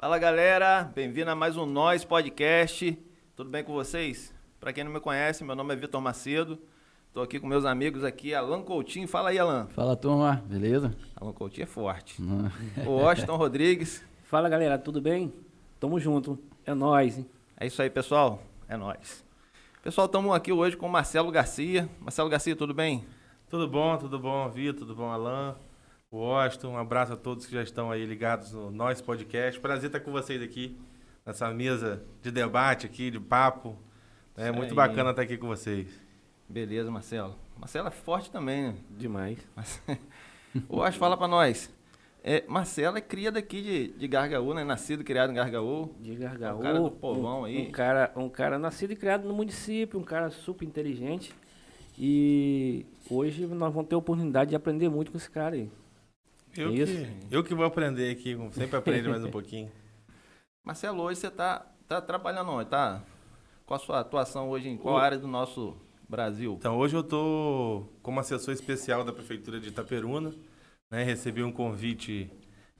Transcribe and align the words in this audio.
Fala 0.00 0.16
galera, 0.16 0.84
bem-vindo 0.94 1.28
a 1.28 1.34
mais 1.34 1.56
um 1.56 1.66
Nós 1.66 2.04
Podcast. 2.04 2.96
Tudo 3.34 3.50
bem 3.50 3.64
com 3.64 3.72
vocês? 3.72 4.32
Para 4.60 4.72
quem 4.72 4.84
não 4.84 4.92
me 4.92 5.00
conhece, 5.00 5.42
meu 5.42 5.56
nome 5.56 5.74
é 5.74 5.76
Vitor 5.76 6.00
Macedo. 6.00 6.56
Estou 7.08 7.20
aqui 7.20 7.40
com 7.40 7.48
meus 7.48 7.64
amigos 7.64 8.04
aqui, 8.04 8.32
Alan 8.32 8.62
Coutinho. 8.62 9.08
Fala 9.08 9.30
aí, 9.30 9.40
Alan. 9.40 9.66
Fala 9.70 9.96
turma, 9.96 10.40
beleza? 10.46 10.94
Alan 11.16 11.32
Coutinho 11.32 11.64
é 11.64 11.66
forte. 11.66 12.22
o 12.86 12.90
Washington 12.92 13.34
Rodrigues. 13.38 14.04
Fala 14.22 14.48
galera, 14.48 14.78
tudo 14.78 15.00
bem? 15.00 15.32
Tamo 15.80 15.98
junto, 15.98 16.38
é 16.64 16.72
nóis. 16.74 17.18
Hein? 17.18 17.26
É 17.58 17.66
isso 17.66 17.82
aí, 17.82 17.90
pessoal. 17.90 18.40
É 18.68 18.76
nóis. 18.76 19.24
Pessoal, 19.82 20.06
estamos 20.06 20.32
aqui 20.32 20.52
hoje 20.52 20.76
com 20.76 20.86
o 20.86 20.90
Marcelo 20.92 21.32
Garcia. 21.32 21.88
Marcelo 21.98 22.28
Garcia, 22.28 22.54
tudo 22.54 22.72
bem? 22.72 23.04
Tudo 23.50 23.66
bom, 23.66 23.96
tudo 23.96 24.16
bom, 24.16 24.48
Vitor, 24.48 24.78
tudo 24.78 24.94
bom, 24.94 25.10
Alan? 25.10 25.56
Washington, 26.10 26.68
um 26.68 26.78
abraço 26.78 27.12
a 27.12 27.16
todos 27.16 27.44
que 27.44 27.52
já 27.52 27.62
estão 27.62 27.90
aí 27.90 28.06
ligados 28.06 28.52
no 28.52 28.70
Nós 28.70 28.98
Podcast. 28.98 29.60
Prazer 29.60 29.88
estar 29.88 30.00
com 30.00 30.10
vocês 30.10 30.40
aqui 30.40 30.74
nessa 31.24 31.52
mesa 31.52 32.02
de 32.22 32.30
debate 32.30 32.86
aqui, 32.86 33.10
de 33.10 33.20
papo. 33.20 33.76
É 34.34 34.50
muito 34.50 34.70
aí. 34.70 34.74
bacana 34.74 35.10
estar 35.10 35.20
aqui 35.20 35.36
com 35.36 35.46
vocês. 35.46 35.86
Beleza, 36.48 36.90
Marcelo. 36.90 37.36
Marcelo 37.58 37.88
é 37.88 37.90
forte 37.90 38.30
também, 38.30 38.68
né? 38.68 38.74
Demais. 38.88 39.38
o 40.66 40.78
Washington, 40.78 40.96
fala 40.98 41.14
para 41.14 41.28
nós. 41.28 41.70
É, 42.24 42.42
Marcelo 42.48 42.96
é 42.96 43.02
cria 43.02 43.30
daqui 43.30 43.60
de, 43.60 43.88
de 43.88 44.08
Gargaú, 44.08 44.54
né? 44.54 44.64
Nascido 44.64 45.02
e 45.02 45.04
criado 45.04 45.30
em 45.30 45.34
Gargaú. 45.34 45.94
De 46.00 46.14
Gargaú. 46.14 46.60
Um 46.60 46.62
cara 46.62 46.80
do 46.80 46.90
povão 46.90 47.42
um, 47.42 47.44
aí. 47.44 47.68
Um 47.68 47.70
cara, 47.70 48.12
um 48.16 48.28
cara 48.30 48.58
nascido 48.58 48.92
e 48.92 48.96
criado 48.96 49.28
no 49.28 49.34
município, 49.34 50.00
um 50.00 50.04
cara 50.04 50.30
super 50.30 50.64
inteligente. 50.64 51.34
E 51.98 52.86
hoje 53.10 53.46
nós 53.46 53.74
vamos 53.74 53.90
ter 53.90 53.94
a 53.94 53.98
oportunidade 53.98 54.48
de 54.48 54.56
aprender 54.56 54.88
muito 54.88 55.10
com 55.10 55.18
esse 55.18 55.30
cara 55.30 55.54
aí. 55.54 55.70
Eu, 56.58 56.74
Isso. 56.74 56.92
que, 56.92 57.08
eu 57.30 57.44
que 57.44 57.54
vou 57.54 57.64
aprender 57.64 58.10
aqui, 58.10 58.36
sempre 58.50 58.76
aprende 58.76 59.08
mais 59.08 59.24
um 59.24 59.30
pouquinho. 59.30 59.70
Marcelo, 60.66 61.04
hoje 61.04 61.20
você 61.20 61.28
está 61.28 61.64
tá 61.86 62.00
trabalhando 62.00 62.50
onde? 62.50 62.68
Tá? 62.68 63.00
Qual 63.64 63.80
a 63.80 63.80
sua 63.80 64.00
atuação 64.00 64.50
hoje 64.50 64.68
em 64.68 64.76
qual 64.76 64.96
o... 64.96 64.98
área 64.98 65.16
do 65.16 65.28
nosso 65.28 65.76
Brasil? 66.08 66.56
Então, 66.58 66.76
hoje 66.76 66.96
eu 66.96 67.02
estou 67.02 67.88
como 68.02 68.18
assessor 68.18 68.52
especial 68.52 69.04
da 69.04 69.12
Prefeitura 69.12 69.60
de 69.60 69.68
Itaperuna. 69.68 70.34
Né? 70.90 71.04
Recebi 71.04 71.44
um 71.44 71.52
convite 71.52 72.28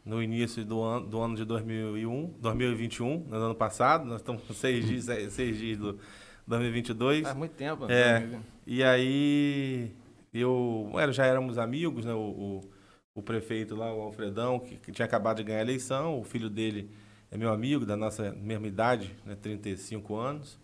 no 0.05 0.21
início 0.21 0.65
do 0.65 0.83
ano, 0.83 1.07
do 1.07 1.21
ano 1.21 1.37
de 1.37 1.45
2001, 1.45 2.35
2021, 2.41 3.27
no 3.29 3.37
ano 3.37 3.55
passado. 3.55 4.05
Nós 4.07 4.17
estamos 4.17 4.43
com 4.43 4.55
seis 4.55 4.85
dias, 4.89 5.33
seis 5.33 5.57
dias 5.57 5.79
do 5.79 6.01
2022. 6.49 7.23
Faz 7.23 7.37
muito 7.37 7.55
tempo. 7.55 7.85
É, 7.89 8.19
né? 8.19 8.43
e 8.67 8.83
aí, 8.83 9.93
eu, 10.35 10.91
já 11.13 11.27
éramos 11.27 11.59
amigos, 11.59 12.05
né? 12.05 12.13
O, 12.13 12.19
o 12.19 12.78
o 13.19 13.23
prefeito 13.23 13.75
lá, 13.75 13.93
o 13.93 14.01
Alfredão, 14.01 14.61
que, 14.61 14.77
que, 14.77 14.93
tinha 14.93 15.07
acabado 15.07 15.39
de 15.39 15.45
ganhar 15.45 15.59
a 15.59 15.63
eleição. 15.63 16.19
O 16.19 16.25
filho 16.25 16.49
dele 16.49 16.91
é 17.31 17.37
meu 17.37 17.53
amigo, 17.53 17.85
da 17.85 17.97
nossa 17.97 18.33
mesma 18.33 18.67
idade, 18.67 19.17
né, 19.25 19.37
35 19.37 20.15
anos. 20.17 20.59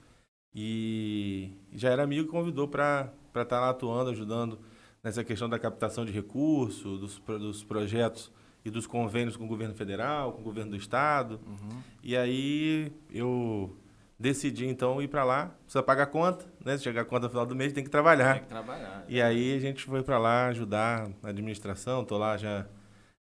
E 0.54 1.52
já 1.72 1.90
era 1.90 2.02
amigo 2.02 2.28
e 2.28 2.30
convidou 2.30 2.68
para 2.68 3.12
estar 3.28 3.44
tá 3.44 3.60
lá 3.60 3.70
atuando, 3.70 4.10
ajudando 4.10 4.58
nessa 5.02 5.24
questão 5.24 5.48
da 5.48 5.58
captação 5.58 6.04
de 6.04 6.12
recursos, 6.12 7.00
dos, 7.00 7.18
dos 7.38 7.64
projetos 7.64 8.30
e 8.64 8.70
dos 8.70 8.86
convênios 8.86 9.36
com 9.36 9.44
o 9.44 9.48
governo 9.48 9.74
federal, 9.74 10.32
com 10.32 10.40
o 10.40 10.44
governo 10.44 10.70
do 10.70 10.76
estado. 10.76 11.40
Uhum. 11.46 11.82
E 12.02 12.16
aí 12.16 12.92
eu 13.10 13.76
decidi 14.18 14.66
então 14.66 15.02
ir 15.02 15.08
para 15.08 15.24
lá, 15.24 15.54
precisa 15.64 15.82
pagar 15.82 16.04
a 16.04 16.06
conta, 16.06 16.44
né? 16.64 16.76
Se 16.76 16.84
chegar 16.84 17.02
a 17.02 17.04
conta 17.04 17.24
no 17.24 17.30
final 17.30 17.46
do 17.46 17.54
mês 17.54 17.72
tem 17.72 17.84
que 17.84 17.90
trabalhar. 17.90 18.34
Tem 18.34 18.42
que 18.42 18.48
trabalhar. 18.48 19.04
E 19.08 19.20
aí 19.20 19.56
a 19.56 19.60
gente 19.60 19.84
foi 19.84 20.02
para 20.02 20.18
lá 20.18 20.46
ajudar 20.46 21.08
na 21.22 21.30
administração, 21.30 22.04
tô 22.04 22.16
lá 22.16 22.36
já 22.36 22.66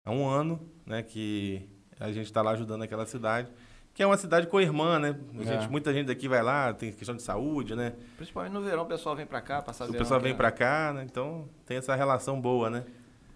há 0.05 0.11
um 0.11 0.29
ano, 0.29 0.61
né, 0.85 1.03
que 1.03 1.69
a 1.99 2.11
gente 2.11 2.27
está 2.27 2.43
lá 2.43 2.53
ajudando 2.53 2.83
aquela 2.83 3.07
cidade, 3.07 3.49
que 3.93 4.03
é 4.03 4.07
uma 4.07 4.17
cidade 4.17 4.47
co-irmã, 4.47 4.99
né? 4.99 5.19
Gente, 5.35 5.65
é. 5.65 5.69
muita 5.69 5.93
gente 5.93 6.07
daqui 6.07 6.29
vai 6.29 6.43
lá, 6.43 6.73
tem 6.73 6.93
questão 6.93 7.15
de 7.15 7.23
saúde, 7.23 7.75
né? 7.75 7.95
Principalmente 8.17 8.53
no 8.53 8.63
verão 8.63 8.85
o 8.85 8.87
pessoal 8.87 9.15
vem 9.15 9.27
para 9.27 9.41
cá, 9.41 9.61
passar 9.61 9.85
o 9.85 9.87
verão. 9.89 10.01
O 10.01 10.03
pessoal 10.03 10.21
vem 10.21 10.35
para 10.35 10.51
cá, 10.51 10.93
né? 10.95 11.05
Então 11.05 11.49
tem 11.67 11.77
essa 11.77 11.95
relação 11.95 12.41
boa, 12.41 12.71
né? 12.71 12.85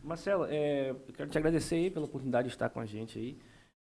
Marcelo, 0.03 0.47
é, 0.48 0.91
eu 0.91 1.15
quero 1.15 1.31
te 1.31 1.38
agradecer 1.38 1.76
aí 1.76 1.91
pela 1.91 2.06
oportunidade 2.06 2.48
de 2.48 2.54
estar 2.54 2.69
com 2.69 2.81
a 2.81 2.86
gente 2.86 3.19
aí, 3.19 3.38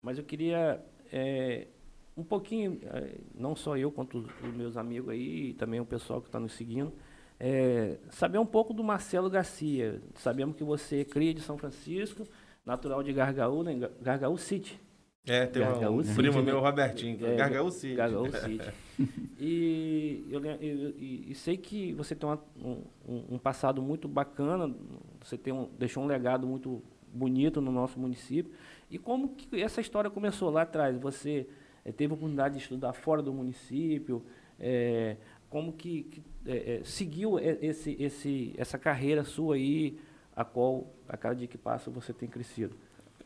mas 0.03 0.19
eu 0.19 0.25
queria 0.25 0.81
é, 1.13 1.69
um 2.17 2.25
pouquinho, 2.25 2.79
é, 2.85 3.19
não 3.35 3.55
só 3.55 3.77
eu, 3.77 3.91
quanto 3.91 4.19
os 4.19 4.55
meus 4.55 4.77
amigos 4.77 5.11
aí, 5.11 5.51
e 5.51 5.55
também 5.55 5.81
o 5.81 5.87
pessoal 5.87 6.21
que 6.21 6.29
está 6.29 6.39
nos 6.39 6.53
seguindo, 6.53 6.93
é, 7.39 7.97
saber 8.11 8.39
um 8.39 8.47
pouco 8.47 8.75
do 8.75 8.85
Marcelo 8.85 9.31
Garcia. 9.31 10.03
Sabemos 10.17 10.57
que 10.57 10.63
você 10.63 11.01
é 11.01 11.05
cria 11.05 11.33
de 11.33 11.41
São 11.41 11.57
Francisco, 11.57 12.27
natural 12.67 13.03
de 13.03 13.13
Gargaú, 13.13 13.63
né? 13.63 13.89
Gargaú 14.03 14.37
City. 14.37 14.79
É, 15.27 15.47
tem 15.47 15.63
Gargaú 15.63 15.99
um 15.99 16.05
City, 16.05 16.17
primo 16.17 16.39
né? 16.39 16.43
meu, 16.43 16.61
Robertinho, 16.61 17.27
é, 17.27 17.37
Gargaú 17.37 17.71
City. 17.71 17.95
Gargaú 17.95 18.31
City. 18.31 18.71
e, 19.39 20.27
eu, 20.31 20.45
eu, 20.45 20.91
e, 20.99 21.35
sei 21.35 21.57
que 21.57 21.93
você 21.95 22.15
tem 22.15 22.29
uma, 22.29 22.43
um, 22.57 23.35
um, 23.35 23.39
passado 23.39 23.81
muito 23.81 24.09
bacana, 24.09 24.75
você 25.23 25.39
tem 25.39 25.53
um, 25.53 25.69
deixou 25.79 26.03
um 26.03 26.07
legado 26.07 26.47
muito 26.47 26.83
bonito 27.13 27.61
no 27.61 27.71
nosso 27.71 27.99
município. 27.99 28.53
E 28.91 28.99
como 28.99 29.29
que 29.31 29.63
essa 29.63 29.81
história 29.81 30.11
começou 30.11 30.51
lá 30.51 30.63
atrás? 30.63 30.99
Você 30.99 31.47
teve 31.97 32.13
a 32.13 32.15
oportunidade 32.15 32.57
de 32.57 32.63
estudar 32.63 32.93
fora 32.93 33.23
do 33.23 33.33
município, 33.33 34.25
é, 34.59 35.17
como 35.49 35.73
que, 35.73 36.05
que 36.05 36.23
é, 36.47 36.81
seguiu 36.85 37.39
esse, 37.39 37.97
esse, 37.99 38.55
essa 38.57 38.79
carreira 38.79 39.25
sua 39.25 39.57
aí, 39.57 39.99
a 40.35 40.45
qual 40.45 40.95
a 41.09 41.17
cada 41.17 41.35
dia 41.35 41.49
que 41.49 41.59
passa 41.59 41.91
você 41.91 42.13
tem 42.13 42.29
crescido? 42.29 42.77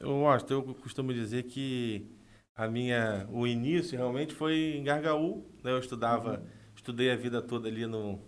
Eu 0.01 0.27
acho, 0.29 0.47
eu 0.51 0.63
costumo 0.75 1.13
dizer 1.13 1.45
que 1.45 2.07
a 2.57 2.67
minha, 2.69 3.29
o 3.31 3.47
início 3.47 3.99
realmente 3.99 4.35
foi 4.35 4.77
em 4.77 4.85
Gargaú, 4.85 5.45
né? 5.63 5.73
eu 5.73 5.79
estudava, 5.79 6.39
uhum. 6.39 6.47
estudei 6.75 7.11
a 7.11 7.17
vida 7.17 7.43
toda 7.43 7.69
ali 7.69 7.87
no, 7.87 8.21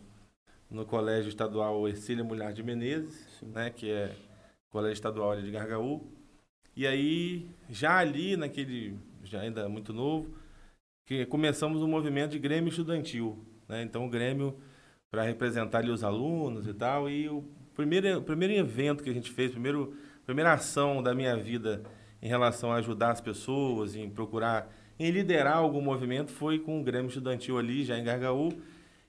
no 0.70 0.84
Colégio 0.84 1.28
Estadual 1.28 1.88
Ercília 1.88 2.24
Mulher 2.24 2.52
de 2.52 2.62
Menezes, 2.62 3.40
né, 3.42 3.70
que 3.70 3.90
é 3.90 4.14
Colégio 4.70 4.94
Estadual 4.94 5.40
de 5.40 5.50
Gargaú. 5.50 6.06
E 6.74 6.86
aí, 6.86 7.48
já 7.70 7.96
ali 7.96 8.36
naquele 8.36 8.98
já 9.26 9.40
ainda 9.40 9.68
muito 9.68 9.92
novo, 9.92 10.34
que 11.04 11.26
começamos 11.26 11.82
um 11.82 11.88
movimento 11.88 12.32
de 12.32 12.38
Grêmio 12.38 12.70
Estudantil. 12.70 13.44
Né? 13.68 13.82
Então, 13.82 14.06
o 14.06 14.08
Grêmio, 14.08 14.58
para 15.10 15.22
representar 15.22 15.78
ali 15.78 15.90
os 15.90 16.04
alunos 16.04 16.66
e 16.66 16.74
tal, 16.74 17.10
e 17.10 17.28
o 17.28 17.44
primeiro, 17.74 18.18
o 18.18 18.22
primeiro 18.22 18.54
evento 18.54 19.02
que 19.02 19.10
a 19.10 19.12
gente 19.12 19.30
fez, 19.30 19.50
primeiro, 19.50 19.94
primeira 20.24 20.52
ação 20.52 21.02
da 21.02 21.14
minha 21.14 21.36
vida 21.36 21.82
em 22.22 22.28
relação 22.28 22.72
a 22.72 22.76
ajudar 22.76 23.10
as 23.10 23.20
pessoas, 23.20 23.94
em 23.94 24.08
procurar, 24.08 24.72
em 24.98 25.10
liderar 25.10 25.58
algum 25.58 25.80
movimento, 25.80 26.30
foi 26.30 26.58
com 26.58 26.80
o 26.80 26.84
Grêmio 26.84 27.08
Estudantil 27.08 27.58
ali, 27.58 27.84
já 27.84 27.98
em 27.98 28.04
Gargaú. 28.04 28.50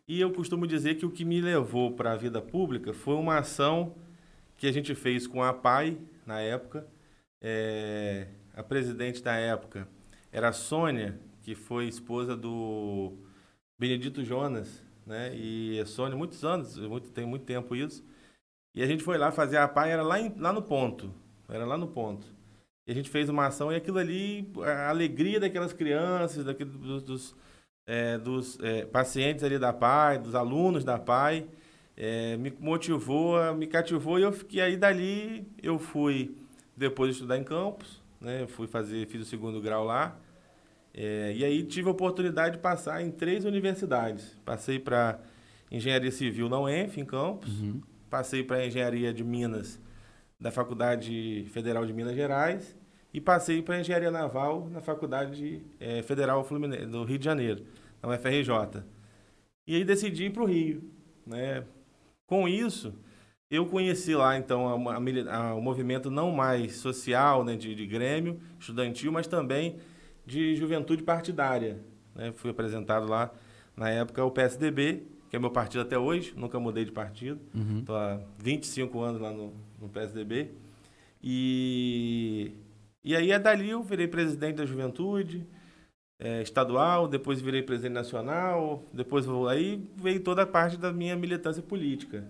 E 0.08 0.20
eu 0.20 0.32
costumo 0.32 0.66
dizer 0.68 0.96
que 0.96 1.06
o 1.06 1.12
que 1.12 1.26
me 1.26 1.42
levou 1.42 1.92
para 1.92 2.14
a 2.14 2.16
vida 2.16 2.42
pública 2.42 2.94
foi 2.94 3.16
uma 3.16 3.40
ação 3.40 3.96
que 4.58 4.68
a 4.68 4.72
gente 4.72 4.96
fez 4.96 5.28
com 5.28 5.44
a 5.44 5.54
PAI, 5.54 5.98
na 6.26 6.40
época. 6.40 6.88
É, 7.42 8.28
a 8.56 8.64
presidente 8.64 9.22
da 9.22 9.36
época 9.36 9.88
era 10.32 10.50
a 10.50 10.54
Sônia, 10.54 11.20
que 11.42 11.56
foi 11.56 11.88
esposa 11.88 12.36
do 12.36 13.14
Benedito 13.80 14.24
Jonas, 14.24 14.84
né? 15.06 15.36
E 15.36 15.80
a 15.80 15.86
Sônia, 15.86 16.18
muitos 16.18 16.44
anos, 16.44 16.78
muito, 16.78 17.10
tem 17.10 17.26
muito 17.26 17.46
tempo 17.46 17.76
isso. 17.76 18.04
E 18.76 18.84
a 18.84 18.86
gente 18.86 19.04
foi 19.04 19.18
lá 19.18 19.32
fazer 19.32 19.58
a 19.58 19.68
PAI, 19.68 19.92
era 19.92 20.04
lá, 20.04 20.20
em, 20.20 20.34
lá 20.38 20.54
no 20.54 20.62
ponto, 20.62 21.14
era 21.50 21.66
lá 21.66 21.78
no 21.78 21.88
ponto. 21.88 22.28
E 22.86 22.92
a 22.92 22.94
gente 22.94 23.10
fez 23.10 23.28
uma 23.28 23.48
ação 23.48 23.72
e 23.72 23.76
aquilo 23.76 23.98
ali, 23.98 24.50
a 24.64 24.90
alegria 24.90 25.40
daquelas 25.40 25.74
crianças, 25.74 26.46
daqueles, 26.46 26.74
dos, 26.74 27.04
dos, 27.04 27.36
é, 27.86 28.18
dos 28.18 28.60
é, 28.62 28.86
pacientes 28.86 29.44
ali 29.44 29.58
da 29.58 29.74
PAI, 29.74 30.20
dos 30.20 30.36
alunos 30.36 30.84
da 30.84 31.00
PAI, 31.00 31.48
é, 31.98 32.38
me 32.38 32.54
motivou, 32.60 33.54
me 33.56 33.68
cativou 33.68 34.20
e 34.20 34.22
eu 34.22 34.32
fiquei 34.32 34.62
aí 34.62 34.78
dali, 34.78 35.48
eu 35.62 35.80
fui 35.80 36.38
depois 36.76 37.12
estudar 37.12 37.38
em 37.38 37.44
Campos, 37.44 38.02
né? 38.20 38.42
Eu 38.42 38.48
fui 38.48 38.68
fazer, 38.68 39.06
fiz 39.08 39.22
o 39.22 39.26
segundo 39.26 39.62
grau 39.62 39.84
lá. 39.84 40.18
É, 40.94 41.34
e 41.36 41.46
aí 41.46 41.64
tive 41.64 41.88
a 41.88 41.92
oportunidade 41.92 42.56
de 42.56 42.62
passar 42.62 43.02
em 43.02 43.12
três 43.12 43.46
universidades. 43.46 44.36
Passei 44.44 44.80
para 44.80 45.20
Engenharia 45.72 46.12
Civil 46.12 46.50
na 46.50 46.60
UENF, 46.60 47.00
em 47.00 47.06
Campos. 47.06 47.62
Uhum. 47.62 47.82
Passei 48.10 48.44
para 48.44 48.66
Engenharia 48.66 49.14
de 49.14 49.24
Minas, 49.24 49.80
da 50.40 50.50
Faculdade 50.50 51.46
Federal 51.52 51.86
de 51.86 51.94
Minas 51.94 52.16
Gerais. 52.16 52.76
E 53.14 53.22
passei 53.22 53.62
para 53.62 53.80
Engenharia 53.80 54.12
Naval 54.12 54.70
na 54.70 54.82
Faculdade 54.82 55.62
é, 55.80 56.02
Federal 56.02 56.44
Fluminense, 56.44 56.86
do 56.88 57.04
Rio 57.04 57.18
de 57.18 57.26
Janeiro, 57.26 57.66
na 58.02 58.10
UFRJ. 58.10 58.84
E 59.66 59.76
aí 59.76 59.84
decidi 59.84 60.26
ir 60.26 60.30
para 60.32 60.44
o 60.44 60.46
Rio. 60.46 60.84
Né? 61.26 61.64
Com 62.26 62.48
isso, 62.48 62.94
eu 63.50 63.66
conheci 63.66 64.14
lá, 64.14 64.38
então, 64.38 64.88
a, 64.90 64.94
a, 64.94 65.38
a, 65.38 65.56
o 65.56 65.62
movimento 65.62 66.12
não 66.12 66.32
mais 66.32 66.76
social, 66.76 67.44
né, 67.44 67.56
de, 67.56 67.74
de 67.74 67.86
Grêmio, 67.86 68.40
estudantil, 68.60 69.12
mas 69.12 69.28
também 69.28 69.78
de 70.26 70.56
juventude 70.56 71.02
partidária. 71.04 71.80
Né? 72.14 72.34
Fui 72.36 72.52
apresentado 72.52 73.08
lá, 73.08 73.32
na 73.76 73.90
época, 73.90 74.24
o 74.24 74.32
PSDB, 74.32 75.04
que 75.30 75.36
é 75.36 75.40
meu 75.40 75.52
partido 75.52 75.82
até 75.82 75.98
hoje, 75.98 76.34
nunca 76.36 76.60
mudei 76.60 76.84
de 76.84 76.92
partido. 76.92 77.40
Estou 77.80 77.96
uhum. 77.96 78.02
há 78.02 78.20
25 78.40 79.00
anos 79.02 79.22
lá 79.22 79.32
no, 79.32 79.54
no 79.80 79.88
PSDB. 79.88 80.52
E, 81.24 82.52
E 83.04 83.16
aí, 83.16 83.32
é 83.32 83.40
dali 83.40 83.70
eu 83.70 83.82
virei 83.82 84.08
presidente 84.08 84.56
da 84.56 84.66
juventude 84.66 85.46
é, 86.20 86.42
estadual, 86.42 87.08
depois 87.08 87.40
virei 87.40 87.62
presidente 87.62 87.94
nacional, 87.94 88.84
depois 88.92 89.26
aí 89.50 89.82
veio 89.96 90.20
toda 90.20 90.44
a 90.44 90.48
parte 90.48 90.78
da 90.78 90.92
minha 90.92 91.16
militância 91.16 91.62
política. 91.62 92.26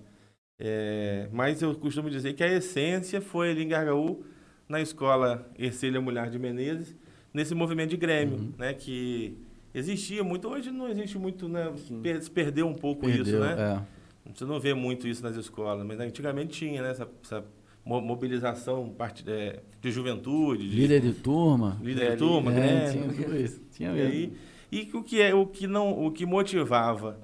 É, 0.59 1.27
mas 1.31 1.61
eu 1.61 1.75
costumo 1.75 2.09
dizer 2.09 2.33
que 2.33 2.43
a 2.43 2.51
essência 2.51 3.21
foi 3.21 3.51
ali 3.51 3.63
em 3.63 3.67
Gargaú, 3.67 4.23
na 4.67 4.81
escola 4.81 5.49
Ercília 5.57 6.01
Mulher 6.01 6.29
de 6.29 6.39
Menezes, 6.39 6.95
nesse 7.33 7.53
movimento 7.53 7.91
de 7.91 7.97
Grêmio, 7.97 8.37
uhum. 8.37 8.53
né, 8.57 8.73
que 8.73 9.37
existia 9.73 10.23
muito, 10.23 10.47
hoje 10.47 10.71
não 10.71 10.89
existe 10.89 11.17
muito, 11.17 11.47
né, 11.47 11.71
se 12.19 12.31
perdeu 12.31 12.67
um 12.67 12.73
pouco 12.73 13.05
perdeu, 13.05 13.23
isso, 13.23 13.39
né? 13.39 13.83
É. 13.83 14.33
Você 14.33 14.43
não 14.43 14.59
vê 14.59 14.73
muito 14.73 15.07
isso 15.07 15.23
nas 15.23 15.35
escolas, 15.35 15.85
mas 15.85 15.99
antigamente 15.99 16.59
tinha, 16.59 16.81
né, 16.81 16.91
essa, 16.91 17.07
essa 17.23 17.45
mobilização 17.85 18.93
é, 19.25 19.59
de 19.81 19.91
juventude. 19.91 20.69
De, 20.69 20.75
líder 20.75 21.01
de 21.01 21.13
turma. 21.13 21.79
Líder 21.81 22.11
de 22.11 22.17
turma, 22.17 22.51
é, 22.51 22.59
né? 22.59 22.91
Tinha 22.91 23.07
tudo 23.07 23.37
isso. 23.37 23.61
Tinha 23.71 23.93
mesmo. 23.93 24.13
E, 24.13 24.37
e 24.71 24.89
o 24.93 25.01
que 25.01 25.21
é 25.21 25.33
o 25.33 25.45
que 25.45 25.65
não 25.65 26.05
o 26.05 26.11
que 26.11 26.25
motivava 26.25 27.17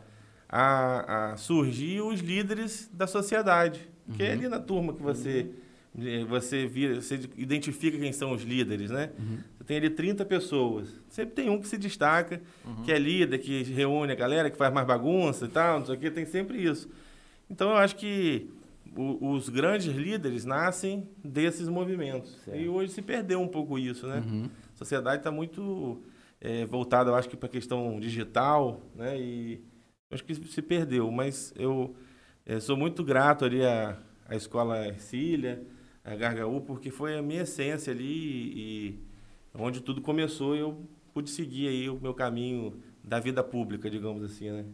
a, 0.55 1.31
a 1.31 1.35
surgir 1.37 2.01
os 2.01 2.19
líderes 2.19 2.87
da 2.93 3.07
sociedade, 3.07 3.89
uhum. 4.07 4.13
que 4.13 4.21
é 4.21 4.33
ali 4.33 4.47
na 4.47 4.59
turma 4.59 4.93
que 4.93 5.01
você 5.01 5.49
uhum. 5.95 6.27
você 6.27 6.67
vira, 6.67 7.01
você 7.01 7.19
identifica 7.35 7.97
quem 7.97 8.13
são 8.13 8.31
os 8.33 8.43
líderes, 8.43 8.91
né? 8.91 9.09
Uhum. 9.17 9.39
Você 9.57 9.63
tem 9.63 9.77
ali 9.77 9.89
30 9.89 10.23
pessoas. 10.25 10.89
Sempre 11.09 11.33
tem 11.33 11.49
um 11.49 11.59
que 11.59 11.67
se 11.67 11.75
destaca, 11.75 12.39
uhum. 12.63 12.83
que 12.83 12.91
é 12.91 12.99
líder, 12.99 13.39
que 13.39 13.63
reúne 13.63 14.11
a 14.11 14.15
galera, 14.15 14.51
que 14.51 14.55
faz 14.55 14.71
mais 14.71 14.85
bagunça 14.85 15.45
e 15.45 15.49
tal, 15.49 15.79
não 15.79 15.87
sei 15.87 15.95
o 15.95 15.97
quê, 15.97 16.11
tem 16.11 16.25
sempre 16.27 16.63
isso. 16.63 16.87
Então 17.49 17.71
eu 17.71 17.77
acho 17.77 17.95
que 17.95 18.47
o, 18.95 19.31
os 19.31 19.49
grandes 19.49 19.87
líderes 19.87 20.45
nascem 20.45 21.09
desses 21.23 21.67
movimentos. 21.67 22.29
Certo. 22.45 22.59
E 22.59 22.69
hoje 22.69 22.91
se 22.91 23.01
perdeu 23.01 23.41
um 23.41 23.47
pouco 23.47 23.79
isso, 23.79 24.05
né? 24.05 24.23
Uhum. 24.23 24.49
A 24.75 24.77
sociedade 24.77 25.17
está 25.17 25.31
muito 25.31 25.99
é, 26.39 26.63
voltada, 26.63 27.09
eu 27.09 27.15
acho 27.15 27.27
que 27.27 27.35
para 27.35 27.47
a 27.47 27.51
questão 27.51 27.99
digital, 27.99 28.81
né? 28.95 29.19
E 29.19 29.72
acho 30.13 30.23
que 30.23 30.35
se 30.35 30.61
perdeu. 30.61 31.11
Mas 31.11 31.53
eu 31.55 31.95
é, 32.45 32.59
sou 32.59 32.77
muito 32.77 33.03
grato 33.03 33.45
ali 33.45 33.63
à, 33.63 33.97
à 34.27 34.35
escola 34.35 34.87
Ercília, 34.87 35.65
a 36.03 36.15
Gargaú, 36.15 36.61
porque 36.61 36.91
foi 36.91 37.17
a 37.17 37.21
minha 37.21 37.43
essência 37.43 37.91
ali 37.91 38.03
e, 38.05 38.89
e 38.89 38.99
onde 39.53 39.81
tudo 39.81 40.01
começou 40.01 40.55
eu 40.55 40.85
pude 41.13 41.29
seguir 41.29 41.67
aí 41.67 41.89
o 41.89 41.99
meu 41.99 42.13
caminho 42.13 42.73
da 43.03 43.19
vida 43.19 43.43
pública, 43.43 43.89
digamos 43.89 44.23
assim, 44.23 44.49
né? 44.49 44.65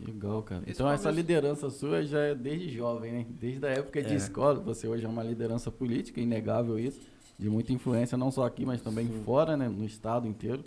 Legal, 0.00 0.42
cara. 0.42 0.62
Esse 0.62 0.72
então 0.72 0.90
essa 0.90 1.10
liderança 1.10 1.70
sua 1.70 2.02
já 2.02 2.20
é 2.20 2.34
desde 2.34 2.70
jovem, 2.70 3.12
né? 3.12 3.26
Desde 3.28 3.64
a 3.64 3.70
época 3.70 4.02
de 4.02 4.12
é. 4.12 4.16
escola, 4.16 4.58
você 4.58 4.88
hoje 4.88 5.04
é 5.04 5.08
uma 5.08 5.22
liderança 5.22 5.70
política, 5.70 6.20
inegável 6.20 6.78
isso, 6.78 7.00
de 7.38 7.48
muita 7.48 7.72
influência, 7.72 8.16
não 8.16 8.30
só 8.30 8.44
aqui, 8.44 8.64
mas 8.64 8.80
também 8.80 9.06
Sim. 9.06 9.22
fora, 9.24 9.56
né? 9.56 9.68
No 9.68 9.84
estado 9.84 10.26
inteiro. 10.26 10.64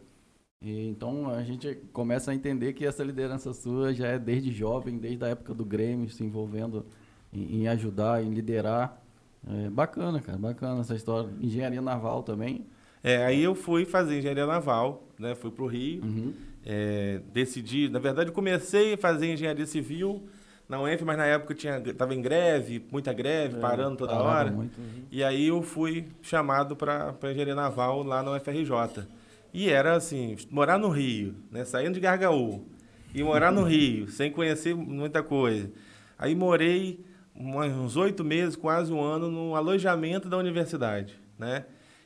E, 0.66 0.88
então 0.88 1.30
a 1.30 1.44
gente 1.44 1.76
começa 1.94 2.32
a 2.32 2.36
entender 2.36 2.74
que 2.74 2.86
essa 2.86 3.04
liderança 3.04 3.54
sua 3.54 3.94
já 3.94 4.08
é 4.08 4.20
desde 4.20 4.52
jovem, 4.52 4.98
desde 4.98 5.24
a 5.24 5.30
época 5.30 5.54
do 5.54 5.64
Grêmio, 5.64 6.10
se 6.10 6.24
envolvendo 6.24 6.86
em, 7.32 7.62
em 7.62 7.68
ajudar, 7.68 8.24
em 8.24 8.34
liderar. 8.34 9.02
É 9.48 9.70
bacana, 9.70 10.20
cara, 10.20 10.38
bacana 10.38 10.82
essa 10.82 10.96
história. 10.96 11.30
Engenharia 11.40 11.82
naval 11.82 12.24
também. 12.24 12.66
É, 13.04 13.24
aí 13.24 13.44
eu 13.44 13.54
fui 13.54 13.86
fazer 13.86 14.18
engenharia 14.18 14.48
naval, 14.48 15.08
né? 15.20 15.36
Fui 15.36 15.52
para 15.52 15.64
o 15.64 15.68
Rio. 15.68 16.04
Uhum 16.04 16.34
é, 16.66 17.22
decidi, 17.32 17.88
na 17.88 18.00
verdade, 18.00 18.32
comecei 18.32 18.96
a 18.96 18.98
fazer 18.98 19.32
engenharia 19.32 19.68
civil 19.68 20.24
na 20.68 20.82
UENF, 20.82 21.04
mas 21.04 21.16
na 21.16 21.26
época 21.26 21.54
tinha 21.54 21.78
estava 21.78 22.16
em 22.16 22.22
greve, 22.22 22.84
muita 22.92 23.14
greve, 23.14 23.58
é, 23.58 23.60
parando 23.60 23.98
toda 23.98 24.16
hora. 24.16 24.50
Muito, 24.50 24.76
uhum. 24.80 25.04
E 25.12 25.24
aí 25.24 25.48
eu 25.48 25.62
fui 25.62 26.08
chamado 26.24 26.76
para 26.76 27.16
engenharia 27.26 27.54
naval 27.54 28.02
lá 28.02 28.24
na 28.24 28.32
UFRJ. 28.32 29.08
E 29.56 29.70
era 29.70 29.96
assim, 29.96 30.36
morar 30.52 30.78
no 30.78 30.90
Rio, 30.90 31.34
né, 31.50 31.64
saindo 31.64 31.94
de 31.94 32.02
Gargaú, 32.02 32.66
e 33.14 33.24
morar 33.24 33.54
no 33.54 33.64
Rio, 33.64 34.06
sem 34.10 34.30
conhecer 34.30 34.76
muita 34.76 35.24
coisa. 35.24 35.72
Aí 36.20 36.36
morei 36.36 37.00
uns 37.34 37.96
oito 37.96 38.22
meses, 38.22 38.58
quase 38.58 38.92
um 38.92 39.02
ano, 39.02 39.32
no 39.32 39.56
alojamento 39.56 40.28
da 40.28 40.36
universidade, 40.36 41.18
né? 41.40 41.64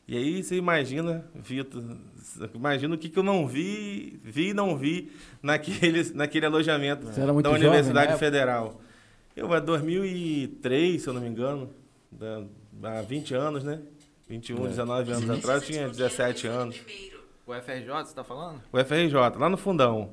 E 0.07 0.15
aí 0.15 0.43
você 0.43 0.57
imagina, 0.57 1.25
Vitor, 1.33 1.83
imagina 2.53 2.93
o 2.93 2.97
que, 2.99 3.09
que 3.09 3.17
eu 3.17 3.23
não 3.23 3.47
vi, 3.47 4.19
vi 4.23 4.49
e 4.49 4.53
não 4.53 4.77
vi 4.77 5.11
naquele, 5.41 6.03
naquele 6.13 6.45
alojamento 6.45 7.07
da 7.07 7.49
Universidade 7.49 8.15
Federal. 8.19 8.79
Eu, 9.35 9.51
em 9.55 9.65
2003, 9.65 11.01
se 11.01 11.07
eu 11.07 11.13
não 11.15 11.21
me 11.21 11.27
engano, 11.27 11.71
há 12.83 13.01
20 13.01 13.33
anos, 13.33 13.63
né? 13.63 13.79
21, 14.27 14.65
é. 14.65 14.69
19 14.69 15.11
anos 15.13 15.29
atrás, 15.31 15.63
eu 15.63 15.67
tinha 15.67 15.89
17 15.89 16.45
anos. 16.45 16.79
O 17.49 17.61
FRJ, 17.61 17.87
você 17.87 18.01
está 18.03 18.23
falando? 18.23 18.61
O 18.71 18.77
FRJ, 18.77 19.11
lá 19.39 19.49
no 19.49 19.57
fundão. 19.57 20.11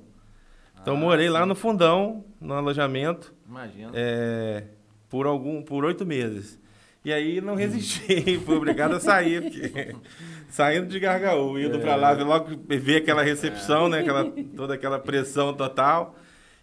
Então, 0.80 0.94
ah, 0.94 0.98
morei 0.98 1.26
sim. 1.26 1.32
lá 1.34 1.44
no 1.44 1.54
fundão, 1.54 2.24
no 2.40 2.54
alojamento. 2.54 3.34
Imagina. 3.46 3.92
É, 3.92 4.64
por 5.06 5.26
algum, 5.26 5.60
por 5.60 5.84
oito 5.84 6.06
meses. 6.06 6.58
E 7.04 7.12
aí 7.12 7.42
não 7.42 7.54
resisti, 7.54 8.38
fui 8.40 8.56
obrigado 8.56 8.94
a 8.94 9.00
sair, 9.00 9.42
porque 9.42 9.94
saindo 10.48 10.86
de 10.86 10.98
Gargaú, 10.98 11.58
indo 11.58 11.76
é. 11.76 11.80
para 11.80 11.94
lá, 11.94 12.12
logo 12.12 12.56
ver 12.66 13.02
aquela 13.02 13.22
recepção, 13.22 13.88
é. 13.88 13.90
né, 13.90 13.98
aquela, 14.00 14.24
toda 14.56 14.72
aquela 14.72 14.98
pressão 14.98 15.52
total. 15.52 16.16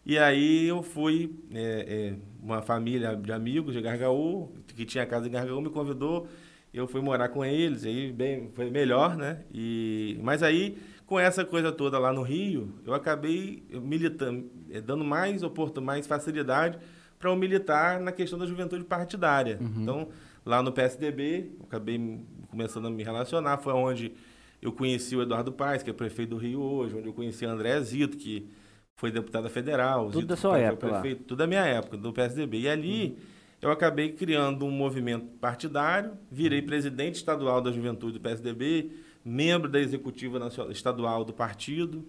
E 0.04 0.18
aí 0.18 0.70
eu 0.70 0.82
fui, 0.82 1.36
é, 1.54 1.86
é, 1.88 2.14
uma 2.42 2.64
família 2.64 3.16
de 3.16 3.32
amigos 3.32 3.76
de 3.76 3.82
Gargaú, 3.82 4.52
que 4.76 4.86
tinha 4.86 5.06
casa 5.06 5.28
em 5.28 5.32
Gargaú, 5.32 5.62
me 5.62 5.70
convidou, 5.70 6.28
eu 6.74 6.88
fui 6.88 7.02
morar 7.02 7.30
com 7.30 7.46
eles, 7.46 7.86
aí 7.86 8.12
bem, 8.12 8.50
foi 8.54 8.70
melhor, 8.70 9.16
né? 9.16 9.44
E, 9.54 10.18
mas 10.24 10.42
aí, 10.42 10.78
com 11.06 11.20
essa 11.20 11.46
coisa 11.46 11.72
toda 11.72 12.00
lá 12.00 12.12
no 12.12 12.24
Rio, 12.24 12.74
eu 12.84 12.94
acabei 12.94 13.64
militando, 13.70 14.50
é, 14.72 14.82
dando 14.82 15.04
mais 15.04 15.44
oportunidade, 15.44 15.86
mais 15.86 16.08
facilidade 16.08 16.80
para 17.20 17.32
o 17.32 17.36
militar 17.36 18.00
na 18.00 18.12
questão 18.12 18.40
da 18.40 18.46
juventude 18.46 18.84
partidária. 18.84 19.60
Uhum. 19.62 19.82
Então, 19.82 20.10
lá 20.44 20.64
no 20.64 20.72
PSDB, 20.72 21.52
acabei 21.64 22.20
começando 22.50 22.88
a 22.88 22.90
me 22.90 23.04
relacionar, 23.04 23.60
foi 23.60 23.74
onde 23.74 24.12
eu 24.60 24.72
conheci 24.72 25.16
o 25.16 25.22
Eduardo 25.22 25.52
Paes, 25.52 25.84
que 25.84 25.92
é 25.92 25.94
prefeito 25.94 26.32
do 26.32 26.38
Rio 26.38 26.60
hoje, 26.60 26.96
onde 26.96 27.08
eu 27.08 27.14
conheci 27.14 27.46
a 27.46 27.52
André 27.52 27.80
Zito, 27.82 28.18
que 28.18 28.50
foi 28.96 29.12
deputada 29.12 29.48
federal. 29.48 30.06
Tudo 30.06 30.16
Zito 30.16 30.28
da 30.28 30.36
sua 30.36 30.58
época 30.58 30.88
prefeito, 30.88 31.24
Tudo 31.26 31.38
da 31.38 31.48
minha 31.48 31.66
época, 31.66 31.98
do 31.98 32.12
PSDB. 32.12 32.62
E 32.62 32.70
ali 32.70 33.06
uhum. 33.06 33.33
Eu 33.64 33.72
acabei 33.72 34.12
criando 34.12 34.66
um 34.66 34.72
movimento 34.72 35.26
partidário, 35.38 36.18
virei 36.32 36.60
uhum. 36.60 36.66
presidente 36.66 37.16
estadual 37.16 37.62
da 37.62 37.72
juventude 37.72 38.14
do 38.14 38.22
PSDB, 38.22 38.92
membro 39.24 39.70
da 39.70 39.80
executiva 39.80 40.38
nacional, 40.38 40.72
estadual 40.72 41.24
do 41.24 41.34
partido 41.34 42.06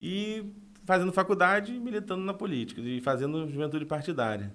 e 0.00 0.44
fazendo 0.84 1.12
faculdade 1.12 1.74
e 1.74 1.80
militando 1.80 2.22
na 2.22 2.34
política, 2.34 2.80
e 2.80 3.00
fazendo 3.00 3.48
juventude 3.48 3.86
partidária. 3.86 4.52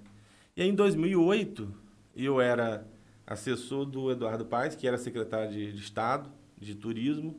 E 0.56 0.62
aí, 0.62 0.68
em 0.68 0.74
2008, 0.74 1.72
eu 2.14 2.40
era 2.40 2.86
assessor 3.26 3.84
do 3.84 4.10
Eduardo 4.10 4.44
Paes, 4.44 4.74
que 4.74 4.86
era 4.86 4.98
secretário 4.98 5.50
de, 5.50 5.72
de 5.72 5.80
Estado 5.80 6.30
de 6.56 6.74
Turismo. 6.74 7.36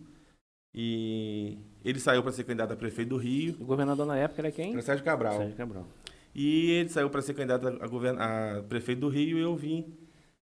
E 0.74 1.58
ele 1.84 2.00
saiu 2.00 2.22
para 2.22 2.32
ser 2.32 2.44
candidato 2.44 2.74
a 2.74 2.76
prefeito 2.76 3.10
do 3.10 3.18
Rio. 3.18 3.56
O 3.60 3.66
governador 3.66 4.06
na 4.06 4.18
época 4.18 4.42
era 4.42 4.52
quem? 4.52 4.74
Era 4.74 4.82
Sérgio 4.82 5.04
Cabral. 5.04 5.38
Sérgio 5.38 5.56
Cabral. 5.56 5.88
E 6.34 6.72
ele 6.72 6.90
saiu 6.90 7.10
para 7.10 7.22
ser 7.22 7.34
candidato 7.34 7.68
a, 7.68 7.88
govern... 7.88 8.18
a 8.20 8.64
prefeito 8.68 9.02
do 9.02 9.10
Rio 9.10 9.38
e 9.38 9.42
eu 9.42 9.56
vim 9.56 9.94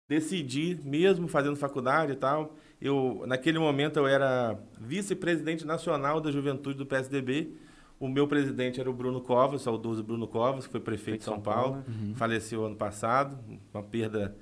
decidir, 0.08 0.80
mesmo 0.84 1.28
fazendo 1.28 1.56
faculdade 1.56 2.14
e 2.14 2.16
tal. 2.16 2.56
Eu, 2.80 3.24
naquele 3.28 3.60
momento 3.60 3.98
eu 3.98 4.08
era 4.08 4.58
vice-presidente 4.80 5.66
nacional 5.66 6.22
da 6.22 6.32
juventude 6.32 6.78
do 6.78 6.86
PSDB. 6.86 7.54
O 8.00 8.08
meu 8.08 8.28
presidente 8.28 8.80
era 8.80 8.90
o 8.90 8.94
Bruno 8.94 9.22
Covas, 9.22 9.62
o 9.62 9.64
saudoso 9.64 10.04
Bruno 10.04 10.28
Covas, 10.28 10.66
que 10.66 10.72
foi 10.72 10.80
prefeito 10.80 11.20
de 11.20 11.26
São, 11.26 11.36
São 11.36 11.42
Paulo. 11.42 11.84
Paulo. 11.84 11.86
Uhum. 11.88 12.16
Faleceu 12.16 12.66
ano 12.66 12.76
passado, 12.76 13.38
uma 13.74 13.82
perda 13.82 14.36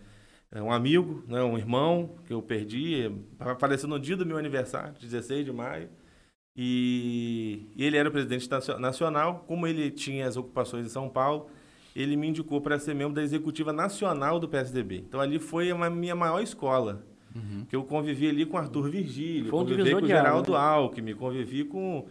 é 0.52 0.62
um 0.62 0.72
amigo, 0.72 1.22
né, 1.28 1.44
um 1.44 1.58
irmão 1.58 2.16
que 2.26 2.32
eu 2.32 2.42
perdi, 2.42 3.12
faleceu 3.60 3.90
no 3.90 4.00
dia 4.00 4.16
do 4.16 4.26
meu 4.26 4.38
aniversário, 4.38 4.94
16 5.02 5.44
de 5.44 5.52
maio. 5.52 5.90
E, 6.58 7.68
e 7.76 7.84
ele 7.84 7.98
era 7.98 8.08
o 8.08 8.12
presidente 8.12 8.50
nacional, 8.80 9.44
como 9.48 9.68
ele 9.68 9.92
tinha 9.92 10.26
as 10.26 10.38
ocupações 10.38 10.86
em 10.86 10.90
São 10.90 11.10
Paulo, 11.10 11.48
ele 11.96 12.16
me 12.16 12.28
indicou 12.28 12.62
para 12.62 12.80
ser 12.80 12.94
membro 12.94 13.14
da 13.14 13.24
executiva 13.24 13.74
nacional 13.74 14.40
do 14.40 14.48
PSDB. 14.48 15.04
Então 15.08 15.20
ali 15.20 15.38
foi 15.38 15.72
a 15.72 15.90
minha 15.90 16.16
maior 16.16 16.42
escola, 16.42 17.04
uhum. 17.36 17.66
que 17.70 17.76
eu 17.76 17.84
convivi 17.84 18.30
ali 18.30 18.46
com 18.46 18.58
Arthur 18.58 18.90
Virgílio, 18.90 19.48
um 19.48 19.52
convivi 19.52 19.92
com 19.92 20.04
o 20.04 20.08
Geraldo 20.08 20.52
né? 20.54 20.58
Alckmin, 20.58 21.14
convivi 21.14 21.66
com, 21.66 22.06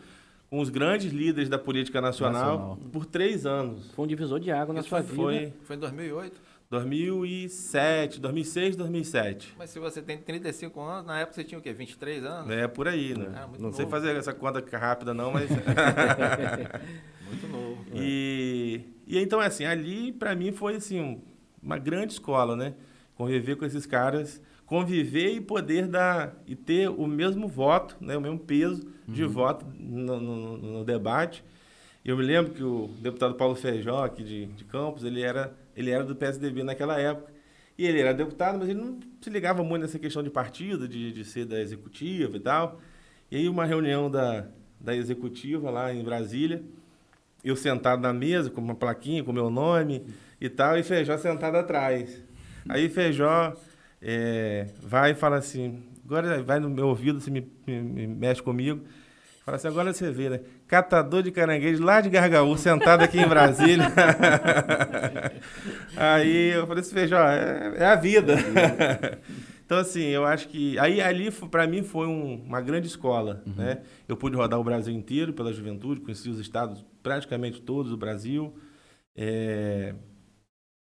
com 0.51 0.61
os 0.61 0.69
grandes 0.69 1.13
líderes 1.13 1.49
da 1.49 1.59
política 1.59 2.01
nacional, 2.01 2.59
nacional, 2.59 2.79
por 2.93 3.07
três 3.07 3.47
anos. 3.47 3.93
Foi 3.93 4.05
um 4.05 4.09
divisor 4.09 4.41
de 4.41 4.51
água 4.51 4.75
na 4.75 4.81
Isso 4.81 4.91
sua 4.91 5.03
foi, 5.03 5.39
vida. 5.39 5.53
Foi 5.65 5.77
em 5.77 5.79
2008? 5.79 6.54
2007, 6.75 8.21
2006, 8.21 8.77
2007. 8.77 9.55
Mas 9.57 9.71
se 9.71 9.79
você 9.79 10.03
tem 10.03 10.19
35 10.19 10.81
anos, 10.81 11.07
na 11.07 11.21
época 11.21 11.35
você 11.35 11.45
tinha 11.45 11.59
o 11.59 11.63
quê? 11.63 11.73
23 11.73 12.25
anos? 12.25 12.51
É, 12.51 12.67
por 12.67 12.89
aí, 12.89 13.17
né? 13.17 13.27
É, 13.27 13.41
não 13.59 13.67
novo. 13.67 13.77
sei 13.77 13.87
fazer 13.87 14.17
essa 14.17 14.33
conta 14.33 14.65
rápida 14.77 15.15
não, 15.15 15.33
mas... 15.33 15.49
muito 17.27 17.49
novo. 17.49 17.85
E, 17.95 18.81
e 19.07 19.19
então, 19.19 19.39
assim, 19.39 19.65
ali 19.65 20.11
para 20.11 20.35
mim 20.35 20.51
foi, 20.51 20.77
assim, 20.77 21.23
uma 21.63 21.79
grande 21.79 22.15
escola, 22.15 22.57
né? 22.57 22.75
Conviver 23.15 23.55
com 23.57 23.65
esses 23.65 23.87
caras, 23.87 24.43
conviver 24.67 25.35
e 25.35 25.41
poder 25.41 25.87
dar 25.87 26.35
e 26.47 26.57
ter 26.57 26.89
o 26.89 27.07
mesmo 27.07 27.47
voto, 27.47 27.97
né, 28.01 28.17
o 28.17 28.21
mesmo 28.21 28.41
peso 28.41 28.83
de 29.07 29.23
uhum. 29.23 29.29
voto 29.29 29.67
no, 29.79 30.19
no, 30.19 30.57
no, 30.57 30.85
debate. 30.85 31.45
Eu 32.05 32.17
me 32.17 32.25
lembro 32.25 32.53
que 32.53 32.63
o 32.65 32.89
deputado 33.01 33.35
Paulo 33.35 33.55
Feijó, 33.55 34.05
aqui 34.05 34.25
de, 34.25 34.47
de 34.47 34.65
Campos, 34.65 35.05
ele 35.05 35.23
era, 35.23 35.55
ele 35.77 35.91
era 35.91 36.05
do 36.05 36.15
PSDB 36.15 36.63
naquela 36.63 36.99
época. 36.99 37.33
E 37.77 37.87
ele 37.87 38.01
era 38.01 38.15
deputado, 38.15 38.59
mas 38.59 38.69
ele 38.69 38.81
não 38.81 39.01
se 39.21 39.29
ligava 39.29 39.65
muito 39.65 39.83
nessa 39.83 39.99
questão 39.99 40.23
de 40.23 40.31
partido, 40.31 40.87
de, 40.87 41.13
de 41.13 41.25
ser 41.25 41.45
da 41.45 41.61
executiva 41.61 42.37
e 42.37 42.41
tal. 42.41 42.81
E 43.31 43.37
aí, 43.37 43.49
uma 43.49 43.65
reunião 43.65 44.09
da, 44.11 44.47
da 44.81 44.95
executiva 44.95 45.71
lá 45.71 45.93
em 45.93 46.05
Brasília, 46.05 46.63
eu 47.45 47.57
sentado 47.57 48.01
na 48.01 48.13
mesa 48.13 48.49
com 48.49 48.61
uma 48.61 48.75
plaquinha 48.75 49.25
com 49.25 49.33
meu 49.33 49.51
nome 49.51 50.07
e 50.41 50.49
tal, 50.49 50.79
e 50.79 50.83
Feijó 50.83 51.19
sentado 51.19 51.57
atrás. 51.57 52.23
Aí 52.69 52.89
Feijó 52.89 53.57
é, 54.01 54.69
vai 54.81 55.11
e 55.11 55.15
fala 55.15 55.37
assim, 55.37 55.83
agora 56.05 56.43
vai 56.43 56.61
no 56.61 56.71
meu 56.71 56.89
ouvido, 56.89 57.21
você 57.21 57.31
me, 57.31 57.51
me, 57.67 57.83
me 57.83 58.07
mexe 58.07 58.43
comigo, 58.43 58.85
fala 59.45 59.57
assim, 59.57 59.69
agora 59.69 59.93
você 59.93 60.11
vê, 60.11 60.31
né? 60.31 60.41
Catador 60.67 61.23
de 61.23 61.31
caranguejo 61.31 61.85
lá 61.85 62.01
de 62.01 62.09
Gargaú, 62.09 62.57
sentado 62.57 63.03
aqui 63.03 63.21
em 63.21 63.29
Brasília. 63.29 63.85
aí 65.95 66.53
eu 66.53 66.67
falei 66.67 66.81
assim, 66.81 66.95
Feijó, 66.95 67.19
é, 67.19 67.75
é 67.77 67.87
a 67.87 67.95
vida. 67.97 68.35
Então, 69.65 69.79
assim, 69.79 70.03
eu 70.03 70.27
acho 70.27 70.49
que. 70.49 70.79
Aí, 70.79 71.01
ali, 71.01 71.31
para 71.31 71.67
mim, 71.67 71.83
foi 71.83 72.07
um, 72.07 72.35
uma 72.45 72.61
grande 72.61 72.87
escola. 72.87 73.43
Uhum. 73.47 73.55
Né? 73.55 73.83
Eu 74.07 74.17
pude 74.17 74.37
rodar 74.37 74.61
o 74.61 74.65
Brasil 74.65 74.93
inteiro 74.93 75.33
pela 75.33 75.53
juventude, 75.53 76.01
conheci 76.01 76.29
os 76.29 76.39
estados 76.39 76.85
praticamente 77.03 77.63
todos 77.63 77.91
do 77.91 77.97
Brasil. 77.97 78.55
É, 79.17 79.95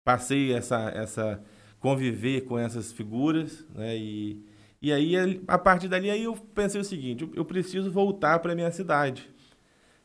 passei 0.03 0.53
essa, 0.53 0.89
essa. 0.89 1.41
conviver 1.79 2.41
com 2.41 2.60
essas 2.60 2.91
figuras. 2.91 3.65
Né? 3.74 3.98
E, 3.98 4.46
e 4.82 4.91
aí, 4.91 5.41
a 5.48 5.58
partir 5.58 5.88
dali, 5.88 6.10
aí 6.10 6.24
eu 6.24 6.36
pensei 6.36 6.79
o 6.79 6.84
seguinte: 6.84 7.29
eu 7.34 7.46
preciso 7.46 7.89
voltar 7.89 8.39
para 8.39 8.55
minha 8.55 8.72
cidade. 8.72 9.34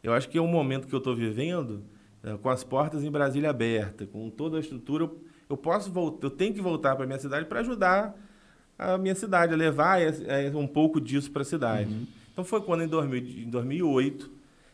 Eu 0.02 0.12
acho 0.12 0.28
que 0.28 0.38
é 0.38 0.40
um 0.40 0.47
momento 0.47 0.87
que 0.87 0.95
eu 0.95 0.99
estou 0.99 1.14
vivendo, 1.14 1.85
é, 2.23 2.37
com 2.37 2.49
as 2.49 2.64
portas 2.64 3.02
em 3.02 3.11
Brasília 3.11 3.50
abertas, 3.50 4.09
com 4.09 4.28
toda 4.30 4.57
a 4.57 4.61
estrutura, 4.61 5.11
eu 5.49 5.57
posso 5.57 5.90
voltar, 5.90 6.26
eu 6.26 6.30
tenho 6.30 6.54
que 6.54 6.61
voltar 6.61 6.95
para 6.97 7.07
minha 7.07 7.19
cidade 7.19 7.47
para 7.47 7.61
ajudar 7.61 8.16
a 8.78 8.97
minha 8.97 9.14
cidade, 9.14 9.52
a 9.52 9.57
levar 9.57 9.99
um 10.54 10.66
pouco 10.66 11.00
disso 11.00 11.30
para 11.30 11.42
a 11.42 11.45
cidade. 11.45 11.92
Uhum. 11.92 12.07
Então 12.33 12.45
foi 12.45 12.62
quando, 12.62 12.83
em, 12.83 12.88
2000, 12.88 13.45
em 13.45 13.50
2008, 13.50 14.30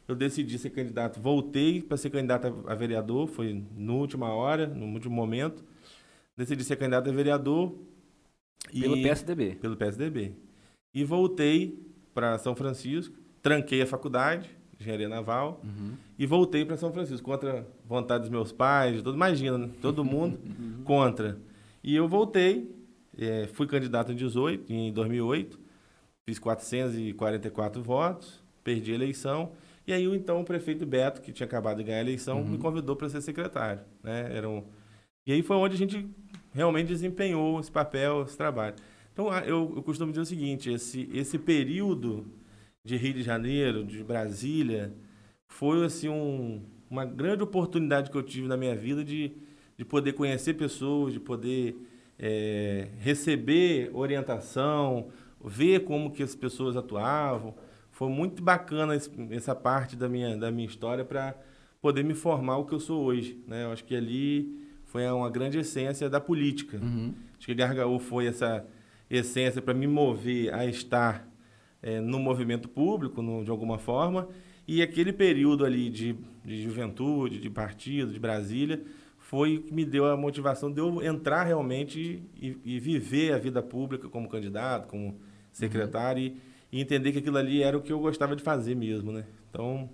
eu 0.06 0.14
decidi 0.14 0.59
ser 0.59 0.71
candidato. 0.71 1.21
Voltei 1.21 1.83
para 1.83 1.97
ser 1.97 2.11
candidato 2.11 2.64
a 2.66 2.75
vereador, 2.75 3.26
foi 3.26 3.64
na 3.76 3.92
última 3.92 4.33
hora, 4.33 4.66
no 4.66 4.87
último 4.87 5.14
momento. 5.14 5.64
Decidi 6.37 6.62
ser 6.62 6.76
candidato 6.76 7.11
a 7.11 7.12
vereador. 7.12 7.75
Pelo 8.71 8.97
e, 8.97 9.02
PSDB. 9.02 9.56
Pelo 9.56 9.76
PSDB. 9.76 10.33
E 10.95 11.02
voltei 11.02 11.85
para 12.14 12.38
São 12.38 12.54
Francisco, 12.54 13.16
tranquei 13.42 13.83
a 13.83 13.87
faculdade, 13.87 14.49
engenharia 14.78 15.09
naval, 15.09 15.61
uhum. 15.64 15.95
e 16.18 16.26
voltei 16.26 16.64
para 16.64 16.76
São 16.76 16.92
Francisco, 16.92 17.25
contra 17.25 17.61
a 17.61 17.64
vontade 17.88 18.23
dos 18.23 18.30
meus 18.30 18.52
pais, 18.52 19.02
todo, 19.02 19.14
imagina, 19.14 19.59
né? 19.59 19.71
todo 19.80 20.04
mundo 20.04 20.38
uhum. 20.45 20.83
contra. 20.85 21.38
E 21.83 21.95
eu 21.95 22.06
voltei, 22.09 22.71
é, 23.18 23.47
fui 23.52 23.66
candidato 23.66 24.12
em 24.12 24.16
18, 24.16 24.73
em 24.73 24.92
2008, 24.92 25.59
fiz 26.28 26.38
444 26.38 27.83
votos, 27.83 28.42
perdi 28.62 28.92
a 28.92 28.95
eleição. 28.95 29.52
E 29.87 29.92
aí, 29.92 30.06
o 30.06 30.14
então, 30.14 30.40
o 30.40 30.45
prefeito 30.45 30.85
Beto, 30.85 31.21
que 31.21 31.33
tinha 31.33 31.47
acabado 31.47 31.78
de 31.78 31.85
ganhar 31.85 31.99
a 31.99 32.02
eleição, 32.02 32.40
uhum. 32.40 32.49
me 32.49 32.59
convidou 32.59 32.97
para 32.97 33.09
ser 33.09 33.21
secretário. 33.21 33.80
Né? 34.02 34.30
Era 34.37 34.49
um... 34.49 34.64
E 35.26 35.33
aí 35.33 35.42
foi 35.42 35.56
onde 35.56 35.75
a 35.75 35.78
gente 35.78 36.09
realmente 36.52 36.88
desempenhou 36.88 37.61
esse 37.61 37.71
papel, 37.71 38.23
esse 38.23 38.37
trabalho. 38.37 38.75
Então, 39.12 39.33
eu, 39.38 39.73
eu 39.76 39.83
costumo 39.83 40.12
dizer 40.12 40.23
o 40.23 40.26
seguinte: 40.26 40.71
esse, 40.71 41.09
esse 41.12 41.38
período 41.38 42.26
de 42.87 42.97
Rio 42.97 43.14
de 43.14 43.23
Janeiro, 43.23 43.85
de 43.85 44.02
Brasília, 44.05 44.95
foi 45.49 45.85
assim 45.85 46.09
um, 46.09 46.62
uma 46.88 47.05
grande 47.05 47.43
oportunidade 47.43 48.11
que 48.12 48.16
eu 48.16 48.23
tive 48.23 48.47
na 48.47 48.57
minha 48.57 48.76
vida 48.76 49.05
de, 49.05 49.33
de 49.76 49.85
poder 49.85 50.12
conhecer 50.12 50.55
pessoas, 50.55 51.12
de 51.12 51.19
poder 51.19 51.76
é, 52.16 52.88
receber 52.99 53.90
orientação, 53.93 55.09
ver 55.45 55.81
como 55.81 56.12
que 56.12 56.23
as 56.23 56.37
pessoas 56.37 56.76
atuavam. 56.76 57.57
Foi 57.90 58.09
muito 58.09 58.40
bacana 58.40 58.95
essa 59.31 59.55
parte 59.55 59.97
da 59.97 60.09
minha, 60.09 60.37
da 60.37 60.52
minha 60.52 60.69
história 60.69 61.05
para 61.05 61.35
poder 61.83 62.05
me 62.05 62.14
formar 62.14 62.59
o 62.59 62.66
que 62.66 62.73
eu 62.73 62.81
sou 62.81 63.02
hoje. 63.05 63.43
Né? 63.49 63.64
Eu 63.64 63.73
acho 63.73 63.85
que 63.85 63.97
ali 63.97 64.64
foi 64.85 65.05
uma 65.11 65.28
grande 65.28 65.59
essência 65.59 66.09
da 66.09 66.21
política. 66.21 66.78
Uhum. 66.78 67.12
Acho 67.37 67.47
que 67.47 67.55
Gargaú 67.55 67.99
foi 67.99 68.26
essa 68.26 68.64
essência 69.11 69.61
para 69.61 69.75
me 69.75 69.88
mover 69.88 70.55
a 70.55 70.64
estar 70.64 71.28
é, 71.83 72.00
no 72.00 72.18
movimento 72.18 72.68
público, 72.68 73.23
no, 73.23 73.45
de 73.45 73.50
alguma 73.50 73.78
forma, 73.78 74.28
e 74.66 74.83
aquele 74.83 75.12
período 75.12 75.64
ali 75.64 75.88
de, 75.88 76.16
de 76.45 76.62
juventude, 76.62 77.40
de 77.40 77.49
partido, 77.49 78.12
de 78.12 78.18
Brasília, 78.18 78.85
foi 79.18 79.59
que 79.59 79.75
me 79.75 79.85
deu 79.85 80.06
a 80.06 80.16
motivação 80.16 80.73
de 80.73 80.80
eu 80.80 81.02
entrar 81.02 81.45
realmente 81.45 82.23
e, 82.37 82.59
e 82.64 82.80
viver 82.80 83.33
a 83.33 83.38
vida 83.38 83.62
pública 83.62 84.09
como 84.09 84.28
candidato, 84.28 84.88
como 84.88 85.21
secretário 85.52 86.23
uhum. 86.23 86.37
e, 86.73 86.78
e, 86.78 86.80
entender 86.80 87.12
que 87.12 87.18
aquilo 87.18 87.37
ali 87.37 87.62
era 87.62 87.76
o 87.76 87.83
que 87.83 87.92
eu 87.92 87.99
gostava 87.99 88.37
de 88.37 88.42
fazer 88.42 88.75
mesmo, 88.75 89.12
né? 89.12 89.25
Então, 89.50 89.88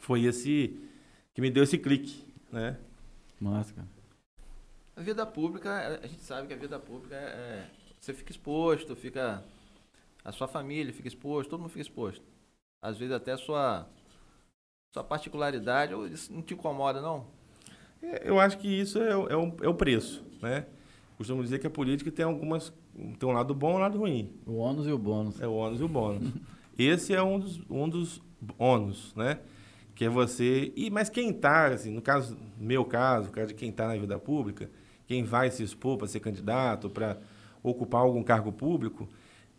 foi 0.00 0.24
esse 0.24 0.78
que 1.34 1.40
me 1.40 1.50
deu 1.50 1.62
esse 1.64 1.76
clique, 1.76 2.24
né? 2.50 2.78
Massa, 3.40 3.74
cara. 3.74 3.88
A 4.96 5.00
vida 5.00 5.26
pública, 5.26 6.00
a 6.02 6.06
gente 6.06 6.22
sabe 6.22 6.46
que 6.46 6.54
a 6.54 6.56
vida 6.56 6.78
pública 6.78 7.16
é, 7.16 7.18
é 7.18 7.70
você 8.00 8.12
fica 8.12 8.30
exposto, 8.30 8.94
fica 8.94 9.42
a 10.24 10.32
sua 10.32 10.48
família 10.48 10.92
fica 10.92 11.08
exposto, 11.08 11.50
todo 11.50 11.60
mundo 11.60 11.70
fica 11.70 11.82
exposto. 11.82 12.24
Às 12.82 12.98
vezes 12.98 13.14
até 13.14 13.32
a 13.32 13.38
sua 13.38 13.88
sua 14.92 15.02
particularidade, 15.02 15.92
isso 16.12 16.32
não 16.32 16.40
te 16.40 16.54
incomoda 16.54 17.00
não? 17.00 17.26
É, 18.00 18.28
eu 18.28 18.38
acho 18.38 18.58
que 18.58 18.68
isso 18.68 18.98
é, 18.98 19.10
é, 19.10 19.36
o, 19.36 19.56
é 19.62 19.68
o 19.68 19.74
preço, 19.74 20.24
né? 20.40 20.66
Costumo 21.16 21.42
dizer 21.42 21.58
que 21.58 21.66
a 21.66 21.70
política 21.70 22.10
tem 22.10 22.24
algumas 22.24 22.72
tem 23.18 23.28
um 23.28 23.32
lado 23.32 23.54
bom 23.54 23.72
e 23.72 23.74
um 23.74 23.78
lado 23.78 23.98
ruim. 23.98 24.32
O 24.46 24.56
ônus 24.56 24.86
e 24.86 24.92
o 24.92 24.98
bônus. 24.98 25.40
É 25.40 25.46
o 25.46 25.52
ônus 25.52 25.80
e 25.80 25.82
o 25.82 25.88
bônus. 25.88 26.32
Esse 26.78 27.14
é 27.14 27.22
um 27.22 27.38
dos, 27.38 27.60
um 27.68 27.88
dos 27.88 28.22
ônus, 28.58 29.12
né? 29.14 29.40
Que 29.94 30.04
é 30.04 30.08
você. 30.08 30.72
E, 30.76 30.90
mas 30.90 31.08
quem 31.08 31.30
está, 31.30 31.68
assim, 31.68 31.90
no 31.90 32.02
caso, 32.02 32.36
meu 32.56 32.84
caso, 32.84 33.28
o 33.28 33.32
caso 33.32 33.48
de 33.48 33.54
quem 33.54 33.70
está 33.70 33.88
na 33.88 33.96
vida 33.96 34.18
pública, 34.18 34.70
quem 35.06 35.24
vai 35.24 35.50
se 35.50 35.62
expor 35.62 35.96
para 35.96 36.06
ser 36.06 36.20
candidato, 36.20 36.88
para 36.88 37.18
ocupar 37.62 38.02
algum 38.02 38.22
cargo 38.22 38.52
público, 38.52 39.08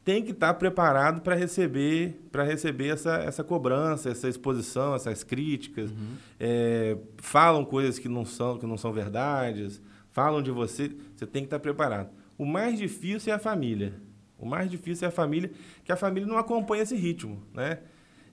tem 0.05 0.23
que 0.23 0.31
estar 0.31 0.53
tá 0.53 0.53
preparado 0.53 1.21
para 1.21 1.33
receber 1.33 2.21
para 2.31 2.43
receber 2.43 2.89
essa, 2.89 3.15
essa 3.15 3.43
cobrança, 3.43 4.11
essa 4.11 4.29
exposição, 4.29 4.93
essas 4.93 5.23
críticas. 5.23 5.89
Uhum. 5.89 6.15
É, 6.39 6.95
falam 7.17 7.65
coisas 7.65 7.97
que 7.97 8.07
não 8.07 8.23
são 8.23 8.59
que 8.59 8.67
não 8.67 8.77
são 8.77 8.93
verdades, 8.93 9.81
falam 10.11 10.43
de 10.43 10.51
você, 10.51 10.95
você 11.15 11.25
tem 11.25 11.41
que 11.41 11.47
estar 11.47 11.57
tá 11.57 11.63
preparado. 11.63 12.11
O 12.37 12.45
mais 12.45 12.77
difícil 12.77 13.33
é 13.33 13.35
a 13.35 13.39
família. 13.39 13.93
O 14.37 14.45
mais 14.45 14.69
difícil 14.69 15.05
é 15.05 15.09
a 15.09 15.11
família, 15.11 15.51
que 15.83 15.91
a 15.91 15.95
família 15.95 16.27
não 16.27 16.37
acompanha 16.37 16.83
esse 16.83 16.95
ritmo, 16.95 17.41
né? 17.53 17.79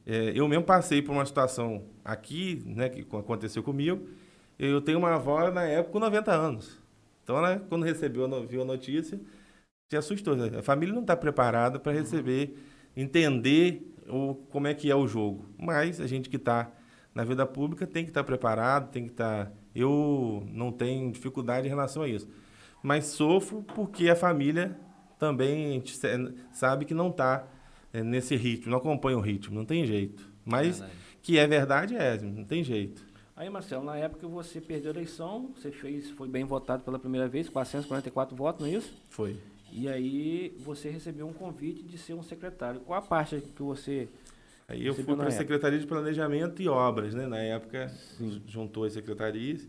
É, 0.05 0.33
eu 0.35 0.47
mesmo 0.49 0.64
passei 0.64 1.00
por 1.00 1.12
uma 1.12 1.25
situação 1.25 1.85
aqui, 2.05 2.62
né, 2.67 2.88
que 2.88 3.00
aconteceu 3.00 3.62
comigo. 3.62 4.09
Eu 4.59 4.81
tenho 4.81 4.99
uma 4.99 5.14
avó 5.14 5.49
na 5.50 5.62
época 5.62 5.93
com 5.93 6.00
90 6.00 6.33
anos. 6.33 6.79
Então, 7.23 7.38
ela, 7.38 7.61
quando 7.69 7.85
recebeu, 7.85 8.29
viu 8.47 8.62
a 8.62 8.64
notícia, 8.64 9.21
se 9.92 9.96
assustou. 9.96 10.34
Né? 10.34 10.58
A 10.58 10.62
família 10.62 10.94
não 10.94 11.02
está 11.02 11.14
preparada 11.14 11.78
para 11.78 11.92
receber, 11.92 12.56
entender 12.96 13.94
o, 14.08 14.34
como 14.50 14.66
é 14.66 14.75
que 14.75 14.90
é 14.90 14.96
o 14.96 15.06
jogo. 15.06 15.44
Mas 15.58 16.00
a 16.00 16.06
gente 16.06 16.30
que 16.30 16.37
está 16.37 16.72
na 17.14 17.25
vida 17.25 17.44
pública 17.44 17.87
tem 17.87 18.04
que 18.04 18.11
estar 18.11 18.22
tá 18.22 18.26
preparado, 18.26 18.90
tem 18.90 19.04
que 19.04 19.12
estar. 19.12 19.46
Tá... 19.46 19.52
Eu 19.75 20.46
não 20.50 20.72
tenho 20.72 21.12
dificuldade 21.12 21.66
em 21.66 21.68
relação 21.68 22.02
a 22.02 22.08
isso. 22.08 22.26
Mas 22.82 23.06
sofro 23.06 23.62
porque 23.75 24.08
a 24.08 24.16
família 24.16 24.76
também 25.18 25.68
a 25.68 25.72
gente 25.72 25.96
sabe 26.52 26.84
que 26.84 26.94
não 26.94 27.11
está 27.11 27.46
é, 27.92 28.02
nesse 28.02 28.34
ritmo, 28.34 28.70
não 28.70 28.78
acompanha 28.78 29.16
o 29.16 29.20
ritmo, 29.20 29.54
não 29.54 29.64
tem 29.64 29.87
jeito. 29.87 30.26
Mas 30.44 30.78
verdade. 30.78 30.99
que 31.22 31.38
é 31.38 31.46
verdade, 31.46 31.94
é, 31.94 32.20
não 32.20 32.44
tem 32.44 32.64
jeito. 32.64 33.04
Aí, 33.37 33.49
Marcelo, 33.49 33.84
na 33.84 33.96
época 33.96 34.26
você 34.26 34.61
perdeu 34.61 34.90
a 34.90 34.94
eleição, 34.94 35.52
você 35.54 35.70
fez, 35.70 36.11
foi 36.11 36.28
bem 36.28 36.44
votado 36.44 36.82
pela 36.82 36.99
primeira 36.99 37.28
vez, 37.28 37.49
444 37.49 38.37
votos, 38.37 38.66
não 38.66 38.72
é 38.72 38.76
isso? 38.76 38.92
Foi. 39.08 39.38
E 39.73 39.88
aí 39.88 40.55
você 40.59 40.91
recebeu 40.91 41.26
um 41.26 41.33
convite 41.33 41.83
de 41.83 41.97
ser 41.97 42.12
um 42.12 42.23
secretário. 42.23 42.81
Qual 42.81 42.99
a 42.99 43.02
parte 43.02 43.41
que 43.41 43.62
você. 43.62 44.07
Aí 44.69 44.87
eu 44.87 44.95
fui 44.95 45.02
para 45.02 45.29
a 45.29 45.31
Secretaria 45.31 45.79
de 45.79 45.87
Planejamento 45.87 46.61
e 46.61 46.69
Obras, 46.69 47.14
né? 47.14 47.26
Na 47.26 47.38
época 47.38 47.88
Sim. 47.88 48.43
juntou 48.47 48.85
as 48.85 48.93
secretarias 48.93 49.67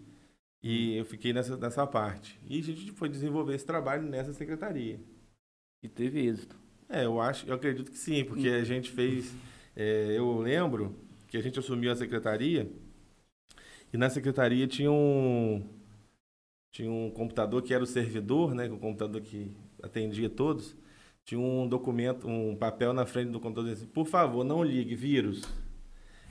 e 0.62 0.98
eu 0.98 1.06
fiquei 1.06 1.32
nessa, 1.32 1.56
nessa 1.56 1.88
parte. 1.88 2.38
E 2.48 2.60
a 2.60 2.64
gente 2.64 2.92
foi 2.92 3.08
desenvolver 3.08 3.56
esse 3.56 3.66
trabalho 3.66 4.04
nessa 4.04 4.34
secretaria. 4.34 5.00
E 5.82 5.88
teve 5.88 6.26
êxito. 6.26 6.56
É, 6.90 7.06
eu 7.06 7.22
acho, 7.22 7.48
eu 7.48 7.56
acredito 7.56 7.90
que 7.90 7.98
sim, 7.98 8.26
porque 8.26 8.50
a 8.50 8.64
gente 8.64 8.92
fez. 8.92 9.34
É, 9.76 10.18
eu 10.18 10.38
lembro 10.38 10.96
que 11.28 11.38
a 11.38 11.42
gente 11.42 11.58
assumiu 11.58 11.92
a 11.92 11.96
secretaria 11.96 12.70
e 13.92 13.98
na 13.98 14.10
secretaria 14.10 14.68
tinha 14.68 14.92
um 14.92 15.66
tinha 16.72 16.92
um 16.92 17.10
computador 17.10 17.62
que 17.62 17.74
era 17.74 17.84
o 17.84 17.88
servidor, 17.88 18.54
né, 18.54 18.68
o 18.68 18.78
computador 18.78 19.22
que 19.22 19.56
atendia 19.84 20.30
todos, 20.30 20.76
tinha 21.26 21.40
um 21.40 21.68
documento, 21.68 22.28
um 22.28 22.56
papel 22.56 22.94
na 22.94 23.06
frente 23.06 23.30
do 23.30 23.40
computador 23.40 23.74
assim, 23.74 23.86
por 23.86 24.06
favor, 24.06 24.44
não 24.44 24.64
ligue, 24.64 24.96
vírus. 24.96 25.44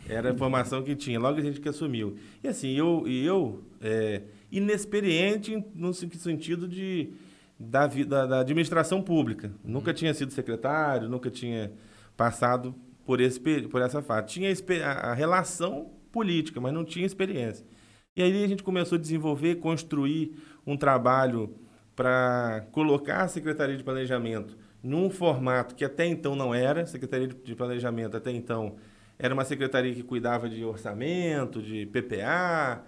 Era 0.08 0.30
a 0.30 0.32
informação 0.32 0.82
que 0.82 0.96
tinha, 0.96 1.20
logo 1.20 1.38
a 1.38 1.42
gente 1.42 1.60
que 1.60 1.68
assumiu. 1.68 2.16
E 2.42 2.48
assim, 2.48 2.72
eu, 2.72 3.06
eu 3.06 3.62
é, 3.80 4.22
inexperiente 4.50 5.64
no 5.74 5.94
sentido 5.94 6.66
de, 6.66 7.12
da, 7.58 7.86
vida, 7.86 8.26
da 8.26 8.40
administração 8.40 9.00
pública. 9.00 9.52
Nunca 9.64 9.90
uhum. 9.90 9.96
tinha 9.96 10.12
sido 10.12 10.32
secretário, 10.32 11.08
nunca 11.08 11.30
tinha 11.30 11.72
passado 12.16 12.74
por, 13.06 13.20
esse, 13.20 13.40
por 13.40 13.80
essa 13.80 14.02
fase. 14.02 14.26
Tinha 14.26 14.52
a, 14.84 15.10
a 15.10 15.14
relação 15.14 15.90
política, 16.10 16.60
mas 16.60 16.74
não 16.74 16.84
tinha 16.84 17.06
experiência. 17.06 17.64
E 18.14 18.22
aí 18.22 18.44
a 18.44 18.48
gente 18.48 18.62
começou 18.62 18.96
a 18.96 19.00
desenvolver, 19.00 19.56
construir 19.56 20.36
um 20.66 20.76
trabalho 20.76 21.54
para 21.94 22.66
colocar 22.72 23.22
a 23.22 23.28
Secretaria 23.28 23.76
de 23.76 23.84
Planejamento 23.84 24.56
num 24.82 25.08
formato 25.10 25.74
que 25.74 25.84
até 25.84 26.06
então 26.06 26.34
não 26.34 26.54
era. 26.54 26.84
Secretaria 26.86 27.28
de 27.28 27.54
Planejamento 27.54 28.16
até 28.16 28.30
então 28.30 28.76
era 29.18 29.32
uma 29.32 29.44
secretaria 29.44 29.94
que 29.94 30.02
cuidava 30.02 30.48
de 30.48 30.64
orçamento, 30.64 31.62
de 31.62 31.86
PPA. 31.86 32.84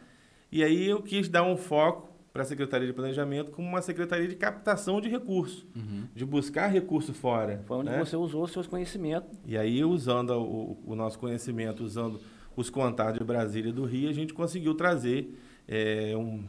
E 0.51 0.65
aí 0.65 0.89
eu 0.89 1.01
quis 1.01 1.29
dar 1.29 1.45
um 1.45 1.57
foco 1.57 2.13
para 2.33 2.43
a 2.43 2.45
Secretaria 2.45 2.89
de 2.89 2.93
Planejamento 2.93 3.53
como 3.53 3.69
uma 3.69 3.81
secretaria 3.81 4.27
de 4.27 4.35
captação 4.35 5.01
de 5.01 5.09
recursos, 5.09 5.65
uhum. 5.77 6.03
de 6.13 6.25
buscar 6.25 6.67
recurso 6.67 7.15
fora. 7.15 7.63
Foi 7.65 7.77
onde 7.77 7.91
né? 7.91 8.01
você 8.01 8.17
usou 8.17 8.43
os 8.43 8.51
seus 8.51 8.67
conhecimentos. 8.67 9.31
E 9.47 9.57
aí, 9.57 9.85
usando 9.85 10.31
o, 10.31 10.77
o 10.85 10.97
nosso 10.97 11.17
conhecimento, 11.21 11.85
usando 11.85 12.21
os 12.57 12.69
contatos 12.69 13.21
de 13.21 13.25
Brasília 13.25 13.71
e 13.71 13.73
do 13.73 13.85
Rio, 13.85 14.11
a 14.11 14.13
gente 14.13 14.35
conseguiu 14.35 14.75
trazer, 14.75 15.33
é, 15.69 16.13
um, 16.17 16.45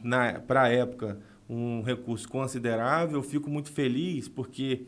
para 0.48 0.64
a 0.64 0.70
época, 0.70 1.20
um 1.50 1.82
recurso 1.82 2.28
considerável. 2.28 3.18
Eu 3.18 3.24
fico 3.24 3.50
muito 3.50 3.72
feliz 3.72 4.28
porque 4.28 4.88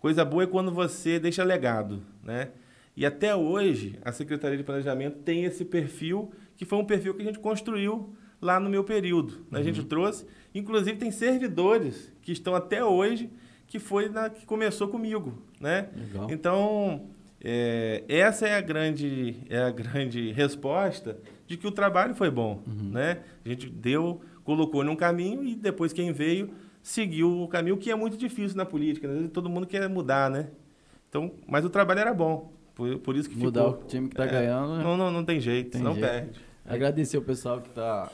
coisa 0.00 0.24
boa 0.24 0.44
é 0.44 0.46
quando 0.46 0.70
você 0.70 1.18
deixa 1.18 1.42
legado, 1.44 2.02
né? 2.22 2.50
E 2.96 3.04
até 3.04 3.36
hoje 3.36 3.98
a 4.02 4.10
Secretaria 4.10 4.56
de 4.56 4.64
Planejamento 4.64 5.18
tem 5.18 5.44
esse 5.44 5.64
perfil 5.64 6.30
que 6.56 6.64
foi 6.64 6.78
um 6.78 6.84
perfil 6.84 7.14
que 7.14 7.22
a 7.22 7.26
gente 7.26 7.38
construiu 7.38 8.14
lá 8.40 8.58
no 8.58 8.70
meu 8.70 8.82
período. 8.82 9.44
Né? 9.50 9.60
A 9.60 9.62
gente 9.62 9.80
uhum. 9.80 9.86
trouxe, 9.86 10.26
inclusive 10.54 10.96
tem 10.96 11.10
servidores 11.10 12.12
que 12.22 12.32
estão 12.32 12.54
até 12.54 12.82
hoje 12.82 13.30
que 13.66 13.78
foi 13.78 14.08
na, 14.08 14.30
que 14.30 14.46
começou 14.46 14.88
comigo, 14.88 15.42
né? 15.60 15.88
Legal. 15.94 16.30
Então 16.30 17.06
é, 17.40 18.04
essa 18.08 18.46
é 18.46 18.56
a 18.56 18.60
grande 18.60 19.36
é 19.50 19.58
a 19.58 19.70
grande 19.70 20.32
resposta 20.32 21.18
de 21.46 21.56
que 21.56 21.66
o 21.66 21.70
trabalho 21.70 22.14
foi 22.14 22.30
bom, 22.30 22.62
uhum. 22.66 22.90
né? 22.92 23.18
A 23.44 23.48
gente 23.48 23.68
deu 23.68 24.22
colocou 24.46 24.84
num 24.84 24.94
caminho 24.94 25.42
e 25.42 25.56
depois 25.56 25.92
quem 25.92 26.12
veio 26.12 26.54
seguiu 26.80 27.42
o 27.42 27.48
caminho 27.48 27.76
que 27.76 27.90
é 27.90 27.96
muito 27.96 28.16
difícil 28.16 28.56
na 28.56 28.64
política. 28.64 29.08
Né? 29.08 29.28
Todo 29.32 29.50
mundo 29.50 29.66
quer 29.66 29.88
mudar, 29.88 30.30
né? 30.30 30.50
Então, 31.08 31.32
mas 31.46 31.64
o 31.64 31.68
trabalho 31.68 31.98
era 31.98 32.14
bom. 32.14 32.52
Por, 32.76 32.98
por 32.98 33.16
isso 33.16 33.28
que 33.28 33.36
Mudar 33.36 33.64
ficou, 33.64 33.80
o 33.80 33.86
time 33.86 34.08
que 34.08 34.14
está 34.14 34.24
é, 34.24 34.28
ganhando. 34.28 34.76
Né? 34.76 34.84
Não, 34.84 34.96
não, 34.96 35.10
não 35.10 35.24
tem 35.24 35.40
jeito, 35.40 35.72
tem 35.72 35.82
não 35.82 35.94
jeito. 35.94 36.06
perde. 36.06 36.40
Agradecer 36.64 37.18
o 37.18 37.22
pessoal 37.22 37.60
que 37.60 37.68
está 37.68 38.10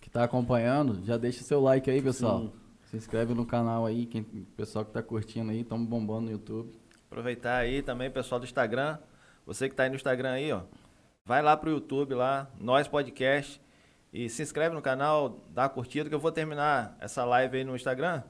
que 0.00 0.08
tá 0.08 0.22
acompanhando. 0.22 1.04
Já 1.04 1.16
deixa 1.16 1.42
seu 1.42 1.60
like 1.60 1.90
aí, 1.90 2.00
pessoal. 2.00 2.40
Sim. 2.40 2.52
Se 2.84 2.96
inscreve 2.98 3.34
no 3.34 3.44
canal 3.44 3.84
aí, 3.84 4.06
quem, 4.06 4.20
o 4.22 4.46
pessoal 4.56 4.84
que 4.84 4.90
está 4.90 5.02
curtindo 5.02 5.50
aí, 5.50 5.62
estamos 5.62 5.88
bombando 5.88 6.26
no 6.26 6.30
YouTube. 6.30 6.70
Aproveitar 7.10 7.56
aí 7.56 7.82
também, 7.82 8.10
pessoal 8.10 8.38
do 8.38 8.44
Instagram. 8.44 8.98
Você 9.46 9.68
que 9.68 9.72
está 9.72 9.84
aí 9.84 9.88
no 9.88 9.96
Instagram 9.96 10.30
aí, 10.30 10.52
ó. 10.52 10.62
Vai 11.24 11.42
lá 11.42 11.56
pro 11.56 11.70
YouTube 11.70 12.14
lá, 12.14 12.48
Nós 12.60 12.86
Podcast. 12.86 13.63
E 14.14 14.28
se 14.28 14.44
inscreve 14.44 14.72
no 14.72 14.80
canal, 14.80 15.44
dá 15.50 15.68
curtida, 15.68 16.08
que 16.08 16.14
eu 16.14 16.20
vou 16.20 16.30
terminar 16.30 16.96
essa 17.00 17.24
live 17.24 17.58
aí 17.58 17.64
no 17.64 17.74
Instagram. 17.74 18.22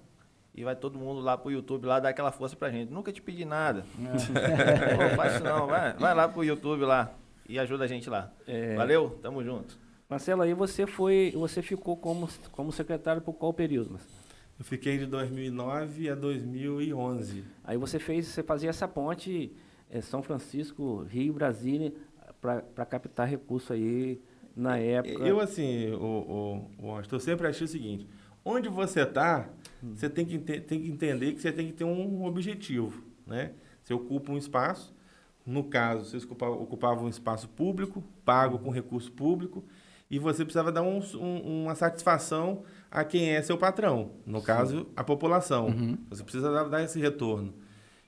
E 0.55 0.65
vai 0.65 0.75
todo 0.75 0.99
mundo 0.99 1.21
lá 1.21 1.37
pro 1.37 1.51
YouTube 1.51 1.85
lá 1.85 2.01
dar 2.01 2.09
aquela 2.09 2.33
força 2.33 2.57
pra 2.57 2.71
gente. 2.71 2.91
Nunca 2.91 3.13
te 3.13 3.21
pedi 3.21 3.45
nada. 3.45 3.85
É. 4.01 4.97
Pô, 4.97 5.15
faz 5.15 5.35
isso 5.35 5.45
não, 5.45 5.67
vai, 5.67 5.93
vai 5.93 6.15
lá 6.15 6.27
pro 6.27 6.43
YouTube 6.43 6.87
lá 6.87 7.13
e 7.47 7.59
ajuda 7.59 7.85
a 7.85 7.87
gente 7.87 8.09
lá. 8.09 8.33
É... 8.47 8.75
Valeu, 8.77 9.19
tamo 9.21 9.45
junto. 9.45 9.79
Marcelo, 10.09 10.41
aí 10.41 10.55
você 10.55 10.87
foi, 10.87 11.35
você 11.37 11.61
ficou 11.61 11.99
como, 11.99 12.31
como 12.53 12.73
secretário 12.73 13.21
por 13.21 13.35
qual 13.35 13.53
período? 13.53 13.91
Marcelo? 13.91 14.15
Eu 14.59 14.65
fiquei 14.65 14.97
de 14.97 15.05
2009 15.05 16.09
a 16.09 16.15
2011. 16.15 17.45
Aí 17.63 17.77
você 17.77 17.99
fez, 17.99 18.29
você 18.29 18.43
fazia 18.43 18.71
essa 18.71 18.89
ponte 18.89 19.53
é, 19.91 20.01
São 20.01 20.23
Francisco, 20.23 21.03
Rio, 21.03 21.35
Brasília, 21.35 21.93
para 22.41 22.87
captar 22.87 23.29
recurso 23.29 23.75
aí 23.75 24.19
na 24.57 24.79
época. 24.79 25.25
Eu, 25.25 25.41
assim, 25.41 25.91
o, 25.93 26.69
o, 26.79 26.87
o, 26.87 27.03
eu 27.11 27.21
sempre 27.21 27.47
achei 27.47 27.65
o 27.65 27.69
seguinte: 27.69 28.09
onde 28.45 28.69
você 28.69 29.03
está, 29.03 29.49
hum. 29.83 29.95
você 29.95 30.09
tem 30.09 30.25
que, 30.25 30.39
tem 30.39 30.81
que 30.81 30.89
entender 30.89 31.33
que 31.33 31.41
você 31.41 31.53
tem 31.53 31.67
que 31.67 31.73
ter 31.73 31.85
um 31.85 32.25
objetivo. 32.25 33.03
Né? 33.27 33.53
Você 33.83 33.95
ocupa 33.95 34.33
um 34.33 34.39
espaço, 34.39 34.95
no 35.47 35.65
caso, 35.65 36.05
você 36.05 36.25
ocupava, 36.25 36.55
ocupava 36.55 37.05
um 37.05 37.09
espaço 37.09 37.49
público, 37.49 38.03
pago 38.25 38.59
com 38.59 38.71
recurso 38.71 39.11
público, 39.13 39.65
e 40.11 40.19
você 40.19 40.45
precisava 40.45 40.71
dar 40.71 40.83
um, 40.83 41.01
um, 41.15 41.65
uma 41.65 41.75
satisfação 41.75 42.63
a 42.91 43.05
quem 43.05 43.31
é 43.31 43.43
seu 43.43 43.59
patrão, 43.59 44.13
no 44.25 44.41
Sim. 44.41 44.47
caso, 44.47 44.87
a 44.95 45.03
população. 45.03 45.67
Uhum. 45.67 45.99
Você 46.11 46.23
precisa 46.23 46.53
dar, 46.53 46.65
dar, 46.65 46.83
esse 46.83 47.01
retorno. 47.01 47.55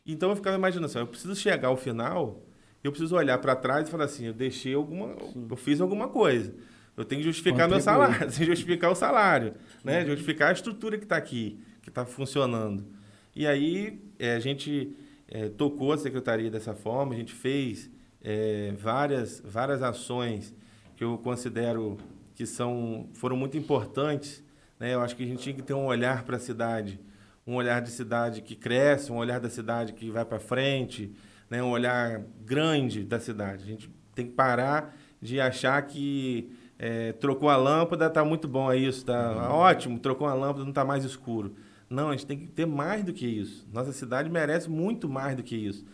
Então 0.06 0.30
eu 0.30 0.36
ficava 0.36 0.56
imaginando 0.56 0.86
assim: 0.86 0.98
eu 0.98 1.06
preciso 1.06 1.34
chegar 1.34 1.68
ao 1.68 1.76
final 1.76 2.42
eu 2.86 2.92
preciso 2.92 3.16
olhar 3.16 3.38
para 3.38 3.54
trás 3.56 3.88
e 3.88 3.90
falar 3.90 4.04
assim, 4.04 4.26
eu 4.26 4.32
deixei 4.32 4.74
alguma, 4.74 5.14
Sim. 5.32 5.46
eu 5.50 5.56
fiz 5.56 5.80
alguma 5.80 6.08
coisa. 6.08 6.54
Eu 6.96 7.04
tenho 7.04 7.20
que 7.20 7.26
justificar 7.26 7.68
meu 7.68 7.80
salário, 7.80 8.18
tenho 8.30 8.30
que 8.30 8.44
justificar 8.46 8.90
o 8.90 8.94
salário, 8.94 9.54
né? 9.84 10.00
Uhum. 10.00 10.06
Justificar 10.08 10.48
a 10.48 10.52
estrutura 10.52 10.96
que 10.96 11.04
está 11.04 11.16
aqui, 11.16 11.60
que 11.82 11.90
está 11.90 12.06
funcionando. 12.06 12.86
E 13.34 13.46
aí 13.46 14.00
é, 14.18 14.34
a 14.34 14.38
gente 14.38 14.96
é, 15.28 15.48
tocou 15.48 15.92
a 15.92 15.98
secretaria 15.98 16.50
dessa 16.50 16.74
forma, 16.74 17.14
a 17.14 17.16
gente 17.16 17.34
fez 17.34 17.90
é, 18.22 18.72
várias, 18.78 19.42
várias 19.44 19.82
ações 19.82 20.54
que 20.96 21.04
eu 21.04 21.18
considero 21.18 21.98
que 22.34 22.46
são, 22.46 23.08
foram 23.12 23.36
muito 23.36 23.56
importantes. 23.58 24.42
Né? 24.80 24.94
Eu 24.94 25.00
acho 25.00 25.14
que 25.16 25.22
a 25.22 25.26
gente 25.26 25.42
tinha 25.42 25.54
que 25.54 25.62
ter 25.62 25.74
um 25.74 25.86
olhar 25.86 26.24
para 26.24 26.36
a 26.36 26.40
cidade, 26.40 26.98
um 27.46 27.54
olhar 27.54 27.80
de 27.80 27.90
cidade 27.90 28.40
que 28.40 28.56
cresce, 28.56 29.12
um 29.12 29.16
olhar 29.16 29.38
da 29.38 29.50
cidade 29.50 29.92
que 29.92 30.10
vai 30.10 30.24
para 30.24 30.38
frente, 30.38 31.12
né, 31.50 31.62
um 31.62 31.70
olhar 31.70 32.22
grande 32.44 33.04
da 33.04 33.18
cidade. 33.20 33.62
A 33.64 33.66
gente 33.66 33.90
tem 34.14 34.26
que 34.26 34.32
parar 34.32 34.96
de 35.20 35.40
achar 35.40 35.80
que 35.82 36.50
é, 36.78 37.12
trocou 37.12 37.48
a 37.48 37.56
lâmpada, 37.56 38.06
está 38.06 38.24
muito 38.24 38.46
bom 38.46 38.70
é 38.70 38.76
isso, 38.76 38.98
está 38.98 39.48
uhum. 39.48 39.54
ótimo, 39.54 39.98
trocou 39.98 40.26
a 40.26 40.34
lâmpada, 40.34 40.60
não 40.60 40.70
está 40.70 40.84
mais 40.84 41.04
escuro. 41.04 41.54
Não, 41.88 42.08
a 42.08 42.12
gente 42.12 42.26
tem 42.26 42.38
que 42.38 42.46
ter 42.48 42.66
mais 42.66 43.04
do 43.04 43.12
que 43.12 43.26
isso. 43.26 43.66
Nossa 43.72 43.92
cidade 43.92 44.28
merece 44.28 44.68
muito 44.68 45.08
mais 45.08 45.36
do 45.36 45.42
que 45.42 45.56
isso. 45.56 45.84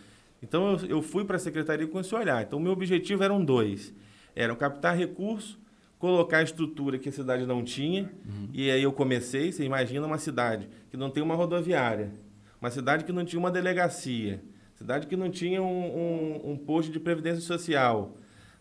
Então 0.42 0.72
eu, 0.72 0.86
eu 0.86 1.02
fui 1.02 1.24
para 1.24 1.36
a 1.36 1.40
secretaria 1.40 1.86
com 1.86 2.00
esse 2.00 2.14
olhar. 2.14 2.42
Então 2.42 2.58
o 2.58 2.62
meu 2.62 2.72
objetivo 2.72 3.22
eram 3.22 3.44
dois: 3.44 3.94
eram 4.34 4.56
captar 4.56 4.96
recursos, 4.96 5.58
colocar 5.98 6.38
a 6.38 6.42
estrutura 6.42 6.98
que 6.98 7.10
a 7.10 7.12
cidade 7.12 7.46
não 7.46 7.62
tinha. 7.62 8.10
Uhum. 8.24 8.48
E 8.52 8.70
aí 8.70 8.82
eu 8.82 8.92
comecei. 8.92 9.52
Você 9.52 9.64
imagina 9.64 10.06
uma 10.06 10.18
cidade 10.18 10.68
que 10.90 10.96
não 10.96 11.10
tem 11.10 11.22
uma 11.22 11.34
rodoviária, 11.34 12.10
uma 12.60 12.70
cidade 12.70 13.04
que 13.04 13.12
não 13.12 13.24
tinha 13.24 13.38
uma 13.38 13.50
delegacia, 13.50 14.42
cidade 14.82 15.06
que 15.06 15.16
não 15.16 15.30
tinha 15.30 15.62
um, 15.62 15.66
um, 15.66 16.52
um 16.52 16.56
posto 16.56 16.90
de 16.90 16.98
previdência 16.98 17.40
social, 17.40 18.16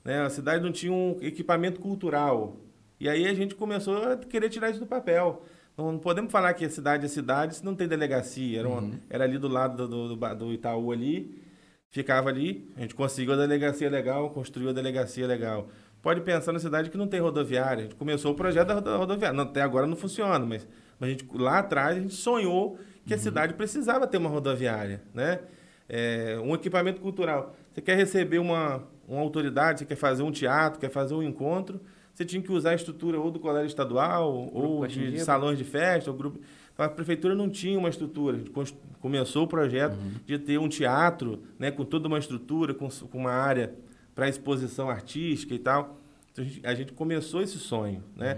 né? 0.06 0.22
a 0.22 0.30
cidade 0.30 0.64
não 0.64 0.72
tinha 0.72 0.94
um 0.94 1.18
equipamento 1.22 1.80
cultural. 1.80 2.58
E 3.00 3.10
aí 3.10 3.28
a 3.28 3.34
gente 3.34 3.56
começou 3.56 3.98
a 3.98 4.16
querer 4.16 4.50
tirar 4.50 4.70
isso 4.70 4.80
do 4.80 4.86
papel. 4.86 5.44
Não, 5.76 5.94
não 5.94 6.00
podemos 6.00 6.32
falar 6.32 6.54
que 6.54 6.64
a 6.64 6.70
cidade 6.70 7.06
é 7.06 7.10
cidade 7.10 7.56
se 7.56 7.66
não 7.66 7.74
tem 7.74 7.88
delegacia. 7.88 8.60
Era, 8.60 8.70
uma, 8.70 8.82
uhum. 8.82 9.00
era 9.10 9.24
ali 9.24 9.40
do 9.40 9.48
lado 9.48 9.88
do, 9.88 10.16
do, 10.16 10.36
do, 10.36 10.54
Itaú 10.54 10.92
ali, 10.92 11.42
ficava 11.90 12.30
ali, 12.30 12.72
a 12.78 12.82
gente 12.82 12.94
conseguiu 12.94 13.34
a 13.34 13.38
delegacia 13.38 13.90
legal, 13.90 14.30
construiu 14.30 14.70
a 14.70 14.74
delegacia 14.74 15.26
legal. 15.26 15.70
Pode 16.02 16.22
pensar 16.22 16.52
na 16.52 16.60
cidade 16.60 16.92
que 16.92 16.98
não 16.98 17.08
tem 17.08 17.20
rodoviária. 17.20 17.80
A 17.80 17.84
gente 17.84 17.96
começou 17.96 18.32
o 18.32 18.36
projeto 18.36 18.68
da 18.68 18.98
rodoviária. 18.98 19.36
Não, 19.36 19.44
até 19.44 19.62
agora 19.62 19.88
não 19.88 19.96
funciona, 19.96 20.46
mas, 20.46 20.68
mas 21.00 21.10
a 21.10 21.12
gente, 21.12 21.28
lá 21.34 21.60
atrás 21.60 21.98
a 21.98 22.00
gente 22.00 22.14
sonhou 22.14 22.78
que 23.06 23.14
a 23.14 23.18
uhum. 23.18 23.24
cidade 23.24 23.54
precisava 23.56 24.06
ter 24.06 24.18
uma 24.18 24.30
rodoviária, 24.30 25.02
né? 25.14 25.40
É, 25.92 26.40
um 26.42 26.56
equipamento 26.56 27.02
cultural. 27.02 27.54
Você 27.74 27.82
quer 27.82 27.98
receber 27.98 28.40
uma, 28.40 28.82
uma 29.06 29.20
autoridade, 29.20 29.80
você 29.80 29.86
quer 29.86 29.98
fazer 29.98 30.24
um 30.24 30.32
teatro, 30.32 30.80
quer 30.80 30.90
fazer 30.90 31.14
um 31.14 31.22
encontro, 31.22 31.82
você 32.14 32.24
tinha 32.24 32.42
que 32.42 32.50
usar 32.50 32.72
a 32.72 32.76
estrutura 32.76 33.20
ou 33.20 33.30
do 33.30 33.40
colégio 33.40 33.68
estadual, 33.68 34.50
ou 34.54 34.88
de, 34.88 35.12
de, 35.12 35.20
salões 35.20 35.58
de 35.58 35.66
festa, 35.66 36.10
ou 36.10 36.16
grupo. 36.16 36.40
Então, 36.74 36.86
a 36.86 36.90
prefeitura 36.90 37.36
não 37.36 37.50
tinha 37.50 37.78
uma 37.78 37.90
estrutura. 37.90 38.38
A 38.38 38.40
gente 38.40 38.78
começou 39.02 39.44
o 39.44 39.48
projeto 39.48 39.94
uhum. 39.94 40.14
de 40.26 40.40
ter 40.40 40.58
um 40.58 40.70
teatro, 40.70 41.44
né, 41.60 41.72
com 41.72 41.84
toda 41.84 42.08
uma 42.08 42.18
estrutura, 42.18 42.74
com, 42.74 42.88
com 42.88 43.18
uma 43.18 43.32
área 43.32 43.74
para 44.16 44.30
exposição 44.30 44.90
artística 44.90 45.54
e 45.54 45.60
tal. 45.60 46.00
Então, 46.32 46.46
a 46.46 46.48
gente, 46.48 46.68
a 46.68 46.74
gente 46.74 46.94
começou 46.94 47.42
esse 47.42 47.58
sonho, 47.58 48.02
né? 48.16 48.38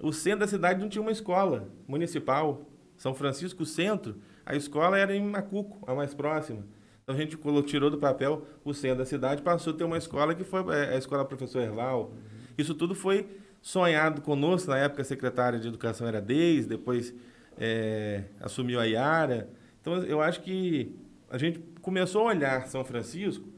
Uhum. 0.00 0.08
O 0.08 0.12
centro 0.12 0.40
da 0.40 0.46
cidade 0.46 0.80
não 0.80 0.88
tinha 0.88 1.02
uma 1.02 1.12
escola 1.12 1.68
municipal. 1.86 2.62
São 2.96 3.14
Francisco, 3.14 3.64
o 3.64 3.66
centro, 3.66 4.16
a 4.46 4.54
escola 4.54 4.98
era 4.98 5.14
em 5.14 5.24
Macuco, 5.24 5.78
a 5.88 5.94
mais 5.94 6.14
próxima. 6.14 6.64
Então 7.02 7.14
a 7.14 7.18
gente 7.18 7.36
tirou 7.66 7.90
do 7.90 7.98
papel 7.98 8.46
o 8.64 8.72
centro 8.72 8.98
da 8.98 9.04
cidade, 9.04 9.42
passou 9.42 9.72
a 9.72 9.76
ter 9.76 9.84
uma 9.84 9.98
escola 9.98 10.34
que 10.34 10.44
foi 10.44 10.60
é, 10.74 10.94
a 10.94 10.96
escola 10.96 11.24
Professor 11.24 11.60
Erval. 11.60 12.10
Uhum. 12.10 12.18
Isso 12.56 12.74
tudo 12.74 12.94
foi 12.94 13.26
sonhado 13.60 14.20
conosco, 14.22 14.70
na 14.70 14.78
época 14.78 15.02
a 15.02 15.04
secretária 15.04 15.58
de 15.58 15.68
Educação 15.68 16.06
era 16.06 16.20
Deis, 16.20 16.66
depois 16.66 17.14
é, 17.58 18.24
assumiu 18.40 18.80
a 18.80 18.86
Iara, 18.86 19.48
Então, 19.80 20.02
eu 20.04 20.20
acho 20.20 20.42
que 20.42 20.96
a 21.30 21.38
gente 21.38 21.58
começou 21.80 22.22
a 22.22 22.32
olhar 22.32 22.66
São 22.66 22.84
Francisco 22.84 23.52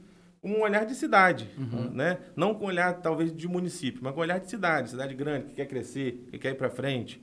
um 0.45 0.61
olhar 0.61 0.85
de 0.85 0.93
cidade, 0.93 1.49
uhum. 1.57 1.89
né? 1.89 2.19
Não 2.35 2.53
com 2.53 2.65
um 2.65 2.67
olhar, 2.67 3.01
talvez, 3.01 3.35
de 3.35 3.47
município, 3.47 4.01
mas 4.03 4.13
com 4.13 4.19
um 4.19 4.21
olhar 4.21 4.39
de 4.39 4.47
cidade, 4.47 4.91
cidade 4.91 5.15
grande, 5.15 5.47
que 5.47 5.55
quer 5.55 5.65
crescer, 5.65 6.23
que 6.29 6.37
quer 6.37 6.51
ir 6.51 6.55
para 6.55 6.69
frente. 6.69 7.19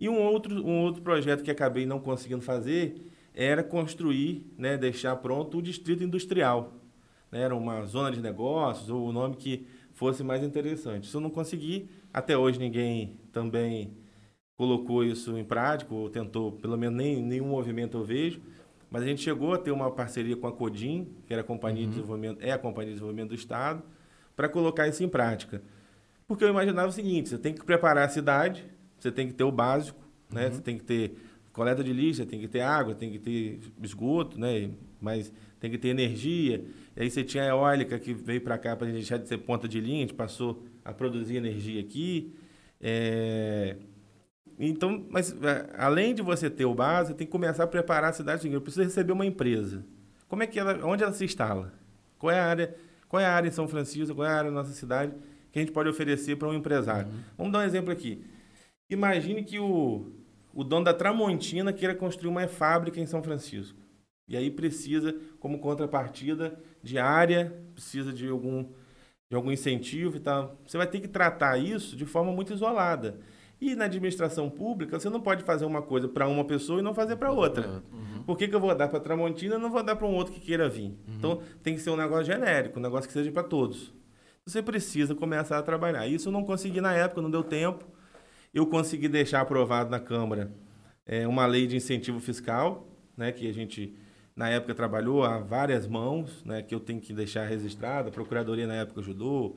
E 0.00 0.08
um 0.08 0.20
outro, 0.20 0.66
um 0.66 0.80
outro 0.80 1.00
projeto 1.00 1.44
que 1.44 1.50
acabei 1.50 1.86
não 1.86 2.00
conseguindo 2.00 2.42
fazer 2.42 2.96
era 3.34 3.62
construir, 3.62 4.52
né, 4.58 4.76
deixar 4.76 5.16
pronto 5.16 5.58
o 5.58 5.62
distrito 5.62 6.02
industrial. 6.02 6.74
Né? 7.30 7.42
Era 7.42 7.54
uma 7.54 7.84
zona 7.84 8.10
de 8.10 8.20
negócios, 8.20 8.90
ou 8.90 9.08
o 9.08 9.12
nome 9.12 9.36
que 9.36 9.66
fosse 9.92 10.22
mais 10.22 10.42
interessante. 10.42 11.04
Isso 11.04 11.16
eu 11.16 11.20
não 11.20 11.30
consegui, 11.30 11.88
até 12.12 12.36
hoje 12.36 12.58
ninguém 12.58 13.18
também 13.32 13.96
colocou 14.56 15.04
isso 15.04 15.38
em 15.38 15.44
prática, 15.44 15.94
ou 15.94 16.10
tentou, 16.10 16.52
pelo 16.52 16.76
menos 16.76 16.96
nem, 16.96 17.22
nenhum 17.22 17.48
movimento 17.48 17.96
eu 17.96 18.04
vejo, 18.04 18.40
mas 18.90 19.02
a 19.02 19.06
gente 19.06 19.22
chegou 19.22 19.54
a 19.54 19.58
ter 19.58 19.70
uma 19.70 19.90
parceria 19.90 20.36
com 20.36 20.46
a 20.46 20.52
Codim, 20.52 21.08
que 21.26 21.32
era 21.32 21.42
a 21.42 21.44
Companhia 21.44 21.84
uhum. 21.84 21.90
de 21.90 21.96
Desenvolvimento, 21.96 22.42
é 22.42 22.52
a 22.52 22.58
Companhia 22.58 22.88
de 22.88 22.94
Desenvolvimento 22.94 23.28
do 23.30 23.34
Estado, 23.34 23.82
para 24.34 24.48
colocar 24.48 24.88
isso 24.88 25.02
em 25.04 25.08
prática. 25.08 25.62
Porque 26.26 26.44
eu 26.44 26.48
imaginava 26.48 26.88
o 26.88 26.92
seguinte, 26.92 27.28
você 27.28 27.38
tem 27.38 27.54
que 27.54 27.64
preparar 27.64 28.04
a 28.04 28.08
cidade, 28.08 28.64
você 28.98 29.10
tem 29.10 29.28
que 29.28 29.34
ter 29.34 29.44
o 29.44 29.52
básico, 29.52 29.98
né? 30.30 30.46
Uhum. 30.46 30.52
Você 30.52 30.60
tem 30.60 30.76
que 30.76 30.84
ter 30.84 31.16
coleta 31.52 31.82
de 31.82 31.92
lixo, 31.92 32.24
tem 32.26 32.40
que 32.40 32.48
ter 32.48 32.60
água, 32.60 32.94
tem 32.94 33.10
que 33.10 33.18
ter 33.18 33.60
esgoto, 33.82 34.38
né? 34.38 34.70
Mas 35.00 35.32
tem 35.58 35.70
que 35.70 35.78
ter 35.78 35.88
energia. 35.88 36.64
E 36.96 37.02
aí 37.02 37.10
você 37.10 37.22
tinha 37.22 37.44
a 37.44 37.48
eólica 37.48 37.98
que 37.98 38.12
veio 38.12 38.40
para 38.40 38.56
cá 38.58 38.76
para 38.76 38.86
a 38.86 38.90
gente 38.90 38.98
deixar 38.98 39.18
de 39.18 39.28
ser 39.28 39.38
ponta 39.38 39.68
de 39.68 39.80
linha, 39.80 39.98
a 39.98 40.00
gente 40.00 40.14
passou 40.14 40.64
a 40.84 40.92
produzir 40.92 41.36
energia 41.36 41.80
aqui. 41.80 42.34
É... 42.80 43.76
Então, 44.58 45.06
mas 45.08 45.32
é, 45.42 45.70
além 45.78 46.14
de 46.14 46.22
você 46.22 46.50
ter 46.50 46.66
o 46.66 46.74
base, 46.74 47.14
tem 47.14 47.26
que 47.26 47.32
começar 47.32 47.64
a 47.64 47.66
preparar 47.66 48.10
a 48.10 48.12
cidade. 48.12 48.50
Eu 48.50 48.60
preciso 48.60 48.84
receber 48.84 49.12
uma 49.12 49.24
empresa. 49.24 49.84
Como 50.28 50.42
é 50.42 50.46
que 50.46 50.58
ela, 50.58 50.84
onde 50.86 51.02
ela 51.02 51.12
se 51.12 51.24
instala? 51.24 51.72
Qual 52.18 52.30
é 52.30 52.38
a 52.38 52.46
área, 52.46 52.74
qual 53.08 53.20
é 53.20 53.26
a 53.26 53.32
área 53.32 53.48
em 53.48 53.52
São 53.52 53.66
Francisco? 53.66 54.14
Qual 54.14 54.26
é 54.26 54.30
a 54.30 54.36
área 54.36 54.50
da 54.50 54.56
nossa 54.56 54.72
cidade 54.72 55.14
que 55.50 55.58
a 55.58 55.62
gente 55.62 55.72
pode 55.72 55.88
oferecer 55.88 56.36
para 56.36 56.48
um 56.48 56.54
empresário? 56.54 57.10
Uhum. 57.10 57.20
Vamos 57.38 57.52
dar 57.52 57.60
um 57.60 57.62
exemplo 57.62 57.90
aqui. 57.90 58.22
Imagine 58.90 59.42
que 59.42 59.58
o, 59.58 60.12
o 60.52 60.64
dono 60.64 60.84
da 60.84 60.94
Tramontina 60.94 61.72
queira 61.72 61.94
construir 61.94 62.28
uma 62.28 62.46
fábrica 62.48 63.00
em 63.00 63.06
São 63.06 63.22
Francisco. 63.22 63.78
E 64.28 64.36
aí 64.36 64.50
precisa, 64.50 65.14
como 65.40 65.58
contrapartida 65.58 66.58
de 66.82 66.98
área, 66.98 67.52
precisa 67.74 68.12
de 68.12 68.28
algum, 68.28 68.64
de 69.28 69.34
algum 69.36 69.50
incentivo 69.50 70.16
e 70.16 70.20
tal. 70.20 70.56
Você 70.64 70.78
vai 70.78 70.86
ter 70.86 71.00
que 71.00 71.08
tratar 71.08 71.58
isso 71.58 71.96
de 71.96 72.06
forma 72.06 72.30
muito 72.32 72.52
isolada. 72.52 73.18
E 73.60 73.74
na 73.74 73.84
administração 73.84 74.48
pública, 74.48 74.98
você 74.98 75.10
não 75.10 75.20
pode 75.20 75.42
fazer 75.42 75.66
uma 75.66 75.82
coisa 75.82 76.08
para 76.08 76.26
uma 76.26 76.44
pessoa 76.44 76.78
e 76.78 76.82
não 76.82 76.94
fazer 76.94 77.16
para 77.16 77.30
outra. 77.30 77.82
Uhum. 77.92 78.22
Por 78.22 78.38
que, 78.38 78.48
que 78.48 78.54
eu 78.54 78.60
vou 78.60 78.74
dar 78.74 78.88
para 78.88 79.00
Tramontina 79.00 79.56
e 79.56 79.58
não 79.58 79.70
vou 79.70 79.82
dar 79.82 79.96
para 79.96 80.06
um 80.06 80.14
outro 80.14 80.32
que 80.32 80.40
queira 80.40 80.68
vir? 80.68 80.86
Uhum. 80.86 81.14
Então, 81.18 81.42
tem 81.62 81.74
que 81.74 81.80
ser 81.80 81.90
um 81.90 81.96
negócio 81.96 82.24
genérico, 82.24 82.78
um 82.78 82.82
negócio 82.82 83.06
que 83.06 83.12
seja 83.12 83.30
para 83.30 83.42
todos. 83.42 83.92
Você 84.46 84.62
precisa 84.62 85.14
começar 85.14 85.58
a 85.58 85.62
trabalhar. 85.62 86.06
Isso 86.06 86.28
eu 86.28 86.32
não 86.32 86.44
consegui 86.44 86.80
na 86.80 86.94
época, 86.94 87.20
não 87.20 87.30
deu 87.30 87.42
tempo. 87.42 87.84
Eu 88.52 88.66
consegui 88.66 89.08
deixar 89.08 89.40
aprovado 89.40 89.90
na 89.90 90.00
Câmara 90.00 90.50
é, 91.06 91.26
uma 91.26 91.46
lei 91.46 91.66
de 91.66 91.76
incentivo 91.76 92.18
fiscal, 92.20 92.88
né, 93.16 93.30
que 93.30 93.48
a 93.48 93.52
gente 93.52 93.94
na 94.34 94.48
época 94.48 94.74
trabalhou 94.74 95.24
a 95.24 95.38
várias 95.38 95.86
mãos, 95.86 96.44
né, 96.44 96.62
que 96.62 96.74
eu 96.74 96.80
tenho 96.80 97.00
que 97.00 97.12
deixar 97.12 97.46
registrada, 97.46 98.08
a 98.08 98.12
Procuradoria 98.12 98.66
na 98.66 98.74
época 98.74 99.00
ajudou, 99.00 99.56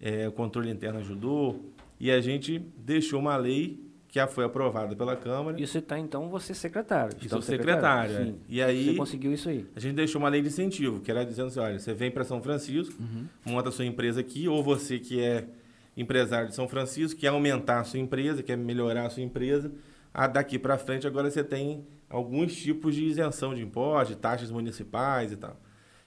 é, 0.00 0.28
o 0.28 0.32
controle 0.32 0.70
interno 0.70 0.98
ajudou, 0.98 1.72
e 1.98 2.10
a 2.10 2.20
gente 2.20 2.58
deixou 2.76 3.20
uma 3.20 3.36
lei 3.36 3.82
que 4.08 4.16
já 4.16 4.26
foi 4.26 4.44
aprovada 4.44 4.94
pela 4.94 5.16
Câmara. 5.16 5.60
E 5.60 5.66
você 5.66 5.78
está, 5.78 5.98
então, 5.98 6.28
você 6.28 6.52
é 6.52 6.54
secretário. 6.54 7.16
Estou 7.20 7.40
secretário. 7.40 8.10
secretário 8.10 8.40
é. 8.40 8.52
E 8.52 8.62
aí... 8.62 8.86
Você 8.86 8.94
conseguiu 8.94 9.32
isso 9.32 9.48
aí? 9.48 9.66
A 9.74 9.80
gente 9.80 9.94
deixou 9.94 10.20
uma 10.20 10.28
lei 10.28 10.42
de 10.42 10.48
incentivo, 10.48 11.00
que 11.00 11.10
era 11.10 11.24
dizendo 11.24 11.48
assim, 11.48 11.60
olha, 11.60 11.78
você 11.78 11.94
vem 11.94 12.10
para 12.10 12.24
São 12.24 12.42
Francisco, 12.42 12.94
uhum. 13.00 13.26
monta 13.44 13.70
a 13.70 13.72
sua 13.72 13.84
empresa 13.84 14.20
aqui, 14.20 14.46
ou 14.48 14.62
você 14.62 14.98
que 14.98 15.20
é 15.20 15.46
empresário 15.96 16.48
de 16.48 16.54
São 16.54 16.68
Francisco, 16.68 17.20
quer 17.20 17.28
aumentar 17.28 17.80
a 17.80 17.84
sua 17.84 17.98
empresa, 17.98 18.42
quer 18.42 18.56
melhorar 18.56 19.06
a 19.06 19.10
sua 19.10 19.22
empresa, 19.22 19.72
a 20.12 20.26
daqui 20.26 20.58
para 20.58 20.78
frente 20.78 21.06
agora 21.06 21.30
você 21.30 21.42
tem 21.42 21.86
alguns 22.08 22.54
tipos 22.54 22.94
de 22.94 23.04
isenção 23.04 23.54
de 23.54 23.62
impostos, 23.62 24.14
de 24.14 24.20
taxas 24.20 24.50
municipais 24.50 25.32
e 25.32 25.36
tal. 25.36 25.60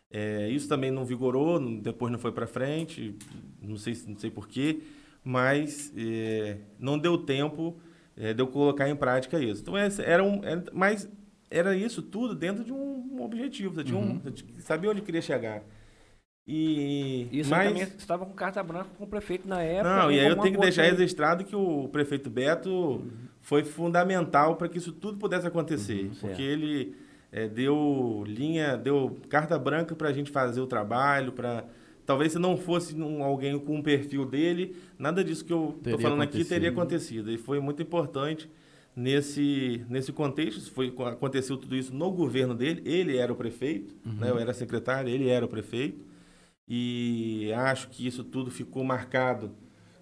É, 0.10 0.48
isso 0.50 0.70
também 0.70 0.90
não 0.90 1.04
vigorou, 1.04 1.60
depois 1.80 2.12
não 2.12 2.18
foi 2.18 2.32
para 2.32 2.48
frente, 2.48 3.16
não 3.62 3.76
sei, 3.76 3.98
não 4.08 4.18
sei 4.18 4.32
porquê, 4.32 4.82
mas 5.24 5.92
é, 5.98 6.58
não 6.80 6.98
deu 6.98 7.18
tempo 7.18 7.78
é, 8.16 8.34
de 8.34 8.42
eu 8.42 8.48
colocar 8.48 8.88
em 8.88 8.96
prática 8.96 9.40
isso. 9.40 9.62
Então, 9.62 9.76
era 9.78 10.24
um, 10.24 10.44
era, 10.44 10.64
mas 10.72 11.10
era 11.52 11.76
isso 11.76 12.02
tudo 12.02 12.34
dentro 12.34 12.64
de 12.64 12.72
um 12.72 13.22
objetivo, 13.22 13.76
você, 13.76 13.84
tinha 13.84 13.98
um, 13.98 14.12
uhum. 14.12 14.22
você 14.24 14.62
sabia 14.62 14.90
onde 14.90 15.02
queria 15.02 15.22
chegar. 15.22 15.62
E, 16.48 17.28
Isso 17.30 17.50
mas... 17.50 17.68
também 17.68 17.84
estava 17.84 18.26
com 18.26 18.32
carta 18.32 18.64
branca 18.64 18.88
com 18.98 19.04
o 19.04 19.08
prefeito 19.08 19.46
na 19.50 19.62
época. 19.62 19.98
Não, 19.98 20.12
e 20.12 20.18
aí 20.18 20.28
eu 20.28 20.38
tenho 20.38 20.56
que 20.56 20.62
deixar 20.62 20.84
registrado 20.84 21.44
que 21.44 21.56
o 21.56 21.90
prefeito 21.90 22.30
Beto 22.30 22.70
uhum. 22.70 23.10
foi 23.42 23.66
fundamental 23.66 24.56
para 24.56 24.70
que 24.70 24.78
isso 24.78 24.94
tudo 24.94 25.18
pudesse 25.18 25.46
acontecer. 25.46 26.06
Uhum, 26.06 26.16
porque 26.22 26.42
ele 26.42 26.96
é, 27.34 27.50
deu 27.50 28.24
linha, 28.26 28.78
deu 28.78 29.18
carta 29.28 29.60
branca 29.60 29.94
para 29.94 30.08
a 30.08 30.14
gente 30.14 30.32
fazer 30.32 30.62
o 30.62 30.68
trabalho, 30.68 31.34
para 31.34 31.66
talvez 32.06 32.32
se 32.32 32.40
não 32.40 32.56
fosse 32.56 32.96
um, 32.96 33.22
alguém 33.22 33.60
com 33.60 33.76
um 33.76 33.84
perfil 33.84 34.26
dele, 34.26 34.74
nada 34.98 35.22
disso 35.26 35.44
que 35.44 35.52
eu 35.52 35.76
estou 35.78 36.00
falando 36.00 36.22
aqui 36.22 36.46
teria 36.46 36.70
acontecido. 36.70 37.30
E 37.30 37.38
foi 37.38 37.60
muito 37.60 37.82
importante 37.82 38.50
nesse, 38.96 39.86
nesse 39.90 40.14
contexto. 40.14 40.72
Foi, 40.72 40.96
aconteceu 41.08 41.58
tudo 41.58 41.76
isso 41.76 41.94
no 41.94 42.10
governo 42.10 42.56
dele. 42.56 42.82
Ele 42.86 43.18
era 43.18 43.34
o 43.34 43.36
prefeito, 43.36 43.94
uhum. 44.06 44.14
né? 44.14 44.30
eu 44.30 44.40
era 44.40 44.54
secretário, 44.54 45.10
ele 45.10 45.28
era 45.28 45.46
o 45.46 45.50
prefeito 45.50 46.07
e 46.68 47.52
acho 47.54 47.88
que 47.90 48.06
isso 48.06 48.24
tudo 48.24 48.52
ficou 48.52 48.84
marcado 48.84 49.52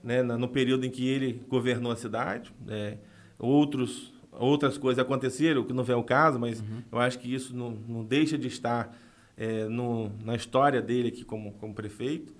né, 0.03 0.23
no 0.23 0.47
período 0.47 0.85
em 0.85 0.89
que 0.89 1.07
ele 1.07 1.43
governou 1.47 1.91
a 1.91 1.95
cidade. 1.95 2.51
É, 2.67 2.97
outros, 3.37 4.13
outras 4.31 4.77
coisas 4.77 5.03
aconteceram, 5.03 5.63
que 5.63 5.73
não 5.73 5.83
vem 5.83 5.95
ao 5.95 6.03
caso, 6.03 6.39
mas 6.39 6.61
uhum. 6.61 6.81
eu 6.91 6.99
acho 6.99 7.19
que 7.19 7.33
isso 7.33 7.55
não, 7.55 7.71
não 7.87 8.03
deixa 8.03 8.37
de 8.37 8.47
estar 8.47 8.97
é, 9.37 9.65
no, 9.65 10.11
na 10.23 10.35
história 10.35 10.81
dele 10.81 11.09
aqui 11.09 11.23
como, 11.23 11.51
como 11.53 11.73
prefeito. 11.73 12.33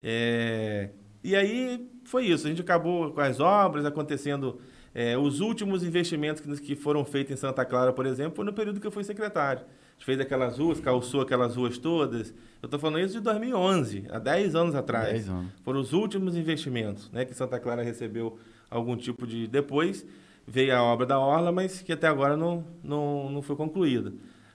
É, 0.00 0.90
e 1.24 1.34
aí 1.34 1.88
foi 2.04 2.26
isso, 2.26 2.46
a 2.46 2.50
gente 2.50 2.60
acabou 2.60 3.12
com 3.12 3.20
as 3.20 3.40
obras 3.40 3.84
acontecendo. 3.84 4.60
É, 4.94 5.16
os 5.16 5.40
últimos 5.40 5.82
investimentos 5.82 6.42
que, 6.42 6.60
que 6.60 6.76
foram 6.76 7.04
feitos 7.04 7.32
em 7.32 7.36
Santa 7.36 7.64
Clara, 7.64 7.92
por 7.92 8.04
exemplo, 8.04 8.36
foi 8.36 8.44
no 8.44 8.52
período 8.52 8.78
que 8.78 8.86
eu 8.86 8.90
fui 8.92 9.02
secretário 9.02 9.64
fez 10.04 10.20
aquelas 10.20 10.58
ruas, 10.58 10.80
calçou 10.80 11.20
aquelas 11.20 11.56
ruas 11.56 11.78
todas. 11.78 12.34
Eu 12.62 12.66
estou 12.66 12.78
falando 12.78 13.00
isso 13.00 13.14
de 13.14 13.20
2011, 13.20 14.06
há 14.10 14.18
10 14.18 14.54
anos 14.54 14.74
atrás. 14.74 15.10
10 15.10 15.28
anos. 15.28 15.52
Foram 15.64 15.80
os 15.80 15.92
últimos 15.92 16.36
investimentos 16.36 17.10
né, 17.10 17.24
que 17.24 17.34
Santa 17.34 17.58
Clara 17.58 17.82
recebeu 17.82 18.38
algum 18.70 18.96
tipo 18.96 19.26
de. 19.26 19.46
Depois 19.46 20.06
veio 20.46 20.74
a 20.76 20.82
obra 20.82 21.06
da 21.06 21.18
Orla, 21.18 21.52
mas 21.52 21.82
que 21.82 21.92
até 21.92 22.06
agora 22.06 22.36
não, 22.36 22.64
não, 22.82 23.30
não 23.30 23.42
foi 23.42 23.56
concluída. 23.56 24.12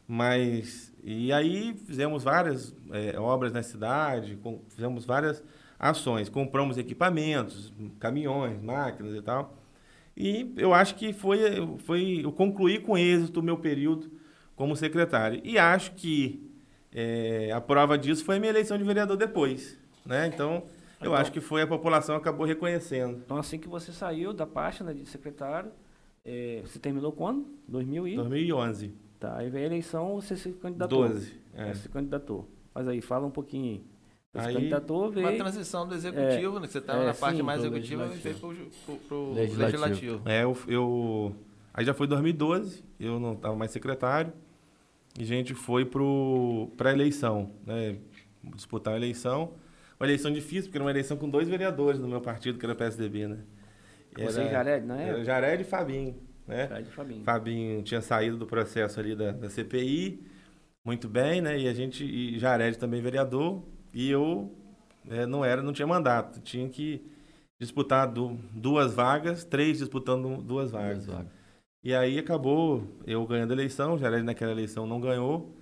Mas. 0.07 0.93
E 1.03 1.31
aí 1.31 1.73
fizemos 1.85 2.23
várias 2.23 2.75
é, 2.91 3.17
obras 3.17 3.53
na 3.53 3.63
cidade, 3.63 4.37
com, 4.37 4.61
fizemos 4.69 5.05
várias 5.05 5.43
ações. 5.79 6.27
Compramos 6.27 6.77
equipamentos, 6.77 7.73
caminhões, 7.99 8.61
máquinas 8.61 9.15
e 9.15 9.21
tal. 9.21 9.57
E 10.15 10.53
eu 10.57 10.73
acho 10.73 10.95
que 10.95 11.13
foi, 11.13 11.39
foi 11.79 12.21
eu 12.23 12.31
concluí 12.31 12.79
com 12.79 12.97
êxito 12.97 13.39
o 13.39 13.43
meu 13.43 13.57
período 13.57 14.16
como 14.57 14.75
secretário. 14.75 15.39
E 15.43 15.57
acho 15.57 15.93
que 15.93 16.51
é, 16.91 17.51
a 17.53 17.61
prova 17.61 17.97
disso 17.97 18.25
foi 18.25 18.35
a 18.35 18.39
minha 18.39 18.49
eleição 18.49 18.77
de 18.77 18.83
vereador 18.83 19.15
depois. 19.15 19.77
Né? 20.05 20.27
Então, 20.27 20.63
eu 20.99 21.11
então, 21.11 21.13
acho 21.13 21.31
que 21.31 21.39
foi 21.39 21.61
a 21.61 21.67
população 21.67 22.15
acabou 22.15 22.45
reconhecendo. 22.45 23.21
Então, 23.23 23.37
assim 23.37 23.59
que 23.59 23.69
você 23.69 23.93
saiu 23.93 24.33
da 24.33 24.47
pasta 24.47 24.93
de 24.93 25.05
secretário, 25.05 25.71
é, 26.25 26.61
você 26.65 26.79
terminou 26.79 27.11
quando? 27.11 27.45
2000 27.67 28.07
e... 28.07 28.15
2011. 28.15 28.93
Tá, 29.19 29.37
aí 29.37 29.49
veio 29.49 29.63
a 29.63 29.67
eleição, 29.67 30.15
você 30.15 30.35
se 30.35 30.51
candidatou. 30.53 31.07
12, 31.07 31.33
é. 31.55 31.73
se 31.73 31.89
candidatou. 31.89 32.47
Mas 32.73 32.87
aí, 32.87 33.01
fala 33.01 33.25
um 33.25 33.31
pouquinho 33.31 33.73
aí. 33.73 33.83
Você 34.33 34.47
aí, 34.49 34.53
candidatou, 34.55 35.09
veio... 35.09 35.27
Uma 35.27 35.37
transição 35.37 35.87
do 35.87 35.95
executivo, 35.95 36.57
é, 36.57 36.59
né? 36.59 36.67
Você 36.67 36.77
estava 36.77 37.03
é, 37.03 37.05
na 37.07 37.13
parte 37.13 37.37
sim, 37.37 37.43
mais 37.43 37.63
executiva 37.63 38.05
e 38.05 38.17
veio 38.17 38.35
para 38.35 39.17
o 39.17 39.33
legislativo. 39.33 39.79
legislativo. 39.79 40.21
É, 40.29 40.43
eu, 40.43 40.57
eu... 40.67 41.35
Aí 41.73 41.83
já 41.85 41.93
foi 41.93 42.05
2012, 42.05 42.83
eu 42.99 43.19
não 43.19 43.33
estava 43.33 43.55
mais 43.55 43.71
secretário 43.71 44.31
a 45.17 45.25
gente 45.25 45.53
foi 45.53 45.85
para 45.85 46.89
a 46.89 46.93
eleição, 46.93 47.51
né? 47.65 47.97
disputar 48.55 48.93
a 48.93 48.97
eleição. 48.97 49.53
Uma 49.99 50.05
eleição 50.05 50.31
difícil, 50.31 50.65
porque 50.65 50.77
era 50.77 50.83
uma 50.83 50.91
eleição 50.91 51.17
com 51.17 51.29
dois 51.29 51.49
vereadores 51.49 51.99
do 51.99 52.07
meu 52.07 52.21
partido, 52.21 52.59
que 52.59 52.65
era 52.65 52.73
o 52.73 52.77
PSDB, 52.77 53.27
né? 53.27 53.39
Era, 54.15 54.31
Você 54.31 54.41
e 54.43 54.49
Jared, 54.49 54.85
não 54.85 54.95
é? 54.95 55.09
Era 55.09 55.23
Jared 55.23 55.61
e 55.63 55.65
Fabinho, 55.65 56.15
né? 56.47 56.67
Jared 56.67 56.87
e 56.87 56.91
Fabinho. 56.91 57.23
Fabinho 57.23 57.83
tinha 57.83 58.01
saído 58.01 58.37
do 58.37 58.45
processo 58.45 58.99
ali 58.99 59.15
da, 59.15 59.31
da 59.31 59.49
CPI, 59.49 60.23
muito 60.85 61.07
bem, 61.07 61.41
né? 61.41 61.57
E 61.57 61.67
a 61.67 61.73
gente, 61.73 62.05
e 62.05 62.37
Jared 62.37 62.77
também 62.77 63.01
vereador, 63.01 63.63
e 63.93 64.09
eu 64.09 64.55
é, 65.09 65.25
não 65.25 65.43
era, 65.43 65.61
não 65.61 65.73
tinha 65.73 65.87
mandato, 65.87 66.39
tinha 66.41 66.69
que 66.69 67.03
disputar 67.59 68.07
du, 68.07 68.37
duas 68.53 68.93
vagas, 68.93 69.43
três 69.43 69.79
disputando 69.79 70.41
duas 70.41 70.71
vagas. 70.71 71.05
Duas 71.05 71.17
vagas. 71.17 71.36
E 71.87 71.95
aí 71.95 72.19
acabou 72.19 72.83
eu 73.05 73.25
ganhando 73.25 73.51
a 73.51 73.53
eleição, 73.53 73.97
era 74.01 74.21
naquela 74.21 74.51
eleição 74.51 74.85
não 74.85 74.99
ganhou. 74.99 75.55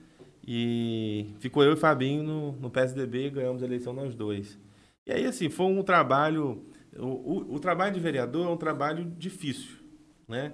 E 0.44 1.36
ficou 1.38 1.64
eu 1.64 1.74
e 1.74 1.76
Fabinho 1.76 2.24
no, 2.24 2.52
no 2.54 2.72
PSDB, 2.72 3.30
ganhamos 3.30 3.62
a 3.62 3.66
eleição 3.68 3.94
nós 3.94 4.16
dois. 4.16 4.58
E 5.06 5.12
aí, 5.12 5.24
assim, 5.28 5.52
foi 5.52 5.68
um 5.68 5.84
trabalho. 5.84 6.66
O, 6.98 7.06
o, 7.06 7.54
o 7.54 7.60
trabalho 7.60 7.94
de 7.94 8.00
vereador 8.00 8.48
é 8.48 8.50
um 8.50 8.58
trabalho 8.58 9.06
difícil, 9.06 9.76
né? 10.28 10.54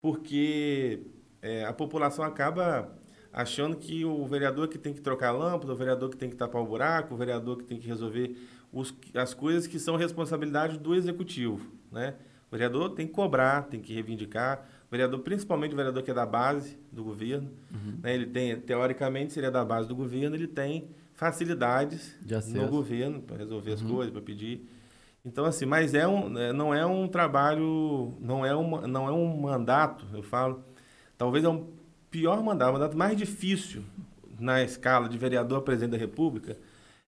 Porque 0.00 1.02
é, 1.42 1.64
a 1.64 1.72
população 1.72 2.24
acaba 2.24 2.96
achando 3.32 3.78
que 3.78 4.04
o 4.04 4.24
vereador 4.26 4.68
que 4.68 4.78
tem 4.78 4.94
que 4.94 5.00
trocar 5.00 5.32
lâmpada, 5.32 5.72
o 5.72 5.76
vereador 5.76 6.08
que 6.10 6.16
tem 6.16 6.30
que 6.30 6.36
tapar 6.36 6.62
o 6.62 6.66
buraco, 6.66 7.14
o 7.14 7.16
vereador 7.16 7.56
que 7.56 7.64
tem 7.64 7.80
que 7.80 7.88
resolver 7.88 8.36
os, 8.72 8.94
as 9.16 9.34
coisas 9.34 9.66
que 9.66 9.80
são 9.80 9.96
responsabilidade 9.96 10.78
do 10.78 10.94
executivo, 10.94 11.68
né? 11.90 12.14
O 12.50 12.52
vereador 12.52 12.90
tem 12.90 13.06
que 13.06 13.12
cobrar, 13.12 13.62
tem 13.68 13.80
que 13.80 13.94
reivindicar. 13.94 14.66
Vereador, 14.90 15.20
principalmente 15.20 15.72
o 15.72 15.76
vereador 15.76 16.02
que 16.02 16.10
é 16.10 16.14
da 16.14 16.26
base 16.26 16.76
do 16.90 17.04
governo, 17.04 17.48
uhum. 17.72 17.98
né? 18.02 18.14
ele 18.14 18.26
tem, 18.26 18.58
teoricamente, 18.60 19.32
seria 19.32 19.50
da 19.50 19.64
base 19.64 19.86
do 19.86 19.94
governo, 19.94 20.34
ele 20.34 20.48
tem 20.48 20.88
facilidades 21.14 22.16
no 22.48 22.68
governo 22.68 23.20
para 23.20 23.36
resolver 23.36 23.72
as 23.72 23.82
uhum. 23.82 23.88
coisas, 23.88 24.12
para 24.12 24.22
pedir. 24.22 24.68
Então, 25.24 25.44
assim, 25.44 25.64
mas 25.64 25.94
é 25.94 26.08
um, 26.08 26.36
é, 26.36 26.52
não 26.52 26.74
é 26.74 26.84
um 26.84 27.06
trabalho, 27.06 28.14
não 28.20 28.44
é, 28.44 28.54
uma, 28.54 28.86
não 28.86 29.06
é 29.06 29.12
um 29.12 29.40
mandato, 29.40 30.06
eu 30.12 30.22
falo, 30.22 30.64
talvez 31.16 31.44
é 31.44 31.48
um 31.48 31.68
pior 32.10 32.42
mandato, 32.42 32.70
o 32.70 32.72
mandato 32.72 32.96
mais 32.96 33.16
difícil 33.16 33.84
na 34.40 34.62
escala 34.62 35.08
de 35.08 35.18
vereador 35.18 35.58
a 35.58 35.62
presidente 35.62 35.92
da 35.92 35.98
República, 35.98 36.56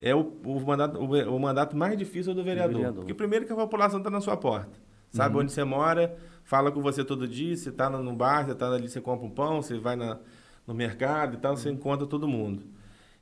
é 0.01 0.15
o, 0.15 0.21
o, 0.45 0.59
mandato, 0.61 0.97
o, 0.97 1.35
o 1.35 1.39
mandato 1.39 1.75
mais 1.75 1.97
difícil 1.97 2.33
do 2.33 2.43
vereador. 2.43 2.71
do 2.71 2.77
vereador. 2.77 2.99
Porque 3.01 3.13
primeiro 3.13 3.45
que 3.45 3.51
a 3.51 3.55
população 3.55 3.99
está 3.99 4.09
na 4.09 4.21
sua 4.21 4.37
porta. 4.37 4.86
Sabe 5.09 5.35
uhum. 5.35 5.41
onde 5.41 5.51
você 5.51 5.63
mora, 5.63 6.17
fala 6.43 6.71
com 6.71 6.81
você 6.81 7.03
todo 7.03 7.27
dia, 7.27 7.55
você 7.55 7.69
está 7.69 7.89
no 7.89 8.13
bar, 8.13 8.45
você 8.45 8.51
está 8.51 8.71
ali, 8.71 8.89
você 8.89 9.01
compra 9.01 9.25
um 9.25 9.29
pão, 9.29 9.61
você 9.61 9.77
vai 9.77 9.95
na, 9.95 10.19
no 10.65 10.73
mercado 10.73 11.35
e 11.35 11.37
tal, 11.37 11.51
uhum. 11.51 11.57
você 11.57 11.69
encontra 11.69 12.05
todo 12.05 12.27
mundo. 12.27 12.63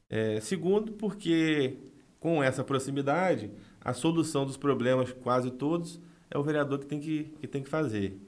É, 0.09 0.39
segundo, 0.39 0.93
porque 0.93 1.77
com 2.19 2.43
essa 2.43 2.63
proximidade, 2.63 3.51
a 3.79 3.93
solução 3.93 4.45
dos 4.45 4.57
problemas, 4.57 5.11
quase 5.11 5.51
todos, 5.51 5.99
é 6.29 6.37
o 6.37 6.43
vereador 6.43 6.79
que 6.79 6.85
tem 6.87 6.99
que, 6.99 7.25
que, 7.39 7.47
tem 7.47 7.61
que 7.61 7.69
fazer. 7.69 8.19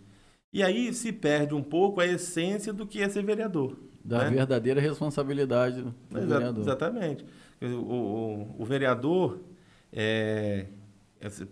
E 0.54 0.64
aí 0.64 0.94
se 0.94 1.12
perde 1.12 1.54
um 1.54 1.64
pouco 1.64 2.00
a 2.00 2.06
essência 2.06 2.72
do 2.72 2.86
que 2.86 3.02
é 3.02 3.10
ser 3.10 3.24
vereador. 3.24 3.76
Da 4.04 4.26
né? 4.26 4.38
verdadeira 4.38 4.80
responsabilidade 4.80 5.82
do 5.82 6.18
Exa 6.18 6.28
vereador. 6.28 6.62
Exatamente. 6.62 7.26
O, 7.62 7.66
o, 7.66 8.56
o 8.60 8.66
vereador, 8.66 9.40
é, 9.92 10.68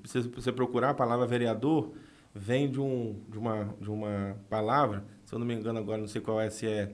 se 0.06 0.22
você 0.22 0.52
procurar 0.52 0.92
a 0.92 0.94
palavra 0.94 1.26
vereador, 1.26 1.92
vem 2.34 2.70
de, 2.70 2.80
um, 2.80 3.20
de, 3.30 3.38
uma, 3.38 3.76
de 3.80 3.90
uma 3.90 4.38
palavra, 4.50 5.06
se 5.24 5.34
eu 5.34 5.40
não 5.40 5.46
me 5.46 5.54
engano 5.54 5.80
agora, 5.80 6.00
não 6.00 6.08
sei 6.08 6.22
qual 6.22 6.40
é, 6.40 6.50
se 6.50 6.68
é 6.68 6.92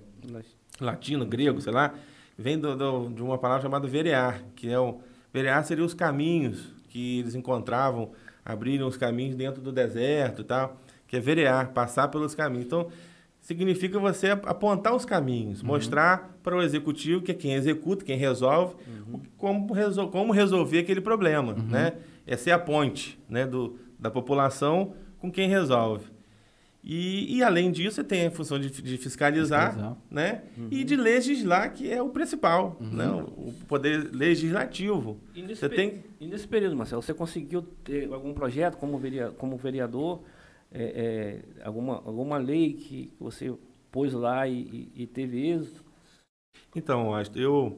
latino, 0.79 1.25
grego, 1.25 1.59
sei 1.61 1.73
lá, 1.73 1.93
vem 2.37 2.57
do, 2.57 2.75
do, 2.75 3.09
de 3.09 3.21
uma 3.23 3.37
palavra 3.37 3.63
chamada 3.63 3.87
verear, 3.87 4.43
que 4.55 4.69
é 4.69 4.79
o... 4.79 4.99
Verear 5.33 5.63
seria 5.65 5.83
os 5.83 5.93
caminhos 5.93 6.73
que 6.89 7.19
eles 7.19 7.35
encontravam, 7.35 8.11
abriram 8.43 8.87
os 8.87 8.97
caminhos 8.97 9.35
dentro 9.35 9.61
do 9.61 9.71
deserto 9.71 10.41
e 10.41 10.43
tal, 10.43 10.77
que 11.07 11.15
é 11.15 11.19
verear, 11.19 11.71
passar 11.71 12.09
pelos 12.09 12.35
caminhos. 12.35 12.65
Então, 12.65 12.89
significa 13.39 13.97
você 13.97 14.29
apontar 14.29 14.93
os 14.93 15.05
caminhos, 15.05 15.61
uhum. 15.61 15.67
mostrar 15.67 16.37
para 16.43 16.55
o 16.55 16.61
executivo, 16.61 17.21
que 17.21 17.31
é 17.31 17.33
quem 17.33 17.53
executa, 17.53 18.03
quem 18.03 18.17
resolve, 18.17 18.75
uhum. 18.87 19.21
como, 19.37 19.73
resol 19.73 20.09
como 20.09 20.31
resolver 20.33 20.79
aquele 20.79 21.01
problema, 21.01 21.53
uhum. 21.53 21.67
né? 21.67 21.93
É 22.31 22.37
ser 22.37 22.51
a 22.51 22.59
ponte 22.59 23.19
né, 23.27 23.45
do, 23.45 23.77
da 23.99 24.09
população 24.09 24.93
com 25.19 25.29
quem 25.29 25.49
resolve. 25.49 26.05
E, 26.83 27.37
e, 27.37 27.43
além 27.43 27.71
disso, 27.71 27.97
você 27.97 28.03
tem 28.03 28.25
a 28.25 28.31
função 28.31 28.57
de, 28.57 28.69
de 28.69 28.97
fiscalizar, 28.97 29.73
fiscalizar, 29.73 29.97
né? 30.09 30.43
Uhum. 30.57 30.67
E 30.71 30.83
de 30.83 30.95
legislar, 30.95 31.73
que 31.73 31.91
é 31.91 32.01
o 32.01 32.09
principal, 32.09 32.77
uhum. 32.79 32.89
né? 32.89 33.07
O, 33.07 33.49
o, 33.49 33.53
poder 33.67 34.09
legislativo. 34.11 35.19
E 35.35 35.43
nesse, 35.43 35.59
você 35.59 35.69
tem... 35.69 36.03
e 36.19 36.25
nesse 36.25 36.47
período, 36.47 36.75
Marcelo, 36.75 37.01
você 37.01 37.13
conseguiu 37.13 37.61
ter 37.83 38.11
algum 38.11 38.33
projeto 38.33 38.77
como, 38.77 38.97
vereador, 38.97 39.35
como 39.35 39.57
vereador 39.57 40.23
é, 40.71 41.41
é, 41.59 41.63
alguma, 41.63 41.95
alguma 41.97 42.37
lei 42.37 42.73
que 42.73 43.13
você 43.19 43.53
pôs 43.91 44.13
lá 44.13 44.47
e, 44.47 44.89
e, 44.95 45.03
e 45.03 45.07
teve 45.07 45.49
êxito? 45.49 45.83
Então, 46.75 47.11
eu, 47.35 47.77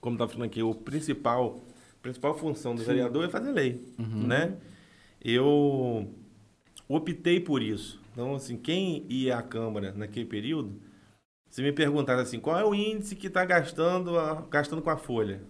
como 0.00 0.16
estava 0.16 0.30
falando 0.30 0.48
aqui, 0.48 0.62
o 0.62 0.74
principal, 0.74 1.60
a 1.98 2.02
principal 2.02 2.34
função 2.36 2.74
do 2.74 2.80
Sim. 2.80 2.86
vereador 2.86 3.24
é 3.24 3.28
fazer 3.28 3.50
lei, 3.52 3.84
uhum. 3.98 4.26
né? 4.26 4.56
Eu 5.22 6.08
optei 6.88 7.40
por 7.40 7.62
isso. 7.62 8.00
Então, 8.12 8.34
assim, 8.34 8.56
quem 8.56 9.04
ia 9.08 9.36
à 9.36 9.42
Câmara 9.42 9.92
naquele 9.92 10.26
período, 10.26 10.80
se 11.48 11.62
me 11.62 11.72
perguntasse 11.72 12.22
assim, 12.22 12.40
qual 12.40 12.58
é 12.58 12.64
o 12.64 12.74
índice 12.74 13.16
que 13.16 13.26
está 13.26 13.44
gastando, 13.44 14.18
a, 14.18 14.46
gastando 14.50 14.82
com 14.82 14.90
a 14.90 14.96
folha? 14.96 15.40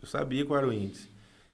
Eu 0.00 0.06
sabia 0.06 0.44
qual 0.44 0.58
era 0.58 0.68
o 0.68 0.72
índice. 0.72 1.08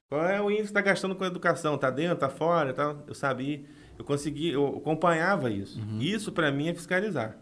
Qual 0.09 0.25
é 0.25 0.41
o 0.41 0.51
índice 0.51 0.65
que 0.65 0.71
está 0.71 0.81
gastando 0.81 1.15
com 1.15 1.25
a 1.25 1.27
educação? 1.27 1.75
Está 1.75 1.91
dentro, 1.91 2.15
está 2.15 2.29
fora? 2.29 2.73
Tá? 2.73 2.97
Eu 3.07 3.15
sabia. 3.15 3.63
Eu 3.99 4.05
consegui, 4.05 4.51
eu 4.51 4.79
acompanhava 4.79 5.51
isso. 5.51 5.79
Uhum. 5.81 6.01
Isso, 6.01 6.33
para 6.33 6.51
mim, 6.51 6.69
é 6.69 6.75
fiscalizar. 6.75 7.37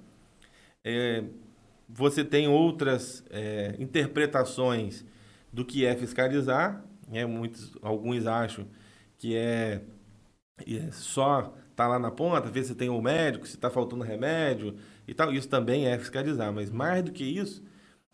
É, 0.83 1.25
você 1.89 2.25
tem 2.25 2.49
outras 2.49 3.25
é, 3.31 3.77
interpretações 3.79 5.05
do 5.57 5.65
que 5.65 5.87
é 5.87 5.97
fiscalizar. 5.97 6.85
Né? 7.09 7.25
Muitos, 7.25 7.75
alguns 7.81 8.27
acham 8.27 8.67
que 9.17 9.35
é, 9.35 9.81
é 10.61 10.91
só 10.93 11.55
tá 11.75 11.89
lá 11.89 11.99
na 11.99 12.11
ponta, 12.11 12.51
ver 12.51 12.63
se 12.63 12.75
tem 12.75 12.91
um 12.91 13.01
médico, 13.01 13.47
se 13.47 13.55
está 13.55 13.71
faltando 13.71 14.05
remédio 14.05 14.77
e 15.09 15.15
tal. 15.15 15.33
Isso 15.33 15.49
também 15.49 15.87
é 15.87 15.99
fiscalizar. 15.99 16.53
Mas 16.53 16.71
mais 16.71 17.03
do 17.03 17.11
que 17.11 17.25
isso, 17.25 17.65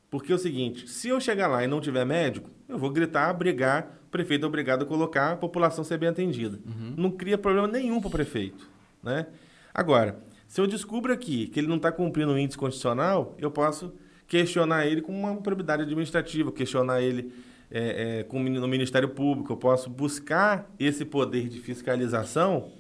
porque 0.09 0.31
é 0.31 0.35
o 0.37 0.38
seguinte: 0.38 0.88
se 0.88 1.09
eu 1.09 1.20
chegar 1.20 1.48
lá 1.48 1.64
e 1.64 1.66
não 1.66 1.81
tiver 1.81 2.07
médico, 2.07 2.48
eu 2.68 2.78
vou 2.78 2.90
gritar, 2.90 3.33
brigar, 3.33 3.98
o 4.07 4.11
prefeito 4.11 4.44
é 4.44 4.48
obrigado 4.48 4.85
a 4.85 4.87
colocar 4.87 5.33
a 5.33 5.37
população 5.37 5.83
ser 5.83 5.98
bem 5.98 6.11
atendida. 6.11 6.61
Uhum. 6.64 6.94
Não 6.96 7.11
cria 7.11 7.37
problema 7.37 7.66
nenhum 7.66 8.00
para 8.00 8.09
o 8.09 8.12
prefeito. 8.12 8.70
Né? 9.02 9.26
Agora, 9.74 10.22
se 10.46 10.61
eu 10.61 10.66
descubro 10.68 11.12
aqui 11.12 11.48
que 11.48 11.59
ele 11.59 11.66
não 11.66 11.76
está 11.76 11.90
cumprindo 11.90 12.33
o 12.33 12.38
índice 12.38 12.57
constitucional, 12.57 13.35
eu 13.37 13.50
posso 13.50 13.92
questionar 14.32 14.86
ele 14.86 15.02
com 15.02 15.12
uma 15.12 15.36
probidade 15.36 15.82
administrativa, 15.82 16.50
questionar 16.50 17.02
ele 17.02 17.34
é, 17.70 18.20
é, 18.20 18.22
com, 18.22 18.42
no 18.42 18.66
Ministério 18.66 19.10
Público, 19.10 19.52
eu 19.52 19.58
posso 19.58 19.90
buscar 19.90 20.70
esse 20.80 21.04
poder 21.04 21.50
de 21.50 21.60
fiscalização 21.60 22.72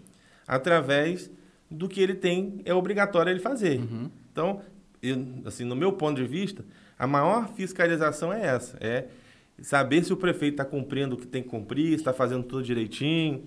através 0.48 1.30
do 1.70 1.90
que 1.90 2.00
ele 2.00 2.14
tem, 2.14 2.62
é 2.64 2.72
obrigatório 2.72 3.30
ele 3.30 3.38
fazer. 3.38 3.80
Uhum. 3.80 4.10
Então, 4.32 4.62
eu, 5.02 5.26
assim, 5.44 5.64
no 5.64 5.76
meu 5.76 5.92
ponto 5.92 6.16
de 6.16 6.26
vista, 6.26 6.64
a 6.98 7.06
maior 7.06 7.52
fiscalização 7.52 8.32
é 8.32 8.46
essa, 8.46 8.78
é 8.80 9.08
saber 9.60 10.02
se 10.04 10.10
o 10.10 10.16
prefeito 10.16 10.54
está 10.54 10.64
cumprindo 10.64 11.16
o 11.16 11.18
que 11.18 11.26
tem 11.26 11.42
que 11.42 11.50
cumprir, 11.50 11.92
está 11.92 12.14
fazendo 12.14 12.44
tudo 12.44 12.62
direitinho. 12.62 13.46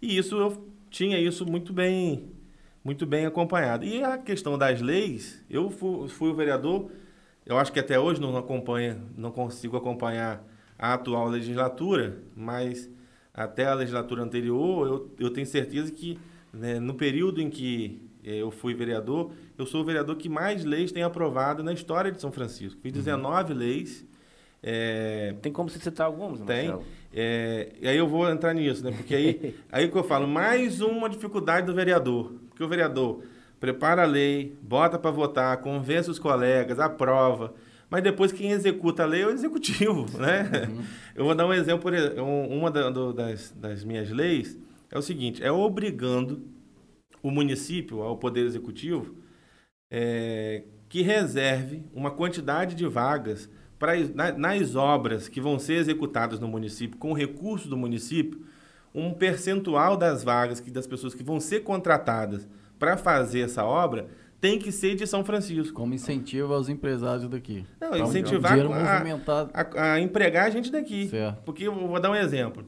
E 0.00 0.16
isso 0.16 0.36
eu 0.36 0.68
tinha 0.88 1.18
isso 1.18 1.44
muito 1.44 1.72
bem, 1.72 2.30
muito 2.84 3.04
bem 3.04 3.26
acompanhado. 3.26 3.84
E 3.84 4.04
a 4.04 4.16
questão 4.18 4.56
das 4.56 4.80
leis, 4.80 5.44
eu 5.50 5.68
fui, 5.68 6.06
fui 6.08 6.30
o 6.30 6.34
vereador, 6.34 6.92
eu 7.50 7.58
acho 7.58 7.72
que 7.72 7.80
até 7.80 7.98
hoje 7.98 8.20
não 8.20 8.36
acompanha, 8.36 8.96
não 9.16 9.32
consigo 9.32 9.76
acompanhar 9.76 10.46
a 10.78 10.94
atual 10.94 11.28
legislatura, 11.28 12.22
mas 12.36 12.88
até 13.34 13.66
a 13.66 13.74
legislatura 13.74 14.22
anterior, 14.22 14.86
eu, 14.86 15.26
eu 15.26 15.30
tenho 15.30 15.46
certeza 15.46 15.90
que 15.90 16.16
né, 16.52 16.78
no 16.78 16.94
período 16.94 17.40
em 17.40 17.50
que 17.50 18.08
eh, 18.24 18.36
eu 18.36 18.52
fui 18.52 18.72
vereador, 18.72 19.32
eu 19.58 19.66
sou 19.66 19.82
o 19.82 19.84
vereador 19.84 20.14
que 20.14 20.28
mais 20.28 20.64
leis 20.64 20.92
tem 20.92 21.02
aprovado 21.02 21.62
na 21.64 21.72
história 21.72 22.12
de 22.12 22.20
São 22.20 22.30
Francisco. 22.30 22.80
Fiz 22.80 22.92
19 22.92 23.52
uhum. 23.52 23.58
leis. 23.58 24.06
É... 24.62 25.34
Tem 25.42 25.50
como 25.50 25.68
você 25.68 25.80
citar 25.80 26.06
algumas, 26.06 26.40
Tem. 26.42 26.72
É... 27.12 27.72
E 27.80 27.88
aí 27.88 27.96
eu 27.96 28.06
vou 28.06 28.30
entrar 28.30 28.54
nisso, 28.54 28.84
né? 28.84 28.92
Porque 28.92 29.14
aí, 29.14 29.56
aí 29.72 29.88
que 29.88 29.96
eu 29.96 30.04
falo, 30.04 30.28
mais 30.28 30.80
uma 30.80 31.08
dificuldade 31.08 31.66
do 31.66 31.74
vereador. 31.74 32.32
Porque 32.48 32.62
o 32.62 32.68
vereador 32.68 33.24
prepara 33.60 34.02
a 34.02 34.06
lei, 34.06 34.56
bota 34.62 34.98
para 34.98 35.10
votar, 35.10 35.58
convence 35.58 36.10
os 36.10 36.18
colegas, 36.18 36.80
aprova. 36.80 37.54
Mas 37.90 38.02
depois 38.02 38.32
quem 38.32 38.52
executa 38.52 39.02
a 39.02 39.06
lei 39.06 39.22
é 39.22 39.26
o 39.26 39.30
executivo, 39.30 40.06
né? 40.18 40.68
Uhum. 40.68 40.82
Eu 41.14 41.24
vou 41.26 41.34
dar 41.34 41.46
um 41.46 41.52
exemplo. 41.52 41.90
Uma 42.48 42.70
das, 42.70 43.52
das 43.52 43.84
minhas 43.84 44.10
leis 44.10 44.58
é 44.90 44.98
o 44.98 45.02
seguinte: 45.02 45.44
é 45.44 45.52
obrigando 45.52 46.42
o 47.22 47.30
município, 47.30 48.00
ao 48.00 48.16
Poder 48.16 48.46
Executivo, 48.46 49.14
é, 49.90 50.64
que 50.88 51.02
reserve 51.02 51.84
uma 51.92 52.10
quantidade 52.10 52.74
de 52.74 52.86
vagas 52.86 53.50
para 53.78 53.92
nas 54.36 54.74
obras 54.74 55.28
que 55.28 55.40
vão 55.40 55.58
ser 55.58 55.74
executadas 55.74 56.38
no 56.38 56.48
município, 56.48 56.98
com 56.98 57.12
recursos 57.12 57.68
do 57.68 57.76
município, 57.76 58.40
um 58.94 59.12
percentual 59.12 59.96
das 59.96 60.22
vagas 60.22 60.60
que 60.60 60.70
das 60.70 60.86
pessoas 60.86 61.14
que 61.14 61.22
vão 61.22 61.40
ser 61.40 61.60
contratadas 61.60 62.48
para 62.80 62.96
fazer 62.96 63.42
essa 63.42 63.64
obra 63.64 64.08
tem 64.40 64.58
que 64.58 64.72
ser 64.72 64.96
de 64.96 65.06
São 65.06 65.22
Francisco. 65.22 65.74
Como 65.74 65.92
incentivo 65.92 66.54
aos 66.54 66.68
empresários 66.68 67.28
daqui. 67.28 67.64
Não, 67.78 67.94
incentivar 67.96 68.58
a, 68.58 69.60
a, 69.60 69.92
a, 69.92 70.00
empregar 70.00 70.46
a 70.46 70.50
gente 70.50 70.72
daqui. 70.72 71.08
Certo. 71.08 71.42
Porque 71.44 71.68
eu 71.68 71.74
vou 71.74 72.00
dar 72.00 72.10
um 72.10 72.16
exemplo. 72.16 72.64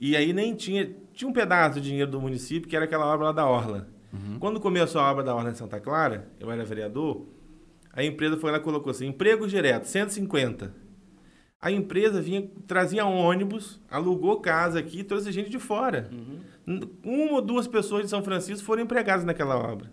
E 0.00 0.16
aí 0.16 0.32
nem 0.32 0.54
tinha. 0.54 0.90
Tinha 1.14 1.28
um 1.28 1.32
pedaço 1.32 1.80
de 1.80 1.88
dinheiro 1.88 2.10
do 2.10 2.20
município, 2.20 2.68
que 2.68 2.74
era 2.74 2.86
aquela 2.86 3.06
obra 3.06 3.26
lá 3.26 3.32
da 3.32 3.46
Orla. 3.46 3.88
Uhum. 4.12 4.38
Quando 4.40 4.58
começou 4.58 5.00
a 5.00 5.10
obra 5.10 5.22
da 5.22 5.34
Ordem 5.34 5.52
de 5.52 5.58
Santa 5.58 5.78
Clara, 5.78 6.28
eu 6.40 6.50
era 6.50 6.64
vereador, 6.64 7.24
a 7.92 8.02
empresa 8.02 8.36
foi 8.36 8.50
lá 8.50 8.58
e 8.58 8.60
colocou 8.60 8.90
assim, 8.90 9.06
emprego 9.06 9.46
direto, 9.46 9.84
150. 9.84 10.74
A 11.62 11.70
empresa 11.70 12.20
vinha, 12.20 12.50
trazia 12.66 13.06
ônibus, 13.06 13.80
alugou 13.88 14.40
casa 14.40 14.80
aqui 14.80 14.98
e 14.98 15.04
trouxe 15.04 15.30
gente 15.30 15.48
de 15.48 15.60
fora. 15.60 16.10
Uhum. 16.66 16.80
Uma 17.04 17.34
ou 17.34 17.40
duas 17.40 17.68
pessoas 17.68 18.02
de 18.02 18.10
São 18.10 18.20
Francisco 18.20 18.66
foram 18.66 18.82
empregadas 18.82 19.24
naquela 19.24 19.56
obra. 19.56 19.88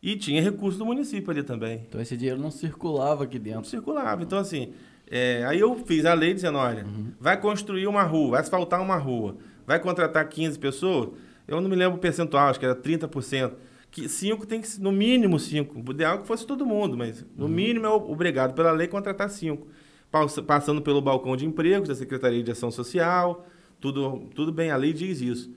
E 0.00 0.16
tinha 0.16 0.40
recurso 0.40 0.78
do 0.78 0.86
município 0.86 1.32
ali 1.32 1.42
também. 1.42 1.84
Então 1.88 2.00
esse 2.00 2.16
dinheiro 2.16 2.40
não 2.40 2.52
circulava 2.52 3.24
aqui 3.24 3.36
dentro. 3.36 3.62
Não 3.62 3.64
circulava. 3.64 4.22
Então, 4.22 4.38
assim, 4.38 4.72
é, 5.10 5.44
aí 5.44 5.58
eu 5.58 5.74
fiz 5.84 6.04
a 6.04 6.14
lei 6.14 6.32
dizendo, 6.34 6.58
olha, 6.58 6.84
uhum. 6.84 7.12
vai 7.20 7.36
construir 7.36 7.88
uma 7.88 8.02
rua, 8.02 8.30
vai 8.32 8.40
asfaltar 8.40 8.80
uma 8.80 8.96
rua, 8.96 9.36
vai 9.66 9.80
contratar 9.80 10.28
15 10.28 10.58
pessoas, 10.58 11.10
eu 11.46 11.60
não 11.60 11.68
me 11.68 11.76
lembro 11.76 11.98
o 11.98 12.00
percentual, 12.00 12.48
acho 12.48 12.60
que 12.60 12.64
era 12.64 12.76
30%. 12.76 13.52
Que 13.90 14.08
cinco 14.08 14.46
tem 14.46 14.60
que, 14.60 14.80
no 14.80 14.90
mínimo 14.90 15.38
cinco. 15.38 15.82
O 15.86 15.92
ideal 15.92 16.14
é 16.14 16.18
que 16.18 16.26
fosse 16.26 16.46
todo 16.46 16.64
mundo, 16.64 16.96
mas 16.96 17.26
no 17.36 17.44
uhum. 17.44 17.50
mínimo 17.50 17.84
é 17.84 17.90
obrigado 17.90 18.54
pela 18.54 18.72
lei 18.72 18.86
contratar 18.86 19.28
cinco. 19.28 19.66
Passando 20.46 20.82
pelo 20.82 21.00
balcão 21.00 21.36
de 21.36 21.46
empregos 21.46 21.88
da 21.88 21.94
Secretaria 21.94 22.42
de 22.42 22.50
Ação 22.50 22.70
Social, 22.70 23.46
tudo, 23.80 24.28
tudo 24.34 24.52
bem, 24.52 24.70
a 24.70 24.76
lei 24.76 24.92
diz 24.92 25.20
isso. 25.20 25.50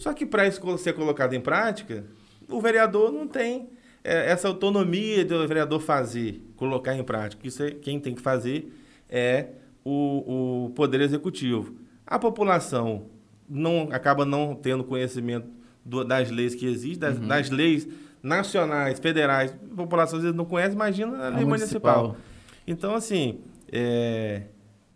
Só 0.00 0.14
que 0.14 0.24
para 0.24 0.46
isso 0.46 0.60
ser 0.78 0.94
colocado 0.94 1.34
em 1.34 1.40
prática, 1.40 2.06
o 2.48 2.60
vereador 2.60 3.12
não 3.12 3.26
tem 3.26 3.68
é, 4.02 4.30
essa 4.30 4.48
autonomia 4.48 5.24
do 5.24 5.46
vereador 5.46 5.80
fazer, 5.80 6.42
colocar 6.56 6.94
em 6.94 7.04
prática. 7.04 7.46
Isso 7.46 7.62
é, 7.62 7.70
quem 7.72 8.00
tem 8.00 8.14
que 8.14 8.22
fazer 8.22 8.72
é 9.08 9.48
o, 9.84 10.66
o 10.66 10.70
Poder 10.70 11.00
Executivo. 11.00 11.74
A 12.06 12.18
população 12.18 13.06
não 13.48 13.88
acaba 13.90 14.24
não 14.24 14.54
tendo 14.54 14.84
conhecimento 14.84 15.48
do, 15.84 16.04
das 16.04 16.30
leis 16.30 16.54
que 16.54 16.66
existem, 16.66 16.98
das, 16.98 17.18
uhum. 17.18 17.26
das, 17.26 17.50
leis 17.50 17.88
nacionais, 18.22 18.98
federais. 18.98 19.54
A 19.72 19.76
população 19.76 20.18
às 20.18 20.22
vezes 20.22 20.36
não 20.36 20.44
conhece, 20.44 20.74
imagina 20.74 21.26
a 21.26 21.28
lei 21.28 21.42
a 21.42 21.46
municipal. 21.46 22.02
municipal. 22.02 22.16
Então, 22.66 22.94
assim, 22.94 23.40
é, 23.72 24.42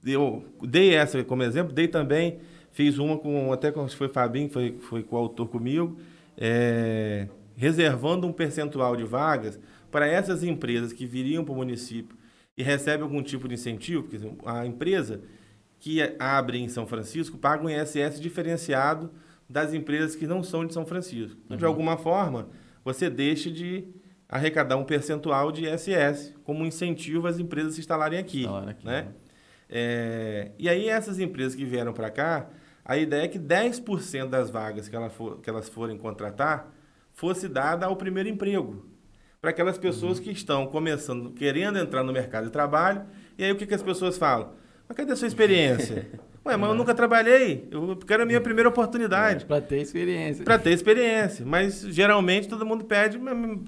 eu 0.05 0.45
dei 0.63 0.95
essa 0.95 1.23
como 1.25 1.43
exemplo, 1.43 1.73
dei 1.73 1.89
também, 1.89 2.39
fiz 2.73 2.99
uma 2.99 3.17
com, 3.19 3.53
até 3.53 3.71
com 3.71 3.89
foi 3.89 4.09
Fabinho, 4.09 4.51
foi, 4.51 4.77
foi 4.81 5.03
coautor 5.03 5.47
comigo, 5.47 5.97
é, 6.37 7.29
reservando 7.57 8.27
um 8.27 8.33
percentual 8.33 8.97
de 8.97 9.05
vagas 9.05 9.59
para 9.91 10.07
essas 10.07 10.43
empresas 10.43 10.93
que 10.93 11.07
viriam 11.07 11.45
para 11.45 11.53
o 11.53 11.57
município 11.57 12.17
e 12.57 12.63
recebem 12.63 13.03
algum 13.03 13.23
tipo 13.23 13.49
de 13.49 13.55
incentivo, 13.55 14.03
porque 14.03 14.19
a 14.45 14.67
empresa 14.67 15.23
que 15.79 16.01
abre 16.19 16.59
em 16.59 16.69
São 16.69 16.87
Francisco 16.87 17.39
paga 17.39 17.65
um 17.65 17.71
ISS 17.71 18.21
diferenciado 18.21 19.11
das 19.49 19.75
empresas 19.75 20.17
que 20.17 20.27
não 20.27 20.43
são 20.43 20.67
de 20.67 20.73
São 20.73 20.87
Francisco. 20.87 21.39
Então, 21.45 21.55
uhum. 21.55 21.59
de 21.59 21.65
alguma 21.65 21.97
forma, 21.97 22.49
você 22.85 23.11
deixa 23.11 23.51
de 23.51 23.85
arrecadar 24.29 24.77
um 24.77 24.85
percentual 24.85 25.53
de 25.53 25.67
ISS 25.67 26.35
como 26.45 26.65
incentivo 26.65 27.27
às 27.27 27.39
empresas 27.39 27.75
se 27.75 27.81
instalarem 27.81 28.19
aqui. 28.19 28.47
aqui 28.47 28.85
né? 28.87 29.03
né? 29.03 29.09
É, 29.69 30.51
e 30.59 30.69
aí, 30.69 30.89
essas 30.89 31.19
empresas 31.19 31.55
que 31.55 31.65
vieram 31.65 31.93
para 31.93 32.11
cá, 32.11 32.49
a 32.85 32.97
ideia 32.97 33.25
é 33.25 33.29
que 33.29 33.39
10% 33.39 34.29
das 34.29 34.51
vagas 34.51 34.89
que, 34.89 34.95
ela 34.95 35.09
for, 35.09 35.41
que 35.41 35.49
elas 35.49 35.69
forem 35.69 35.97
contratar 35.97 36.71
fosse 37.13 37.49
dada 37.49 37.87
ao 37.87 37.97
primeiro 37.97 38.29
emprego. 38.29 38.85
Para 39.41 39.51
aquelas 39.51 39.79
pessoas 39.79 40.19
uhum. 40.19 40.25
que 40.25 40.31
estão 40.31 40.67
começando, 40.67 41.31
querendo 41.31 41.79
entrar 41.79 42.03
no 42.03 42.13
mercado 42.13 42.45
de 42.45 42.51
trabalho. 42.51 43.05
E 43.37 43.45
aí 43.45 43.53
o 43.53 43.57
que, 43.57 43.67
que 43.67 43.75
as 43.75 43.83
pessoas 43.83 44.17
falam? 44.19 44.53
Mas 44.89 44.97
cadê 44.97 45.13
a 45.13 45.17
sua 45.17 45.29
experiência? 45.29 46.11
Ué, 46.47 46.57
mas 46.57 46.69
eu 46.69 46.75
nunca 46.75 46.95
trabalhei. 46.95 47.67
Eu 47.71 47.97
quero 47.97 48.23
a 48.23 48.27
minha 48.27 48.41
primeira 48.41 48.69
oportunidade. 48.69 49.45
É, 49.45 49.47
para 49.47 49.61
ter 49.63 49.81
experiência. 49.81 50.45
Para 50.45 50.59
ter 50.59 50.73
experiência. 50.73 51.45
Mas 51.47 51.81
geralmente 51.81 52.49
todo 52.49 52.67
mundo 52.67 52.85
pede, 52.85 53.19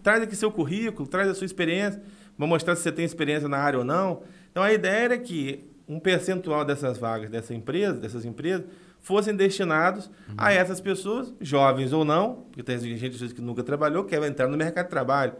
traz 0.02 0.22
aqui 0.22 0.36
seu 0.36 0.52
currículo, 0.52 1.08
traz 1.08 1.28
a 1.28 1.34
sua 1.34 1.46
experiência, 1.46 2.02
vou 2.36 2.46
mostrar 2.46 2.76
se 2.76 2.82
você 2.82 2.92
tem 2.92 3.04
experiência 3.04 3.48
na 3.48 3.56
área 3.56 3.78
ou 3.78 3.84
não. 3.84 4.22
Então 4.50 4.62
a 4.62 4.72
ideia 4.72 5.04
era 5.04 5.18
que 5.18 5.64
um 5.88 5.98
percentual 5.98 6.64
dessas 6.64 6.98
vagas 6.98 7.30
dessa 7.30 7.54
empresa, 7.54 7.94
dessas 7.94 8.24
empresas, 8.24 8.66
fossem 9.00 9.34
destinados 9.36 10.06
uhum. 10.06 10.34
a 10.36 10.52
essas 10.52 10.80
pessoas, 10.80 11.32
jovens 11.40 11.92
ou 11.92 12.04
não, 12.04 12.46
porque 12.50 12.62
tem 12.62 12.78
gente 12.96 13.32
que 13.32 13.40
nunca 13.40 13.62
trabalhou, 13.62 14.04
quer 14.04 14.20
entrar 14.24 14.48
no 14.48 14.56
mercado 14.56 14.86
de 14.86 14.90
trabalho, 14.90 15.34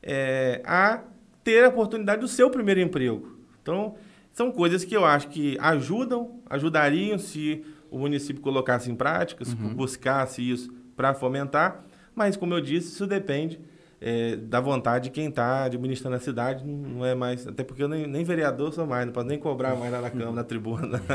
é, 0.00 0.62
a 0.64 1.02
ter 1.42 1.64
a 1.64 1.68
oportunidade 1.68 2.20
do 2.20 2.28
seu 2.28 2.48
primeiro 2.48 2.80
emprego. 2.80 3.36
Então, 3.60 3.96
são 4.32 4.50
coisas 4.50 4.84
que 4.84 4.96
eu 4.96 5.04
acho 5.04 5.28
que 5.28 5.58
ajudam, 5.60 6.40
ajudariam 6.52 7.18
se 7.18 7.64
o 7.90 7.98
município 7.98 8.42
colocasse 8.42 8.90
em 8.90 8.94
prática, 8.94 9.44
uhum. 9.44 9.74
buscasse 9.74 10.48
isso 10.48 10.72
para 10.94 11.14
fomentar, 11.14 11.84
mas, 12.14 12.36
como 12.36 12.54
eu 12.54 12.60
disse, 12.60 12.88
isso 12.88 13.06
depende 13.06 13.58
é, 14.00 14.36
da 14.36 14.60
vontade 14.60 15.04
de 15.04 15.10
quem 15.10 15.28
está 15.28 15.64
administrando 15.64 16.16
a 16.16 16.20
cidade, 16.20 16.64
não 16.64 17.04
é 17.04 17.14
mais. 17.14 17.46
Até 17.46 17.64
porque 17.64 17.82
eu 17.82 17.88
nem, 17.88 18.06
nem 18.06 18.22
vereador 18.22 18.72
sou 18.72 18.86
mais, 18.86 19.06
não 19.06 19.12
posso 19.12 19.26
nem 19.26 19.38
cobrar 19.38 19.74
mais 19.76 19.90
lá 19.90 20.00
na 20.02 20.10
Câmara, 20.10 20.32
na 20.32 20.44
tribuna. 20.44 21.00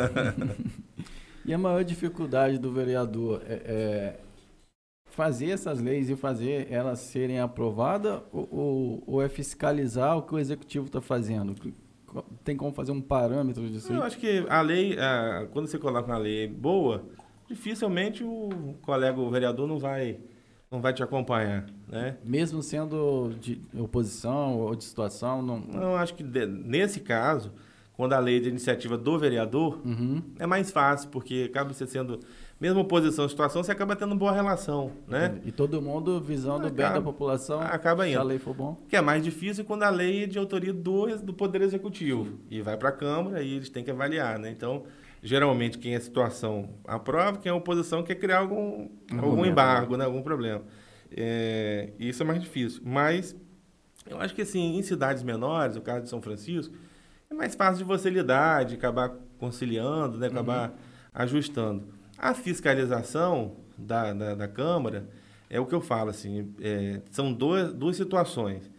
E 1.46 1.54
a 1.54 1.58
maior 1.58 1.82
dificuldade 1.82 2.58
do 2.58 2.74
vereador 2.74 3.42
é, 3.48 3.54
é 3.54 4.20
fazer 5.06 5.52
essas 5.52 5.80
leis 5.80 6.10
e 6.10 6.16
fazer 6.18 6.68
elas 6.70 7.00
serem 7.00 7.40
aprovadas 7.40 8.20
ou, 8.34 8.50
ou, 8.52 9.04
ou 9.08 9.24
é 9.24 9.30
fiscalizar 9.30 10.18
o 10.18 10.24
que 10.24 10.36
o 10.36 10.40
executivo 10.40 10.88
está 10.88 11.00
fazendo? 11.00 11.56
Tem 12.44 12.56
como 12.56 12.72
fazer 12.72 12.92
um 12.92 13.02
parâmetro 13.02 13.68
disso? 13.70 13.92
Eu 13.92 14.04
acho 14.04 14.18
que 14.18 14.46
a 14.50 14.62
lei, 14.62 14.98
a, 14.98 15.48
quando 15.52 15.68
você 15.68 15.78
coloca 15.78 16.08
uma 16.08 16.18
lei 16.18 16.48
boa, 16.48 17.04
dificilmente 17.48 18.24
o 18.24 18.76
colega, 18.82 19.20
o 19.20 19.30
vereador, 19.30 19.68
não 19.68 19.78
vai, 19.78 20.20
não 20.72 20.82
vai 20.82 20.94
te 20.94 21.04
acompanhar, 21.04 21.66
né? 21.88 22.18
Mesmo 22.24 22.64
sendo 22.64 23.34
de 23.40 23.62
oposição 23.78 24.58
ou 24.60 24.76
de 24.76 24.84
situação, 24.84 25.42
não. 25.42 25.60
Não, 25.60 25.96
acho 25.96 26.14
que 26.14 26.24
de, 26.24 26.46
nesse 26.46 27.02
caso 27.02 27.52
quando 27.98 28.14
a 28.14 28.20
lei 28.20 28.40
de 28.40 28.48
iniciativa 28.48 28.96
do 28.96 29.18
vereador, 29.18 29.82
uhum. 29.84 30.22
é 30.38 30.46
mais 30.46 30.70
fácil, 30.70 31.10
porque 31.10 31.48
acaba 31.50 31.74
você 31.74 31.88
sendo, 31.88 32.20
mesmo 32.60 32.80
oposição 32.82 33.30
situação, 33.30 33.62
você 33.64 33.72
acaba 33.72 33.96
tendo 33.96 34.16
boa 34.16 34.32
relação, 34.32 34.92
né? 35.08 35.40
E 35.46 35.52
todo 35.52 35.80
mundo 35.80 36.20
visando 36.20 36.68
o 36.68 36.72
bem 36.72 36.92
da 36.92 37.02
população, 37.02 37.62
acaba 37.62 38.08
indo. 38.08 38.14
se 38.16 38.20
a 38.20 38.24
lei 38.24 38.40
for 38.40 38.56
bom. 38.56 38.78
Que 38.90 38.96
é 38.96 39.02
mais 39.02 39.24
difícil 39.24 39.64
quando 39.64 39.84
a 39.84 39.90
lei 39.90 40.24
é 40.24 40.28
de 40.28 40.40
autoria 40.40 40.74
do, 40.74 41.06
do 41.18 41.34
Poder 41.34 41.62
Executivo. 41.62 42.26
Sim. 42.26 42.40
E 42.50 42.62
vai 42.62 42.76
para 42.76 42.90
a 42.90 42.92
Câmara 42.92 43.44
e 43.44 43.54
eles 43.54 43.70
têm 43.70 43.84
que 43.84 43.92
avaliar, 43.92 44.40
né? 44.40 44.50
Então, 44.50 44.86
geralmente, 45.22 45.78
quem 45.78 45.94
é 45.94 46.00
situação 46.00 46.70
aprova, 46.86 47.38
quem 47.38 47.52
é 47.52 47.54
oposição 47.54 48.02
quer 48.02 48.16
criar 48.16 48.40
algum, 48.40 48.90
algum 49.12 49.46
embargo, 49.46 49.96
né? 49.96 50.06
algum 50.06 50.24
problema. 50.24 50.64
É, 51.16 51.92
isso 52.00 52.24
é 52.24 52.26
mais 52.26 52.42
difícil. 52.42 52.82
Mas, 52.84 53.36
eu 54.10 54.20
acho 54.20 54.34
que, 54.34 54.42
assim, 54.42 54.78
em 54.78 54.82
cidades 54.82 55.22
menores, 55.22 55.76
o 55.76 55.82
caso 55.82 56.04
de 56.04 56.10
São 56.10 56.24
Francisco, 56.24 56.74
é 57.30 57.36
mais 57.36 57.54
fácil 57.54 57.78
de 57.78 57.84
você 57.84 58.10
lidar, 58.10 58.66
de 58.66 58.74
acabar 58.74 59.12
conciliando, 59.38 60.18
né? 60.18 60.26
acabar 60.26 60.70
uhum. 60.70 60.76
ajustando. 61.14 61.97
A 62.18 62.34
fiscalização 62.34 63.56
da, 63.78 64.14
da, 64.14 64.36
da, 64.36 64.48
Câmara 64.48 65.08
é 65.50 65.60
o 65.60 65.66
que 65.66 65.76
eu 65.76 65.82
falo, 65.82 66.10
assim, 66.10 66.54
é, 66.62 67.02
são 67.12 67.32
duas, 67.32 67.74
duas 67.74 67.96
situações. 67.96 68.70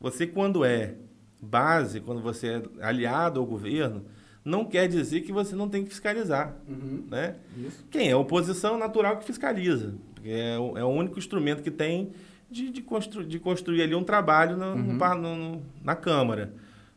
Você, 0.00 0.26
quando 0.26 0.64
é 0.64 0.94
base, 1.42 2.00
quando 2.00 2.20
você 2.20 2.62
é 2.78 2.84
aliado 2.86 3.40
ao 3.40 3.46
governo, 3.46 4.04
não 4.44 4.64
quer 4.64 4.86
dizer 4.88 5.22
que 5.22 5.32
você 5.32 5.56
não 5.56 5.68
tem 5.68 5.82
que 5.82 5.90
fiscalizar. 5.90 6.54
Uhum. 6.68 7.04
Né? 7.10 7.36
Isso. 7.56 7.84
Quem 7.90 8.10
é 8.10 8.16
oposição, 8.16 8.78
natural 8.78 9.18
que 9.18 9.24
fiscaliza. 9.24 9.94
É 10.24 10.58
o, 10.58 10.78
é 10.78 10.84
o 10.84 10.88
único 10.88 11.18
instrumento 11.18 11.62
que 11.62 11.70
tem 11.70 12.12
de, 12.50 12.70
de, 12.70 12.82
constru, 12.82 13.24
de 13.24 13.38
construir 13.38 13.82
ali 13.82 13.94
um 13.94 14.04
trabalho 14.04 14.56
no, 14.56 14.74
uhum. 14.74 14.96
no, 14.96 15.36
no, 15.36 15.62
na 15.82 15.96
Câmara. 15.96 16.52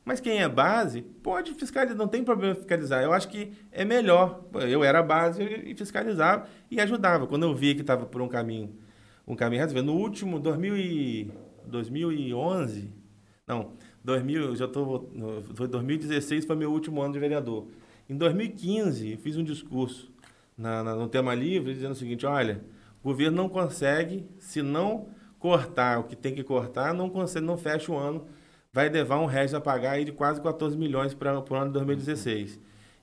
Mas 0.08 0.22
quem 0.22 0.42
é 0.42 0.48
base 0.48 1.02
pode 1.02 1.54
fiscalizar, 1.54 1.98
não 1.98 2.08
tem 2.08 2.24
problema 2.24 2.56
fiscalizar. 2.56 3.04
Eu 3.04 3.12
acho 3.12 3.28
que 3.28 3.52
é 3.74 3.84
melhor. 3.84 4.42
Eu 4.54 4.82
era 4.82 5.04
base 5.04 5.44
e 5.44 5.76
fiscalizava 5.76 6.48
e 6.72 6.80
ajudava. 6.80 7.28
Quando 7.28 7.44
eu 7.44 7.54
via 7.54 7.76
que 7.76 7.82
estava 7.82 8.06
por 8.06 8.22
um 8.22 8.30
caminho, 8.30 8.74
um 9.28 9.36
caminho. 9.36 9.84
No 9.84 9.96
último, 9.96 10.40
2000 10.40 10.78
e, 10.78 11.32
2011, 11.66 12.90
não, 13.46 13.74
2000, 14.02 14.56
já 14.56 14.66
tô, 14.66 15.10
foi 15.54 15.68
2016 15.68 16.46
foi 16.46 16.56
meu 16.56 16.72
último 16.72 17.02
ano 17.02 17.12
de 17.12 17.20
vereador. 17.20 17.68
Em 18.10 18.16
2015, 18.16 19.18
fiz 19.18 19.36
um 19.36 19.44
discurso 19.44 20.10
na, 20.58 20.86
na, 20.86 20.96
no 20.96 21.10
tema 21.10 21.36
livre 21.36 21.74
dizendo 21.74 21.92
o 21.92 21.96
seguinte: 21.96 22.26
olha, 22.26 22.64
o 23.04 23.10
governo 23.10 23.36
não 23.36 23.50
consegue, 23.50 24.26
se 24.40 24.62
não 24.62 25.10
cortar 25.38 26.00
o 26.00 26.06
que 26.06 26.16
tem 26.16 26.34
que 26.34 26.46
cortar, 26.46 26.94
não 26.94 27.10
consegue, 27.10 27.46
não 27.46 27.58
fecha 27.58 27.92
o 27.92 27.98
ano 27.98 28.26
vai 28.72 28.90
levar 28.90 29.20
um 29.20 29.26
resto 29.26 29.56
a 29.58 29.62
pagar 29.62 29.92
aí 29.92 30.06
de 30.06 30.12
quase 30.12 30.42
14 30.42 30.78
milhões 30.78 31.14
para 31.14 31.40
o 31.40 31.56
ano 31.56 31.68
de 31.68 31.74
2016. 31.74 32.60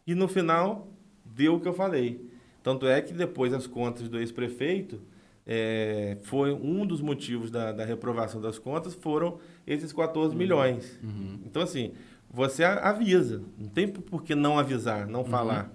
E 0.07 0.15
no 0.15 0.29
final, 0.29 0.89
deu 1.25 1.57
o 1.57 1.61
que 1.61 1.69
eu 1.69 1.75
falei. 1.75 2.31
Tanto 2.63 2.87
é 2.87 3.01
que 3.01 3.13
depois 3.13 3.53
as 3.53 3.67
contas 3.67 4.09
do 4.09 4.19
ex-prefeito, 4.19 5.01
é, 5.47 6.17
foi 6.23 6.53
um 6.53 6.87
dos 6.87 7.01
motivos 7.01 7.51
da, 7.51 7.73
da, 7.73 7.85
reprovação 7.85 8.41
das 8.41 8.59
contas, 8.59 8.95
foram 8.95 9.39
esses 9.67 9.93
14 9.93 10.33
uhum. 10.33 10.39
milhões. 10.39 10.99
Uhum. 11.03 11.41
Então, 11.45 11.63
assim, 11.63 11.93
você 12.31 12.65
avisa. 12.65 13.43
Não 13.59 13.69
tem 13.69 13.87
por 13.87 14.23
que 14.23 14.35
não 14.35 14.59
avisar, 14.59 15.07
não 15.07 15.21
uhum. 15.21 15.27
falar. 15.27 15.71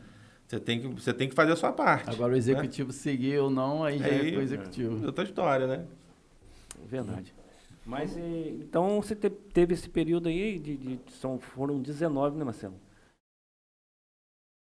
Você 0.47 0.59
tem, 0.59 0.81
que, 0.81 0.87
você 0.87 1.13
tem 1.13 1.29
que 1.29 1.35
fazer 1.35 1.51
a 1.51 1.55
sua 1.55 1.71
parte. 1.71 2.09
Agora, 2.09 2.29
o 2.29 2.31
né? 2.31 2.39
executivo 2.39 2.89
né? 2.89 2.93
seguir 2.93 3.37
ou 3.37 3.51
não, 3.51 3.83
aí 3.83 3.99
já 3.99 4.07
é, 4.07 4.27
é 4.27 4.31
com 4.31 4.39
o 4.39 4.41
executivo. 4.41 5.03
É 5.03 5.05
outra 5.05 5.23
história, 5.23 5.67
né? 5.67 5.85
verdade. 6.87 7.33
Mas 7.89 8.15
e, 8.15 8.59
então 8.61 9.01
você 9.01 9.15
te, 9.15 9.29
teve 9.31 9.73
esse 9.73 9.89
período 9.89 10.29
aí 10.29 10.59
de, 10.59 10.77
de, 10.77 10.99
são 11.13 11.39
foram 11.39 11.81
19, 11.81 12.37
né, 12.37 12.43
Marcelo? 12.43 12.75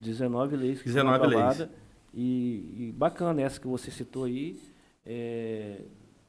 19 0.02 0.56
leis 0.56 0.82
que 0.82 0.86
19 0.86 1.20
foram 1.20 1.48
leis. 1.48 1.70
E, 2.14 2.88
e, 2.88 2.94
bacana 2.94 3.42
essa 3.42 3.60
que 3.60 3.68
você 3.68 3.92
citou 3.92 4.24
aí. 4.24 4.58
É, 5.06 5.82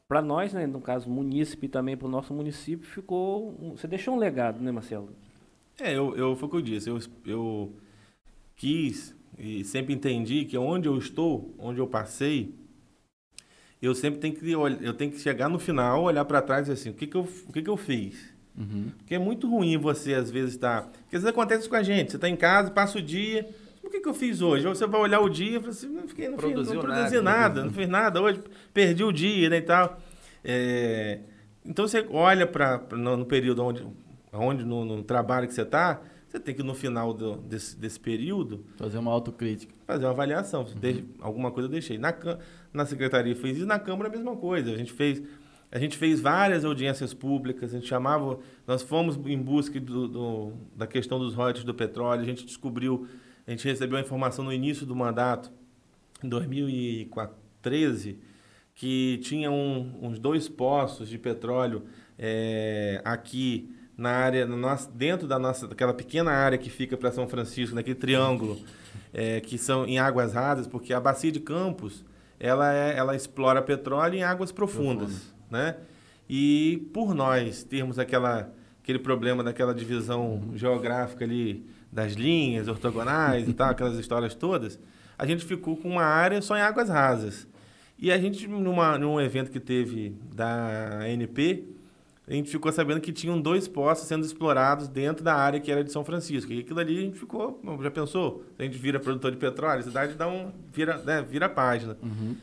para 0.08 0.20
nós, 0.20 0.52
né, 0.52 0.66
no 0.66 0.80
caso 0.80 1.08
munícipe 1.08 1.66
e 1.66 1.68
também 1.68 1.96
para 1.96 2.08
o 2.08 2.10
nosso 2.10 2.34
município, 2.34 2.84
ficou. 2.84 3.54
Um, 3.60 3.76
você 3.76 3.86
deixou 3.86 4.14
um 4.14 4.18
legado, 4.18 4.60
né, 4.60 4.72
Marcelo? 4.72 5.10
É, 5.80 5.96
eu, 5.96 6.16
eu 6.16 6.34
foi 6.34 6.48
o 6.48 6.50
que 6.50 6.56
eu 6.56 6.62
disse. 6.62 6.90
Eu, 6.90 6.98
eu 7.24 7.72
quis 8.56 9.14
e 9.38 9.62
sempre 9.62 9.94
entendi 9.94 10.44
que 10.44 10.58
onde 10.58 10.88
eu 10.88 10.98
estou, 10.98 11.54
onde 11.58 11.78
eu 11.78 11.86
passei, 11.86 12.52
eu 13.80 13.94
sempre 13.94 14.20
tenho 14.20 14.34
que 14.34 14.50
eu 14.50 14.94
tenho 14.94 15.12
que 15.12 15.20
chegar 15.20 15.48
no 15.48 15.58
final, 15.58 16.02
olhar 16.02 16.24
para 16.24 16.42
trás 16.42 16.66
e 16.66 16.70
dizer 16.70 16.80
assim, 16.80 16.90
o 16.90 16.94
que 16.94 17.06
que 17.06 17.16
eu, 17.16 17.28
o 17.48 17.52
que 17.52 17.62
que 17.62 17.70
eu 17.70 17.76
fiz? 17.76 18.34
Uhum. 18.56 18.90
Porque 18.98 19.14
é 19.14 19.18
muito 19.18 19.48
ruim 19.48 19.78
você 19.78 20.14
às 20.14 20.30
vezes 20.30 20.54
estar, 20.54 20.82
tá, 20.82 20.88
porque 20.88 21.16
às 21.16 21.22
vezes 21.22 21.28
acontece 21.28 21.60
isso 21.60 21.70
com 21.70 21.76
a 21.76 21.82
gente, 21.82 22.10
você 22.10 22.16
está 22.16 22.28
em 22.28 22.36
casa, 22.36 22.70
passa 22.70 22.98
o 22.98 23.02
dia, 23.02 23.48
o 23.82 23.88
que 23.88 24.00
que 24.00 24.08
eu 24.08 24.14
fiz 24.14 24.42
hoje? 24.42 24.66
Ou 24.66 24.74
você 24.74 24.86
vai 24.86 25.00
olhar 25.00 25.20
o 25.20 25.28
dia 25.28 25.58
e 25.58 25.60
fala 25.60 25.70
assim, 25.70 25.88
não 25.88 26.08
fiquei, 26.08 26.28
não, 26.28 26.38
fiz, 26.38 26.50
não 26.50 26.80
produzi 26.80 27.20
nada, 27.20 27.22
nada 27.22 27.64
não 27.64 27.70
fiz 27.72 27.88
nada 27.88 28.20
hoje, 28.20 28.40
perdi 28.74 29.04
o 29.04 29.12
dia, 29.12 29.48
né, 29.48 29.58
e 29.58 29.62
tal. 29.62 30.00
É, 30.44 31.20
então 31.64 31.86
você 31.86 32.04
olha 32.10 32.46
para 32.46 32.82
no, 32.92 33.16
no, 33.16 33.26
período 33.26 33.64
onde, 33.64 33.86
onde 34.32 34.64
no, 34.64 34.84
no 34.84 35.02
trabalho 35.04 35.46
que 35.46 35.54
você 35.54 35.62
está 35.62 36.00
você 36.28 36.38
tem 36.38 36.54
que, 36.54 36.62
no 36.62 36.74
final 36.74 37.14
do, 37.14 37.36
desse, 37.36 37.74
desse 37.76 37.98
período... 37.98 38.64
Fazer 38.76 38.98
uma 38.98 39.10
autocrítica. 39.10 39.74
Fazer 39.86 40.04
uma 40.04 40.10
avaliação. 40.10 40.62
Uhum. 40.62 40.74
Deixe, 40.78 41.04
alguma 41.20 41.50
coisa 41.50 41.68
eu 41.68 41.72
deixei. 41.72 41.96
Na, 41.96 42.14
na 42.72 42.84
secretaria 42.84 43.34
fez 43.34 43.56
isso, 43.56 43.66
na 43.66 43.78
Câmara 43.78 44.10
a 44.10 44.12
mesma 44.12 44.36
coisa. 44.36 44.72
A 44.72 44.76
gente 44.76 44.92
fez... 44.92 45.22
A 45.70 45.78
gente 45.78 45.98
fez 45.98 46.18
várias 46.18 46.64
audiências 46.64 47.12
públicas, 47.12 47.74
a 47.74 47.76
gente 47.76 47.86
chamava, 47.86 48.38
nós 48.66 48.80
fomos 48.80 49.18
em 49.26 49.36
busca 49.36 49.78
do, 49.78 50.08
do, 50.08 50.52
da 50.74 50.86
questão 50.86 51.18
dos 51.18 51.34
royalties 51.34 51.62
do 51.62 51.74
petróleo, 51.74 52.22
a 52.22 52.24
gente 52.24 52.46
descobriu, 52.46 53.06
a 53.46 53.50
gente 53.50 53.68
recebeu 53.68 53.98
a 53.98 54.00
informação 54.00 54.42
no 54.42 54.50
início 54.50 54.86
do 54.86 54.96
mandato, 54.96 55.52
em 56.24 56.28
2013, 56.30 58.18
que 58.74 59.20
tinha 59.22 59.50
um, 59.50 59.92
uns 60.00 60.18
dois 60.18 60.48
poços 60.48 61.06
de 61.06 61.18
petróleo 61.18 61.84
é, 62.18 63.02
aqui 63.04 63.70
na 63.98 64.10
área, 64.10 64.46
na 64.46 64.56
nossa, 64.56 64.88
dentro 64.94 65.26
da 65.26 65.40
nossa, 65.40 65.66
daquela 65.66 65.92
pequena 65.92 66.30
área 66.30 66.56
que 66.56 66.70
fica 66.70 66.96
para 66.96 67.10
São 67.10 67.26
Francisco, 67.26 67.74
naquele 67.74 67.96
triângulo, 67.96 68.56
é, 69.12 69.40
que 69.40 69.58
são 69.58 69.84
em 69.84 69.98
águas 69.98 70.32
rasas, 70.32 70.68
porque 70.68 70.94
a 70.94 71.00
bacia 71.00 71.32
de 71.32 71.40
Campos, 71.40 72.04
ela, 72.38 72.72
é, 72.72 72.96
ela 72.96 73.16
explora 73.16 73.60
petróleo 73.60 74.14
em 74.14 74.22
águas 74.22 74.52
profundas, 74.52 75.08
Profundo. 75.10 75.34
né? 75.50 75.76
E 76.30 76.88
por 76.94 77.12
nós 77.12 77.64
termos 77.64 77.98
aquela, 77.98 78.52
aquele 78.80 79.00
problema 79.00 79.42
daquela 79.42 79.74
divisão 79.74 80.44
geográfica 80.54 81.24
ali 81.24 81.66
das 81.90 82.12
linhas 82.12 82.68
ortogonais 82.68 83.48
e 83.48 83.52
tal, 83.52 83.70
aquelas 83.70 83.98
histórias 83.98 84.34
todas, 84.34 84.78
a 85.18 85.26
gente 85.26 85.44
ficou 85.44 85.76
com 85.76 85.88
uma 85.88 86.04
área 86.04 86.40
só 86.40 86.56
em 86.56 86.60
águas 86.60 86.88
rasas. 86.88 87.48
E 87.98 88.12
a 88.12 88.18
gente, 88.18 88.46
numa, 88.46 88.96
num 88.96 89.20
evento 89.20 89.50
que 89.50 89.58
teve 89.58 90.14
da 90.32 91.00
ANP, 91.00 91.66
a 92.28 92.32
gente 92.34 92.50
ficou 92.50 92.70
sabendo 92.70 93.00
que 93.00 93.10
tinham 93.10 93.40
dois 93.40 93.66
poços 93.66 94.06
sendo 94.06 94.24
explorados 94.24 94.86
dentro 94.86 95.24
da 95.24 95.34
área 95.34 95.58
que 95.58 95.72
era 95.72 95.82
de 95.82 95.90
São 95.90 96.04
Francisco. 96.04 96.52
E 96.52 96.60
aquilo 96.60 96.78
ali 96.78 96.98
a 96.98 97.00
gente 97.00 97.18
ficou, 97.18 97.58
já 97.82 97.90
pensou? 97.90 98.44
A 98.58 98.62
gente 98.64 98.76
vira 98.76 99.00
produtor 99.00 99.30
de 99.30 99.38
petróleo, 99.38 99.80
a 99.80 99.82
cidade 99.82 100.12
dá 100.12 100.28
um, 100.28 100.52
vira, 100.70 100.98
né, 100.98 101.22
vira 101.22 101.48
página. 101.48 101.96
Uhum. 102.02 102.36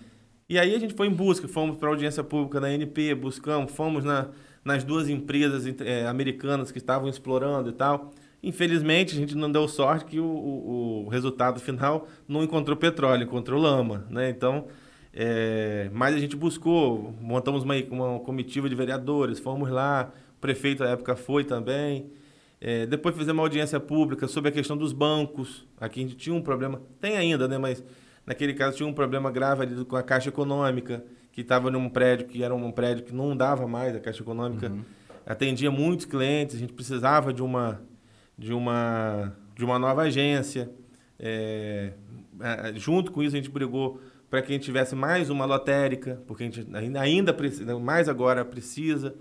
E 0.50 0.58
aí 0.58 0.74
a 0.74 0.80
gente 0.80 0.96
foi 0.96 1.08
em 1.08 1.14
busca, 1.14 1.48
fomos 1.48 1.78
para 1.78 1.88
a 1.88 1.92
audiência 1.92 2.24
pública 2.24 2.60
da 2.60 2.68
ANP, 2.68 3.14
buscamos, 3.14 3.72
fomos 3.72 4.04
na, 4.04 4.30
nas 4.64 4.84
duas 4.84 5.08
empresas 5.08 5.66
é, 5.82 6.08
americanas 6.08 6.72
que 6.72 6.80
estavam 6.80 7.08
explorando 7.08 7.70
e 7.70 7.74
tal. 7.74 8.12
Infelizmente, 8.42 9.16
a 9.16 9.18
gente 9.20 9.36
não 9.36 9.52
deu 9.52 9.68
sorte 9.68 10.06
que 10.06 10.20
o, 10.20 10.26
o, 10.26 11.06
o 11.06 11.10
resultado 11.10 11.60
final 11.60 12.08
não 12.28 12.44
encontrou 12.44 12.76
petróleo, 12.76 13.24
encontrou 13.24 13.60
lama, 13.60 14.06
né? 14.10 14.30
Então, 14.30 14.68
é, 15.18 15.90
mas 15.94 16.14
a 16.14 16.20
gente 16.20 16.36
buscou, 16.36 17.14
montamos 17.22 17.64
uma, 17.64 17.74
uma 17.90 18.20
comitiva 18.20 18.68
de 18.68 18.76
vereadores, 18.76 19.40
fomos 19.40 19.70
lá, 19.70 20.12
o 20.38 20.42
prefeito 20.42 20.84
à 20.84 20.90
época 20.90 21.16
foi 21.16 21.46
também. 21.46 22.12
É, 22.60 22.86
depois 22.86 23.16
fizemos 23.16 23.38
uma 23.38 23.44
audiência 23.44 23.80
pública 23.80 24.28
sobre 24.28 24.50
a 24.50 24.52
questão 24.52 24.76
dos 24.76 24.92
bancos. 24.92 25.66
Aqui 25.80 26.02
a 26.02 26.04
gente 26.04 26.18
tinha 26.18 26.36
um 26.36 26.42
problema, 26.42 26.82
tem 27.00 27.16
ainda, 27.16 27.48
né? 27.48 27.58
Mas 27.58 27.82
naquele 28.26 28.54
caso 28.54 28.76
tinha 28.76 28.88
um 28.88 28.94
problema 28.94 29.32
grave 29.32 29.62
ali 29.64 29.86
com 29.86 29.96
a 29.96 30.04
Caixa 30.04 30.28
Econômica, 30.28 31.06
que 31.32 31.42
estava 31.42 31.72
num 31.72 31.88
prédio 31.88 32.28
que 32.28 32.44
era 32.44 32.54
um 32.54 32.72
prédio 32.72 33.06
que 33.06 33.16
não 33.16 33.38
dava 33.38 33.66
mais, 33.68 33.96
a 33.96 34.02
Caixa 34.02 34.22
Econômica 34.22 34.68
uhum. 34.68 34.82
atendia 35.26 35.72
muitos 35.72 36.06
clientes, 36.06 36.58
a 36.58 36.60
gente 36.60 36.74
precisava 36.74 37.32
de 37.32 37.42
uma, 37.42 37.82
de 38.38 38.52
uma, 38.52 39.34
de 39.56 39.64
uma 39.64 39.80
nova 39.80 40.02
agência. 40.02 40.70
É, 41.18 41.94
junto 42.76 43.14
com 43.14 43.24
isso 43.24 43.34
a 43.34 43.40
gente 43.40 43.50
brigou 43.50 44.02
para 44.36 44.42
que 44.42 44.52
a 44.52 44.56
gente 44.56 44.66
tivesse 44.66 44.94
mais 44.96 45.30
uma 45.30 45.46
lotérica, 45.46 46.22
porque 46.28 46.44
a 46.44 46.46
gente 46.46 46.68
ainda, 46.76 47.00
ainda 47.00 47.34
precisa, 47.34 47.80
mais 47.80 48.10
agora 48.10 48.44
precisa. 48.44 49.16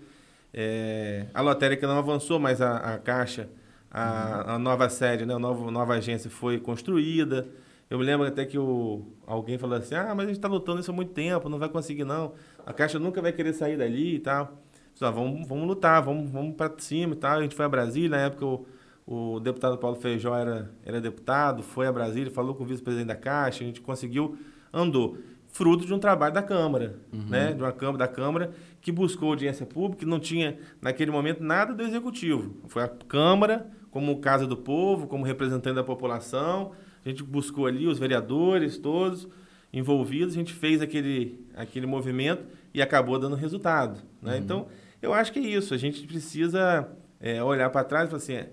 É, 0.53 1.27
a 1.33 1.41
lotérica 1.41 1.87
não 1.87 1.97
avançou, 1.99 2.41
mas 2.41 2.61
a, 2.61 2.79
a 2.79 2.99
Caixa, 2.99 3.49
a, 3.89 4.55
a, 4.55 4.59
nova 4.59 4.89
sede, 4.89 5.25
né, 5.25 5.33
a 5.33 5.39
nova, 5.39 5.71
nova 5.71 5.95
agência 5.95 6.29
foi 6.29 6.59
construída. 6.59 7.47
Eu 7.89 7.97
me 7.97 8.05
lembro 8.05 8.27
até 8.27 8.45
que 8.45 8.59
o, 8.59 9.07
alguém 9.25 9.57
falou 9.57 9.79
assim, 9.79 9.95
ah, 9.95 10.13
mas 10.17 10.25
a 10.25 10.29
gente 10.31 10.39
está 10.39 10.49
lutando 10.49 10.81
isso 10.81 10.91
há 10.91 10.95
muito 10.95 11.13
tempo, 11.13 11.49
não 11.49 11.61
vai 11.61 11.69
conseguir 11.69 12.03
não. 12.03 12.33
A 12.67 12.73
Caixa 12.73 12.99
nunca 12.99 13.23
vai 13.23 13.31
querer 13.31 13.53
sair 13.53 13.77
dali 13.77 14.17
e 14.17 14.19
tal. 14.19 14.65
Só, 14.97 15.13
vamos, 15.13 15.47
vamos 15.47 15.65
lutar, 15.65 16.03
vamos, 16.03 16.29
vamos 16.29 16.57
para 16.57 16.73
cima 16.79 17.15
e 17.15 17.19
tal. 17.19 17.39
A 17.39 17.43
gente 17.43 17.55
foi 17.55 17.67
a 17.67 17.69
Brasília, 17.69 18.11
na 18.11 18.19
época 18.19 18.45
o, 18.45 18.67
o 19.07 19.39
deputado 19.39 19.79
Paulo 19.79 19.95
Feijó 19.95 20.35
era, 20.37 20.73
era 20.85 21.01
deputado, 21.01 21.63
foi 21.63 21.87
a 21.87 21.93
Brasília, 21.93 22.33
falou 22.33 22.57
com 22.57 22.65
o 22.65 22.67
vice-presidente 22.67 23.07
da 23.07 23.17
Caixa, 23.17 23.63
a 23.63 23.67
gente 23.69 23.81
conseguiu 23.81 24.37
andou. 24.75 25.17
Fruto 25.49 25.87
de 25.87 25.95
um 25.95 25.99
trabalho 25.99 26.35
da 26.35 26.43
Câmara, 26.43 26.97
uhum. 27.13 27.27
né? 27.29 27.53
De 27.53 27.63
uma 27.63 27.73
Câmara 27.73 27.99
da 27.99 28.09
Câmara 28.09 28.53
que 28.81 28.91
buscou 28.91 29.31
audiência 29.31 29.65
pública, 29.65 30.01
que 30.01 30.07
não 30.07 30.19
tinha, 30.19 30.59
naquele 30.83 31.11
momento, 31.11 31.43
nada 31.43 31.73
do 31.73 31.83
Executivo. 31.83 32.57
Foi 32.67 32.83
a 32.83 32.89
Câmara, 32.89 33.71
como 33.91 34.19
Casa 34.21 34.47
do 34.47 34.57
Povo, 34.57 35.07
como 35.07 35.25
representante 35.25 35.77
da 35.77 35.85
população. 35.85 36.73
A 37.05 37.09
gente 37.09 37.23
buscou 37.23 37.67
ali 37.67 37.87
os 37.87 37.99
vereadores, 37.99 38.77
todos 38.77 39.29
envolvidos, 39.75 40.35
a 40.35 40.39
gente 40.39 40.53
fez 40.53 40.81
aquele, 40.81 41.45
aquele 41.57 41.85
movimento 41.85 42.45
e 42.73 42.81
acabou 42.81 43.19
dando 43.19 43.35
resultado. 43.35 44.01
Né? 44.23 44.35
Uhum. 44.35 44.39
Então, 44.39 44.67
eu 45.03 45.13
acho 45.13 45.33
que 45.33 45.41
é 45.41 45.43
isso. 45.43 45.75
A 45.75 45.77
gente 45.77 46.07
precisa 46.07 46.89
é, 47.21 47.43
olhar 47.43 47.69
para 47.71 47.83
trás 47.83 48.07
e 48.07 48.11
falar 48.11 48.23
assim: 48.23 48.49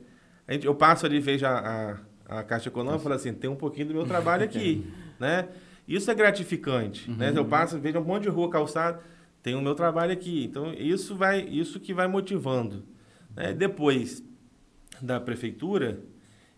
a 0.48 0.54
gente, 0.54 0.66
eu 0.66 0.74
passo 0.74 1.06
ali, 1.06 1.20
vejo 1.20 1.46
a, 1.46 2.00
a, 2.28 2.40
a 2.40 2.44
Caixa 2.44 2.70
Econômica 2.70 3.02
e 3.02 3.04
falo 3.04 3.16
assim: 3.16 3.34
tem 3.34 3.50
um 3.50 3.56
pouquinho 3.56 3.90
do 3.90 3.94
meu 3.94 4.06
trabalho 4.06 4.44
aqui. 4.44 4.86
né? 5.20 5.48
Isso 5.92 6.10
é 6.10 6.16
gratificante, 6.16 7.10
uhum. 7.10 7.18
né? 7.18 7.34
Eu 7.36 7.46
passo, 7.46 7.78
vejo 7.78 8.00
um 8.00 8.04
monte 8.04 8.24
de 8.24 8.30
rua 8.30 8.50
calçada, 8.50 9.02
tem 9.44 9.56
o 9.56 9.62
meu 9.62 9.76
trabalho 9.76 10.14
aqui. 10.14 10.46
Então, 10.46 10.74
isso 10.74 11.16
vai, 11.16 11.42
isso 11.42 11.80
que 11.82 11.94
vai 11.94 12.08
motivando. 12.08 12.84
Né? 13.36 13.54
Depois 13.54 14.24
da 15.02 15.20
prefeitura, 15.20 16.00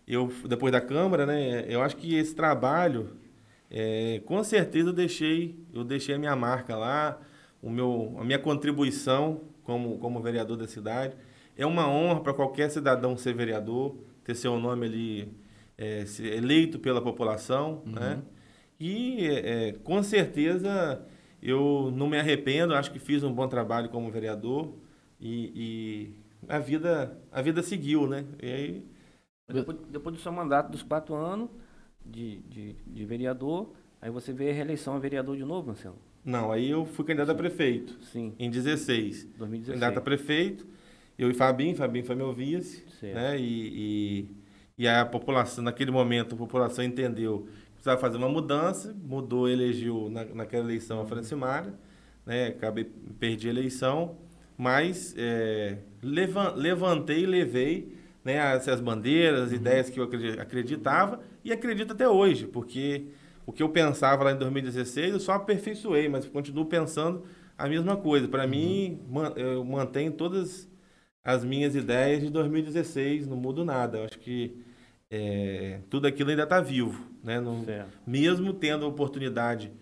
eu, 0.06 0.32
depois 0.48 0.70
da 0.70 0.80
Câmara, 0.80 1.26
né? 1.26 1.64
Eu 1.68 1.82
acho 1.82 1.96
que 1.96 2.14
esse 2.14 2.34
trabalho, 2.34 3.16
é, 3.70 4.22
com 4.24 4.42
certeza 4.44 4.90
eu 4.90 4.92
deixei, 4.92 5.58
eu 5.72 5.82
deixei 5.82 6.14
a 6.14 6.18
minha 6.18 6.36
marca 6.36 6.76
lá, 6.76 7.20
o 7.60 7.70
meu, 7.70 8.14
a 8.20 8.24
minha 8.24 8.38
contribuição 8.38 9.40
como, 9.64 9.98
como 9.98 10.22
vereador 10.22 10.56
da 10.56 10.68
cidade. 10.68 11.16
É 11.56 11.66
uma 11.66 11.88
honra 11.88 12.20
para 12.20 12.34
qualquer 12.34 12.70
cidadão 12.70 13.16
ser 13.16 13.34
vereador, 13.34 13.96
ter 14.22 14.34
seu 14.34 14.60
nome 14.60 14.86
ali 14.86 15.32
é, 15.76 16.04
eleito 16.20 16.78
pela 16.78 17.00
população, 17.00 17.82
uhum. 17.84 17.92
né? 17.92 18.22
E 18.78 19.26
é, 19.26 19.72
com 19.84 20.02
certeza 20.02 21.04
eu 21.42 21.92
não 21.94 22.08
me 22.08 22.18
arrependo, 22.18 22.74
acho 22.74 22.90
que 22.90 22.98
fiz 22.98 23.22
um 23.22 23.32
bom 23.32 23.46
trabalho 23.46 23.88
como 23.88 24.10
vereador 24.10 24.74
e, 25.20 25.52
e 25.54 26.14
a 26.48 26.58
vida 26.58 27.18
a 27.30 27.42
vida 27.42 27.62
seguiu, 27.62 28.06
né? 28.06 28.24
E 28.42 28.50
aí... 28.50 28.84
depois, 29.48 29.78
depois 29.88 30.16
do 30.16 30.22
seu 30.22 30.32
mandato 30.32 30.70
dos 30.70 30.82
quatro 30.82 31.14
anos 31.14 31.50
de, 32.04 32.40
de, 32.42 32.72
de 32.86 33.04
vereador, 33.04 33.72
aí 34.00 34.10
você 34.10 34.32
veio 34.32 34.50
a 34.50 34.54
reeleição 34.54 34.94
a 34.94 34.98
vereador 34.98 35.36
de 35.36 35.44
novo, 35.44 35.68
Marcelo? 35.68 35.98
Não, 36.24 36.50
aí 36.50 36.70
eu 36.70 36.86
fui 36.86 37.04
candidato 37.04 37.30
a 37.30 37.34
prefeito. 37.34 38.02
Sim. 38.04 38.34
Em 38.38 38.50
16. 38.50 39.24
2016. 39.36 39.66
Candidato 39.66 39.98
a 39.98 40.00
prefeito. 40.00 40.66
Eu 41.18 41.30
e 41.30 41.34
Fabinho, 41.34 41.76
Fabinho 41.76 42.04
foi 42.04 42.14
meu 42.14 42.32
vice. 42.32 42.82
Certo. 42.98 43.14
Né? 43.14 43.38
E, 43.38 44.28
e, 44.28 44.28
e 44.78 44.88
a 44.88 45.04
população, 45.04 45.62
naquele 45.62 45.90
momento, 45.90 46.34
a 46.34 46.38
população 46.38 46.82
entendeu 46.82 47.46
precisava 47.84 48.00
fazer 48.00 48.16
uma 48.16 48.30
mudança, 48.30 48.96
mudou, 49.02 49.46
elegeu 49.46 50.08
na, 50.08 50.24
naquela 50.24 50.64
eleição 50.64 51.02
a 51.02 51.06
Francimara, 51.06 51.78
né? 52.24 52.46
Acabei, 52.46 52.84
perdi 53.18 53.48
a 53.48 53.50
eleição, 53.50 54.16
mas 54.56 55.14
é, 55.18 55.76
levantei 56.02 57.24
e 57.24 57.26
levei 57.26 57.94
né, 58.24 58.36
essas 58.56 58.80
bandeiras, 58.80 59.50
uhum. 59.50 59.56
ideias 59.56 59.90
que 59.90 60.00
eu 60.00 60.08
acreditava 60.40 61.20
e 61.44 61.52
acredito 61.52 61.92
até 61.92 62.08
hoje, 62.08 62.46
porque 62.46 63.08
o 63.44 63.52
que 63.52 63.62
eu 63.62 63.68
pensava 63.68 64.24
lá 64.24 64.32
em 64.32 64.38
2016 64.38 65.12
eu 65.12 65.20
só 65.20 65.32
aperfeiçoei, 65.32 66.08
mas 66.08 66.24
continuo 66.26 66.64
pensando 66.64 67.24
a 67.58 67.68
mesma 67.68 67.98
coisa. 67.98 68.26
Para 68.26 68.44
uhum. 68.44 68.50
mim, 68.50 69.00
eu 69.36 69.62
mantenho 69.62 70.12
todas 70.12 70.66
as 71.22 71.44
minhas 71.44 71.74
ideias 71.76 72.22
de 72.22 72.30
2016, 72.30 73.26
não 73.26 73.36
mudo 73.36 73.62
nada. 73.62 73.98
Eu 73.98 74.04
acho 74.04 74.18
que 74.18 74.56
é, 75.10 75.80
tudo 75.90 76.06
aquilo 76.06 76.30
ainda 76.30 76.44
está 76.44 76.62
vivo. 76.62 77.12
Né? 77.24 77.40
Não, 77.40 77.64
mesmo 78.06 78.52
tendo 78.52 78.86
oportunidade, 78.86 79.72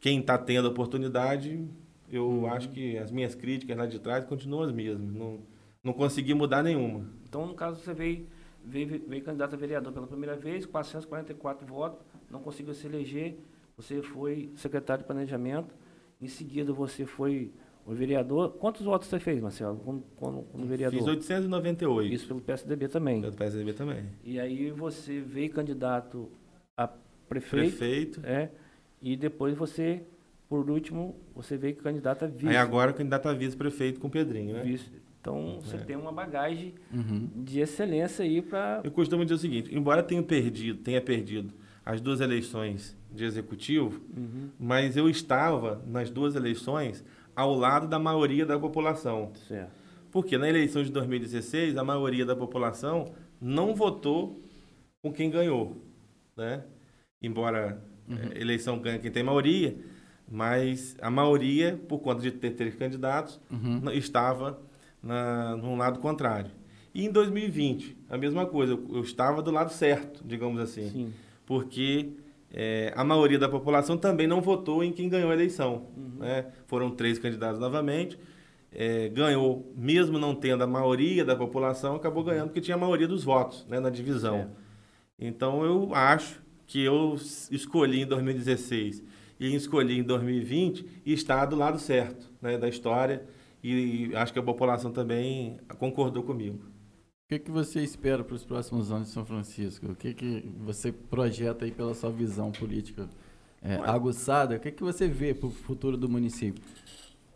quem 0.00 0.18
está 0.20 0.38
tendo 0.38 0.66
oportunidade, 0.66 1.62
eu 2.10 2.26
uhum. 2.26 2.46
acho 2.46 2.70
que 2.70 2.96
as 2.96 3.10
minhas 3.10 3.34
críticas 3.34 3.76
lá 3.76 3.86
de 3.86 3.98
trás 3.98 4.24
continuam 4.24 4.62
as 4.62 4.72
mesmas. 4.72 5.12
Não, 5.12 5.38
não 5.84 5.92
consegui 5.92 6.32
mudar 6.32 6.62
nenhuma. 6.62 7.06
Então, 7.28 7.46
no 7.46 7.54
caso, 7.54 7.80
você 7.80 7.92
veio, 7.92 8.26
veio, 8.64 9.02
veio 9.06 9.22
candidato 9.22 9.54
a 9.54 9.58
vereador 9.58 9.92
pela 9.92 10.06
primeira 10.06 10.36
vez, 10.36 10.64
444 10.64 11.66
votos, 11.66 12.04
não 12.30 12.40
conseguiu 12.40 12.72
se 12.72 12.86
eleger, 12.86 13.38
você 13.76 14.00
foi 14.00 14.50
secretário 14.56 15.02
de 15.02 15.06
planejamento, 15.06 15.74
em 16.20 16.28
seguida 16.28 16.72
você 16.72 17.04
foi 17.04 17.52
o 17.84 17.92
vereador, 17.92 18.54
quantos 18.54 18.84
votos 18.84 19.06
você 19.06 19.20
fez, 19.20 19.40
Marcelo, 19.40 19.76
como, 19.78 20.02
como, 20.16 20.42
como 20.44 20.66
vereador? 20.66 20.98
Fiz 20.98 21.06
898. 21.06 22.12
Isso 22.12 22.26
pelo 22.26 22.40
PSDB 22.40 22.88
também. 22.88 23.20
Pelo 23.20 23.34
PSDB 23.34 23.72
também. 23.74 24.04
E 24.24 24.40
aí 24.40 24.72
você 24.72 25.20
veio 25.20 25.50
candidato 25.50 26.28
a 26.45 26.45
prefeito. 27.28 27.76
Prefeito. 27.76 28.20
É, 28.24 28.50
e 29.00 29.16
depois 29.16 29.56
você, 29.56 30.02
por 30.48 30.70
último, 30.70 31.16
você 31.34 31.56
veio 31.56 31.76
candidato 31.76 32.24
a 32.24 32.28
vice. 32.28 32.48
Aí 32.48 32.56
agora 32.56 32.92
candidato 32.92 33.28
a 33.28 33.32
vice-prefeito 33.32 34.00
com 34.00 34.08
o 34.08 34.10
Pedrinho, 34.10 34.54
né? 34.54 34.62
Vice. 34.62 34.90
Então 35.20 35.60
você 35.60 35.76
é. 35.76 35.80
tem 35.80 35.96
uma 35.96 36.12
bagagem 36.12 36.74
uhum. 36.92 37.28
de 37.34 37.60
excelência 37.60 38.24
aí 38.24 38.40
para. 38.40 38.80
Eu 38.84 38.90
costumo 38.92 39.24
dizer 39.24 39.34
o 39.34 39.38
seguinte: 39.38 39.74
embora 39.74 40.02
tenha 40.02 40.22
perdido, 40.22 40.82
tenha 40.82 41.00
perdido 41.00 41.52
as 41.84 42.00
duas 42.00 42.20
eleições 42.20 42.96
de 43.12 43.24
executivo, 43.24 44.00
uhum. 44.16 44.50
mas 44.58 44.96
eu 44.96 45.08
estava 45.08 45.82
nas 45.86 46.10
duas 46.10 46.34
eleições 46.34 47.04
ao 47.34 47.54
lado 47.54 47.88
da 47.88 47.98
maioria 47.98 48.46
da 48.46 48.58
população. 48.58 49.32
Certo. 49.48 49.70
Porque 50.10 50.38
na 50.38 50.48
eleição 50.48 50.82
de 50.82 50.90
2016, 50.90 51.76
a 51.76 51.84
maioria 51.84 52.24
da 52.24 52.34
população 52.34 53.12
não 53.40 53.74
votou 53.74 54.40
com 55.02 55.12
quem 55.12 55.30
ganhou. 55.30 55.76
Né? 56.36 56.64
Embora 57.26 57.82
uhum. 58.08 58.16
é, 58.34 58.40
eleição 58.40 58.78
ganha 58.78 58.98
quem 58.98 59.10
tem 59.10 59.22
maioria, 59.22 59.76
mas 60.30 60.96
a 61.00 61.10
maioria, 61.10 61.78
por 61.88 61.98
conta 61.98 62.22
de 62.22 62.30
ter 62.30 62.50
três 62.52 62.74
candidatos, 62.74 63.40
uhum. 63.50 63.90
estava 63.90 64.60
na, 65.02 65.56
num 65.56 65.76
lado 65.76 66.00
contrário. 66.00 66.50
E 66.94 67.04
em 67.04 67.12
2020, 67.12 67.96
a 68.08 68.16
mesma 68.16 68.46
coisa, 68.46 68.72
eu, 68.72 68.86
eu 68.94 69.02
estava 69.02 69.42
do 69.42 69.50
lado 69.50 69.72
certo, 69.72 70.22
digamos 70.24 70.60
assim. 70.60 70.88
Sim. 70.88 71.12
Porque 71.44 72.12
é, 72.52 72.92
a 72.96 73.04
maioria 73.04 73.38
da 73.38 73.48
população 73.48 73.96
também 73.98 74.26
não 74.26 74.40
votou 74.40 74.82
em 74.82 74.92
quem 74.92 75.08
ganhou 75.08 75.30
a 75.30 75.34
eleição. 75.34 75.88
Uhum. 75.96 76.20
Né? 76.20 76.46
Foram 76.66 76.90
três 76.90 77.18
candidatos 77.18 77.60
novamente. 77.60 78.18
É, 78.72 79.08
ganhou, 79.08 79.72
mesmo 79.76 80.18
não 80.18 80.34
tendo 80.34 80.64
a 80.64 80.66
maioria 80.66 81.24
da 81.24 81.36
população, 81.36 81.96
acabou 81.96 82.22
uhum. 82.22 82.30
ganhando 82.30 82.48
porque 82.48 82.60
tinha 82.60 82.76
a 82.76 82.80
maioria 82.80 83.06
dos 83.06 83.24
votos 83.24 83.66
né, 83.68 83.78
na 83.78 83.90
divisão. 83.90 84.36
É. 84.36 84.48
Então 85.18 85.64
eu 85.64 85.94
acho 85.94 86.42
que 86.66 86.82
eu 86.82 87.14
escolhi 87.50 88.02
em 88.02 88.06
2016 88.06 89.02
e 89.38 89.54
escolhi 89.54 89.98
em 89.98 90.02
2020 90.02 90.86
e 91.04 91.12
está 91.12 91.44
do 91.44 91.56
lado 91.56 91.78
certo 91.78 92.30
né, 92.40 92.58
da 92.58 92.68
história 92.68 93.26
e 93.62 94.10
acho 94.14 94.32
que 94.32 94.38
a 94.38 94.42
população 94.42 94.92
também 94.92 95.58
concordou 95.78 96.22
comigo. 96.22 96.58
O 96.58 97.28
que, 97.28 97.40
que 97.40 97.50
você 97.50 97.82
espera 97.82 98.22
para 98.22 98.36
os 98.36 98.44
próximos 98.44 98.92
anos 98.92 99.08
de 99.08 99.14
São 99.14 99.26
Francisco? 99.26 99.90
O 99.90 99.96
que, 99.96 100.14
que 100.14 100.48
você 100.60 100.92
projeta 100.92 101.64
aí 101.64 101.72
pela 101.72 101.92
sua 101.92 102.10
visão 102.10 102.52
política 102.52 103.08
é, 103.60 103.74
aguçada? 103.74 104.54
O 104.54 104.60
que, 104.60 104.70
que 104.70 104.84
você 104.84 105.08
vê 105.08 105.34
para 105.34 105.48
o 105.48 105.50
futuro 105.50 105.96
do 105.96 106.08
município? 106.08 106.62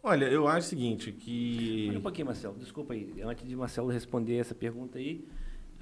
Olha, 0.03 0.27
eu 0.27 0.47
acho 0.47 0.69
o 0.69 0.71
seguinte, 0.71 1.11
que... 1.11 1.87
Olha 1.89 1.99
um 1.99 2.03
pouquinho, 2.03 2.27
Marcelo, 2.27 2.57
desculpa 2.57 2.95
aí. 2.95 3.21
Antes 3.23 3.47
de 3.47 3.57
Marcelo 3.57 3.89
responder 3.89 4.37
essa 4.37 4.55
pergunta 4.55 4.99
aí, 4.99 5.27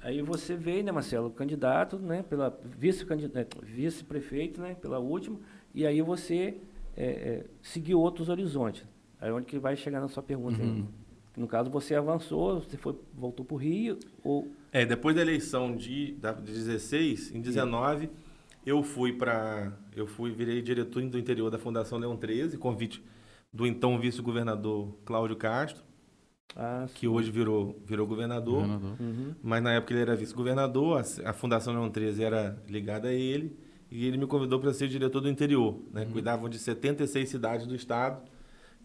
aí 0.01 0.21
você 0.21 0.55
veio, 0.55 0.83
né, 0.83 0.91
Marcelo, 0.91 1.29
candidato, 1.29 1.97
né, 1.97 2.23
pela 2.23 2.57
vice-prefeito, 2.77 4.61
vice 4.61 4.61
né, 4.61 4.75
pela 4.75 4.99
última, 4.99 5.39
e 5.73 5.85
aí 5.85 6.01
você 6.01 6.57
é, 6.95 7.05
é, 7.05 7.45
seguiu 7.61 7.99
outros 7.99 8.29
horizontes. 8.29 8.85
Aí 9.19 9.31
onde 9.31 9.45
que 9.45 9.59
vai 9.59 9.75
chegar 9.75 9.99
na 9.99 10.07
sua 10.07 10.23
pergunta 10.23 10.61
uhum. 10.61 10.87
No 11.39 11.47
caso, 11.47 11.69
você 11.69 11.95
avançou, 11.95 12.59
você 12.59 12.75
foi, 12.75 12.99
voltou 13.13 13.45
para 13.45 13.55
o 13.55 13.57
Rio 13.57 13.97
ou... 14.21 14.51
É, 14.73 14.85
depois 14.85 15.15
da 15.15 15.21
eleição 15.21 15.73
de, 15.73 16.11
da, 16.15 16.33
de 16.33 16.51
16, 16.51 17.33
em 17.33 17.39
19, 17.39 18.07
Sim. 18.07 18.11
eu 18.65 18.83
fui 18.83 19.13
para... 19.13 19.71
Eu 19.95 20.05
fui, 20.05 20.31
virei 20.31 20.61
diretor 20.61 21.01
do 21.03 21.17
interior 21.17 21.49
da 21.49 21.57
Fundação 21.57 21.97
Leão 21.97 22.17
13, 22.17 22.57
convite 22.57 23.01
do 23.53 23.65
então 23.65 23.97
vice-governador 23.97 24.93
Cláudio 25.05 25.37
Castro, 25.37 25.81
ah, 26.55 26.87
que 26.93 27.07
hoje 27.07 27.31
virou, 27.31 27.79
virou 27.85 28.07
governador. 28.07 28.61
governador. 28.61 28.95
Uhum. 28.99 29.33
Mas 29.41 29.63
na 29.63 29.73
época 29.73 29.93
ele 29.93 30.01
era 30.01 30.15
vice-governador, 30.15 31.01
a, 31.01 31.29
a, 31.29 31.33
Fundação 31.33 31.73
Leão 31.73 31.89
13 31.89 32.23
era 32.23 32.61
ligada 32.67 33.09
a 33.09 33.13
ele, 33.13 33.55
e 33.91 34.05
ele 34.05 34.17
me 34.17 34.27
convidou 34.27 34.59
para 34.59 34.73
ser 34.73 34.87
diretor 34.87 35.21
do 35.21 35.29
interior. 35.29 35.79
Né? 35.91 36.03
Uhum. 36.03 36.11
Cuidavam 36.11 36.49
de 36.49 36.59
76 36.59 37.29
cidades 37.29 37.65
do 37.65 37.75
estado, 37.75 38.21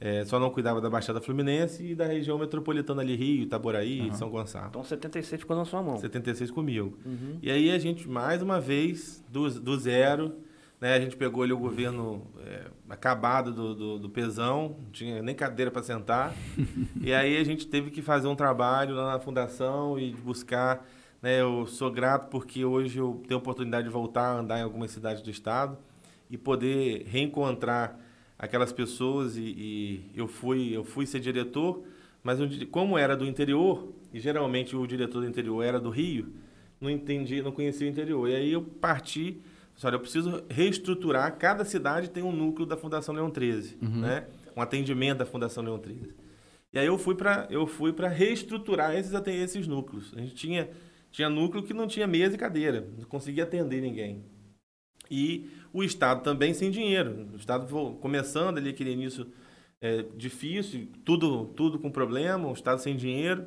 é, 0.00 0.24
só 0.24 0.38
não 0.38 0.50
cuidava 0.50 0.80
da 0.80 0.90
Baixada 0.90 1.20
Fluminense 1.20 1.84
e 1.84 1.94
da 1.94 2.06
região 2.06 2.38
metropolitana 2.38 3.00
ali, 3.00 3.14
Rio, 3.14 3.42
Itaboraí, 3.42 4.02
uhum. 4.02 4.12
São 4.14 4.28
Gonçalo. 4.28 4.68
Então 4.68 4.84
76 4.84 5.40
ficou 5.40 5.56
na 5.56 5.64
sua 5.64 5.82
mão. 5.82 5.98
76 5.98 6.50
comigo. 6.50 6.98
Uhum. 7.06 7.38
E 7.42 7.50
aí 7.50 7.70
a 7.70 7.78
gente, 7.78 8.08
mais 8.08 8.42
uma 8.42 8.60
vez, 8.60 9.24
do, 9.30 9.48
do 9.60 9.78
zero, 9.78 10.34
né, 10.84 10.96
a 10.96 11.00
gente 11.00 11.16
pegou 11.16 11.42
ali 11.42 11.50
o 11.50 11.58
governo 11.58 12.26
é, 12.44 12.66
acabado 12.90 13.54
do, 13.54 13.74
do, 13.74 13.98
do, 14.00 14.10
pesão, 14.10 14.76
não 14.78 14.90
tinha 14.90 15.22
nem 15.22 15.34
cadeira 15.34 15.70
para 15.70 15.82
sentar. 15.82 16.34
e 17.00 17.10
aí 17.10 17.38
a 17.38 17.42
gente 17.42 17.66
teve 17.66 17.90
que 17.90 18.02
fazer 18.02 18.28
um 18.28 18.36
trabalho 18.36 18.94
lá 18.94 19.14
na 19.14 19.18
fundação 19.18 19.98
e 19.98 20.12
buscar. 20.12 20.86
Né, 21.22 21.40
eu 21.40 21.66
sou 21.66 21.90
grato 21.90 22.28
porque 22.28 22.66
hoje 22.66 22.98
eu 22.98 23.22
tenho 23.26 23.38
a 23.38 23.42
oportunidade 23.42 23.86
de 23.86 23.90
voltar 23.90 24.26
a 24.26 24.40
andar 24.40 24.58
em 24.58 24.62
algumas 24.62 24.90
cidades 24.90 25.22
do 25.22 25.30
estado 25.30 25.78
e 26.30 26.36
poder 26.36 27.06
reencontrar 27.06 27.98
aquelas 28.38 28.70
pessoas 28.70 29.38
e, 29.38 29.40
e, 29.40 30.10
eu 30.14 30.28
fui 30.28 30.76
eu 30.76 30.84
fui 30.84 31.06
ser 31.06 31.18
diretor, 31.18 31.82
mas 32.22 32.38
como 32.70 32.98
era 32.98 33.16
do 33.16 33.24
interior 33.24 33.90
e 34.12 34.20
geralmente 34.20 34.76
o 34.76 34.86
diretor 34.86 35.22
do 35.22 35.26
interior 35.26 35.62
era 35.62 35.80
do 35.80 35.88
Rio, 35.88 36.30
não 36.78 36.90
entendi, 36.90 37.40
não 37.40 37.52
conhecia 37.52 37.86
o 37.86 37.90
interior. 37.90 38.28
E 38.28 38.36
aí 38.36 38.52
eu 38.52 38.60
parti, 38.60 39.40
olha, 39.82 39.94
eu 39.96 40.00
preciso 40.00 40.44
reestruturar. 40.48 41.36
Cada 41.36 41.64
cidade 41.64 42.10
tem 42.10 42.22
um 42.22 42.32
núcleo 42.32 42.66
da 42.66 42.76
Fundação 42.76 43.14
Leão 43.14 43.30
13, 43.30 43.78
uhum. 43.82 44.00
né? 44.00 44.26
Um 44.56 44.60
atendimento 44.60 45.18
da 45.18 45.26
Fundação 45.26 45.64
Leão 45.64 45.78
13. 45.78 46.14
E 46.72 46.78
aí 46.78 46.86
eu 46.86 46.98
fui 46.98 47.14
para 47.14 47.46
eu 47.50 47.66
fui 47.66 47.92
para 47.92 48.08
reestruturar 48.08 48.94
esses 48.94 49.12
esses 49.26 49.66
núcleos. 49.66 50.12
A 50.16 50.20
gente 50.20 50.34
tinha 50.34 50.70
tinha 51.10 51.28
núcleo 51.28 51.62
que 51.62 51.72
não 51.72 51.86
tinha 51.86 52.06
mesa 52.06 52.34
e 52.34 52.38
cadeira, 52.38 52.88
não 52.98 53.04
conseguia 53.04 53.44
atender 53.44 53.80
ninguém. 53.80 54.24
E 55.10 55.48
o 55.72 55.82
Estado 55.82 56.22
também 56.22 56.52
sem 56.54 56.70
dinheiro. 56.70 57.28
O 57.32 57.36
Estado 57.36 57.66
começando 58.00 58.58
ali 58.58 58.70
aquele 58.70 58.90
início 58.90 59.26
é, 59.80 60.04
difícil, 60.16 60.88
tudo, 61.04 61.46
tudo 61.54 61.78
com 61.78 61.90
problema, 61.90 62.48
o 62.48 62.52
Estado 62.52 62.80
sem 62.80 62.96
dinheiro. 62.96 63.46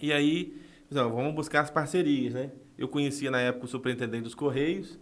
E 0.00 0.12
aí, 0.12 0.60
vamos 0.90 1.34
buscar 1.34 1.60
as 1.60 1.70
parcerias, 1.70 2.34
né? 2.34 2.50
Eu 2.76 2.88
conhecia 2.88 3.30
na 3.30 3.40
época 3.40 3.66
o 3.66 3.68
superintendente 3.68 4.24
dos 4.24 4.34
Correios 4.34 4.98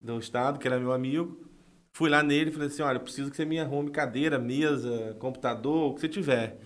do 0.00 0.18
Estado, 0.18 0.58
que 0.58 0.66
era 0.66 0.78
meu 0.78 0.92
amigo. 0.92 1.48
Fui 1.92 2.08
lá 2.08 2.22
nele 2.22 2.50
e 2.50 2.52
falei 2.52 2.68
assim, 2.68 2.82
olha, 2.82 2.96
eu 2.96 3.00
preciso 3.00 3.30
que 3.30 3.36
você 3.36 3.44
me 3.44 3.58
arrume 3.58 3.90
cadeira, 3.90 4.38
mesa, 4.38 5.16
computador, 5.18 5.90
o 5.90 5.94
que 5.94 6.00
você 6.00 6.08
tiver. 6.08 6.58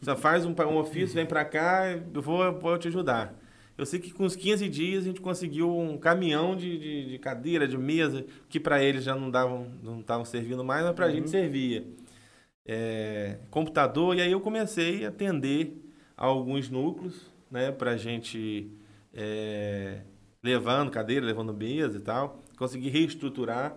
Você 0.00 0.16
faz 0.16 0.46
um, 0.46 0.54
um 0.54 0.78
ofício, 0.78 1.14
vem 1.14 1.26
para 1.26 1.44
cá, 1.44 1.86
eu 1.92 2.22
vou, 2.22 2.42
eu 2.42 2.58
vou 2.58 2.78
te 2.78 2.88
ajudar. 2.88 3.38
Eu 3.76 3.86
sei 3.86 3.98
que 3.98 4.10
com 4.12 4.24
uns 4.24 4.36
15 4.36 4.68
dias 4.68 5.04
a 5.04 5.06
gente 5.06 5.20
conseguiu 5.20 5.74
um 5.74 5.96
caminhão 5.96 6.56
de, 6.56 6.78
de, 6.78 7.08
de 7.10 7.18
cadeira, 7.18 7.66
de 7.66 7.78
mesa, 7.78 8.26
que 8.48 8.58
para 8.58 8.82
eles 8.82 9.04
já 9.04 9.14
não 9.14 9.30
davam, 9.30 9.68
não 9.82 10.00
estavam 10.00 10.24
servindo 10.24 10.64
mais, 10.64 10.84
mas 10.84 10.94
para 10.94 11.06
a 11.06 11.08
uhum. 11.08 11.14
gente 11.14 11.30
servia. 11.30 11.86
É, 12.66 13.38
computador, 13.50 14.16
e 14.16 14.20
aí 14.20 14.32
eu 14.32 14.40
comecei 14.40 15.04
a 15.04 15.08
atender 15.08 15.76
alguns 16.16 16.68
núcleos, 16.68 17.26
né, 17.50 17.72
para 17.72 17.92
a 17.92 17.96
gente 17.96 18.70
é, 19.14 20.02
levando 20.42 20.90
cadeira, 20.90 21.24
levando 21.24 21.54
mesa 21.54 21.96
e 21.98 22.00
tal, 22.00 22.42
consegui 22.60 22.90
reestruturar 22.90 23.74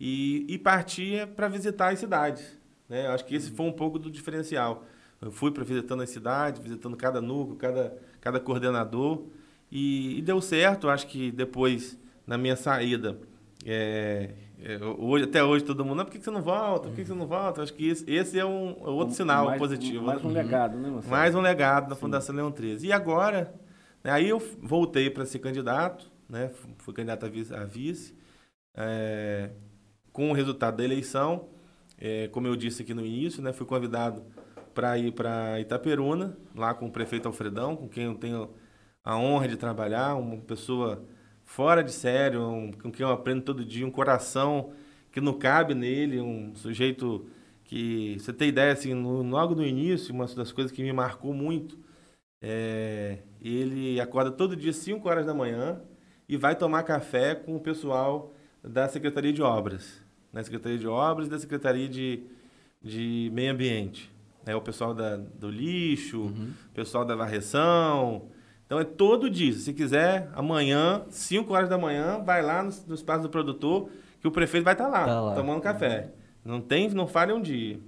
e, 0.00 0.46
e 0.48 0.56
partir 0.56 1.26
para 1.36 1.48
visitar 1.48 1.92
as 1.92 1.98
cidades. 1.98 2.58
Né? 2.88 3.06
Acho 3.08 3.26
que 3.26 3.34
esse 3.34 3.50
foi 3.50 3.66
um 3.66 3.72
pouco 3.72 3.98
do 3.98 4.10
diferencial. 4.10 4.86
Eu 5.20 5.30
fui 5.30 5.50
para 5.50 5.62
visitando 5.62 6.02
as 6.02 6.08
cidades, 6.08 6.62
visitando 6.62 6.96
cada 6.96 7.20
núcleo, 7.20 7.56
cada, 7.56 7.94
cada 8.22 8.40
coordenador, 8.40 9.22
e, 9.70 10.18
e 10.18 10.22
deu 10.22 10.40
certo, 10.40 10.88
acho 10.88 11.06
que 11.06 11.30
depois, 11.30 11.98
na 12.26 12.38
minha 12.38 12.56
saída, 12.56 13.18
é, 13.66 14.30
é, 14.62 14.78
hoje, 14.82 15.24
até 15.24 15.44
hoje 15.44 15.62
todo 15.62 15.84
mundo, 15.84 16.02
por 16.02 16.10
que, 16.10 16.18
você 16.18 16.30
não 16.30 16.42
volta? 16.42 16.88
Por 16.88 16.96
que, 16.96 17.04
você 17.04 17.14
não 17.14 17.26
volta? 17.26 17.62
Acho 17.62 17.74
que 17.74 17.86
esse, 17.86 18.10
esse 18.10 18.38
é 18.38 18.44
um 18.46 18.70
é 18.80 18.88
outro 18.88 19.12
um, 19.12 19.16
sinal 19.16 19.44
mais, 19.44 19.58
positivo. 19.58 20.06
Mais 20.06 20.24
um 20.24 20.28
uhum. 20.28 20.32
legado, 20.32 20.78
né, 20.78 20.88
Marcelo? 20.88 21.10
Mais 21.10 21.34
um 21.34 21.40
legado 21.42 21.90
da 21.90 21.94
Fundação 21.94 22.34
Leão 22.34 22.50
13. 22.50 22.86
E 22.86 22.92
agora, 22.92 23.54
né, 24.02 24.10
aí 24.10 24.30
eu 24.30 24.42
voltei 24.62 25.10
para 25.10 25.26
ser 25.26 25.38
candidato, 25.38 26.10
né, 26.28 26.50
fui 26.78 26.94
candidato 26.94 27.26
a 27.26 27.28
vice, 27.28 27.54
a 27.54 27.64
vice 27.64 28.21
é, 28.74 29.50
com 30.12 30.30
o 30.30 30.32
resultado 30.32 30.76
da 30.76 30.84
eleição, 30.84 31.48
é, 31.98 32.28
como 32.28 32.46
eu 32.46 32.56
disse 32.56 32.82
aqui 32.82 32.94
no 32.94 33.04
início, 33.04 33.42
né, 33.42 33.52
fui 33.52 33.66
convidado 33.66 34.24
para 34.74 34.98
ir 34.98 35.12
para 35.12 35.60
Itaperuna, 35.60 36.36
lá 36.54 36.74
com 36.74 36.86
o 36.86 36.90
prefeito 36.90 37.28
Alfredão, 37.28 37.76
com 37.76 37.88
quem 37.88 38.04
eu 38.04 38.14
tenho 38.14 38.50
a 39.04 39.16
honra 39.16 39.48
de 39.48 39.56
trabalhar, 39.56 40.14
uma 40.14 40.36
pessoa 40.38 41.04
fora 41.44 41.82
de 41.82 41.92
sério, 41.92 42.42
um, 42.48 42.72
com 42.72 42.90
quem 42.90 43.04
eu 43.04 43.12
aprendo 43.12 43.42
todo 43.42 43.64
dia, 43.64 43.86
um 43.86 43.90
coração 43.90 44.72
que 45.10 45.20
não 45.20 45.34
cabe 45.34 45.74
nele, 45.74 46.20
um 46.20 46.54
sujeito 46.54 47.26
que, 47.64 48.16
você 48.18 48.32
tem 48.32 48.48
ideia, 48.48 48.72
assim, 48.72 48.94
no, 48.94 49.22
logo 49.22 49.54
no 49.54 49.64
início, 49.64 50.14
uma 50.14 50.26
das 50.26 50.52
coisas 50.52 50.72
que 50.72 50.82
me 50.82 50.92
marcou 50.92 51.34
muito, 51.34 51.78
é, 52.42 53.18
ele 53.40 54.00
acorda 54.00 54.30
todo 54.30 54.56
dia 54.56 54.72
5 54.72 55.08
horas 55.08 55.26
da 55.26 55.34
manhã 55.34 55.80
e 56.28 56.36
vai 56.36 56.56
tomar 56.56 56.82
café 56.82 57.34
com 57.34 57.54
o 57.56 57.60
pessoal 57.60 58.34
da 58.62 58.88
Secretaria 58.88 59.32
de 59.32 59.42
Obras, 59.42 60.00
na 60.32 60.38
né? 60.40 60.44
Secretaria 60.44 60.78
de 60.78 60.86
Obras 60.86 61.26
e 61.26 61.30
da 61.30 61.38
Secretaria 61.38 61.88
de, 61.88 62.22
de 62.82 63.30
Meio 63.32 63.52
Ambiente. 63.52 64.10
É 64.44 64.54
o 64.56 64.60
pessoal 64.60 64.94
da, 64.94 65.16
do 65.16 65.50
lixo, 65.50 66.22
uhum. 66.22 66.52
pessoal 66.74 67.04
da 67.04 67.14
varreção. 67.14 68.28
Então 68.66 68.80
é 68.80 68.84
todo 68.84 69.30
dia. 69.30 69.52
Se 69.52 69.72
quiser, 69.72 70.30
amanhã, 70.34 71.04
5 71.08 71.52
horas 71.52 71.68
da 71.68 71.78
manhã, 71.78 72.22
vai 72.24 72.42
lá 72.42 72.62
no, 72.62 72.72
no 72.86 72.94
espaço 72.94 73.22
do 73.22 73.28
produtor, 73.28 73.88
que 74.20 74.26
o 74.26 74.30
prefeito 74.30 74.64
vai 74.64 74.74
estar 74.74 74.86
tá 74.86 74.90
lá, 74.90 75.04
tá 75.04 75.20
lá, 75.20 75.34
tomando 75.34 75.60
café. 75.60 76.12
Não 76.44 76.60
tem, 76.60 76.88
não 76.90 77.06
falha 77.06 77.34
um 77.34 77.40
dia. 77.40 77.78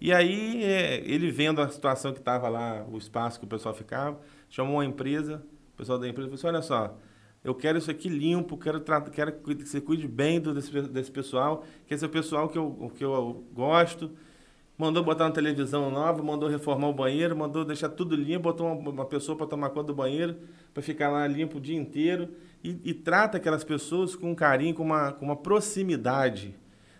E 0.00 0.12
aí, 0.12 0.62
é, 0.62 1.02
ele 1.04 1.30
vendo 1.30 1.60
a 1.60 1.68
situação 1.68 2.12
que 2.12 2.18
estava 2.18 2.48
lá, 2.48 2.84
o 2.90 2.98
espaço 2.98 3.38
que 3.38 3.44
o 3.44 3.48
pessoal 3.48 3.74
ficava, 3.74 4.18
chamou 4.48 4.76
uma 4.76 4.84
empresa, 4.84 5.42
o 5.74 5.76
pessoal 5.76 5.98
da 5.98 6.08
empresa 6.08 6.28
falou 6.28 6.38
assim, 6.38 6.46
olha 6.46 6.62
só, 6.62 6.98
eu 7.42 7.54
quero 7.54 7.78
isso 7.78 7.90
aqui 7.90 8.08
limpo, 8.08 8.56
quero, 8.56 8.80
quero 9.10 9.32
que 9.32 9.66
você 9.66 9.80
cuide 9.80 10.08
bem 10.08 10.40
do, 10.40 10.52
desse, 10.52 10.82
desse 10.82 11.10
pessoal, 11.10 11.64
que 11.86 11.94
esse 11.94 12.04
é 12.04 12.06
o 12.06 12.10
pessoal 12.10 12.48
que 12.48 12.58
eu, 12.58 12.92
que 12.96 13.04
eu 13.04 13.44
gosto, 13.52 14.10
mandou 14.76 15.02
botar 15.02 15.24
uma 15.24 15.32
televisão 15.32 15.90
nova, 15.90 16.22
mandou 16.22 16.48
reformar 16.48 16.88
o 16.88 16.92
banheiro, 16.92 17.36
mandou 17.36 17.64
deixar 17.64 17.88
tudo 17.88 18.14
limpo, 18.14 18.44
botou 18.44 18.66
uma, 18.72 18.90
uma 18.90 19.04
pessoa 19.04 19.36
para 19.36 19.46
tomar 19.46 19.70
conta 19.70 19.88
do 19.88 19.94
banheiro, 19.94 20.36
para 20.72 20.82
ficar 20.82 21.10
lá 21.10 21.26
limpo 21.26 21.58
o 21.58 21.60
dia 21.60 21.76
inteiro, 21.76 22.28
e, 22.62 22.78
e, 22.84 22.94
trata 22.94 23.36
aquelas 23.36 23.62
pessoas 23.62 24.16
com 24.16 24.34
carinho, 24.34 24.74
com 24.74 24.82
uma, 24.82 25.12
com 25.12 25.24
uma 25.24 25.36
proximidade. 25.36 26.54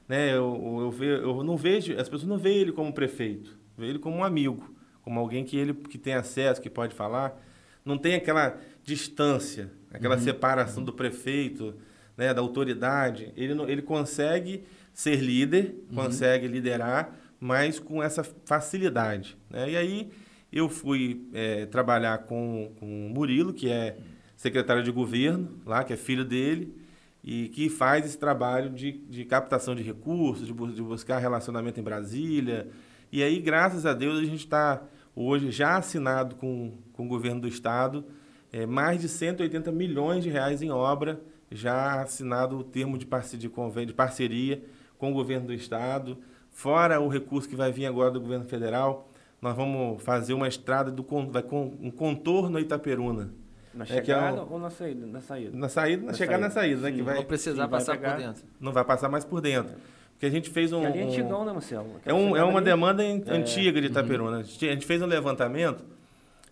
Né? 0.08 0.32
Eu, 0.32 0.92
eu, 1.00 1.06
eu 1.06 1.42
não 1.44 1.56
vejo, 1.56 1.92
as 1.98 2.08
pessoas 2.08 2.28
não 2.28 2.38
veem 2.38 2.58
ele 2.58 2.72
como 2.72 2.92
prefeito, 2.92 3.58
veem 3.76 3.90
ele 3.90 3.98
como 3.98 4.16
um 4.16 4.24
amigo, 4.24 4.72
como 5.02 5.18
alguém 5.18 5.44
que 5.44 5.56
ele 5.56 5.74
que 5.74 5.98
tem 5.98 6.14
acesso, 6.14 6.60
que 6.60 6.70
pode 6.70 6.94
falar. 6.94 7.40
Não 7.84 7.96
tem 7.96 8.14
aquela 8.14 8.56
distância, 8.84 9.70
aquela 9.92 10.16
uhum. 10.16 10.22
separação 10.22 10.84
do 10.84 10.92
prefeito, 10.92 11.74
né, 12.16 12.34
da 12.34 12.40
autoridade. 12.40 13.32
Ele, 13.36 13.60
ele 13.70 13.82
consegue 13.82 14.64
ser 14.92 15.16
líder, 15.16 15.76
uhum. 15.90 15.96
consegue 15.96 16.48
liderar, 16.48 17.14
mas 17.40 17.78
com 17.78 18.02
essa 18.02 18.24
facilidade. 18.44 19.36
Né? 19.48 19.70
E 19.70 19.76
aí 19.76 20.10
eu 20.52 20.68
fui 20.68 21.28
é, 21.32 21.66
trabalhar 21.66 22.18
com, 22.18 22.72
com 22.78 23.06
o 23.06 23.10
Murilo, 23.10 23.52
que 23.52 23.70
é 23.70 23.96
secretário 24.36 24.82
de 24.82 24.90
governo 24.90 25.60
lá, 25.64 25.84
que 25.84 25.92
é 25.92 25.96
filho 25.96 26.24
dele, 26.24 26.74
e 27.22 27.48
que 27.48 27.68
faz 27.68 28.06
esse 28.06 28.18
trabalho 28.18 28.70
de, 28.70 28.92
de 28.92 29.24
captação 29.24 29.74
de 29.74 29.82
recursos, 29.82 30.46
de, 30.46 30.52
de 30.52 30.82
buscar 30.82 31.18
relacionamento 31.18 31.78
em 31.78 31.82
Brasília. 31.82 32.68
E 33.12 33.22
aí, 33.22 33.40
graças 33.40 33.84
a 33.84 33.92
Deus, 33.92 34.18
a 34.18 34.24
gente 34.24 34.44
está 34.44 34.82
hoje 35.14 35.50
já 35.50 35.76
assinado 35.76 36.36
com, 36.36 36.78
com 36.92 37.06
o 37.06 37.08
governo 37.08 37.40
do 37.40 37.48
Estado 37.48 38.04
é, 38.52 38.66
mais 38.66 39.00
de 39.00 39.08
180 39.08 39.70
milhões 39.72 40.24
de 40.24 40.30
reais 40.30 40.62
em 40.62 40.70
obra, 40.70 41.20
já 41.50 42.02
assinado 42.02 42.58
o 42.58 42.64
termo 42.64 42.98
de, 42.98 43.06
parceria, 43.06 43.40
de, 43.40 43.48
convênio, 43.48 43.88
de 43.88 43.94
parceria 43.94 44.62
com 44.98 45.10
o 45.10 45.14
governo 45.14 45.46
do 45.46 45.54
Estado. 45.54 46.18
Fora 46.50 47.00
o 47.00 47.08
recurso 47.08 47.48
que 47.48 47.56
vai 47.56 47.70
vir 47.70 47.86
agora 47.86 48.10
do 48.10 48.20
governo 48.20 48.44
federal, 48.44 49.08
nós 49.40 49.56
vamos 49.56 50.02
fazer 50.02 50.34
uma 50.34 50.48
estrada 50.48 50.90
do 50.90 51.04
vai 51.30 51.42
com 51.42 51.76
um 51.80 51.90
contorno 51.90 52.58
Itaperuna. 52.58 53.30
Na 53.72 53.84
chegada 53.84 54.36
é, 54.36 54.40
é 54.40 54.42
um, 54.42 54.52
ou 54.52 54.58
na 54.58 54.70
saída? 54.70 55.06
Na 55.06 55.20
saída, 55.20 55.56
na 55.56 55.68
saída, 55.68 56.06
na, 56.06 56.12
chegada 56.12 56.38
na 56.38 56.50
saída, 56.50 56.80
né? 56.80 56.92
que 56.92 57.02
vai, 57.02 57.14
não 57.14 57.24
precisar 57.24 57.68
passar 57.68 57.96
por 57.96 58.16
dentro. 58.16 58.44
Não 58.58 58.72
vai 58.72 58.84
passar 58.84 59.08
mais 59.08 59.24
por 59.24 59.40
dentro. 59.40 59.76
Porque 60.12 60.26
a 60.26 60.30
gente 60.30 60.50
fez 60.50 60.72
um. 60.72 60.84
é 60.84 61.02
antigão, 61.02 61.44
né, 61.44 61.52
Marcelo? 61.52 61.86
é, 62.04 62.12
um, 62.12 62.36
é 62.36 62.42
uma 62.42 62.58
ali, 62.58 62.64
demanda 62.64 63.04
é, 63.04 63.22
antiga 63.28 63.80
de. 63.80 63.86
Itaperuna. 63.86 64.38
Uhum. 64.38 64.42
A 64.42 64.42
gente 64.42 64.84
fez 64.84 65.00
um 65.00 65.06
levantamento, 65.06 65.84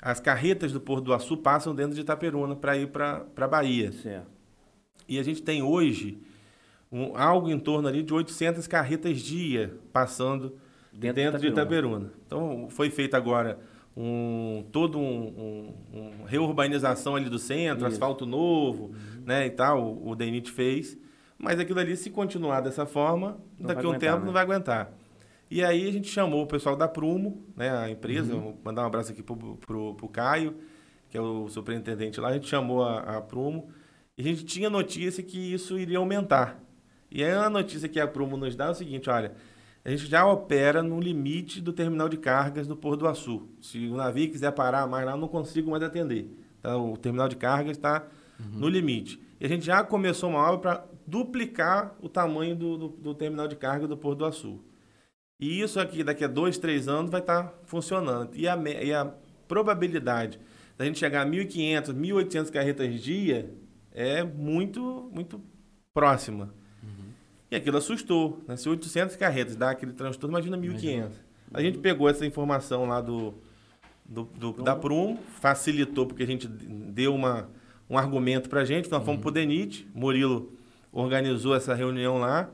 as 0.00 0.20
carretas 0.20 0.72
do 0.72 0.80
Porto 0.80 1.04
do 1.04 1.14
Açu 1.14 1.36
passam 1.36 1.74
dentro 1.74 1.94
de 1.94 2.00
Itaperuna 2.00 2.54
para 2.54 2.76
ir 2.76 2.88
para 2.88 3.26
a 3.36 3.48
Bahia. 3.48 3.92
Certo. 3.92 4.26
E 5.08 5.18
a 5.18 5.22
gente 5.22 5.42
tem 5.42 5.62
hoje 5.62 6.18
um, 6.90 7.16
algo 7.16 7.48
em 7.48 7.58
torno 7.58 7.88
ali 7.88 8.02
de 8.02 8.12
800 8.12 8.66
carretas 8.66 9.18
dia 9.18 9.78
passando 9.92 10.56
dentro, 10.92 11.16
dentro 11.16 11.40
de, 11.40 11.48
Itaperuna. 11.48 12.12
Então, 12.26 12.68
foi 12.70 12.90
feito 12.90 13.14
agora 13.14 13.58
um, 13.96 14.64
todo 14.72 14.98
um, 14.98 15.72
um, 15.92 15.98
um, 15.98 16.24
reurbanização 16.24 17.16
ali 17.16 17.30
do 17.30 17.38
centro, 17.38 17.86
Isso. 17.86 17.94
asfalto 17.94 18.26
novo, 18.26 18.86
uhum. 18.86 19.22
né, 19.24 19.46
e 19.46 19.50
tal, 19.50 19.82
o, 19.82 20.10
o 20.10 20.14
DENIT 20.14 20.50
fez. 20.50 20.98
Mas 21.38 21.58
aquilo 21.60 21.80
ali, 21.80 21.96
se 21.96 22.10
continuar 22.10 22.60
dessa 22.60 22.86
forma, 22.86 23.38
não 23.58 23.68
daqui 23.68 23.84
a 23.84 23.88
um 23.88 23.98
tempo 23.98 24.20
né? 24.20 24.26
não 24.26 24.32
vai 24.32 24.42
aguentar. 24.42 24.92
E 25.50 25.62
aí 25.62 25.88
a 25.88 25.92
gente 25.92 26.08
chamou 26.08 26.42
o 26.42 26.46
pessoal 26.46 26.76
da 26.76 26.88
Prumo, 26.88 27.44
né, 27.56 27.70
a 27.70 27.88
empresa, 27.88 28.34
uhum. 28.34 28.40
vou 28.40 28.60
mandar 28.64 28.82
um 28.82 28.86
abraço 28.86 29.12
aqui 29.12 29.22
pro, 29.22 29.36
pro, 29.56 29.94
pro 29.94 30.08
Caio, 30.08 30.56
que 31.08 31.16
é 31.16 31.20
o 31.20 31.48
superintendente 31.48 32.20
lá, 32.20 32.28
a 32.28 32.32
gente 32.32 32.48
chamou 32.48 32.82
a, 32.82 32.98
a 32.98 33.20
Prumo, 33.20 33.68
e 34.18 34.22
a 34.22 34.24
gente 34.24 34.44
tinha 34.44 34.68
notícia 34.68 35.22
que 35.22 35.38
isso 35.38 35.78
iria 35.78 35.98
aumentar. 35.98 36.60
E 37.10 37.22
aí 37.22 37.32
a 37.32 37.48
notícia 37.48 37.88
que 37.88 38.00
a 38.00 38.08
Prumo 38.08 38.36
nos 38.36 38.56
dá 38.56 38.66
é 38.66 38.70
o 38.70 38.74
seguinte, 38.74 39.08
olha, 39.08 39.32
a 39.84 39.90
gente 39.90 40.06
já 40.06 40.26
opera 40.26 40.82
no 40.82 40.98
limite 40.98 41.60
do 41.60 41.72
terminal 41.72 42.08
de 42.08 42.16
cargas 42.16 42.66
do 42.66 42.76
Porto 42.76 43.00
do 43.00 43.08
Açu. 43.08 43.48
Se 43.60 43.86
o 43.86 43.94
navio 43.94 44.28
quiser 44.28 44.50
parar 44.50 44.84
mais 44.88 45.06
lá, 45.06 45.16
não 45.16 45.28
consigo 45.28 45.70
mais 45.70 45.80
atender. 45.80 46.28
Então, 46.58 46.92
o 46.92 46.96
terminal 46.96 47.28
de 47.28 47.36
cargas 47.36 47.76
está 47.76 48.04
uhum. 48.40 48.58
no 48.58 48.68
limite. 48.68 49.22
E 49.40 49.46
a 49.46 49.48
gente 49.48 49.64
já 49.64 49.84
começou 49.84 50.30
uma 50.30 50.40
obra 50.40 50.58
para 50.58 50.84
duplicar 51.06 51.94
o 52.00 52.08
tamanho 52.08 52.56
do, 52.56 52.76
do, 52.76 52.88
do, 52.88 53.14
terminal 53.14 53.46
de 53.46 53.54
carga 53.54 53.86
do 53.86 53.96
Porto 53.96 54.18
do 54.18 54.24
Açu. 54.24 54.60
E 55.38 55.60
isso 55.60 55.78
aqui, 55.78 56.02
daqui 56.02 56.24
a 56.24 56.28
dois, 56.28 56.58
três 56.58 56.88
anos, 56.88 57.10
vai 57.10 57.20
estar 57.20 57.42
tá 57.44 57.54
funcionando. 57.64 58.34
E 58.34 58.48
a, 58.48 58.56
e 58.56 58.92
a 58.92 59.12
probabilidade 59.46 60.40
da 60.76 60.84
gente 60.84 60.98
chegar 60.98 61.22
a 61.22 61.26
1.500, 61.26 61.94
1.800 61.94 62.50
carretas 62.50 63.00
dia 63.00 63.50
é 63.92 64.22
muito, 64.22 65.10
muito 65.12 65.40
próxima. 65.94 66.52
E 67.50 67.56
aquilo 67.56 67.76
assustou. 67.76 68.42
Né? 68.46 68.56
Se 68.56 68.68
800 68.68 69.16
carretas 69.16 69.56
dá 69.56 69.70
aquele 69.70 69.92
transtorno, 69.92 70.36
imagina 70.36 70.58
1.500. 70.58 71.10
A 71.52 71.62
gente 71.62 71.78
pegou 71.78 72.08
essa 72.08 72.26
informação 72.26 72.86
lá 72.86 73.00
do, 73.00 73.34
do, 74.04 74.24
do 74.24 74.52
da 74.62 74.74
Prum, 74.74 75.16
facilitou, 75.40 76.06
porque 76.06 76.24
a 76.24 76.26
gente 76.26 76.48
deu 76.48 77.14
uma, 77.14 77.48
um 77.88 77.96
argumento 77.96 78.48
para 78.48 78.62
a 78.62 78.64
gente. 78.64 78.90
Nós 78.90 79.04
fomos 79.04 79.18
uhum. 79.18 79.22
para 79.22 79.28
o 79.28 79.32
DENIT, 79.32 79.88
Murilo 79.94 80.52
organizou 80.92 81.54
essa 81.54 81.74
reunião 81.74 82.18
lá. 82.18 82.50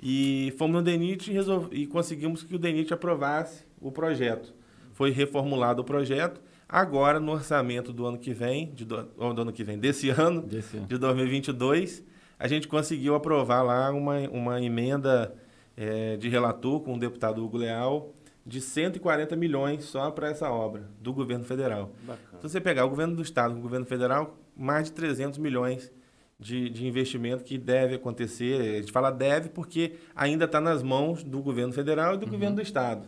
E 0.00 0.54
fomos 0.56 0.76
no 0.76 0.82
DENIT 0.82 1.32
e, 1.32 1.82
e 1.82 1.86
conseguimos 1.86 2.42
que 2.42 2.54
o 2.54 2.58
DENIT 2.58 2.92
aprovasse 2.94 3.64
o 3.80 3.90
projeto. 3.90 4.54
Foi 4.92 5.10
reformulado 5.10 5.82
o 5.82 5.84
projeto. 5.84 6.40
Agora, 6.68 7.18
no 7.18 7.32
orçamento 7.32 7.92
do 7.92 8.06
ano 8.06 8.18
que 8.18 8.32
vem, 8.32 8.72
de 8.72 8.84
do, 8.84 9.02
do 9.04 9.42
ano 9.42 9.52
que 9.52 9.64
vem, 9.64 9.78
desse 9.78 10.10
ano, 10.10 10.42
desse 10.42 10.76
ano. 10.76 10.86
de 10.86 10.98
2022, 10.98 12.04
a 12.38 12.46
gente 12.46 12.68
conseguiu 12.68 13.14
aprovar 13.14 13.62
lá 13.62 13.90
uma, 13.90 14.18
uma 14.28 14.62
emenda 14.62 15.34
é, 15.76 16.16
de 16.16 16.28
relator 16.28 16.80
com 16.80 16.94
o 16.94 16.98
deputado 16.98 17.44
Hugo 17.44 17.56
Leal 17.56 18.12
de 18.48 18.62
140 18.62 19.36
milhões 19.36 19.84
só 19.84 20.10
para 20.10 20.30
essa 20.30 20.50
obra 20.50 20.88
do 21.00 21.12
governo 21.12 21.44
federal. 21.44 21.92
Bacana. 22.02 22.40
Se 22.40 22.48
você 22.48 22.60
pegar 22.60 22.86
o 22.86 22.88
governo 22.88 23.14
do 23.14 23.22
estado 23.22 23.52
com 23.52 23.60
o 23.60 23.62
governo 23.62 23.84
federal, 23.84 24.38
mais 24.56 24.86
de 24.86 24.92
300 24.92 25.38
milhões 25.38 25.92
de, 26.38 26.70
de 26.70 26.86
investimento 26.86 27.42
que 27.42 27.58
deve 27.58 27.96
acontecer. 27.96 28.60
A 28.60 28.80
gente 28.80 28.92
fala 28.92 29.10
deve 29.10 29.48
porque 29.48 29.94
ainda 30.14 30.44
está 30.44 30.60
nas 30.60 30.82
mãos 30.82 31.24
do 31.24 31.42
governo 31.42 31.72
federal 31.72 32.14
e 32.14 32.18
do 32.18 32.26
uhum. 32.26 32.32
governo 32.32 32.56
do 32.56 32.62
estado. 32.62 33.06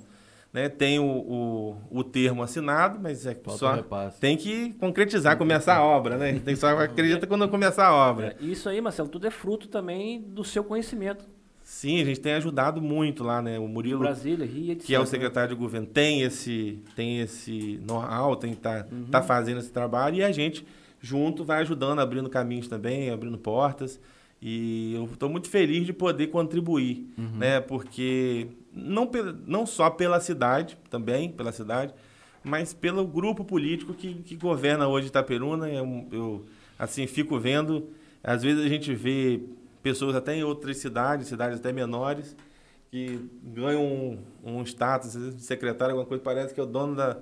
Né? 0.52 0.68
Tem 0.68 0.98
o, 0.98 1.04
o, 1.04 1.76
o, 1.90 2.02
termo 2.02 2.42
assinado, 2.42 2.98
mas 3.00 3.24
é 3.24 3.38
só 3.46 3.84
tem 4.18 4.36
que 4.36 4.72
concretizar, 4.74 5.38
começar 5.38 5.76
a 5.76 5.84
obra, 5.84 6.16
né? 6.18 6.40
Tem 6.44 6.56
só 6.56 6.66
acredita 6.76 7.24
quando 7.24 7.48
começar 7.48 7.86
a 7.86 7.94
obra. 7.94 8.36
É, 8.40 8.44
isso 8.44 8.68
aí, 8.68 8.80
Marcelo, 8.80 9.08
tudo 9.08 9.28
é 9.28 9.30
fruto 9.30 9.68
também 9.68 10.20
do 10.20 10.42
seu 10.42 10.64
conhecimento. 10.64 11.24
Sim, 11.62 12.02
a 12.02 12.04
gente 12.04 12.18
tem 12.18 12.32
ajudado 12.32 12.82
muito 12.82 13.22
lá, 13.22 13.40
né? 13.40 13.60
O 13.60 13.68
Murilo, 13.68 14.00
Brasília, 14.00 14.44
Rio, 14.44 14.74
que 14.74 14.92
é 14.92 14.98
o 14.98 15.06
secretário 15.06 15.54
de 15.54 15.60
governo, 15.60 15.86
tem 15.86 16.22
esse 16.22 16.82
tem 16.96 17.20
esse 17.20 17.80
know-how, 17.86 18.34
tem 18.34 18.52
tá, 18.54 18.88
uhum. 18.90 19.04
tá 19.04 19.22
fazendo 19.22 19.60
esse 19.60 19.70
trabalho 19.70 20.16
e 20.16 20.24
a 20.24 20.32
gente 20.32 20.66
junto 21.00 21.44
vai 21.44 21.62
ajudando, 21.62 22.00
abrindo 22.00 22.28
caminhos 22.28 22.68
também, 22.68 23.10
abrindo 23.10 23.38
portas. 23.38 24.00
E 24.42 24.94
eu 24.94 25.04
estou 25.04 25.28
muito 25.28 25.50
feliz 25.50 25.84
de 25.84 25.92
poder 25.92 26.28
contribuir, 26.28 27.06
uhum. 27.18 27.38
né? 27.38 27.60
Porque 27.60 28.48
não, 28.72 29.10
não 29.46 29.66
só 29.66 29.90
pela 29.90 30.18
cidade, 30.20 30.78
também 30.88 31.30
pela 31.30 31.52
cidade, 31.52 31.92
mas 32.42 32.72
pelo 32.72 33.06
grupo 33.06 33.44
político 33.44 33.92
que, 33.92 34.14
que 34.14 34.36
governa 34.36 34.88
hoje 34.88 35.08
Itaperuna. 35.08 35.68
Eu, 35.68 36.06
eu, 36.10 36.46
assim, 36.78 37.06
fico 37.06 37.38
vendo, 37.38 37.90
às 38.24 38.42
vezes 38.42 38.64
a 38.64 38.68
gente 38.68 38.94
vê 38.94 39.42
pessoas 39.82 40.16
até 40.16 40.34
em 40.34 40.42
outras 40.42 40.78
cidades, 40.78 41.28
cidades 41.28 41.58
até 41.58 41.70
menores, 41.70 42.34
que 42.90 43.20
ganha 43.42 43.78
um, 43.78 44.18
um 44.42 44.62
status 44.62 45.12
de 45.36 45.42
secretário, 45.42 45.92
alguma 45.94 46.06
coisa, 46.06 46.22
parece 46.22 46.54
que 46.54 46.60
é 46.60 46.62
o 46.62 46.66
dono, 46.66 46.96
da, 46.96 47.18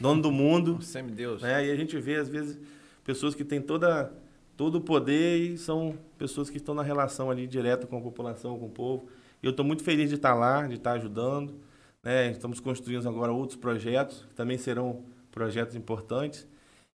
dono 0.00 0.22
do 0.22 0.32
mundo. 0.32 0.80
Semideus. 0.82 1.42
Né? 1.42 1.66
E 1.66 1.70
a 1.70 1.76
gente 1.76 1.98
vê, 1.98 2.16
às 2.16 2.28
vezes, 2.28 2.58
pessoas 3.04 3.34
que 3.34 3.44
têm 3.44 3.60
toda, 3.60 4.12
todo 4.56 4.76
o 4.76 4.80
poder 4.80 5.38
e 5.38 5.58
são 5.58 5.96
pessoas 6.18 6.50
que 6.50 6.56
estão 6.56 6.74
na 6.74 6.82
relação 6.82 7.30
ali 7.30 7.46
direta 7.46 7.86
com 7.86 7.98
a 7.98 8.00
população, 8.00 8.58
com 8.58 8.66
o 8.66 8.70
povo. 8.70 9.08
E 9.42 9.46
eu 9.46 9.50
estou 9.50 9.64
muito 9.64 9.84
feliz 9.84 10.08
de 10.08 10.16
estar 10.16 10.34
lá, 10.34 10.66
de 10.66 10.74
estar 10.74 10.92
ajudando. 10.92 11.54
Né? 12.02 12.30
Estamos 12.30 12.60
construindo 12.60 13.08
agora 13.08 13.32
outros 13.32 13.58
projetos, 13.58 14.24
que 14.28 14.34
também 14.34 14.58
serão 14.58 15.04
projetos 15.30 15.76
importantes. 15.76 16.48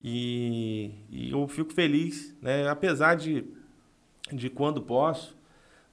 E, 0.02 0.92
e 1.08 1.30
eu 1.30 1.48
fico 1.48 1.72
feliz, 1.72 2.36
né? 2.42 2.68
apesar 2.68 3.14
de, 3.14 3.46
de 4.30 4.50
quando 4.50 4.82
posso, 4.82 5.34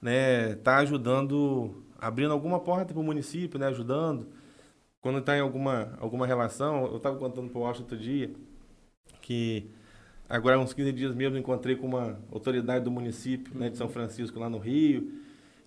né, 0.02 0.56
tá 0.56 0.78
ajudando, 0.78 1.84
abrindo 1.98 2.34
alguma 2.34 2.60
porta 2.60 2.94
para 2.94 3.00
o 3.00 3.04
município, 3.04 3.60
né, 3.60 3.68
ajudando. 3.68 4.28
Quando 5.00 5.20
está 5.20 5.38
em 5.38 5.40
alguma, 5.40 5.98
alguma 6.00 6.28
relação, 6.28 6.86
eu 6.88 6.98
estava 6.98 7.18
contando 7.18 7.50
para 7.50 7.60
o 7.60 7.64
outro 7.64 7.98
dia 7.98 8.32
que 9.22 9.70
agora 10.32 10.60
uns 10.60 10.74
15 10.74 10.92
dias 10.94 11.14
mesmo 11.14 11.38
encontrei 11.38 11.76
com 11.76 11.86
uma 11.88 12.18
autoridade 12.32 12.86
do 12.86 12.92
município 12.92 13.54
né, 13.58 13.70
de 13.70 13.78
São 13.78 13.90
Francisco 13.90 14.40
lá 14.40 14.50
no 14.50 14.58
Rio 14.58 15.12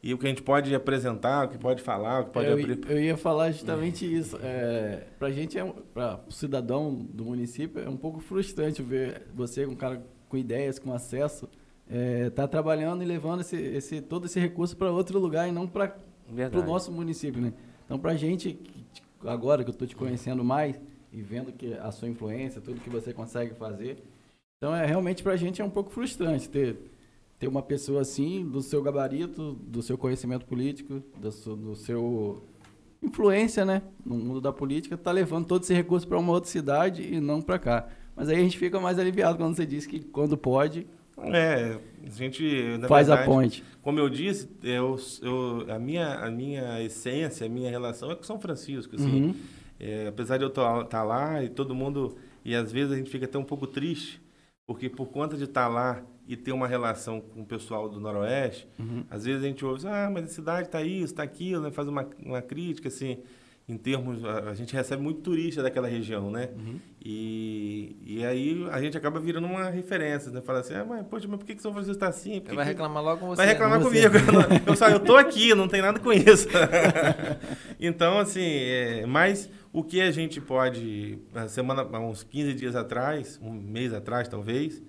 e 0.02 0.12
o 0.12 0.18
que 0.18 0.26
a 0.26 0.28
gente 0.28 0.42
pode 0.42 0.74
apresentar, 0.74 1.46
o 1.46 1.48
que 1.48 1.56
pode 1.56 1.82
falar, 1.82 2.20
o 2.20 2.24
que 2.26 2.30
pode 2.32 2.46
eu, 2.46 2.52
abrir. 2.52 2.78
Eu 2.90 3.02
ia 3.02 3.16
falar 3.16 3.50
justamente 3.52 4.04
isso. 4.04 4.38
É, 4.42 5.04
para 5.18 5.28
a 5.28 5.30
gente, 5.30 5.58
é, 5.58 5.64
para 5.94 6.20
o 6.28 6.32
cidadão 6.32 6.94
do 6.94 7.24
município, 7.24 7.82
é 7.82 7.88
um 7.88 7.96
pouco 7.96 8.20
frustrante 8.20 8.82
ver 8.82 9.22
você, 9.34 9.64
um 9.64 9.74
cara 9.74 10.04
com 10.28 10.36
ideias, 10.36 10.78
com 10.78 10.92
acesso, 10.92 11.48
é, 11.88 12.28
tá 12.28 12.46
trabalhando 12.46 13.02
e 13.02 13.06
levando 13.06 13.40
esse, 13.40 13.56
esse, 13.56 14.00
todo 14.02 14.26
esse 14.26 14.38
recurso 14.38 14.76
para 14.76 14.90
outro 14.90 15.18
lugar 15.18 15.48
e 15.48 15.52
não 15.52 15.66
para 15.66 15.96
o 16.52 16.62
nosso 16.62 16.92
município, 16.92 17.40
né? 17.40 17.54
Então, 17.86 17.98
para 17.98 18.12
a 18.12 18.16
gente, 18.16 18.58
agora 19.24 19.62
que 19.64 19.70
eu 19.70 19.72
estou 19.72 19.88
te 19.88 19.96
conhecendo 19.96 20.44
mais 20.44 20.78
e 21.10 21.22
vendo 21.22 21.50
que 21.50 21.72
a 21.74 21.90
sua 21.90 22.08
influência, 22.08 22.60
tudo 22.60 22.80
que 22.80 22.90
você 22.90 23.12
consegue 23.14 23.54
fazer, 23.54 24.02
então 24.58 24.74
é 24.74 24.86
realmente 24.86 25.22
para 25.22 25.32
a 25.32 25.36
gente 25.36 25.60
é 25.60 25.64
um 25.64 25.70
pouco 25.70 25.90
frustrante 25.90 26.48
ter 26.48 26.76
ter 27.38 27.48
uma 27.48 27.62
pessoa 27.62 28.00
assim 28.00 28.48
do 28.48 28.62
seu 28.62 28.82
gabarito, 28.82 29.54
do 29.66 29.82
seu 29.82 29.98
conhecimento 29.98 30.46
político, 30.46 31.02
do 31.18 31.32
seu, 31.32 31.56
do 31.56 31.74
seu 31.74 32.42
influência, 33.02 33.64
né, 33.64 33.82
no 34.04 34.14
mundo 34.14 34.40
da 34.40 34.52
política, 34.52 34.96
tá 34.96 35.10
levando 35.10 35.46
todo 35.46 35.62
esse 35.62 35.74
recurso 35.74 36.06
para 36.06 36.18
uma 36.18 36.32
outra 36.32 36.48
cidade 36.48 37.02
e 37.02 37.20
não 37.20 37.42
para 37.42 37.58
cá. 37.58 37.88
Mas 38.16 38.28
aí 38.28 38.36
a 38.36 38.40
gente 38.40 38.56
fica 38.56 38.80
mais 38.80 38.98
aliviado 38.98 39.36
quando 39.36 39.56
você 39.56 39.66
diz 39.66 39.86
que 39.86 40.00
quando 40.00 40.38
pode 40.38 40.86
é, 41.18 41.78
a 42.04 42.10
gente 42.10 42.78
faz 42.88 43.06
verdade, 43.06 43.28
a 43.28 43.32
ponte. 43.32 43.64
Como 43.82 43.98
eu 43.98 44.08
disse, 44.08 44.48
eu, 44.62 44.96
eu, 45.22 45.66
a, 45.68 45.78
minha, 45.78 46.14
a 46.14 46.30
minha 46.30 46.82
essência, 46.82 47.46
a 47.46 47.48
minha 47.48 47.70
relação 47.70 48.10
é 48.10 48.16
com 48.16 48.22
São 48.22 48.40
Francisco. 48.40 48.96
Assim, 48.96 49.26
uhum. 49.26 49.34
é, 49.78 50.08
apesar 50.08 50.38
de 50.38 50.44
eu 50.44 50.48
estar 50.48 50.84
tá 50.84 51.02
lá 51.02 51.42
e 51.42 51.48
todo 51.48 51.74
mundo. 51.74 52.16
E 52.44 52.54
às 52.54 52.72
vezes 52.72 52.92
a 52.92 52.96
gente 52.96 53.10
fica 53.10 53.26
até 53.26 53.38
um 53.38 53.44
pouco 53.44 53.66
triste, 53.66 54.20
porque 54.66 54.88
por 54.88 55.06
conta 55.06 55.36
de 55.36 55.44
estar 55.44 55.68
lá 55.68 56.02
e 56.26 56.36
ter 56.36 56.52
uma 56.52 56.66
relação 56.66 57.20
com 57.20 57.42
o 57.42 57.46
pessoal 57.46 57.88
do 57.88 58.00
Noroeste, 58.00 58.68
uhum. 58.78 59.04
às 59.10 59.24
vezes 59.24 59.44
a 59.44 59.46
gente 59.46 59.64
ouve, 59.64 59.86
ah, 59.86 60.10
mas 60.12 60.24
a 60.24 60.28
cidade 60.28 60.68
está 60.68 60.82
isso, 60.82 61.12
está 61.12 61.22
aquilo, 61.22 61.62
né? 61.62 61.70
faz 61.70 61.86
uma, 61.86 62.08
uma 62.24 62.40
crítica, 62.40 62.88
assim 62.88 63.22
em 63.66 63.78
termos 63.78 64.22
a, 64.24 64.52
gente 64.52 64.74
recebe 64.74 65.02
muito 65.02 65.22
turista 65.22 65.62
daquela 65.62 65.88
região, 65.88 66.30
né? 66.30 66.50
Uhum. 66.54 66.78
E, 67.02 67.96
e 68.04 68.24
aí 68.24 68.66
a 68.70 68.80
gente 68.80 68.96
acaba 68.96 69.18
virando 69.18 69.46
uma 69.46 69.70
referência, 69.70 70.30
né? 70.30 70.42
Fala 70.42 70.60
assim, 70.60 70.74
ah, 70.74 70.84
mas 70.84 71.06
poxa, 71.06 71.26
mas 71.26 71.38
por 71.38 71.46
que, 71.46 71.54
que 71.54 71.62
São 71.62 71.72
Francisco 71.72 71.94
está 71.94 72.08
assim? 72.08 72.40
Por 72.40 72.54
vai 72.54 72.64
reclamar 72.66 73.02
logo 73.02 73.20
com 73.20 73.28
você. 73.28 73.36
Vai 73.36 73.46
reclamar 73.46 73.80
comigo. 73.80 74.14
eu 74.66 74.76
só 74.76 74.88
eu 74.88 75.00
tô 75.00 75.16
aqui, 75.16 75.54
não 75.54 75.66
tem 75.66 75.80
nada 75.80 75.98
com 75.98 76.12
isso. 76.12 76.46
então, 77.80 78.18
assim, 78.18 78.44
é, 78.44 79.06
mas 79.06 79.50
o 79.72 79.82
que 79.82 80.02
a 80.02 80.10
gente 80.10 80.42
pode, 80.42 81.18
a 81.34 81.48
semana, 81.48 81.88
há 81.90 82.00
uns 82.00 82.22
15 82.22 82.52
dias 82.52 82.76
atrás, 82.76 83.40
um 83.42 83.50
mês 83.50 83.94
atrás 83.94 84.28
talvez, 84.28 84.82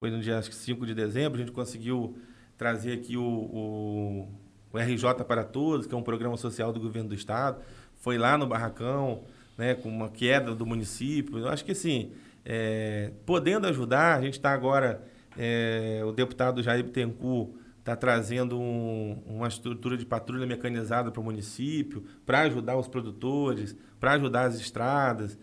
foi 0.00 0.10
no 0.10 0.20
dia 0.20 0.38
acho 0.38 0.48
que 0.48 0.56
5 0.56 0.86
de 0.86 0.94
dezembro, 0.94 1.36
a 1.36 1.44
gente 1.44 1.52
conseguiu 1.52 2.16
trazer 2.56 2.92
aqui 2.92 3.18
o, 3.18 3.22
o, 3.22 4.28
o 4.72 4.78
RJ 4.78 5.24
para 5.26 5.44
Todos, 5.44 5.86
que 5.86 5.94
é 5.94 5.96
um 5.96 6.02
programa 6.02 6.38
social 6.38 6.72
do 6.72 6.80
governo 6.80 7.10
do 7.10 7.14
estado 7.14 7.60
foi 8.04 8.18
lá 8.18 8.36
no 8.36 8.46
barracão, 8.46 9.22
né, 9.56 9.74
com 9.74 9.88
uma 9.88 10.10
queda 10.10 10.54
do 10.54 10.66
município. 10.66 11.38
Eu 11.38 11.48
acho 11.48 11.64
que 11.64 11.72
assim, 11.72 12.12
é, 12.44 13.12
podendo 13.24 13.66
ajudar, 13.66 14.18
a 14.18 14.20
gente 14.20 14.34
está 14.34 14.52
agora, 14.52 15.02
é, 15.38 16.02
o 16.04 16.12
deputado 16.12 16.62
Jair 16.62 16.84
Bittencourt 16.84 17.52
está 17.78 17.96
trazendo 17.96 18.60
um, 18.60 19.22
uma 19.26 19.48
estrutura 19.48 19.96
de 19.96 20.04
patrulha 20.04 20.46
mecanizada 20.46 21.10
para 21.10 21.18
o 21.18 21.24
município, 21.24 22.04
para 22.26 22.42
ajudar 22.42 22.76
os 22.76 22.86
produtores, 22.86 23.74
para 23.98 24.12
ajudar 24.12 24.42
as 24.48 24.56
estradas. 24.56 25.38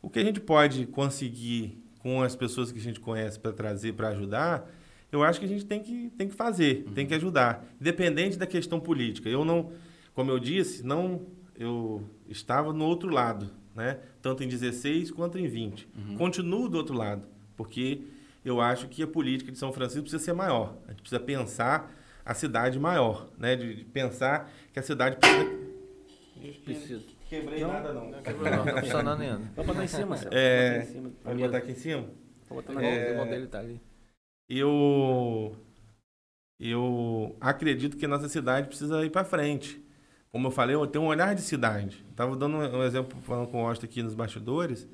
O 0.00 0.08
que 0.08 0.18
a 0.18 0.24
gente 0.24 0.40
pode 0.40 0.86
conseguir 0.86 1.78
com 1.98 2.22
as 2.22 2.34
pessoas 2.34 2.72
que 2.72 2.78
a 2.78 2.82
gente 2.82 3.00
conhece 3.00 3.38
para 3.38 3.52
trazer, 3.52 3.92
para 3.92 4.08
ajudar, 4.08 4.66
eu 5.12 5.22
acho 5.22 5.38
que 5.38 5.44
a 5.44 5.48
gente 5.48 5.66
tem 5.66 5.82
que, 5.82 6.10
tem 6.16 6.26
que 6.26 6.34
fazer, 6.34 6.84
uhum. 6.86 6.94
tem 6.94 7.06
que 7.06 7.12
ajudar, 7.12 7.66
independente 7.78 8.38
da 8.38 8.46
questão 8.46 8.80
política. 8.80 9.28
Eu 9.28 9.44
não, 9.44 9.72
como 10.14 10.30
eu 10.30 10.38
disse, 10.38 10.82
não 10.82 11.36
eu 11.58 12.08
estava 12.28 12.72
no 12.72 12.84
outro 12.84 13.10
lado, 13.10 13.50
né? 13.74 13.98
Tanto 14.22 14.44
em 14.44 14.48
16 14.48 15.10
quanto 15.10 15.36
em 15.38 15.48
20. 15.48 15.88
Uhum. 15.96 16.16
Continuo 16.16 16.68
do 16.68 16.78
outro 16.78 16.96
lado, 16.96 17.26
porque 17.56 18.02
eu 18.44 18.60
acho 18.60 18.86
que 18.86 19.02
a 19.02 19.06
política 19.08 19.50
de 19.50 19.58
São 19.58 19.72
Francisco 19.72 20.02
precisa 20.02 20.22
ser 20.22 20.32
maior. 20.32 20.76
A 20.86 20.90
gente 20.92 21.00
precisa 21.00 21.20
pensar 21.20 21.92
a 22.24 22.32
cidade 22.32 22.78
maior, 22.78 23.28
né? 23.36 23.56
De 23.56 23.84
pensar 23.86 24.48
que 24.72 24.78
a 24.78 24.82
cidade 24.82 25.16
precisa. 25.16 25.58
Precisa. 26.64 27.04
Quebrei 27.28 27.60
não, 27.60 27.68
nada 27.68 27.92
não. 27.92 28.10
Não 28.10 28.22
quebrou 28.22 28.50
não, 28.50 28.64
tá 28.64 28.80
funcionando 28.80 29.20
ainda. 29.20 29.50
Vou 29.56 29.64
botar 29.64 29.84
em 29.84 29.88
cima. 29.88 30.16
É, 30.30 30.86
Vai 31.24 31.34
botar 31.34 31.58
aqui 31.58 31.72
em 31.72 31.74
cima? 31.74 32.06
Vou 32.48 32.62
botar 32.62 32.72
na 32.72 32.82
é, 32.82 33.16
mão 33.16 33.26
dele 33.26 33.48
tá 33.48 33.58
ali. 33.58 33.80
Eu 34.48 35.56
eu 36.60 37.36
acredito 37.40 37.96
que 37.96 38.04
a 38.04 38.08
nossa 38.08 38.28
cidade 38.28 38.68
precisa 38.68 39.04
ir 39.04 39.10
para 39.10 39.24
frente 39.24 39.87
como 40.30 40.46
eu 40.46 40.50
falei, 40.50 40.76
eu 40.76 40.86
tenho 40.86 41.04
um 41.04 41.08
olhar 41.08 41.34
de 41.34 41.42
cidade. 41.42 42.04
Estava 42.10 42.36
dando 42.36 42.56
um 42.56 42.82
exemplo, 42.82 43.18
falando 43.22 43.48
com 43.48 43.62
o 43.62 43.66
Austin 43.66 43.86
aqui 43.86 44.02
nos 44.02 44.14
bastidores. 44.14 44.86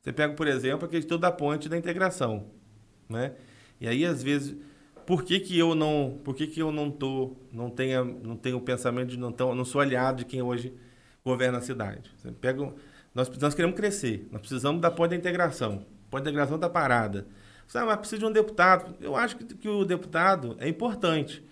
Você 0.00 0.12
pega, 0.12 0.34
por 0.34 0.46
exemplo, 0.46 0.86
a 0.86 0.88
questão 0.88 1.18
da 1.18 1.30
ponte 1.30 1.68
da 1.68 1.78
integração, 1.78 2.46
né? 3.08 3.32
E 3.80 3.88
aí, 3.88 4.04
às 4.04 4.22
vezes, 4.22 4.56
por 5.06 5.24
que, 5.24 5.40
que 5.40 5.58
eu 5.58 5.74
não, 5.74 6.20
por 6.24 6.34
que, 6.34 6.46
que 6.46 6.60
eu 6.60 6.70
não 6.70 6.90
tô, 6.90 7.36
não 7.52 7.70
tenho, 7.70 8.04
não 8.22 8.36
tenho 8.36 8.56
o 8.56 8.60
pensamento 8.60 9.10
de 9.10 9.18
não 9.18 9.32
tão, 9.32 9.54
não 9.54 9.64
sou 9.64 9.80
aliado 9.80 10.18
de 10.18 10.24
quem 10.24 10.42
hoje 10.42 10.72
governa 11.24 11.58
a 11.58 11.60
cidade? 11.60 12.10
Você 12.16 12.30
pega, 12.32 12.72
nós, 13.14 13.28
nós 13.38 13.54
queremos 13.54 13.76
crescer, 13.76 14.28
nós 14.30 14.40
precisamos 14.40 14.80
da 14.80 14.90
ponte 14.90 15.10
da 15.10 15.16
integração. 15.16 15.86
A 16.08 16.10
ponte 16.10 16.24
da 16.24 16.30
integração 16.30 16.56
está 16.56 16.68
parada. 16.68 17.26
Você, 17.66 17.78
ah, 17.78 17.86
mas 17.86 17.96
precisa 17.96 18.18
de 18.18 18.26
um 18.26 18.32
deputado. 18.32 18.94
Eu 19.00 19.16
acho 19.16 19.36
que, 19.36 19.44
que 19.54 19.68
o 19.68 19.84
deputado 19.84 20.56
é 20.58 20.68
importante, 20.68 21.44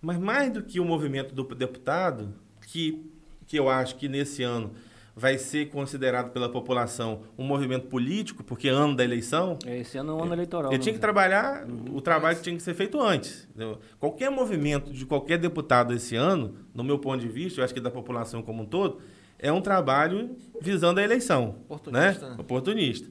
mas 0.00 0.18
mais 0.18 0.52
do 0.52 0.62
que 0.62 0.80
o 0.80 0.84
movimento 0.84 1.34
do 1.34 1.44
deputado, 1.54 2.34
que, 2.66 3.10
que 3.46 3.58
eu 3.58 3.68
acho 3.68 3.96
que 3.96 4.08
nesse 4.08 4.42
ano 4.42 4.72
vai 5.14 5.38
ser 5.38 5.70
considerado 5.70 6.30
pela 6.30 6.46
população 6.46 7.22
um 7.38 7.44
movimento 7.44 7.86
político, 7.86 8.44
porque 8.44 8.68
é 8.68 8.70
ano 8.70 8.94
da 8.94 9.02
eleição. 9.02 9.58
É, 9.64 9.78
esse 9.78 9.96
ano 9.96 10.12
é 10.12 10.14
um 10.14 10.22
ano 10.24 10.34
eleitoral. 10.34 10.70
Ele 10.70 10.82
tinha 10.82 10.92
que 10.92 11.00
trabalhar 11.00 11.64
uhum. 11.64 11.96
o 11.96 12.02
trabalho 12.02 12.36
que 12.36 12.42
tinha 12.42 12.54
que 12.54 12.62
ser 12.62 12.74
feito 12.74 13.00
antes. 13.00 13.48
Entendeu? 13.48 13.78
Qualquer 13.98 14.30
movimento 14.30 14.92
de 14.92 15.06
qualquer 15.06 15.38
deputado 15.38 15.94
esse 15.94 16.14
ano, 16.16 16.56
no 16.74 16.84
meu 16.84 16.98
ponto 16.98 17.18
de 17.18 17.28
vista, 17.28 17.60
eu 17.60 17.64
acho 17.64 17.72
que 17.72 17.80
da 17.80 17.90
população 17.90 18.42
como 18.42 18.64
um 18.64 18.66
todo, 18.66 19.00
é 19.38 19.50
um 19.50 19.62
trabalho 19.62 20.36
visando 20.60 21.00
a 21.00 21.02
eleição. 21.02 21.60
Oportunista. 21.64 22.26
Né? 22.26 22.34
né? 22.34 22.36
Oportunista. 22.38 23.08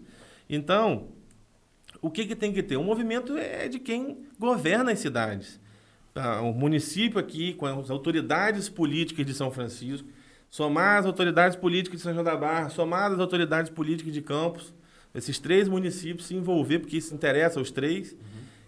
Então, 0.48 1.08
o 2.00 2.12
que, 2.12 2.26
que 2.28 2.36
tem 2.36 2.54
que 2.54 2.62
ter? 2.62 2.78
O 2.78 2.84
movimento 2.84 3.36
é 3.36 3.68
de 3.68 3.80
quem 3.80 4.26
governa 4.38 4.92
as 4.92 5.00
cidades 5.00 5.60
o 6.42 6.54
município 6.54 7.20
aqui, 7.20 7.54
com 7.54 7.66
as 7.66 7.90
autoridades 7.90 8.70
políticas 8.70 9.26
de 9.26 9.34
São 9.34 9.52
Francisco, 9.52 10.08
somar 10.50 11.00
as 11.00 11.06
autoridades 11.06 11.58
políticas 11.58 12.00
de 12.00 12.04
São 12.04 12.14
João 12.14 12.24
da 12.24 12.38
Barra, 12.38 12.70
somar 12.70 13.12
as 13.12 13.20
autoridades 13.20 13.70
políticas 13.70 14.14
de 14.14 14.22
Campos, 14.22 14.74
esses 15.14 15.40
três 15.40 15.68
municípios 15.68 16.28
se 16.28 16.36
envolver, 16.36 16.80
porque 16.80 16.98
isso 16.98 17.14
interessa 17.14 17.60
aos 17.60 17.72
três, 17.72 18.14
uhum. 18.14 18.18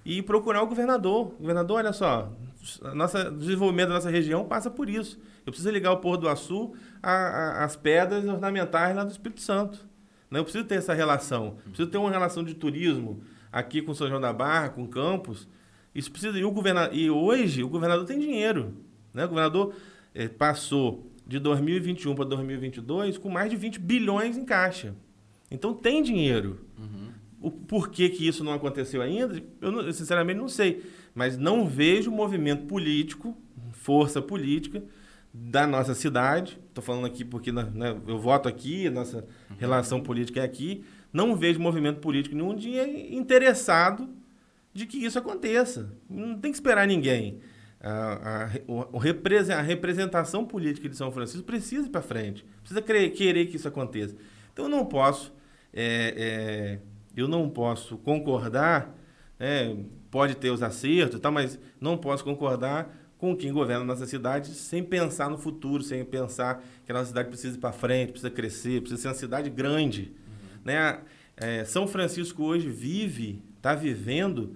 e 0.06 0.22
procurar 0.22 0.64
o 0.64 0.68
governador. 0.68 1.34
Governador, 1.39 1.78
olha 1.78 1.93
só, 1.93 2.34
o 2.82 3.32
desenvolvimento 3.38 3.89
da 3.89 3.95
nossa 3.95 4.10
região 4.10 4.45
passa 4.45 4.70
por 4.70 4.89
isso. 4.89 5.18
Eu 5.45 5.52
preciso 5.52 5.70
ligar 5.72 5.91
o 5.93 5.98
Porto 5.98 6.22
do 6.22 6.30
Açu 6.30 6.74
às 7.02 7.78
pedras 7.78 8.26
ornamentais 8.26 8.95
lá 8.95 9.06
do 9.06 9.12
Espírito 9.12 9.41
Santo. 9.41 9.88
Eu 10.30 10.43
preciso 10.43 10.66
ter 10.66 10.76
essa 10.76 10.93
relação. 10.93 11.58
Preciso 11.64 11.89
ter 11.89 11.98
uma 11.98 12.12
relação 12.12 12.43
de 12.43 12.54
turismo 12.54 13.22
aqui 13.50 13.82
com 13.82 13.93
São 13.93 14.10
João 14.10 14.20
da 14.20 14.34
Barra, 14.34 14.70
com 14.70 14.86
Campos, 14.86 15.48
isso 15.93 16.11
precisa. 16.11 16.38
E, 16.38 16.43
o 16.43 16.51
governador, 16.51 16.95
e 16.95 17.09
hoje 17.09 17.63
o 17.63 17.69
governador 17.69 18.05
tem 18.05 18.19
dinheiro. 18.19 18.73
Né? 19.13 19.25
O 19.25 19.29
governador 19.29 19.73
é, 20.13 20.27
passou 20.27 21.11
de 21.25 21.39
2021 21.39 22.15
para 22.15 22.25
2022 22.25 23.17
com 23.17 23.29
mais 23.29 23.49
de 23.49 23.57
20 23.57 23.79
bilhões 23.79 24.38
em 24.38 24.45
caixa. 24.45 24.95
Então 25.51 25.73
tem 25.73 26.01
dinheiro. 26.01 26.61
Uhum. 26.77 27.09
O 27.39 27.51
porquê 27.51 28.09
que 28.09 28.27
isso 28.27 28.43
não 28.43 28.53
aconteceu 28.53 29.01
ainda, 29.01 29.41
eu, 29.61 29.71
não, 29.71 29.81
eu, 29.81 29.93
sinceramente 29.93 30.39
não 30.39 30.47
sei. 30.47 30.83
Mas 31.13 31.38
não 31.38 31.67
vejo 31.67 32.11
movimento 32.11 32.65
político, 32.65 33.38
força 33.71 34.21
política, 34.21 34.83
da 35.33 35.67
nossa 35.67 35.93
cidade. 35.93 36.59
Estou 36.67 36.83
falando 36.83 37.05
aqui 37.05 37.23
porque 37.23 37.51
né, 37.51 37.69
né, 37.73 37.95
eu 38.07 38.17
voto 38.17 38.47
aqui, 38.47 38.89
nossa 38.89 39.17
uhum. 39.17 39.55
relação 39.57 40.01
política 40.01 40.41
é 40.41 40.43
aqui. 40.43 40.83
Não 41.11 41.35
vejo 41.35 41.59
movimento 41.59 41.99
político 41.99 42.35
nenhum 42.35 42.55
dia 42.55 42.88
interessado 43.13 44.09
de 44.78 44.86
que 44.86 45.03
isso 45.03 45.17
aconteça. 45.17 45.91
Não 46.07 46.38
tem 46.39 46.51
que 46.51 46.57
esperar 46.57 46.86
ninguém. 46.86 47.39
A, 47.82 48.45
a, 48.45 49.59
a 49.59 49.61
representação 49.61 50.45
política 50.45 50.88
de 50.88 50.95
São 50.95 51.11
Francisco 51.11 51.43
precisa 51.43 51.88
ir 51.88 51.89
para 51.89 52.01
frente. 52.01 52.45
Precisa 52.59 52.80
querer, 52.80 53.09
querer 53.09 53.47
que 53.47 53.55
isso 53.55 53.67
aconteça. 53.67 54.15
Então 54.53 54.65
eu 54.65 54.69
não 54.69 54.86
posso, 54.86 55.34
é, 55.73 56.13
é, 56.15 56.80
eu 57.15 57.28
não 57.28 57.49
posso 57.49 57.97
concordar, 57.97 58.95
é, 59.39 59.75
pode 60.11 60.36
ter 60.36 60.51
os 60.51 60.61
acertos, 60.61 61.19
tá, 61.19 61.32
mas 61.32 61.59
não 61.82 61.97
posso 61.97 62.23
concordar 62.23 62.95
com 63.17 63.36
quem 63.36 63.51
governa 63.51 63.82
a 63.82 63.88
nossa 63.88 64.05
cidade 64.05 64.49
sem 64.49 64.84
pensar 64.84 65.28
no 65.28 65.39
futuro, 65.39 65.82
sem 65.82 66.05
pensar 66.05 66.63
que 66.86 66.91
a 66.91 66.93
nossa 66.93 67.07
cidade 67.07 67.30
precisa 67.30 67.57
ir 67.57 67.59
para 67.59 67.71
frente, 67.71 68.11
precisa 68.11 68.30
crescer, 68.30 68.82
precisa 68.82 69.01
ser 69.01 69.07
uma 69.07 69.15
cidade 69.15 69.49
grande. 69.49 70.13
Uhum. 70.28 70.59
Né? 70.65 70.99
É, 71.36 71.65
São 71.65 71.88
Francisco 71.88 72.43
hoje 72.43 72.69
vive, 72.69 73.41
está 73.57 73.73
vivendo 73.73 74.55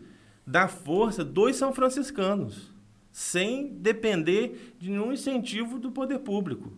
da 0.52 0.68
força 0.68 1.24
dos 1.24 1.56
são 1.56 1.74
franciscanos, 1.74 2.74
sem 3.10 3.70
depender 3.70 4.76
de 4.78 4.90
nenhum 4.90 5.14
incentivo 5.14 5.80
do 5.80 5.92
poder 5.92 6.20
público. 6.20 6.74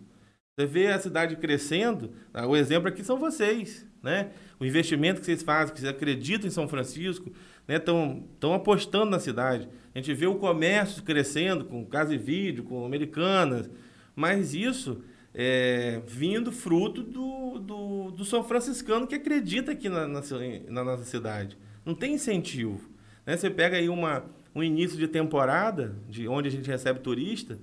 Você 0.56 0.64
vê 0.64 0.86
a 0.86 1.00
cidade 1.00 1.34
crescendo, 1.34 2.12
ah, 2.32 2.46
o 2.46 2.56
exemplo 2.56 2.88
aqui 2.88 3.02
são 3.02 3.18
vocês, 3.18 3.84
né? 4.00 4.30
O 4.60 4.64
investimento 4.64 5.18
que 5.18 5.26
vocês 5.26 5.42
fazem, 5.42 5.74
que 5.74 5.80
vocês 5.80 5.92
acreditam 5.92 6.46
em 6.46 6.52
São 6.52 6.68
Francisco, 6.68 7.32
estão 7.68 8.24
né? 8.40 8.54
apostando 8.54 9.10
na 9.10 9.18
cidade. 9.18 9.68
A 9.92 9.98
gente 9.98 10.14
vê 10.14 10.26
o 10.28 10.36
comércio 10.36 11.02
crescendo 11.02 11.64
com 11.64 11.84
casa 11.84 12.14
e 12.14 12.18
vídeo, 12.18 12.62
com 12.62 12.86
americanas, 12.86 13.68
mas 14.14 14.54
isso 14.54 15.02
é 15.34 16.00
vindo 16.06 16.52
fruto 16.52 17.02
do, 17.02 17.58
do, 17.58 18.10
do 18.12 18.24
São 18.24 18.44
Franciscano 18.44 19.04
que 19.04 19.16
acredita 19.16 19.72
aqui 19.72 19.88
na, 19.88 20.06
na, 20.06 20.20
na 20.68 20.84
nossa 20.84 21.04
cidade. 21.04 21.58
Não 21.84 21.96
tem 21.96 22.14
incentivo. 22.14 22.93
Né? 23.26 23.36
Você 23.36 23.50
pega 23.50 23.76
aí 23.76 23.88
uma, 23.88 24.24
um 24.54 24.62
início 24.62 24.98
de 24.98 25.08
temporada, 25.08 25.94
de 26.08 26.28
onde 26.28 26.48
a 26.48 26.50
gente 26.50 26.68
recebe 26.70 27.00
turista, 27.00 27.58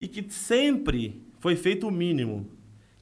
e 0.00 0.08
que 0.08 0.30
sempre 0.30 1.22
foi 1.38 1.56
feito 1.56 1.86
o 1.86 1.90
mínimo, 1.90 2.48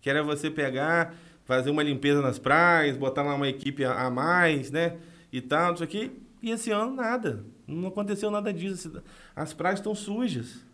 que 0.01 0.11
era 0.11 0.23
você 0.23 0.51
pegar, 0.51 1.15
fazer 1.45 1.71
uma 1.71 1.83
limpeza 1.83 2.21
nas 2.21 2.39
praias, 2.39 2.97
botar 2.97 3.23
lá 3.23 3.35
uma 3.35 3.49
equipe 3.49 3.85
a, 3.85 4.07
a 4.07 4.11
mais, 4.11 4.71
né? 4.71 4.97
E 5.33 5.41
tal, 5.41 5.75
isso 5.75 5.85
aqui. 5.85 6.13
E 6.43 6.51
esse 6.51 6.71
ano 6.71 6.95
nada. 6.95 7.45
Não 7.67 7.89
aconteceu 7.89 8.31
nada 8.31 8.53
disso. 8.53 9.03
As 9.35 9.53
praias 9.55 9.79
estão 9.79 9.95
sujas, 9.95 10.65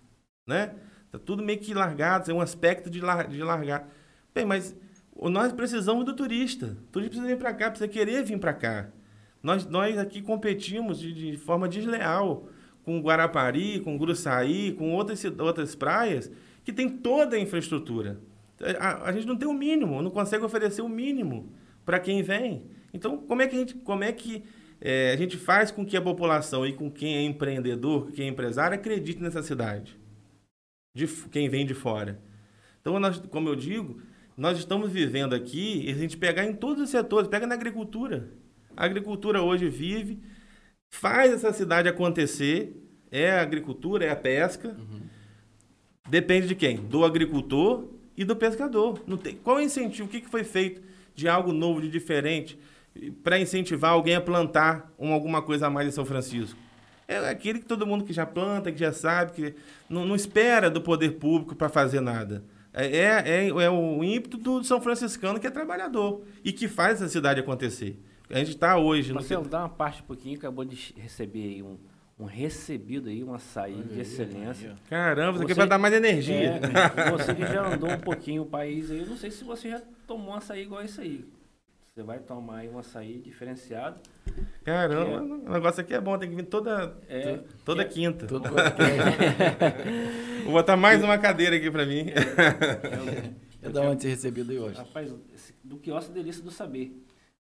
né? 0.46 0.74
Tá 1.10 1.18
tudo 1.18 1.42
meio 1.42 1.58
que 1.58 1.72
largado, 1.72 2.30
é 2.30 2.34
um 2.34 2.40
aspecto 2.40 2.90
de, 2.90 3.00
lar, 3.00 3.28
de 3.28 3.42
largar. 3.42 3.88
Bem, 4.34 4.44
mas 4.44 4.74
nós 5.16 5.52
precisamos 5.52 6.04
do 6.04 6.14
turista. 6.14 6.66
O 6.66 6.92
turista 6.92 7.10
precisa 7.10 7.26
vir 7.26 7.38
para 7.38 7.54
cá, 7.54 7.70
precisa 7.70 7.88
querer 7.88 8.22
vir 8.24 8.38
para 8.38 8.52
cá. 8.52 8.88
Nós, 9.48 9.64
nós 9.64 9.96
aqui 9.96 10.20
competimos 10.20 11.00
de, 11.00 11.10
de 11.10 11.38
forma 11.38 11.66
desleal 11.66 12.50
com 12.84 13.00
Guarapari, 13.00 13.80
com 13.80 13.96
Gruçaí, 13.96 14.72
com 14.72 14.92
outras, 14.92 15.24
outras 15.24 15.74
praias 15.74 16.30
que 16.62 16.70
tem 16.70 16.86
toda 16.86 17.34
a 17.34 17.40
infraestrutura. 17.40 18.20
A, 18.78 19.08
a 19.08 19.12
gente 19.12 19.26
não 19.26 19.38
tem 19.38 19.48
o 19.48 19.54
mínimo, 19.54 20.02
não 20.02 20.10
consegue 20.10 20.44
oferecer 20.44 20.82
o 20.82 20.88
mínimo 20.88 21.50
para 21.82 21.98
quem 21.98 22.22
vem. 22.22 22.64
Então, 22.92 23.16
como 23.16 23.40
é 23.40 23.46
que 23.46 23.56
a 23.56 23.58
gente, 23.58 23.74
como 23.76 24.04
é 24.04 24.12
que 24.12 24.44
é, 24.82 25.12
a 25.12 25.16
gente 25.16 25.38
faz 25.38 25.70
com 25.70 25.82
que 25.82 25.96
a 25.96 26.02
população 26.02 26.66
e 26.66 26.74
com 26.74 26.90
quem 26.90 27.16
é 27.16 27.22
empreendedor, 27.22 28.12
quem 28.12 28.26
é 28.26 28.28
empresário, 28.28 28.74
acredite 28.74 29.22
nessa 29.22 29.42
cidade? 29.42 29.98
De 30.94 31.06
quem 31.30 31.48
vem 31.48 31.64
de 31.64 31.72
fora. 31.72 32.20
Então, 32.82 33.00
nós, 33.00 33.18
como 33.30 33.48
eu 33.48 33.56
digo, 33.56 33.98
nós 34.36 34.58
estamos 34.58 34.92
vivendo 34.92 35.34
aqui, 35.34 35.86
e 35.86 35.90
a 35.90 35.94
gente 35.94 36.18
pegar 36.18 36.44
em 36.44 36.52
todos 36.52 36.82
os 36.82 36.90
setores, 36.90 37.30
pega 37.30 37.46
na 37.46 37.54
agricultura. 37.54 38.28
A 38.78 38.84
agricultura 38.84 39.42
hoje 39.42 39.68
vive, 39.68 40.20
faz 40.88 41.32
essa 41.32 41.52
cidade 41.52 41.88
acontecer, 41.88 42.80
é 43.10 43.32
a 43.32 43.42
agricultura, 43.42 44.04
é 44.04 44.10
a 44.10 44.14
pesca. 44.14 44.68
Uhum. 44.68 45.00
Depende 46.08 46.46
de 46.46 46.54
quem? 46.54 46.76
Do 46.76 47.04
agricultor 47.04 47.88
e 48.16 48.24
do 48.24 48.36
pescador. 48.36 49.02
Não 49.04 49.16
tem, 49.16 49.34
qual 49.34 49.58
é 49.58 49.62
o 49.62 49.64
incentivo? 49.64 50.06
O 50.06 50.08
que, 50.08 50.20
que 50.20 50.28
foi 50.28 50.44
feito 50.44 50.80
de 51.12 51.28
algo 51.28 51.52
novo, 51.52 51.80
de 51.80 51.90
diferente, 51.90 52.56
para 53.24 53.40
incentivar 53.40 53.90
alguém 53.90 54.14
a 54.14 54.20
plantar 54.20 54.94
um, 54.96 55.12
alguma 55.12 55.42
coisa 55.42 55.66
a 55.66 55.70
mais 55.70 55.88
em 55.88 55.90
São 55.90 56.04
Francisco? 56.04 56.56
É 57.08 57.18
aquele 57.28 57.58
que 57.58 57.66
todo 57.66 57.84
mundo 57.84 58.04
que 58.04 58.12
já 58.12 58.26
planta, 58.26 58.70
que 58.70 58.78
já 58.78 58.92
sabe, 58.92 59.32
que 59.32 59.54
não, 59.90 60.06
não 60.06 60.14
espera 60.14 60.70
do 60.70 60.80
poder 60.80 61.14
público 61.14 61.56
para 61.56 61.68
fazer 61.68 62.00
nada. 62.00 62.44
É, 62.72 62.86
é, 62.96 63.22
é, 63.26 63.48
é, 63.48 63.70
o 63.70 64.04
ímpeto 64.04 64.36
do 64.36 64.62
São 64.62 64.80
Franciscano 64.80 65.40
que 65.40 65.48
é 65.48 65.50
trabalhador 65.50 66.22
e 66.44 66.52
que 66.52 66.68
faz 66.68 67.02
a 67.02 67.08
cidade 67.08 67.40
acontecer. 67.40 68.00
A 68.30 68.38
gente 68.38 68.50
está 68.50 68.76
hoje... 68.76 69.12
Marcelo, 69.12 69.44
no... 69.44 69.50
dá 69.50 69.60
uma 69.60 69.68
parte 69.68 70.02
um 70.02 70.06
pouquinho, 70.06 70.36
acabou 70.36 70.64
de 70.64 70.94
receber 70.96 71.54
aí 71.54 71.62
um 71.62 71.78
um 72.18 72.24
recebido 72.24 73.08
aí, 73.08 73.22
um 73.22 73.32
açaí 73.32 73.74
Olha 73.74 73.84
de 73.84 74.00
excelência. 74.00 74.74
Caramba, 74.90 75.36
isso 75.36 75.44
aqui 75.44 75.54
vai 75.54 75.68
dar 75.68 75.78
mais 75.78 75.94
energia. 75.94 76.60
É, 76.96 77.10
você 77.12 77.32
que 77.34 77.42
já 77.42 77.72
andou 77.72 77.90
um 77.90 78.00
pouquinho 78.00 78.42
o 78.42 78.46
país 78.46 78.90
aí, 78.90 78.98
eu 78.98 79.06
não 79.06 79.16
sei 79.16 79.30
se 79.30 79.44
você 79.44 79.70
já 79.70 79.80
tomou 80.06 80.30
um 80.30 80.34
açaí 80.34 80.62
igual 80.62 80.82
esse 80.82 81.00
aí. 81.00 81.24
Você 81.86 82.02
vai 82.02 82.18
tomar 82.18 82.58
aí 82.58 82.68
um 82.68 82.78
açaí 82.78 83.20
diferenciado. 83.20 84.00
Caramba, 84.64 85.16
é... 85.16 85.20
o 85.20 85.52
negócio 85.52 85.80
aqui 85.80 85.94
é 85.94 86.00
bom, 86.00 86.18
tem 86.18 86.28
que 86.28 86.36
vir 86.36 86.46
toda, 86.46 86.96
é, 87.08 87.40
toda 87.64 87.82
é, 87.82 87.84
quinta. 87.84 88.26
Toda 88.26 88.50
Vou 90.44 90.52
botar 90.52 90.76
mais 90.76 91.02
uma 91.02 91.18
cadeira 91.18 91.56
aqui 91.56 91.70
para 91.70 91.86
mim. 91.86 92.06
É, 93.62 93.68
da 93.68 93.82
onde 93.82 94.02
você 94.02 94.08
recebido 94.10 94.50
aí 94.50 94.58
hoje? 94.58 94.76
Rapaz, 94.76 95.12
do 95.64 95.76
Quiosque 95.76 96.12
Delícia 96.12 96.42
do 96.42 96.50
Saber. 96.50 96.92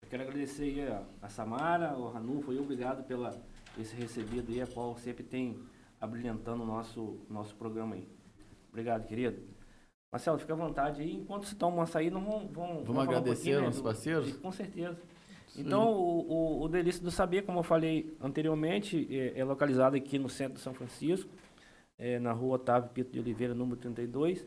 Quero 0.09 0.22
agradecer 0.24 0.64
aí 0.64 0.88
a, 0.88 1.03
a 1.22 1.28
Samara, 1.28 1.94
o 1.96 2.11
Ranulfo, 2.11 2.53
obrigado 2.53 3.05
pela 3.05 3.40
esse 3.78 3.94
recebido 3.94 4.51
aí, 4.51 4.61
a 4.61 4.66
qual 4.66 4.96
sempre 4.96 5.22
tem 5.22 5.59
abrilhantando 6.01 6.62
o 6.62 6.66
nosso, 6.66 7.20
nosso 7.28 7.55
programa 7.55 7.94
aí. 7.94 8.09
Obrigado, 8.68 9.07
querido. 9.07 9.40
Marcelo, 10.12 10.38
fica 10.38 10.53
à 10.53 10.57
vontade 10.57 11.03
aí. 11.03 11.14
Enquanto 11.14 11.46
se 11.46 11.55
toma 11.55 11.76
um 11.76 11.82
açaí, 11.82 12.11
não 12.11 12.24
vão. 12.24 12.48
Vão, 12.48 12.84
vamos 12.84 13.03
agradecer 13.03 13.59
um 13.59 13.70
né, 13.70 13.82
parceiros? 13.82 14.36
Com 14.38 14.51
certeza. 14.51 14.98
Então, 15.57 15.92
o, 15.92 16.28
o, 16.28 16.62
o 16.62 16.68
Delícia 16.68 17.03
do 17.03 17.11
Saber, 17.11 17.42
como 17.42 17.59
eu 17.59 17.62
falei 17.62 18.16
anteriormente, 18.20 19.07
é, 19.11 19.38
é 19.38 19.44
localizado 19.44 19.96
aqui 19.96 20.18
no 20.18 20.28
centro 20.28 20.55
de 20.55 20.61
São 20.61 20.74
Francisco, 20.74 21.30
é, 21.98 22.18
na 22.18 22.32
rua 22.32 22.57
Otávio 22.57 22.90
Pito 22.90 23.12
de 23.12 23.20
Oliveira, 23.20 23.55
número 23.55 23.76
32. 23.76 24.46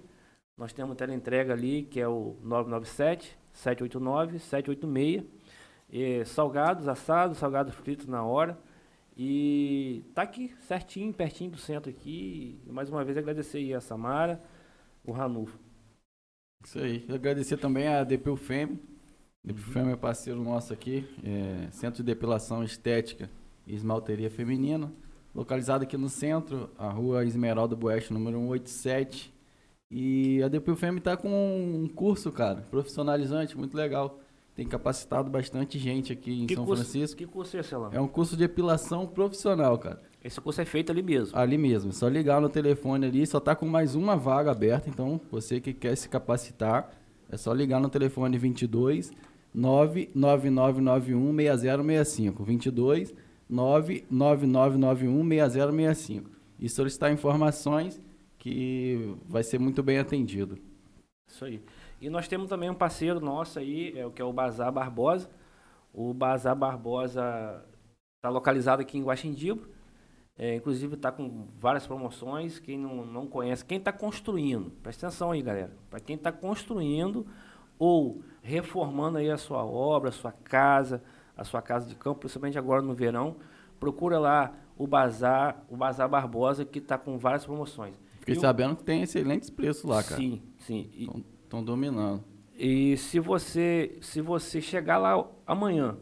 Nós 0.58 0.72
temos 0.72 0.96
entrega 1.02 1.54
ali, 1.54 1.84
que 1.84 2.00
é 2.00 2.08
o 2.08 2.38
997 2.42 3.38
789 3.54 4.40
786. 4.40 5.24
É, 5.92 6.24
salgados, 6.26 6.88
assados, 6.88 7.38
salgados 7.38 7.74
fritos 7.76 8.08
na 8.08 8.24
hora. 8.24 8.58
E 9.16 10.04
tá 10.16 10.24
aqui 10.24 10.54
certinho, 10.62 11.14
pertinho 11.14 11.52
do 11.52 11.58
centro 11.58 11.90
aqui. 11.90 12.60
E 12.66 12.72
mais 12.72 12.90
uma 12.90 13.04
vez 13.04 13.18
agradecer 13.18 13.60
aí 13.60 13.74
a 13.74 13.80
Samara, 13.82 14.42
o 15.04 15.12
Ranulfo. 15.12 15.60
Isso 16.66 16.80
aí. 16.80 17.06
Agradecer 17.10 17.58
também 17.58 17.88
a 17.88 18.04
DPU 18.04 18.36
FEM. 18.36 18.80
DPU 19.44 19.62
FEM 19.62 19.92
é 19.92 19.96
parceiro 19.96 20.42
nosso 20.42 20.74
aqui. 20.74 21.08
É, 21.24 21.70
centro 21.72 21.98
de 21.98 22.04
Depilação 22.04 22.64
Estética 22.64 23.30
e 23.68 23.76
Esmalteria 23.76 24.32
Feminina. 24.32 24.92
Localizado 25.36 25.84
aqui 25.84 25.98
no 25.98 26.10
centro, 26.10 26.70
a 26.78 26.90
rua 26.90 27.26
Esmeralda 27.26 27.76
Boeste, 27.76 28.14
número 28.14 28.38
187. 28.38 29.34
E 29.92 30.42
a 30.42 30.48
DPU 30.48 30.76
FEM 30.76 30.98
está 30.98 31.16
com 31.16 31.30
um 31.30 31.88
curso, 31.88 32.32
cara, 32.32 32.62
profissionalizante, 32.72 33.56
muito 33.56 33.78
legal 33.78 34.23
tem 34.56 34.68
capacitado 34.68 35.30
bastante 35.30 35.80
gente 35.80 36.14
aqui 36.14 36.44
em 36.44 36.46
que 36.46 36.56
São 36.56 36.66
curso, 36.66 36.84
Francisco. 36.84 37.18
Que 37.18 37.26
curso 37.26 37.58
é 37.58 37.60
esse, 37.62 37.76
lá? 37.76 37.90
É 37.92 38.00
um 38.00 38.08
curso 38.08 38.38
de 38.38 38.44
epilação 38.44 39.08
profissional, 39.08 39.78
cara. 39.78 40.02
Esse 40.24 40.40
curso 40.40 40.62
é 40.62 40.66
feito 40.66 40.92
ali 40.92 41.02
mesmo? 41.02 41.38
Ali 41.38 41.58
mesmo. 41.58 41.90
É 41.90 41.94
só 41.94 42.08
ligar 42.08 42.40
no 42.40 42.50
telefone 42.50 43.08
ali, 43.08 43.26
só 43.26 43.40
tá 43.40 43.56
com 43.56 43.66
mais 43.66 43.96
uma 43.96 44.16
vaga 44.16 44.52
aberta. 44.52 44.90
Então, 44.90 45.20
você 45.32 45.60
que 45.60 45.74
quer 45.74 45.96
se 45.98 46.08
capacitar, 46.08 46.92
é 47.30 47.36
só 47.36 47.52
ligar 47.52 47.82
no 47.82 47.90
telefone 47.90 48.38
22 48.38 49.12
99991 49.54 51.36
6065. 51.36 52.44
22 52.44 53.14
99991 53.50 55.28
6065. 55.28 56.30
E 56.60 56.70
solicitar 56.70 57.12
informações 57.12 58.00
que 58.38 59.16
vai 59.28 59.44
ser 59.44 59.60
muito 59.60 59.82
bem 59.82 59.98
atendido. 59.98 60.58
Isso 61.28 61.44
aí. 61.44 61.62
E 62.04 62.10
nós 62.10 62.28
temos 62.28 62.50
também 62.50 62.70
um 62.70 62.76
parceiro 62.76 63.22
nosso 63.22 63.60
aí, 63.60 63.98
é, 63.98 64.10
que 64.10 64.22
é 64.22 64.26
o 64.26 64.34
Bazar 64.34 64.70
Barbosa. 64.74 65.30
O 65.94 66.14
Bazar 66.14 66.54
Barbosa 66.54 67.64
está 68.18 68.30
localizado 68.30 68.82
aqui 68.82 68.98
em 68.98 69.04
Guaxindibo. 69.06 69.70
É, 70.38 70.56
inclusive 70.56 70.96
está 70.96 71.14
com 71.14 71.48
várias 71.58 71.88
promoções. 71.88 72.60
Quem 72.60 72.78
não, 72.78 73.06
não 73.06 73.26
conhece, 73.26 73.64
quem 73.64 73.78
está 73.78 73.94
construindo, 73.94 74.70
presta 74.84 75.08
atenção 75.08 75.32
aí, 75.32 75.42
galera. 75.42 75.72
Para 75.90 76.02
quem 76.02 76.18
está 76.18 76.30
construindo 76.30 77.26
ou 77.80 78.22
reformando 78.42 79.18
aí 79.18 79.32
a 79.32 79.38
sua 79.38 79.64
obra, 79.64 80.10
a 80.10 80.12
sua 80.12 80.34
casa, 80.34 81.02
a 81.38 81.46
sua 81.46 81.62
casa 81.62 81.88
de 81.88 81.96
campo, 81.96 82.20
principalmente 82.20 82.58
agora 82.58 82.82
no 82.82 82.94
verão, 82.94 83.38
procura 83.80 84.20
lá 84.20 84.54
o 84.78 84.86
Bazar, 84.86 85.64
o 85.70 85.78
Bazar 85.78 86.10
Barbosa, 86.10 86.66
que 86.66 86.80
está 86.80 86.98
com 86.98 87.18
várias 87.18 87.46
promoções. 87.46 87.96
Fiquei 88.20 88.36
sabendo 88.36 88.76
que 88.76 88.84
tem 88.84 89.02
excelentes 89.02 89.50
preços 89.50 89.86
lá, 89.86 90.04
cara. 90.04 90.18
Sim, 90.18 90.42
sim. 90.58 91.24
Estão 91.54 91.64
dominando. 91.64 92.24
E 92.58 92.98
se 92.98 93.20
você, 93.20 93.96
se 94.02 94.22
você 94.22 94.60
chegar 94.60 94.98
lá 94.98 95.24
amanhã 95.46 95.96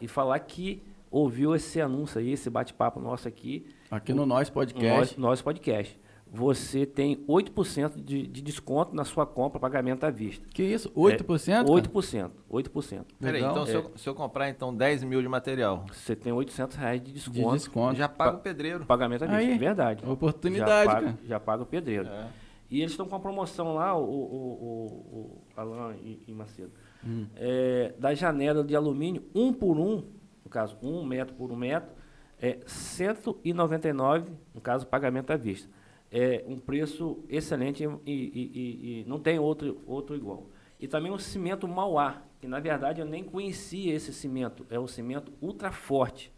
e 0.00 0.08
falar 0.08 0.36
que 0.40 0.82
ouviu 1.08 1.54
esse 1.54 1.80
anúncio 1.80 2.18
aí, 2.18 2.32
esse 2.32 2.50
bate-papo 2.50 2.98
nosso 2.98 3.28
aqui. 3.28 3.64
Aqui 3.88 4.12
no 4.12 4.26
Nós 4.26 4.50
Podcast. 4.50 5.20
Nós, 5.20 5.40
Podcast. 5.40 5.96
Você 6.28 6.84
tem 6.84 7.24
8% 7.28 8.02
de, 8.02 8.26
de 8.26 8.42
desconto 8.42 8.96
na 8.96 9.04
sua 9.04 9.24
compra, 9.24 9.60
pagamento 9.60 10.02
à 10.02 10.10
vista. 10.10 10.44
Que 10.52 10.64
isso? 10.64 10.90
8%? 10.90 11.50
É, 11.50 11.62
8%. 11.62 12.30
8%. 12.50 13.04
Peraí, 13.20 13.44
então 13.44 13.62
é. 13.62 13.66
se, 13.66 13.74
eu, 13.74 13.92
se, 13.94 14.08
eu, 14.08 14.14
comprar 14.14 14.48
então 14.48 14.74
10 14.74 15.04
mil 15.04 15.22
de 15.22 15.28
material. 15.28 15.86
Você 15.92 16.16
tem 16.16 16.32
800 16.32 16.76
reais 16.76 17.00
de 17.00 17.12
desconto. 17.12 17.50
De 17.50 17.58
desconto. 17.58 17.96
Já 17.96 18.08
paga 18.08 18.38
o 18.38 18.40
pedreiro. 18.40 18.84
Pagamento 18.84 19.22
à 19.22 19.28
vista, 19.28 19.52
aí, 19.52 19.56
verdade. 19.56 20.04
Oportunidade, 20.04 20.88
já 20.88 20.94
paga, 20.94 21.06
cara. 21.06 21.18
Já 21.24 21.38
paga 21.38 21.62
o 21.62 21.66
pedreiro. 21.66 22.08
É. 22.08 22.45
E 22.70 22.80
eles 22.80 22.92
estão 22.92 23.06
com 23.06 23.14
a 23.14 23.20
promoção 23.20 23.74
lá, 23.74 23.96
o, 23.96 24.02
o, 24.02 24.08
o, 24.08 25.18
o 25.18 25.42
Alan 25.56 25.94
e, 25.96 26.22
e 26.26 26.34
Macedo, 26.34 26.72
hum. 27.04 27.26
é, 27.36 27.94
da 27.98 28.12
janela 28.14 28.64
de 28.64 28.74
alumínio, 28.74 29.24
um 29.34 29.52
por 29.52 29.78
um, 29.78 30.02
no 30.44 30.50
caso, 30.50 30.76
um 30.82 31.04
metro 31.04 31.34
por 31.34 31.52
um 31.52 31.56
metro, 31.56 31.94
é 32.40 32.58
199, 32.66 34.30
no 34.54 34.60
caso, 34.60 34.86
pagamento 34.86 35.32
à 35.32 35.36
vista. 35.36 35.70
É 36.10 36.44
um 36.46 36.58
preço 36.58 37.24
excelente 37.28 37.84
e, 37.84 37.88
e, 38.06 38.10
e, 38.10 39.00
e 39.00 39.04
não 39.06 39.18
tem 39.18 39.38
outro, 39.38 39.82
outro 39.86 40.14
igual. 40.14 40.48
E 40.78 40.86
também 40.86 41.10
o 41.10 41.18
cimento 41.18 41.66
Mauá, 41.66 42.22
que 42.40 42.46
na 42.46 42.60
verdade 42.60 43.00
eu 43.00 43.06
nem 43.06 43.24
conhecia 43.24 43.94
esse 43.94 44.12
cimento, 44.12 44.66
é 44.70 44.78
o 44.78 44.86
cimento 44.86 45.32
ultra 45.40 45.72
forte. 45.72 46.32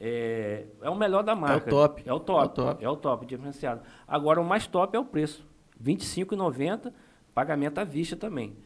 É, 0.00 0.66
é 0.80 0.90
o 0.90 0.94
melhor 0.94 1.24
da 1.24 1.34
marca. 1.34 1.68
É 1.68 1.72
o 1.72 1.76
top. 1.76 2.02
É 2.06 2.12
o 2.12 2.20
top. 2.20 2.40
É 2.40 2.44
o 2.44 2.48
top, 2.48 2.84
é 2.84 2.88
o 2.88 2.96
top 2.96 3.26
diferenciado. 3.26 3.82
Agora 4.06 4.40
o 4.40 4.44
mais 4.44 4.66
top 4.66 4.96
é 4.96 5.00
o 5.00 5.04
preço. 5.04 5.44
R$ 5.84 5.94
25,90, 5.94 6.92
pagamento 7.34 7.78
à 7.78 7.84
vista 7.84 8.16
também. 8.16 8.56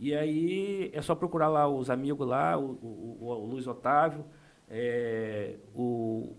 E 0.00 0.14
aí 0.14 0.90
é 0.92 1.02
só 1.02 1.14
procurar 1.14 1.48
lá 1.48 1.68
os 1.68 1.90
amigos 1.90 2.26
lá, 2.26 2.56
o, 2.56 2.78
o, 2.80 3.26
o 3.26 3.46
Luiz 3.46 3.66
Otávio, 3.66 4.24
é, 4.68 5.56
o, 5.74 6.36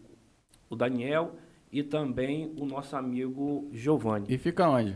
o 0.70 0.76
Daniel 0.76 1.36
e 1.72 1.84
também 1.84 2.54
o 2.58 2.66
nosso 2.66 2.96
amigo 2.96 3.70
Giovanni. 3.72 4.28
E 4.30 4.38
fica 4.38 4.70
onde? 4.70 4.96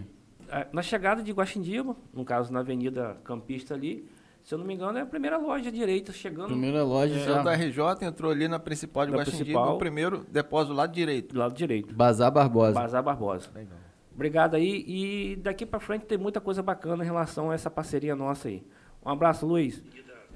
É, 0.50 0.68
na 0.72 0.82
chegada 0.82 1.22
de 1.22 1.32
Guaxindiba, 1.32 1.96
no 2.14 2.24
caso 2.24 2.54
na 2.54 2.60
Avenida 2.60 3.18
Campista 3.24 3.74
ali, 3.74 4.08
se 4.44 4.54
eu 4.54 4.60
não 4.60 4.66
me 4.66 4.74
engano, 4.74 4.98
é 4.98 5.02
a 5.02 5.06
primeira 5.06 5.38
loja 5.38 5.72
direita 5.72 6.12
chegando. 6.12 6.48
Primeira 6.48 6.84
loja 6.84 7.16
é, 7.16 7.20
já. 7.20 7.42
da 7.42 7.54
RJ 7.54 8.06
entrou 8.06 8.32
ali 8.32 8.48
na 8.48 8.60
principal 8.60 9.06
de 9.06 9.14
Guaxindiba, 9.14 9.72
o 9.72 9.78
primeiro 9.78 10.26
depósito 10.30 10.74
do 10.74 10.78
lado 10.78 10.94
direito. 10.94 11.34
Do 11.34 11.40
lado 11.40 11.54
direito. 11.54 11.94
Bazar 11.94 12.32
Barbosa. 12.32 12.74
Bazar 12.74 13.04
Barbosa. 13.04 13.50
Legal. 13.54 13.78
Obrigado 14.14 14.56
aí. 14.56 14.84
E 14.88 15.36
daqui 15.38 15.66
para 15.66 15.80
frente 15.80 16.06
tem 16.06 16.18
muita 16.18 16.40
coisa 16.40 16.62
bacana 16.62 17.04
em 17.04 17.06
relação 17.06 17.52
a 17.52 17.54
essa 17.54 17.70
parceria 17.70 18.16
nossa 18.16 18.48
aí. 18.48 18.66
Um 19.06 19.10
abraço, 19.10 19.46
Luiz. 19.46 19.84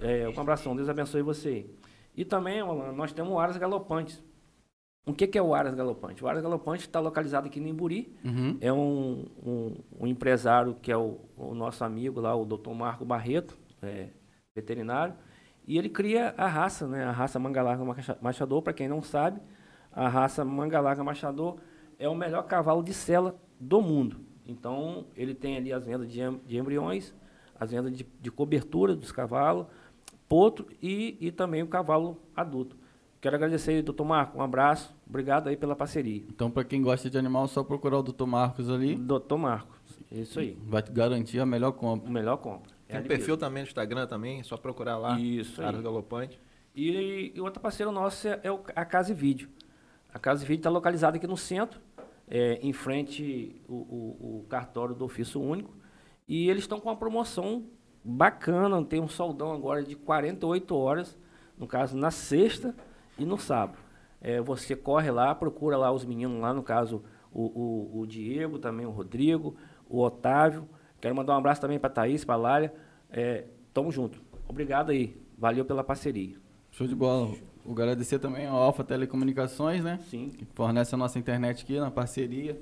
É, 0.02 0.28
um 0.28 0.40
abração. 0.40 0.76
Deus 0.76 0.90
abençoe 0.90 1.22
você. 1.22 1.66
E 2.16 2.26
também, 2.26 2.62
nós 2.96 3.14
temos 3.14 3.32
o 3.32 3.40
Aras 3.40 3.58
Galopantes. 3.58 4.24
O 5.08 5.14
que, 5.14 5.26
que 5.26 5.38
é 5.38 5.42
o 5.42 5.56
Aras 5.56 5.74
Galopante? 5.74 6.22
O 6.22 6.28
Aras 6.28 6.44
Galopante 6.44 6.82
está 6.82 7.00
localizado 7.00 7.48
aqui 7.48 7.62
no 7.62 7.68
Imburi. 7.70 8.14
Uhum. 8.26 8.58
É 8.60 8.74
um, 8.74 9.26
um, 9.42 9.76
um, 10.02 10.06
empresário 10.08 10.76
que 10.82 10.92
é 10.92 10.98
o, 10.98 11.22
o, 11.38 11.56
nosso 11.56 11.86
amigo 11.86 12.20
lá, 12.20 12.36
o 12.36 12.44
Dr. 12.44 12.72
Marco 12.72 13.06
Barreto, 13.06 13.58
é, 13.82 14.10
veterinário. 14.54 15.14
E 15.66 15.78
ele 15.78 15.88
cria 15.88 16.36
a 16.38 16.46
raça, 16.46 16.86
né? 16.88 17.06
A 17.06 17.12
raça 17.12 17.40
Mangalarga 17.40 17.86
Machador. 18.22 18.62
Para 18.62 18.74
quem 18.74 18.90
não 18.90 19.02
sabe, 19.02 19.40
a 19.94 20.10
raça 20.10 20.44
Mangalarga 20.44 21.02
Machador 21.06 21.58
é 21.98 22.10
o 22.10 22.16
melhor 22.16 22.44
cavalo 22.44 22.84
de 22.84 22.94
sela 22.94 23.40
do 23.60 23.82
mundo. 23.82 24.18
Então, 24.46 25.06
ele 25.16 25.34
tem 25.34 25.58
ali 25.58 25.74
as 25.74 25.86
vendas 25.86 26.10
de, 26.10 26.20
de 26.46 26.58
embriões, 26.58 27.14
as 27.60 27.72
vendas 27.72 27.96
de, 27.96 28.06
de, 28.22 28.32
cobertura 28.32 28.96
dos 28.96 29.12
cavalos, 29.12 29.68
potro 30.28 30.68
e, 30.82 31.18
e 31.20 31.32
também 31.32 31.62
o 31.62 31.68
cavalo 31.68 32.18
adulto. 32.36 32.78
Quero 33.20 33.36
agradecer, 33.36 33.82
doutor 33.82 34.06
Marco, 34.06 34.38
um 34.38 34.42
abraço, 34.42 34.96
obrigado 35.08 35.50
aí 35.50 35.58
pela 35.58 35.76
parceria. 35.76 36.24
Então, 36.30 36.50
para 36.50 36.64
quem 36.64 36.82
gosta 36.82 37.10
de 37.10 37.18
animal, 37.18 37.46
é 37.46 37.48
só 37.48 37.64
procurar 37.64 38.00
o 38.00 38.04
doutor 38.04 38.28
Marcos 38.28 38.70
ali. 38.70 38.96
Doutor 38.96 39.38
Marcos, 39.38 40.00
isso 40.12 40.40
aí. 40.40 40.58
Vai 40.66 40.82
te 40.82 40.92
garantir 40.92 41.40
a 41.40 41.46
melhor 41.46 41.72
compra. 41.72 42.08
A 42.08 42.12
melhor 42.12 42.38
compra. 42.38 42.72
É 42.88 43.00
tem 43.00 43.08
perfil 43.08 43.36
também 43.36 43.64
no 43.64 43.68
Instagram 43.68 44.08
também, 44.08 44.40
é 44.40 44.44
só 44.44 44.56
procurar 44.56 44.98
lá. 44.98 45.20
Isso 45.20 45.62
aí. 45.62 45.82
Galopante. 45.82 46.40
E, 46.76 47.34
e 47.36 47.42
outro 47.42 47.60
parceiro 47.60 47.92
nosso 47.92 48.28
é, 48.28 48.40
é 48.44 48.52
o, 48.52 48.62
a 48.76 48.86
Casa 48.86 49.12
e 49.12 49.16
Vídeo. 49.16 49.50
A 50.14 50.20
Casa 50.20 50.44
e 50.44 50.48
Vídeo 50.48 50.62
está 50.62 50.70
localizada 50.70 51.18
aqui 51.18 51.28
no 51.28 51.36
centro, 51.36 51.82
é, 52.28 52.60
em 52.62 52.74
frente 52.74 53.62
o, 53.68 53.74
o, 53.74 54.38
o, 54.40 54.46
cartório 54.50 54.94
do 54.94 55.06
ofício 55.06 55.42
único. 55.42 55.76
E 56.28 56.50
eles 56.50 56.64
estão 56.64 56.80
com 56.80 56.90
uma 56.90 56.96
promoção 56.96 57.66
bacana, 58.04 58.84
tem 58.84 59.00
um 59.00 59.08
soldão 59.08 59.52
agora 59.54 59.84
de 59.84 59.96
48 59.96 60.76
horas, 60.76 61.18
no 61.58 61.68
caso 61.68 61.98
na 61.98 62.12
sexta 62.12 62.76
e 63.18 63.26
no 63.26 63.38
sábado. 63.38 63.80
É, 64.20 64.42
você 64.42 64.76
corre 64.76 65.12
lá, 65.12 65.34
procura 65.34 65.78
lá 65.78 65.92
os 65.92 66.06
meninos 66.06 66.42
lá, 66.42 66.54
no 66.54 66.64
caso 66.64 67.04
o, 67.32 68.02
o, 68.02 68.06
Diego, 68.08 68.58
também 68.58 68.86
o 68.86 68.90
Rodrigo, 68.90 69.56
o 69.88 70.02
Otávio. 70.02 70.68
Quero 71.00 71.16
mandar 71.16 71.36
um 71.36 71.38
abraço 71.38 71.62
também 71.62 71.80
para 71.80 71.90
a 71.90 71.94
Thaís, 71.94 72.26
para 72.26 72.36
a 72.36 72.38
Lária. 72.38 72.74
É, 73.10 73.46
tamo 73.74 73.92
junto. 73.92 74.22
Obrigado 74.48 74.92
aí. 74.92 75.16
Valeu 75.38 75.64
pela 75.64 75.84
parceria. 75.84 76.38
Show 76.72 76.88
de 76.88 76.96
bola. 76.96 77.36
O 77.68 77.74
agradecer 77.74 78.18
também 78.18 78.48
ao 78.48 78.56
Alfa 78.56 78.82
Telecomunicações, 78.82 79.84
né? 79.84 80.00
Sim. 80.10 80.30
Que 80.30 80.48
fornece 80.56 80.96
a 80.96 80.98
nossa 80.98 81.20
internet 81.20 81.64
aqui 81.64 81.78
na 81.78 81.92
parceria. 81.92 82.58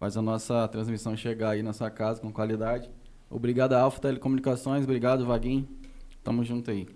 Faz 0.00 0.16
a 0.16 0.22
nossa 0.22 0.66
transmissão 0.68 1.14
chegar 1.14 1.50
aí 1.50 1.62
na 1.62 1.74
sua 1.74 1.90
casa 1.90 2.22
com 2.22 2.32
qualidade. 2.32 2.90
Obrigado, 3.28 3.74
Alfa 3.74 4.00
Telecomunicações. 4.00 4.84
Obrigado, 4.84 5.26
Vaguinho. 5.26 5.68
Tamo 6.24 6.42
junto 6.42 6.70
aí. 6.70 6.88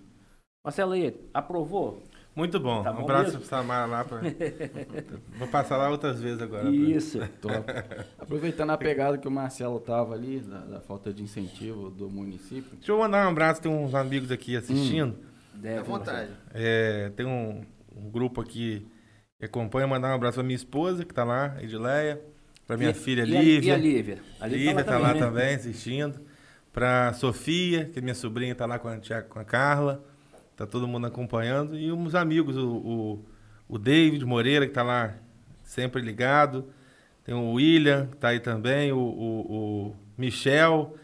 Marcelo 0.65 0.93
aí, 0.93 1.15
aprovou? 1.31 2.01
Muito 2.35 2.59
bom. 2.59 2.81
Tá 2.81 2.91
bom 2.91 3.01
um 3.01 3.03
abraço 3.03 3.37
para 3.37 3.45
Samara 3.45 3.85
lá. 3.85 4.05
Pra... 4.05 4.21
Vou 5.37 5.47
passar 5.47 5.77
lá 5.77 5.87
outras 5.91 6.19
vezes 6.19 6.41
agora. 6.41 6.67
Isso. 6.67 7.19
Aproveitando 8.17 8.71
a 8.71 8.77
pegada 8.77 9.19
que 9.19 9.27
o 9.27 9.31
Marcelo 9.31 9.79
tava 9.79 10.15
ali, 10.15 10.39
da, 10.39 10.59
da, 10.61 10.79
falta 10.79 11.13
de 11.13 11.21
incentivo 11.21 11.91
do 11.91 12.09
município. 12.09 12.77
Deixa 12.77 12.91
eu 12.91 12.97
mandar 12.97 13.27
um 13.27 13.29
abraço, 13.29 13.61
tem 13.61 13.71
uns 13.71 13.93
amigos 13.93 14.31
aqui 14.31 14.55
assistindo. 14.55 15.13
Hum. 15.13 15.30
Deve, 15.61 15.77
à 15.77 15.83
vontade. 15.83 16.31
É, 16.55 17.11
tem 17.15 17.23
um, 17.23 17.63
um, 17.95 18.09
grupo 18.09 18.41
aqui 18.41 18.87
que 19.37 19.45
acompanha, 19.45 19.85
mandar 19.85 20.09
um 20.09 20.15
abraço 20.15 20.35
para 20.35 20.43
minha 20.43 20.55
esposa, 20.55 21.05
que 21.05 21.11
está 21.11 21.23
lá, 21.23 21.55
Edileia, 21.61 22.19
para 22.65 22.77
minha 22.77 22.89
e, 22.89 22.93
filha 22.95 23.21
e 23.21 23.25
Lívia. 23.25 23.75
A, 23.75 23.77
e 23.77 23.79
a 23.79 23.83
Lívia? 23.83 24.19
A 24.39 24.47
Lívia 24.47 24.81
está 24.81 24.97
lá, 24.97 24.99
tá 24.99 24.99
lá, 24.99 25.07
também, 25.09 25.21
né? 25.21 25.27
também, 25.27 25.55
assistindo. 25.55 26.19
Para 26.73 27.13
Sofia, 27.13 27.85
que 27.85 27.99
é 27.99 28.01
minha 28.01 28.15
sobrinha, 28.15 28.53
está 28.53 28.65
lá 28.65 28.79
com 28.79 28.87
a, 28.87 28.97
tia, 28.97 29.21
com 29.21 29.37
a 29.37 29.43
Carla. 29.43 30.03
Tá 30.55 30.65
todo 30.65 30.87
mundo 30.87 31.05
acompanhando. 31.05 31.77
E 31.77 31.91
uns 31.91 32.15
amigos, 32.15 32.57
o, 32.57 32.67
o, 32.67 33.25
o 33.69 33.77
David 33.77 34.25
Moreira, 34.25 34.65
que 34.65 34.71
está 34.71 34.81
lá 34.81 35.13
sempre 35.63 36.01
ligado. 36.01 36.65
Tem 37.23 37.35
o 37.35 37.51
William, 37.51 38.07
que 38.07 38.15
está 38.15 38.29
aí 38.29 38.39
também. 38.39 38.91
O, 38.91 38.97
o, 38.97 39.89
o 39.89 39.95
Michel. 40.17 40.95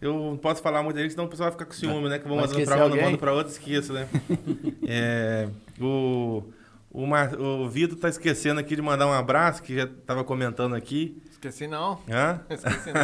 Eu 0.00 0.12
não 0.12 0.36
posso 0.36 0.62
falar 0.62 0.82
muito 0.82 0.96
deles, 0.96 1.12
senão 1.12 1.24
o 1.24 1.28
pessoal 1.28 1.48
vai 1.50 1.52
ficar 1.52 1.64
com 1.64 1.72
ciúme, 1.72 2.08
né? 2.08 2.18
Que 2.18 2.28
vão 2.28 2.36
mandando 2.36 2.64
pra 2.64 2.86
um, 2.86 2.88
mandando 2.90 3.18
pra 3.18 3.32
outro, 3.32 3.50
esqueço, 3.50 3.94
né? 3.94 4.06
é, 4.86 5.48
o, 5.80 6.42
o, 6.90 7.06
Mar, 7.06 7.34
o 7.34 7.66
Vitor 7.68 7.98
tá 7.98 8.08
esquecendo 8.08 8.60
aqui 8.60 8.76
de 8.76 8.82
mandar 8.82 9.06
um 9.06 9.12
abraço, 9.12 9.62
que 9.62 9.74
já 9.74 9.88
tava 10.06 10.22
comentando 10.22 10.74
aqui. 10.74 11.22
Esqueci 11.30 11.66
não. 11.66 11.98
Hã? 12.10 12.42
Esqueci 12.50 12.92
não. 12.92 13.00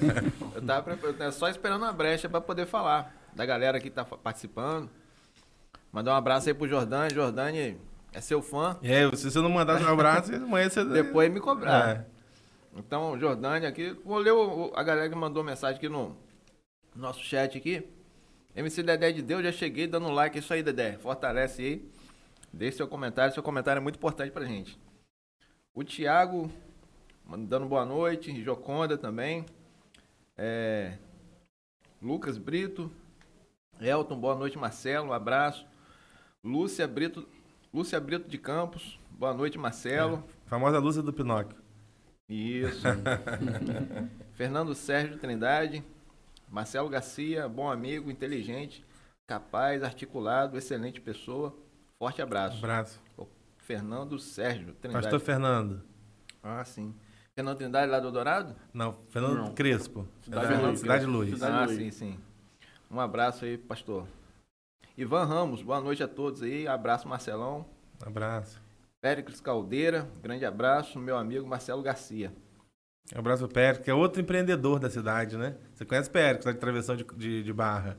eu 0.56 0.62
tava 0.62 0.98
eu 1.18 1.32
só 1.32 1.48
esperando 1.50 1.82
uma 1.82 1.92
brecha 1.92 2.26
para 2.26 2.40
poder 2.40 2.66
falar 2.66 3.14
da 3.36 3.44
galera 3.44 3.78
que 3.78 3.90
tá 3.90 4.02
participando. 4.02 4.88
Mandar 5.92 6.12
um 6.12 6.16
abraço 6.16 6.48
aí 6.48 6.54
pro 6.54 6.66
Jordani. 6.66 7.14
Jordani 7.14 7.76
é 8.14 8.20
seu 8.22 8.40
fã. 8.40 8.78
É, 8.82 9.14
se 9.14 9.30
você 9.30 9.40
não 9.40 9.50
mandar 9.50 9.78
um 9.82 9.86
abraço, 9.86 10.34
amanhã 10.34 10.70
você... 10.70 10.82
Depois 10.84 11.30
me 11.30 11.40
cobrar. 11.40 11.90
É. 11.90 12.06
Então, 12.76 13.18
Jordani 13.18 13.66
aqui, 13.66 13.94
vou 14.04 14.18
ler 14.18 14.32
o, 14.32 14.72
a 14.74 14.82
galera 14.82 15.08
que 15.08 15.14
mandou 15.14 15.42
mensagem 15.42 15.76
aqui 15.76 15.88
no, 15.88 16.16
nosso 16.94 17.22
chat 17.22 17.56
aqui. 17.56 17.86
MC 18.54 18.82
Dedé 18.82 19.12
de 19.12 19.22
Deus, 19.22 19.42
já 19.42 19.52
cheguei 19.52 19.86
dando 19.86 20.10
like. 20.10 20.38
Isso 20.38 20.52
aí, 20.52 20.62
Dedé. 20.62 20.98
Fortalece 20.98 21.62
aí. 21.62 21.90
Deixe 22.52 22.78
seu 22.78 22.88
comentário. 22.88 23.32
Seu 23.32 23.42
comentário 23.42 23.78
é 23.78 23.82
muito 23.82 23.96
importante 23.96 24.32
pra 24.32 24.44
gente. 24.44 24.78
O 25.74 25.84
Thiago, 25.84 26.50
mandando 27.24 27.66
boa 27.66 27.84
noite. 27.84 28.42
Joconda 28.42 28.98
também. 28.98 29.46
É, 30.36 30.98
Lucas 32.02 32.38
Brito. 32.38 32.90
Elton, 33.80 34.18
boa 34.18 34.34
noite, 34.34 34.58
Marcelo. 34.58 35.08
Um 35.08 35.12
abraço. 35.12 35.66
Lúcia 36.42 36.88
Brito, 36.88 37.26
Lúcia 37.72 38.00
Brito 38.00 38.28
de 38.28 38.38
Campos. 38.38 38.98
Boa 39.10 39.32
noite, 39.32 39.58
Marcelo. 39.58 40.24
É, 40.46 40.48
famosa 40.48 40.78
Lúcia 40.78 41.02
do 41.02 41.12
Pinóquio. 41.12 41.56
Isso. 42.28 42.82
Fernando 44.34 44.74
Sérgio 44.74 45.18
Trindade. 45.18 45.84
Marcelo 46.50 46.88
Garcia, 46.88 47.48
bom 47.48 47.70
amigo, 47.70 48.10
inteligente, 48.10 48.84
capaz, 49.26 49.84
articulado, 49.84 50.58
excelente 50.58 51.00
pessoa. 51.00 51.56
Forte 51.96 52.20
abraço. 52.20 52.58
Abraço. 52.58 53.00
Fernando 53.58 54.18
Sérgio. 54.18 54.74
Trindade. 54.74 55.04
Pastor 55.04 55.20
Fernando. 55.20 55.82
Ah, 56.42 56.64
sim. 56.64 56.92
Fernando 57.36 57.58
Trindade 57.58 57.90
lá 57.90 58.00
do 58.00 58.10
Dourado? 58.10 58.56
Não, 58.74 58.98
Fernando 59.10 59.36
Não. 59.36 59.54
Crespo. 59.54 60.08
Cidade 60.22 60.48
da 60.48 60.60
Luiz. 60.60 60.80
Cidade 60.80 61.06
Luiz. 61.06 61.34
Cidade 61.34 61.56
ah, 61.56 61.64
Luiz. 61.66 61.78
sim, 61.78 61.90
sim. 61.92 62.20
Um 62.90 62.98
abraço 62.98 63.44
aí, 63.44 63.56
pastor. 63.56 64.08
Ivan 64.96 65.24
Ramos, 65.24 65.62
boa 65.62 65.80
noite 65.80 66.02
a 66.02 66.08
todos 66.08 66.42
aí. 66.42 66.66
Abraço, 66.66 67.06
Marcelão. 67.06 67.64
Um 68.04 68.08
abraço. 68.08 68.60
Péricles 69.00 69.40
Caldeira, 69.40 70.10
grande 70.20 70.44
abraço. 70.44 70.98
Meu 70.98 71.16
amigo 71.16 71.46
Marcelo 71.46 71.80
Garcia. 71.80 72.32
Um 73.14 73.18
abraço 73.18 73.44
pro 73.44 73.52
Pérez, 73.54 73.78
que 73.78 73.90
é 73.90 73.94
outro 73.94 74.20
empreendedor 74.20 74.78
da 74.78 74.88
cidade, 74.88 75.36
né? 75.36 75.54
Você 75.74 75.84
conhece 75.84 76.08
o 76.08 76.12
Pérez, 76.12 76.44
lá 76.44 76.52
de 76.52 76.58
travessão 76.58 76.94
de, 76.96 77.04
de, 77.16 77.42
de 77.42 77.52
barra. 77.52 77.96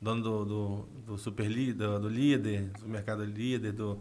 Dono 0.00 0.22
do, 0.22 0.44
do, 0.44 0.88
do 1.06 1.18
Super 1.18 1.46
Líder, 1.46 1.86
do, 1.86 2.00
do 2.00 2.08
Líder, 2.08 2.70
do 2.78 2.88
Mercado 2.88 3.24
Líder, 3.24 3.72
do, 3.72 3.98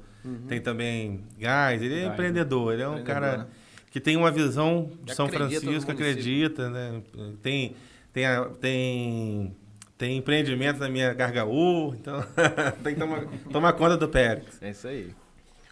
tem 0.50 0.60
também 0.60 1.24
Gás. 1.38 1.82
Ele 1.82 1.94
é 1.94 1.98
Gás, 1.98 2.08
né? 2.08 2.14
empreendedor, 2.14 2.74
ele 2.74 2.82
é 2.82 2.88
um 2.90 3.04
cara 3.04 3.38
né? 3.38 3.48
que 3.90 4.02
tem 4.02 4.18
uma 4.18 4.30
visão 4.32 4.92
de 5.02 5.12
Que 5.12 5.16
São 5.16 5.30
Francisco, 5.30 5.92
acredita, 5.92 6.70
né? 6.70 7.02
Tem, 7.42 7.76
tem, 8.12 8.26
a- 8.26 8.50
tem, 8.60 9.56
tem 9.98 10.18
empreendimento 10.18 10.80
na 10.80 10.90
minha 10.90 11.14
Gargaú, 11.14 11.94
então 11.96 12.22
tem 12.84 12.96
que 12.96 13.00
tomar, 13.00 13.26
tomar 13.52 13.74
conta 13.74 13.96
do 13.96 14.10
Pérez. 14.10 14.62
É 14.62 14.72
isso 14.72 14.88
aí. 14.88 15.14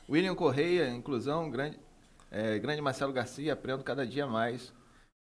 William 0.10 0.36
Correia, 0.36 0.90
inclusão, 0.92 1.50
grande, 1.50 1.78
é, 2.30 2.58
grande 2.60 2.82
Marcelo 2.82 3.12
Garcia, 3.12 3.52
aprendo 3.52 3.84
cada 3.84 4.06
dia 4.06 4.26
mais 4.28 4.72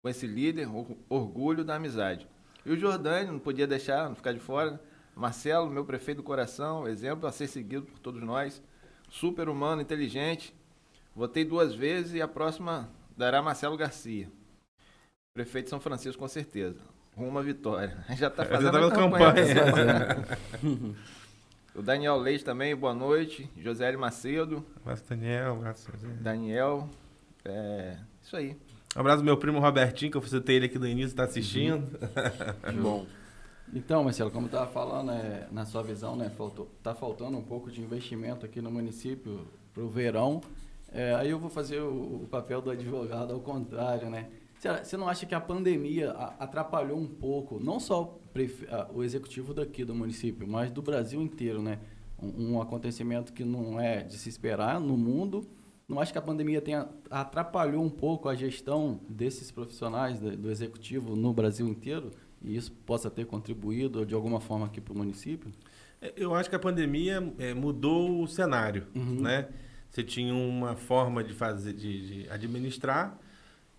com 0.07 0.09
esse 0.09 0.25
líder, 0.25 0.73
or- 0.73 0.95
orgulho 1.09 1.65
da 1.65 1.75
amizade. 1.75 2.25
E 2.65 2.71
o 2.71 2.77
Jordânio, 2.77 3.33
não 3.33 3.39
podia 3.39 3.67
deixar, 3.67 4.07
não 4.07 4.15
ficar 4.15 4.31
de 4.33 4.39
fora. 4.39 4.71
né? 4.71 4.79
Marcelo, 5.13 5.69
meu 5.69 5.83
prefeito 5.83 6.17
do 6.19 6.23
coração, 6.23 6.87
exemplo 6.87 7.27
a 7.27 7.31
ser 7.31 7.47
seguido 7.47 7.85
por 7.87 7.99
todos 7.99 8.21
nós. 8.21 8.61
Super 9.09 9.49
humano, 9.49 9.81
inteligente. 9.81 10.55
Votei 11.13 11.43
duas 11.43 11.73
vezes 11.75 12.13
e 12.13 12.21
a 12.21 12.27
próxima 12.27 12.89
dará 13.17 13.41
Marcelo 13.41 13.75
Garcia. 13.75 14.29
Prefeito 15.33 15.65
de 15.65 15.69
São 15.71 15.79
Francisco, 15.79 16.21
com 16.21 16.27
certeza. 16.27 16.79
Rumo 17.15 17.39
à 17.39 17.41
vitória. 17.41 17.97
Já 18.15 18.27
está 18.27 18.43
Já 18.43 18.49
fazendo 18.49 18.71
tá 18.71 18.77
a 18.77 18.89
fazendo 18.89 19.11
campanha. 19.11 19.33
campanha. 19.43 20.95
O 21.75 21.81
Daniel 21.83 22.17
Leite 22.17 22.43
também, 22.43 22.75
boa 22.75 22.93
noite. 22.95 23.47
José 23.55 23.87
L. 23.89 23.97
Macedo. 23.97 24.65
Abraço, 24.77 25.03
Daniel. 25.07 25.61
José. 25.91 26.07
Daniel. 26.21 26.89
É, 27.45 27.97
isso 28.23 28.35
aí. 28.35 28.57
Um 28.97 29.01
abraço 29.01 29.23
meu 29.23 29.37
primo 29.37 29.59
Robertinho, 29.59 30.09
que 30.09 30.17
eu 30.17 30.21
citei 30.23 30.55
ele 30.55 30.65
aqui 30.65 30.79
no 30.79 30.87
início, 30.87 31.09
está 31.09 31.23
assistindo. 31.23 31.87
Bom. 32.81 33.05
Então, 33.71 34.03
Marcelo, 34.03 34.31
como 34.31 34.45
eu 34.45 34.47
estava 34.47 34.65
falando, 34.71 35.11
é, 35.11 35.47
na 35.51 35.65
sua 35.65 35.83
visão, 35.83 36.15
né, 36.15 36.31
faltou, 36.35 36.67
tá 36.81 36.95
faltando 36.95 37.37
um 37.37 37.43
pouco 37.43 37.69
de 37.69 37.79
investimento 37.79 38.43
aqui 38.43 38.59
no 38.59 38.71
município 38.71 39.45
para 39.71 39.83
o 39.83 39.87
verão. 39.87 40.41
É, 40.91 41.13
aí 41.13 41.29
eu 41.29 41.37
vou 41.37 41.47
fazer 41.47 41.79
o, 41.79 42.23
o 42.23 42.27
papel 42.31 42.59
do 42.59 42.71
advogado 42.71 43.35
ao 43.35 43.39
contrário, 43.39 44.09
né? 44.09 44.29
Você- 44.57 44.97
não 44.97 45.07
acha 45.07 45.27
que 45.27 45.35
a 45.35 45.39
pandemia 45.41 46.09
atrapalhou 46.39 46.97
um 46.97 47.05
pouco, 47.05 47.59
não 47.63 47.79
só 47.79 48.17
o 48.95 49.03
executivo 49.03 49.53
daqui 49.53 49.85
do 49.85 49.93
município, 49.93 50.47
mas 50.47 50.71
do 50.71 50.81
Brasil 50.81 51.21
inteiro, 51.21 51.61
né? 51.61 51.77
Um, 52.19 52.53
um 52.53 52.61
acontecimento 52.63 53.31
que 53.31 53.45
não 53.45 53.79
é 53.79 54.01
de 54.01 54.17
se 54.17 54.27
esperar 54.27 54.79
no 54.79 54.97
mundo. 54.97 55.47
Não 55.87 55.99
acho 56.01 56.11
que 56.11 56.17
a 56.17 56.21
pandemia 56.21 56.59
tenha 56.61 56.87
atrapalhou 57.09 57.81
um 57.83 57.89
pouco 57.89 58.27
a 58.27 58.35
gestão 58.35 58.99
desses 59.07 59.51
profissionais 59.51 60.19
do, 60.19 60.51
executivo 60.51 61.15
no 61.15 61.31
Brasil 61.33 61.65
inteiro 61.67 62.11
e 62.41 62.55
isso 62.57 62.71
possa 62.85 63.09
ter 63.09 63.25
contribuído 63.25 64.05
de 64.05 64.13
alguma 64.13 64.41
forma 64.41 64.65
aqui 64.65 64.81
para 64.81 64.93
o 64.93 64.97
município? 64.97 65.49
É, 66.01 66.13
Eu 66.17 66.35
acho 66.35 66.49
que 66.49 66.55
a 66.55 66.59
pandemia 66.59 67.33
é, 67.39 67.53
mudou 67.53 68.21
o 68.21 68.27
cenário, 68.27 68.85
Uhum. 68.93 69.21
né? 69.21 69.47
Você 69.89 70.03
tinha 70.03 70.33
uma 70.33 70.75
forma 70.75 71.23
de 71.23 71.33
fazer, 71.33 71.71
de, 71.73 72.23
de 72.23 72.29
administrar 72.29 73.17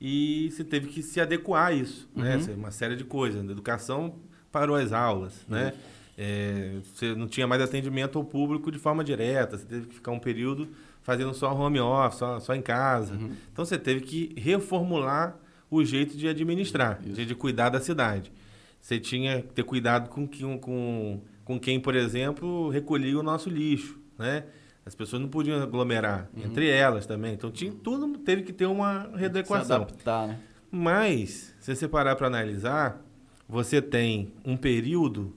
e 0.00 0.50
você 0.50 0.64
teve 0.64 0.88
que 0.88 1.02
se 1.02 1.20
adequar 1.20 1.66
a 1.66 1.72
isso, 1.72 2.09
né? 2.16 2.30
Uhum. 2.36 2.40
Assim, 2.40 2.54
Uma 2.54 2.70
série 2.70 2.96
de 2.96 3.04
coisas. 3.04 3.46
A 3.46 3.52
educação 3.52 4.14
parou 4.50 4.74
as 4.76 4.92
aulas, 4.92 5.44
né? 5.46 5.74
É, 6.20 6.78
você 6.82 7.14
não 7.14 7.28
tinha 7.28 7.46
mais 7.46 7.62
atendimento 7.62 8.18
ao 8.18 8.24
público 8.24 8.72
de 8.72 8.78
forma 8.78 9.04
direta, 9.04 9.56
você 9.56 9.64
teve 9.64 9.86
que 9.86 9.94
ficar 9.94 10.10
um 10.10 10.18
período 10.18 10.68
fazendo 11.00 11.32
só 11.32 11.54
home 11.54 11.78
office, 11.78 12.18
só, 12.18 12.40
só 12.40 12.54
em 12.56 12.60
casa. 12.60 13.14
Uhum. 13.14 13.30
Então 13.52 13.64
você 13.64 13.78
teve 13.78 14.00
que 14.00 14.34
reformular 14.36 15.36
o 15.70 15.84
jeito 15.84 16.16
de 16.16 16.26
administrar, 16.26 17.00
de, 17.00 17.24
de 17.24 17.34
cuidar 17.36 17.68
da 17.68 17.78
cidade. 17.80 18.32
Você 18.80 18.98
tinha 18.98 19.42
que 19.42 19.52
ter 19.54 19.62
cuidado 19.62 20.08
com, 20.08 20.26
quem- 20.26 20.58
com, 20.58 21.20
com 21.44 21.58
quem, 21.60 21.78
por 21.78 21.94
exemplo, 21.94 22.68
recolhia 22.68 23.18
o 23.18 23.22
nosso 23.22 23.48
lixo, 23.48 23.96
né? 24.18 24.44
As 24.84 24.94
pessoas 24.94 25.20
não 25.22 25.28
podiam 25.28 25.62
aglomerar, 25.62 26.28
Uhum. 26.34 26.44
entre 26.46 26.68
elas 26.68 27.06
também. 27.06 27.34
Então 27.34 27.50
tinha, 27.50 27.70
tudo 27.72 28.18
teve 28.18 28.42
que 28.42 28.52
ter 28.52 28.66
uma 28.66 29.08
Se 29.12 29.16
readequação. 29.18 29.76
adaptar, 29.82 30.26
né? 30.28 30.40
Mas, 30.70 31.54
se 31.60 31.74
você 31.76 31.86
parar 31.86 32.16
para 32.16 32.26
analisar, 32.26 33.00
você 33.48 33.80
tem 33.80 34.32
um 34.44 34.56
período 34.56 35.34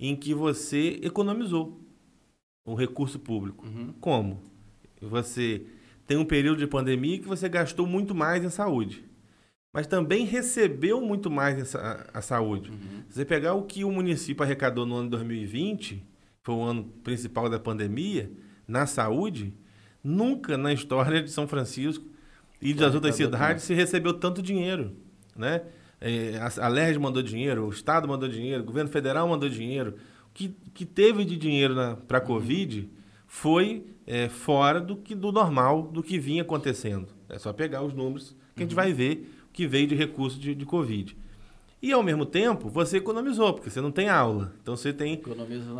em 0.00 0.16
que 0.16 0.32
você 0.34 0.98
economizou 1.02 1.78
o 2.64 2.74
recurso 2.74 3.18
público. 3.18 3.66
Uhum. 3.66 3.92
Como? 4.00 4.40
Você 5.00 5.62
tem 6.06 6.16
um 6.16 6.24
período 6.24 6.58
de 6.58 6.66
pandemia 6.66 7.18
que 7.18 7.28
você 7.28 7.48
gastou 7.48 7.86
muito 7.86 8.14
mais 8.14 8.42
em 8.42 8.50
saúde, 8.50 9.04
mas 9.72 9.86
também 9.86 10.24
recebeu 10.24 11.00
muito 11.00 11.30
mais 11.30 11.58
em 11.58 11.64
sa- 11.64 12.06
a 12.12 12.20
saúde. 12.22 12.70
Uhum. 12.70 13.02
Se 13.08 13.14
você 13.16 13.24
pegar 13.24 13.54
o 13.54 13.62
que 13.62 13.84
o 13.84 13.92
município 13.92 14.42
arrecadou 14.42 14.84
no 14.86 14.96
ano 14.96 15.04
de 15.04 15.10
2020, 15.10 15.94
que 15.96 16.02
foi 16.42 16.54
o 16.54 16.62
ano 16.62 16.84
principal 17.04 17.48
da 17.48 17.58
pandemia, 17.58 18.30
na 18.66 18.86
saúde, 18.86 19.52
nunca 20.02 20.56
na 20.56 20.72
história 20.72 21.22
de 21.22 21.30
São 21.30 21.46
Francisco 21.46 22.04
e 22.60 22.72
das 22.74 22.94
outras 22.94 23.14
cidades 23.14 23.64
se 23.64 23.74
recebeu 23.74 24.14
tanto 24.14 24.40
dinheiro, 24.42 24.96
né? 25.36 25.62
É, 26.00 26.40
a 26.58 26.68
LERJ 26.68 26.98
mandou 26.98 27.22
dinheiro, 27.22 27.66
o 27.66 27.70
Estado 27.70 28.08
mandou 28.08 28.28
dinheiro, 28.28 28.62
o 28.62 28.66
governo 28.66 28.90
federal 28.90 29.28
mandou 29.28 29.48
dinheiro. 29.48 29.96
O 30.28 30.32
que, 30.32 30.54
que 30.72 30.86
teve 30.86 31.24
de 31.24 31.36
dinheiro 31.36 31.74
para 32.08 32.18
a 32.18 32.20
Covid 32.20 32.88
foi 33.26 33.86
é, 34.06 34.28
fora 34.28 34.80
do 34.80 34.96
que 34.96 35.14
do 35.14 35.30
normal, 35.30 35.82
do 35.82 36.02
que 36.02 36.18
vinha 36.18 36.42
acontecendo. 36.42 37.08
É 37.28 37.38
só 37.38 37.52
pegar 37.52 37.82
os 37.82 37.92
números 37.92 38.34
que 38.56 38.62
a 38.62 38.66
gente 38.66 38.74
vai 38.74 38.92
ver 38.92 39.30
o 39.48 39.52
que 39.52 39.66
veio 39.66 39.86
de 39.86 39.94
recurso 39.94 40.38
de, 40.38 40.54
de 40.54 40.64
Covid. 40.64 41.16
E, 41.82 41.92
ao 41.92 42.02
mesmo 42.02 42.26
tempo, 42.26 42.68
você 42.68 42.98
economizou, 42.98 43.54
porque 43.54 43.70
você 43.70 43.80
não 43.80 43.90
tem 43.90 44.08
aula. 44.08 44.52
Então, 44.62 44.76
você 44.76 44.92
tem 44.92 45.22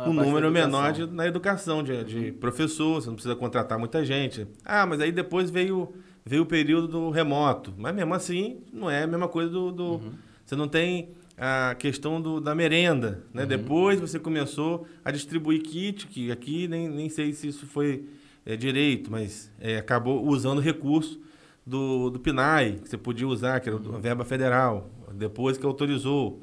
um 0.07 0.13
número 0.13 0.49
menor 0.49 0.93
de, 0.93 1.05
na 1.05 1.27
educação, 1.27 1.83
de, 1.83 2.03
de 2.03 2.31
professor, 2.31 3.01
você 3.01 3.07
não 3.07 3.13
precisa 3.13 3.35
contratar 3.35 3.77
muita 3.77 4.03
gente. 4.03 4.47
Ah, 4.65 4.85
mas 4.85 4.99
aí 4.99 5.11
depois 5.11 5.51
veio, 5.51 5.93
veio 6.25 6.43
o 6.43 6.45
período 6.45 6.87
do 6.87 7.09
remoto. 7.09 7.73
Mas 7.77 7.93
mesmo 7.95 8.13
assim, 8.13 8.57
não 8.71 8.89
é 8.89 9.03
a 9.03 9.07
mesma 9.07 9.27
coisa 9.27 9.49
do. 9.49 9.71
do- 9.71 9.83
Uhum. 9.95 10.11
Você 10.45 10.55
não 10.55 10.67
tem 10.67 11.09
a 11.37 11.75
questão 11.79 12.21
do, 12.21 12.41
da 12.41 12.53
merenda. 12.53 13.23
Né? 13.33 13.43
Uhum. 13.43 13.47
Depois 13.47 13.99
você 13.99 14.19
começou 14.19 14.85
a 15.03 15.11
distribuir 15.11 15.61
kit, 15.63 16.07
que 16.07 16.31
aqui 16.31 16.67
nem, 16.67 16.89
nem 16.89 17.07
sei 17.09 17.31
se 17.33 17.47
isso 17.47 17.65
foi 17.65 18.05
é, 18.45 18.55
direito, 18.57 19.09
mas 19.09 19.49
é, 19.59 19.77
acabou 19.77 20.27
usando 20.27 20.59
recurso 20.59 21.19
do, 21.65 22.09
do 22.09 22.19
PNAE, 22.19 22.79
que 22.83 22.89
você 22.89 22.97
podia 22.97 23.27
usar, 23.27 23.59
que 23.61 23.69
era 23.69 23.77
a 23.77 23.99
verba 23.99 24.25
federal, 24.25 24.89
depois 25.13 25.57
que 25.57 25.65
autorizou. 25.65 26.41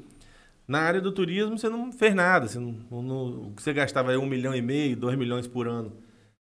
Na 0.67 0.79
área 0.79 1.01
do 1.01 1.11
turismo, 1.11 1.57
você 1.57 1.67
não 1.69 1.91
fez 1.91 2.13
nada. 2.15 2.47
Você 2.47 2.57
não, 2.59 2.75
não- 2.91 3.51
você 3.55 3.73
gastava 3.73 4.11
aí 4.11 4.17
um 4.17 4.25
milhão 4.25 4.55
e 4.55 4.61
meio, 4.61 4.95
dois 4.95 5.17
milhões 5.17 5.45
por 5.47 5.67
ano 5.67 5.91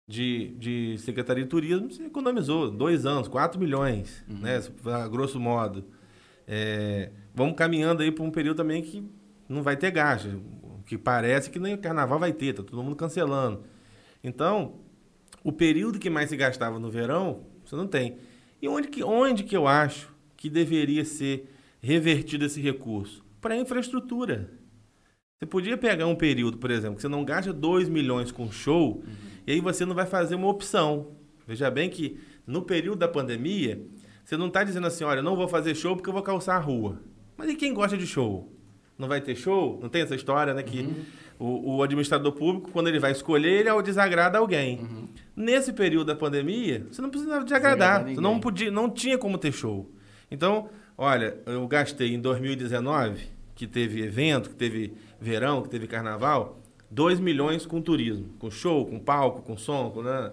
de, 0.07 0.55
de 0.57 0.97
Secretaria 0.99 1.43
de 1.43 1.49
Turismo, 1.49 1.91
você 1.91 2.05
economizou 2.05 2.69
dois 2.69 3.05
anos, 3.05 3.27
quatro 3.27 3.59
milhões, 3.59 4.23
né? 4.27 4.61
A 4.85 5.07
grosso 5.07 5.39
modo. 5.39 5.85
É, 6.47 7.11
vamos 7.33 7.55
caminhando 7.55 8.03
aí 8.03 8.11
para 8.11 8.23
um 8.23 8.31
período 8.31 8.57
também 8.57 8.81
que 8.81 9.03
não 9.47 9.63
vai 9.63 9.77
ter 9.77 9.91
gasto. 9.91 10.41
O 10.63 10.83
que 10.83 10.97
parece 10.97 11.49
que 11.49 11.59
nem 11.59 11.73
o 11.73 11.77
carnaval 11.77 12.19
vai 12.19 12.33
ter, 12.33 12.53
tá 12.53 12.63
todo 12.63 12.83
mundo 12.83 12.95
cancelando. 12.95 13.63
Então, 14.23 14.75
o 15.43 15.51
período 15.51 15.99
que 15.99 16.09
mais 16.09 16.29
se 16.29 16.37
gastava 16.37 16.79
no 16.79 16.89
verão, 16.89 17.45
você 17.63 17.75
não 17.75 17.87
tem. 17.87 18.17
E 18.61 18.67
onde 18.67 18.87
que, 18.87 19.03
onde 19.03 19.43
que 19.43 19.55
eu 19.55 19.67
acho 19.67 20.13
que 20.37 20.49
deveria 20.49 21.03
ser 21.05 21.49
revertido 21.81 22.45
esse 22.45 22.61
recurso? 22.61 23.23
Para 23.39 23.55
a 23.55 23.57
infraestrutura. 23.57 24.51
Você 25.39 25.47
podia 25.47 25.75
pegar 25.75 26.05
um 26.05 26.15
período, 26.15 26.57
por 26.59 26.69
exemplo, 26.69 26.97
que 26.97 27.01
você 27.01 27.07
não 27.07 27.25
gasta 27.25 27.51
2 27.51 27.89
milhões 27.89 28.31
com 28.31 28.51
show, 28.51 29.03
e 29.45 29.53
aí 29.53 29.59
você 29.59 29.85
não 29.85 29.95
vai 29.95 30.05
fazer 30.05 30.35
uma 30.35 30.47
opção. 30.47 31.07
Veja 31.47 31.69
bem 31.69 31.89
que 31.89 32.19
no 32.45 32.61
período 32.61 32.99
da 32.99 33.07
pandemia, 33.07 33.81
você 34.23 34.37
não 34.37 34.47
está 34.47 34.63
dizendo 34.63 34.87
assim, 34.87 35.03
olha, 35.03 35.19
eu 35.19 35.23
não 35.23 35.35
vou 35.35 35.47
fazer 35.47 35.75
show 35.75 35.95
porque 35.95 36.09
eu 36.09 36.13
vou 36.13 36.23
calçar 36.23 36.55
a 36.55 36.59
rua. 36.59 36.99
Mas 37.37 37.49
e 37.49 37.55
quem 37.55 37.73
gosta 37.73 37.97
de 37.97 38.05
show? 38.05 38.51
Não 38.97 39.07
vai 39.07 39.19
ter 39.19 39.35
show? 39.35 39.79
Não 39.81 39.89
tem 39.89 40.03
essa 40.03 40.15
história, 40.15 40.53
né? 40.53 40.61
Que 40.61 40.87
o, 41.39 41.77
o 41.77 41.83
administrador 41.83 42.31
público, 42.33 42.69
quando 42.71 42.87
ele 42.87 42.99
vai 42.99 43.11
escolher, 43.11 43.61
ele 43.61 43.69
é 43.69 43.81
desagrada 43.81 44.37
alguém. 44.37 44.79
Uhum. 44.79 45.07
Nesse 45.35 45.73
período 45.73 46.05
da 46.05 46.15
pandemia, 46.15 46.85
você 46.91 47.01
não 47.01 47.09
precisava 47.09 47.43
de 47.43 47.53
agradar. 47.53 48.03
Desagradar 48.03 48.15
Você 48.15 48.21
não, 48.21 48.39
podia, 48.39 48.69
não 48.69 48.89
tinha 48.89 49.17
como 49.17 49.39
ter 49.39 49.51
show. 49.51 49.89
Então, 50.29 50.69
olha, 50.95 51.35
eu 51.47 51.67
gastei 51.67 52.13
em 52.13 52.19
2019, 52.19 53.27
que 53.55 53.65
teve 53.65 54.03
evento, 54.03 54.49
que 54.49 54.55
teve 54.55 54.93
verão, 55.19 55.63
que 55.63 55.69
teve 55.69 55.87
carnaval, 55.87 56.60
2 56.91 57.19
milhões 57.19 57.65
com 57.65 57.81
turismo, 57.81 58.29
com 58.37 58.51
show, 58.51 58.85
com 58.85 58.99
palco, 58.99 59.41
com 59.41 59.57
som, 59.57 59.89
com... 59.91 60.03
né? 60.03 60.31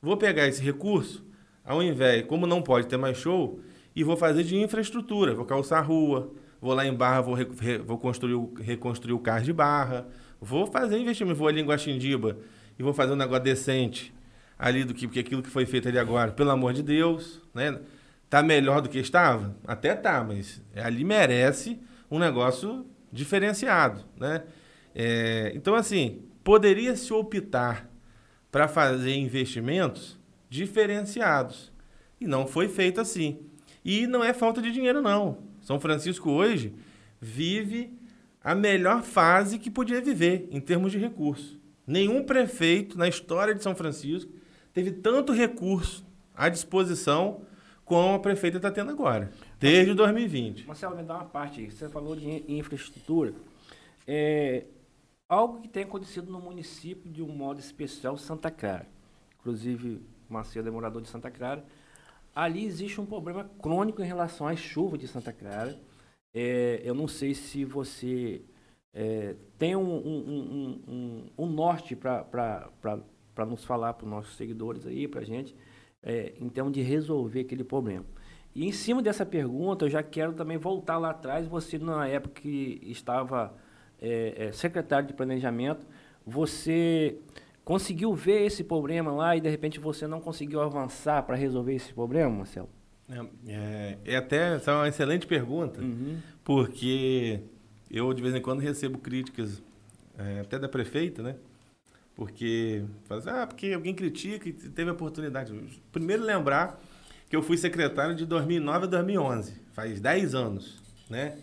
Vou 0.00 0.16
pegar 0.16 0.46
esse 0.46 0.62
recurso, 0.62 1.24
ao 1.64 1.82
invés, 1.82 2.24
como 2.26 2.46
não 2.46 2.62
pode 2.62 2.86
ter 2.86 2.96
mais 2.96 3.18
show, 3.18 3.60
e 3.94 4.04
vou 4.04 4.16
fazer 4.16 4.44
de 4.44 4.56
infraestrutura, 4.56 5.34
vou 5.34 5.44
calçar 5.44 5.78
a 5.78 5.82
rua, 5.82 6.32
vou 6.60 6.72
lá 6.72 6.86
em 6.86 6.94
Barra, 6.94 7.22
vou, 7.22 7.34
re, 7.34 7.44
vou 7.78 7.98
construir, 7.98 8.38
reconstruir 8.60 9.14
o 9.14 9.18
carro 9.18 9.44
de 9.44 9.52
Barra, 9.52 10.06
vou 10.40 10.66
fazer 10.66 10.96
investimento, 10.96 11.36
vou 11.36 11.48
ali 11.48 11.60
em 11.60 11.66
Guaxindiba 11.66 12.38
e 12.78 12.82
vou 12.82 12.92
fazer 12.92 13.12
um 13.12 13.16
negócio 13.16 13.42
decente 13.42 14.14
ali 14.58 14.84
do 14.84 14.94
que, 14.94 15.08
que 15.08 15.18
aquilo 15.18 15.42
que 15.42 15.50
foi 15.50 15.66
feito 15.66 15.88
ali 15.88 15.98
agora, 15.98 16.30
pelo 16.30 16.50
amor 16.50 16.72
de 16.72 16.82
Deus, 16.82 17.42
né? 17.52 17.80
Tá 18.28 18.42
melhor 18.42 18.80
do 18.80 18.88
que 18.88 18.98
estava? 18.98 19.56
Até 19.66 19.94
tá, 19.94 20.22
mas 20.24 20.60
ali 20.74 21.04
merece 21.04 21.78
um 22.10 22.18
negócio 22.18 22.86
diferenciado, 23.12 24.02
né? 24.16 24.42
É, 24.98 25.52
então, 25.54 25.74
assim, 25.74 26.22
poderia 26.42 26.96
se 26.96 27.12
optar 27.12 27.86
para 28.50 28.66
fazer 28.66 29.14
investimentos 29.14 30.18
diferenciados. 30.48 31.70
E 32.18 32.26
não 32.26 32.46
foi 32.46 32.66
feito 32.66 32.98
assim. 32.98 33.40
E 33.84 34.06
não 34.06 34.24
é 34.24 34.32
falta 34.32 34.62
de 34.62 34.72
dinheiro, 34.72 35.02
não. 35.02 35.36
São 35.60 35.78
Francisco 35.78 36.30
hoje 36.30 36.74
vive 37.20 37.92
a 38.42 38.54
melhor 38.54 39.02
fase 39.02 39.58
que 39.58 39.70
podia 39.70 40.00
viver 40.00 40.48
em 40.50 40.60
termos 40.60 40.92
de 40.92 40.98
recursos. 40.98 41.58
Nenhum 41.86 42.24
prefeito 42.24 42.96
na 42.96 43.06
história 43.06 43.54
de 43.54 43.62
São 43.62 43.74
Francisco 43.74 44.32
teve 44.72 44.92
tanto 44.92 45.30
recurso 45.30 46.06
à 46.34 46.48
disposição 46.48 47.42
como 47.84 48.14
a 48.14 48.18
prefeita 48.18 48.56
está 48.56 48.70
tendo 48.70 48.90
agora, 48.90 49.30
desde 49.60 49.92
2020. 49.92 50.66
Marcelo, 50.66 50.96
me 50.96 51.02
dá 51.02 51.16
uma 51.16 51.24
parte. 51.26 51.70
Você 51.70 51.88
falou 51.88 52.16
de 52.16 52.44
infraestrutura. 52.48 53.34
É, 54.06 54.64
algo 55.28 55.60
que 55.60 55.68
tem 55.68 55.84
acontecido 55.84 56.30
no 56.30 56.40
município 56.40 57.10
de 57.10 57.22
um 57.22 57.28
modo 57.28 57.60
especial, 57.60 58.16
Santa 58.16 58.50
Clara. 58.50 58.86
Inclusive, 59.40 60.02
Macedo 60.28 60.68
é 60.68 60.70
morador 60.70 61.02
de 61.02 61.08
Santa 61.08 61.30
Clara. 61.30 61.64
Ali 62.34 62.64
existe 62.64 63.00
um 63.00 63.06
problema 63.06 63.50
crônico 63.60 64.02
em 64.02 64.06
relação 64.06 64.46
às 64.46 64.58
chuvas 64.58 64.98
de 64.98 65.08
Santa 65.08 65.32
Clara. 65.32 65.78
É, 66.34 66.80
eu 66.84 66.94
não 66.94 67.08
sei 67.08 67.34
se 67.34 67.64
você 67.64 68.42
é, 68.92 69.34
tem 69.58 69.74
um, 69.74 69.96
um, 69.96 70.82
um, 70.86 71.26
um 71.38 71.46
norte 71.46 71.96
para 71.96 72.70
nos 73.46 73.64
falar 73.64 73.94
para 73.94 74.04
os 74.04 74.10
nossos 74.10 74.36
seguidores 74.36 74.86
aí, 74.86 75.08
para 75.08 75.20
a 75.20 75.24
gente, 75.24 75.54
é, 76.02 76.34
em 76.40 76.48
termos 76.48 76.72
de 76.72 76.82
resolver 76.82 77.40
aquele 77.40 77.64
problema. 77.64 78.04
E 78.54 78.66
em 78.66 78.72
cima 78.72 79.02
dessa 79.02 79.24
pergunta, 79.24 79.84
eu 79.84 79.90
já 79.90 80.02
quero 80.02 80.32
também 80.32 80.56
voltar 80.56 80.98
lá 80.98 81.10
atrás. 81.10 81.46
Você, 81.46 81.78
na 81.78 82.08
época 82.08 82.40
que 82.40 82.80
estava 82.82 83.54
é, 84.00 84.46
é, 84.46 84.52
secretário 84.52 85.08
de 85.08 85.14
planejamento, 85.14 85.86
você 86.26 87.18
conseguiu 87.64 88.14
ver 88.14 88.46
esse 88.46 88.62
problema 88.62 89.12
lá 89.12 89.36
e 89.36 89.40
de 89.40 89.48
repente 89.48 89.80
você 89.80 90.06
não 90.06 90.20
conseguiu 90.20 90.60
avançar 90.60 91.22
para 91.22 91.36
resolver 91.36 91.74
esse 91.74 91.92
problema, 91.92 92.30
Marcelo? 92.30 92.68
É, 93.46 93.98
é 94.04 94.16
até 94.16 94.54
essa 94.54 94.70
é 94.70 94.74
uma 94.74 94.88
excelente 94.88 95.26
pergunta, 95.26 95.80
uhum. 95.80 96.18
porque 96.44 97.40
eu 97.90 98.12
de 98.12 98.20
vez 98.20 98.34
em 98.34 98.40
quando 98.40 98.60
recebo 98.60 98.98
críticas 98.98 99.62
é, 100.18 100.40
até 100.40 100.58
da 100.58 100.68
prefeita, 100.68 101.22
né? 101.22 101.36
Porque 102.14 102.82
fala 103.04 103.20
assim, 103.20 103.30
ah, 103.30 103.46
porque 103.46 103.72
alguém 103.72 103.94
critica 103.94 104.48
e 104.48 104.52
teve 104.52 104.88
a 104.88 104.92
oportunidade. 104.92 105.52
Primeiro 105.92 106.24
lembrar 106.24 106.80
que 107.28 107.36
eu 107.36 107.42
fui 107.42 107.56
secretário 107.58 108.14
de 108.14 108.24
2009 108.24 108.84
a 108.84 108.88
2011, 108.88 109.60
faz 109.72 110.00
10 110.00 110.34
anos, 110.34 110.82
né? 111.10 111.36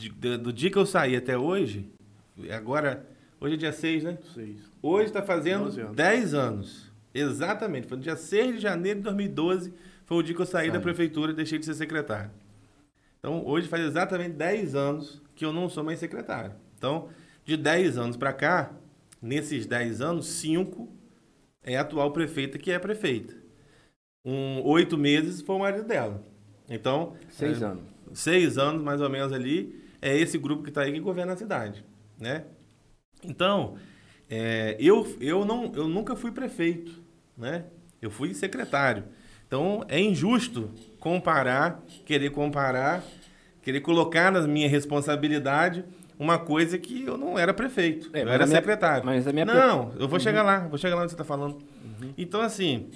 De, 0.00 0.08
de, 0.08 0.36
do 0.38 0.52
dia 0.52 0.70
que 0.70 0.78
eu 0.78 0.86
saí 0.86 1.14
até 1.14 1.36
hoje, 1.36 1.86
agora, 2.50 3.06
hoje 3.38 3.54
é 3.54 3.58
dia 3.58 3.72
6, 3.72 4.04
né? 4.04 4.18
6. 4.34 4.56
Hoje 4.82 5.06
está 5.06 5.22
fazendo 5.22 5.64
anos. 5.64 5.94
10 5.94 6.34
anos. 6.34 6.92
Exatamente. 7.12 7.86
Foi 7.86 7.98
no 7.98 8.02
dia 8.02 8.16
6 8.16 8.56
de 8.56 8.60
janeiro 8.60 9.00
de 9.00 9.04
2012, 9.04 9.74
foi 10.06 10.16
o 10.16 10.22
dia 10.22 10.34
que 10.34 10.40
eu 10.40 10.46
saí 10.46 10.68
Sai. 10.68 10.76
da 10.76 10.80
prefeitura 10.80 11.32
e 11.32 11.34
deixei 11.34 11.58
de 11.58 11.66
ser 11.66 11.74
secretário. 11.74 12.30
Então, 13.18 13.44
hoje 13.46 13.68
faz 13.68 13.84
exatamente 13.84 14.36
10 14.36 14.74
anos 14.74 15.20
que 15.34 15.44
eu 15.44 15.52
não 15.52 15.68
sou 15.68 15.84
mais 15.84 15.98
secretário. 15.98 16.54
Então, 16.78 17.10
de 17.44 17.56
10 17.56 17.98
anos 17.98 18.16
para 18.16 18.32
cá, 18.32 18.72
nesses 19.20 19.66
10 19.66 20.00
anos, 20.00 20.26
5 20.26 20.88
é 21.62 21.76
a 21.76 21.82
atual 21.82 22.10
prefeita 22.12 22.58
que 22.58 22.70
é 22.70 22.78
prefeita. 22.78 23.34
Um, 24.24 24.62
oito 24.66 24.96
meses 24.96 25.42
foi 25.42 25.56
o 25.56 25.58
marido 25.58 25.86
dela. 25.86 26.22
Então. 26.68 27.16
Seis 27.28 27.60
é, 27.60 27.66
anos. 27.66 27.84
Seis 28.14 28.58
anos, 28.58 28.82
mais 28.82 29.00
ou 29.00 29.10
menos, 29.10 29.32
ali 29.32 29.80
é 30.00 30.16
esse 30.16 30.38
grupo 30.38 30.62
que 30.62 30.70
está 30.70 30.82
aí 30.82 30.92
que 30.92 31.00
governa 31.00 31.32
a 31.32 31.36
cidade, 31.36 31.84
né? 32.18 32.44
Então, 33.22 33.76
é, 34.28 34.76
eu, 34.78 35.06
eu, 35.20 35.44
não, 35.44 35.72
eu 35.74 35.88
nunca 35.88 36.16
fui 36.16 36.30
prefeito, 36.30 37.02
né? 37.36 37.64
Eu 38.00 38.10
fui 38.10 38.32
secretário. 38.34 39.04
Então, 39.46 39.84
é 39.88 40.00
injusto 40.00 40.70
comparar, 40.98 41.82
querer 42.06 42.30
comparar, 42.30 43.02
querer 43.62 43.80
colocar 43.80 44.30
na 44.30 44.40
minha 44.42 44.68
responsabilidade 44.68 45.84
uma 46.18 46.38
coisa 46.38 46.78
que 46.78 47.02
eu 47.02 47.16
não 47.16 47.38
era 47.38 47.52
prefeito, 47.52 48.10
é, 48.12 48.22
eu 48.22 48.28
era 48.28 48.46
secretário. 48.46 49.04
Minha, 49.04 49.16
mas 49.16 49.26
a 49.26 49.32
minha 49.32 49.44
não, 49.44 49.92
eu 49.98 50.06
vou 50.06 50.12
uhum. 50.12 50.20
chegar 50.20 50.42
lá, 50.42 50.68
vou 50.68 50.78
chegar 50.78 50.94
lá 50.94 51.02
onde 51.02 51.10
você 51.10 51.14
está 51.14 51.24
falando. 51.24 51.54
Uhum. 51.54 52.12
Então, 52.16 52.40
assim, 52.40 52.90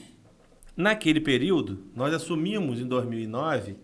naquele 0.77 1.21
período, 1.21 1.85
nós 1.95 2.13
assumimos 2.13 2.81
em 2.81 2.87
2009 2.87 3.77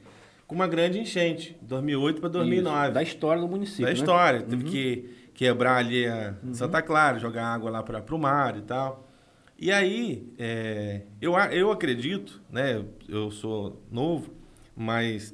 com 0.51 0.56
uma 0.56 0.66
grande 0.66 0.98
enchente, 0.98 1.56
2008 1.62 2.20
para 2.20 2.28
2009. 2.28 2.85
Isso, 2.86 2.93
da 2.93 3.02
história 3.05 3.40
do 3.40 3.47
município. 3.47 3.82
Da 3.82 3.93
né? 3.93 3.93
história. 3.93 4.43
Teve 4.43 4.64
uhum. 4.64 4.70
que 4.72 5.31
quebrar 5.32 5.77
ali 5.77 6.09
a 6.09 6.35
uhum. 6.43 6.52
Santa 6.52 6.82
Clara, 6.82 7.20
jogar 7.20 7.47
água 7.47 7.70
lá 7.70 7.85
para 7.85 8.02
o 8.12 8.18
mar 8.18 8.59
e 8.59 8.62
tal. 8.62 9.09
E 9.56 9.70
aí, 9.70 10.28
é, 10.36 11.02
eu, 11.20 11.35
eu 11.52 11.70
acredito, 11.70 12.43
né? 12.51 12.85
Eu 13.09 13.31
sou 13.31 13.81
novo, 13.93 14.35
mas 14.74 15.32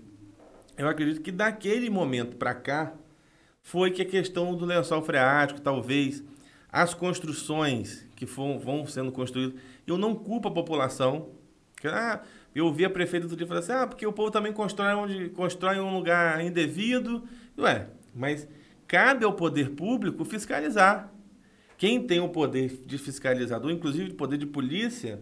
eu 0.77 0.87
acredito 0.87 1.23
que 1.23 1.33
daquele 1.33 1.89
momento 1.89 2.37
para 2.37 2.55
cá 2.55 2.93
foi 3.63 3.91
que 3.91 4.03
a 4.03 4.07
questão 4.07 4.55
do 4.55 4.67
lençol 4.67 5.01
freático, 5.01 5.63
talvez 5.63 6.23
as 6.69 6.93
construções 6.93 8.07
que 8.15 8.27
for, 8.27 8.59
vão 8.59 8.87
sendo 8.87 9.11
construídas, 9.11 9.59
eu 9.87 9.97
não 9.97 10.15
culpo 10.15 10.49
a 10.49 10.53
população. 10.53 11.31
Que, 11.81 11.89
ah, 11.89 12.23
eu 12.59 12.67
ouvi 12.67 12.85
a 12.85 12.91
prefeita 12.91 13.29
do 13.29 13.37
dia 13.37 13.47
falar 13.47 13.61
assim, 13.61 13.73
ah, 13.73 13.87
porque 13.87 14.07
o 14.07 14.13
povo 14.13 14.31
também 14.31 14.53
constrói 14.53 14.95
onde 14.95 15.29
constrói 15.31 15.79
um 15.79 15.95
lugar 15.95 16.43
indevido. 16.45 17.23
Ué, 17.59 17.89
mas 18.15 18.49
cabe 18.87 19.25
ao 19.25 19.33
poder 19.33 19.71
público 19.71 20.25
fiscalizar. 20.25 21.13
Quem 21.77 22.07
tem 22.07 22.21
o 22.21 22.29
poder 22.31 22.81
de 22.87 22.97
fiscalizador, 22.97 23.71
inclusive 23.71 24.11
o 24.11 24.15
poder 24.15 24.39
de 24.39 24.47
polícia, 24.47 25.21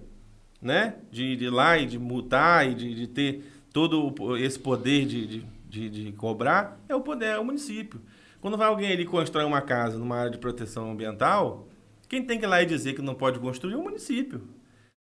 né? 0.62 0.94
De, 1.10 1.36
de 1.36 1.46
ir 1.46 1.50
lá 1.50 1.76
e 1.76 1.86
de 1.86 1.98
multar 1.98 2.70
e 2.70 2.74
de, 2.74 2.94
de 2.94 3.06
ter 3.08 3.42
todo 3.72 4.36
esse 4.36 4.58
poder 4.58 5.04
de, 5.04 5.26
de, 5.26 5.46
de, 5.68 5.90
de 5.90 6.12
cobrar, 6.12 6.80
é 6.88 6.94
o 6.94 7.00
poder, 7.00 7.26
é 7.26 7.38
o 7.38 7.44
município. 7.44 8.00
Quando 8.40 8.56
vai 8.56 8.68
alguém 8.68 8.92
ali 8.92 9.04
constrói 9.04 9.44
uma 9.44 9.60
casa 9.60 9.98
numa 9.98 10.16
área 10.16 10.30
de 10.30 10.38
proteção 10.38 10.92
ambiental, 10.92 11.66
quem 12.08 12.22
tem 12.22 12.38
que 12.38 12.44
ir 12.44 12.48
lá 12.48 12.62
e 12.62 12.66
dizer 12.66 12.94
que 12.94 13.02
não 13.02 13.14
pode 13.14 13.40
construir 13.40 13.74
é 13.74 13.76
o 13.76 13.82
município. 13.82 14.40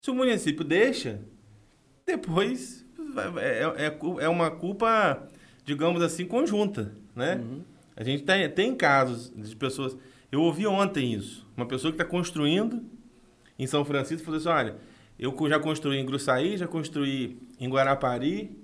Se 0.02 0.10
o 0.10 0.14
município 0.14 0.64
deixa, 0.64 1.20
depois 2.06 2.84
é, 3.38 3.86
é, 3.86 3.98
é 4.24 4.28
uma 4.28 4.50
culpa, 4.50 5.28
digamos 5.64 6.02
assim, 6.02 6.24
conjunta, 6.26 6.92
né? 7.14 7.36
Uhum. 7.36 7.62
A 7.96 8.02
gente 8.02 8.24
tem, 8.24 8.48
tem 8.50 8.74
casos 8.74 9.32
de 9.34 9.54
pessoas... 9.54 9.96
Eu 10.30 10.42
ouvi 10.42 10.66
ontem 10.66 11.12
isso. 11.12 11.46
Uma 11.56 11.66
pessoa 11.66 11.92
que 11.92 12.00
está 12.00 12.04
construindo 12.04 12.82
em 13.58 13.66
São 13.66 13.84
Francisco 13.84 14.24
falou 14.24 14.38
assim, 14.38 14.48
olha, 14.48 14.76
eu 15.18 15.32
já 15.48 15.60
construí 15.60 15.98
em 15.98 16.04
Gruçaí, 16.04 16.56
já 16.56 16.66
construí 16.66 17.38
em 17.60 17.68
Guarapari 17.68 18.58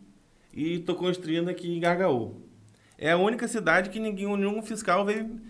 e 0.53 0.75
estou 0.75 0.97
construindo 0.97 1.49
aqui 1.49 1.69
em 1.69 1.79
Gargaú. 1.79 2.43
É 2.99 3.13
a 3.13 3.17
única 3.17 3.47
cidade 3.47 3.89
que 3.89 4.01
ninguém, 4.01 4.37
nenhum 4.37 4.61
fiscal 4.63 5.05
veio 5.05 5.41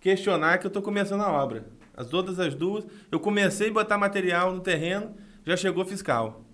questionar 0.00 0.58
que 0.58 0.66
eu 0.66 0.68
estou 0.68 0.82
começando 0.82 1.22
a 1.22 1.32
obra. 1.32 1.66
As 1.96 2.12
outras 2.12 2.38
as 2.38 2.54
duas, 2.54 2.86
eu 3.10 3.18
comecei 3.18 3.70
a 3.70 3.72
botar 3.72 3.96
material 3.96 4.54
no 4.54 4.60
terreno, 4.60 5.14
já 5.44 5.56
chegou 5.56 5.84
fiscal. 5.84 6.44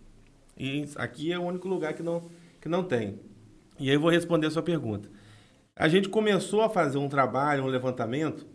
E 0.57 0.85
aqui 0.97 1.33
é 1.33 1.39
o 1.39 1.43
único 1.43 1.69
lugar 1.69 1.95
que 1.95 2.03
não, 2.03 2.23
que 2.61 2.69
não 2.69 2.83
tem. 2.83 3.21
E 3.79 3.89
aí 3.89 3.97
eu 3.97 4.01
vou 4.01 4.11
responder 4.11 4.47
a 4.47 4.51
sua 4.51 4.63
pergunta. 4.63 5.09
A 5.75 5.89
gente 5.89 6.09
começou 6.09 6.63
a 6.63 6.71
fazer 6.71 6.99
um 6.99 7.09
trabalho, 7.09 7.65
um 7.65 7.67
levantamento, 7.67 8.47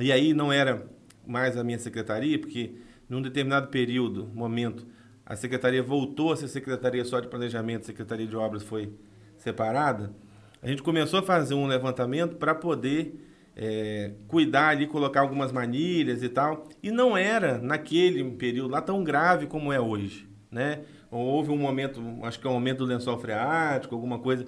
e 0.00 0.10
aí 0.10 0.34
não 0.34 0.52
era 0.52 0.86
mais 1.26 1.56
a 1.56 1.62
minha 1.62 1.78
secretaria, 1.78 2.38
porque 2.38 2.74
num 3.08 3.22
determinado 3.22 3.68
período, 3.68 4.28
momento, 4.34 4.86
a 5.24 5.36
secretaria 5.36 5.82
voltou 5.82 6.32
a 6.32 6.36
ser 6.36 6.48
secretaria 6.48 7.04
só 7.04 7.20
de 7.20 7.28
planejamento, 7.28 7.86
secretaria 7.86 8.26
de 8.26 8.36
obras 8.36 8.62
foi 8.62 8.92
separada. 9.38 10.12
A 10.60 10.68
gente 10.68 10.82
começou 10.82 11.20
a 11.20 11.22
fazer 11.22 11.54
um 11.54 11.66
levantamento 11.66 12.36
para 12.36 12.54
poder 12.54 13.14
é, 13.56 14.12
cuidar 14.26 14.68
ali, 14.68 14.86
colocar 14.86 15.20
algumas 15.20 15.52
manilhas 15.52 16.22
e 16.22 16.28
tal. 16.28 16.68
E 16.82 16.90
não 16.90 17.16
era 17.16 17.58
naquele 17.58 18.24
período 18.32 18.70
lá 18.70 18.80
tão 18.80 19.04
grave 19.04 19.46
como 19.46 19.72
é 19.72 19.80
hoje, 19.80 20.28
né? 20.50 20.82
Houve 21.18 21.50
um 21.50 21.56
momento, 21.56 22.02
acho 22.22 22.38
que 22.40 22.46
é 22.46 22.50
um 22.50 22.54
momento 22.54 22.78
do 22.78 22.84
lençol 22.84 23.18
freático, 23.18 23.94
alguma 23.94 24.18
coisa 24.18 24.44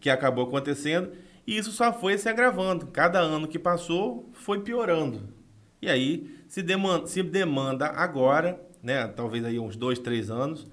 que 0.00 0.10
acabou 0.10 0.44
acontecendo, 0.44 1.12
e 1.46 1.56
isso 1.56 1.72
só 1.72 1.92
foi 1.92 2.16
se 2.18 2.28
agravando. 2.28 2.86
Cada 2.86 3.18
ano 3.18 3.48
que 3.48 3.58
passou 3.58 4.28
foi 4.32 4.60
piorando. 4.60 5.28
E 5.80 5.88
aí 5.88 6.38
se 6.48 6.62
demanda, 6.62 7.06
se 7.06 7.22
demanda 7.22 7.86
agora, 7.86 8.60
né, 8.82 9.06
talvez 9.08 9.44
aí 9.44 9.58
uns 9.58 9.76
dois, 9.76 9.98
três 9.98 10.30
anos, 10.30 10.66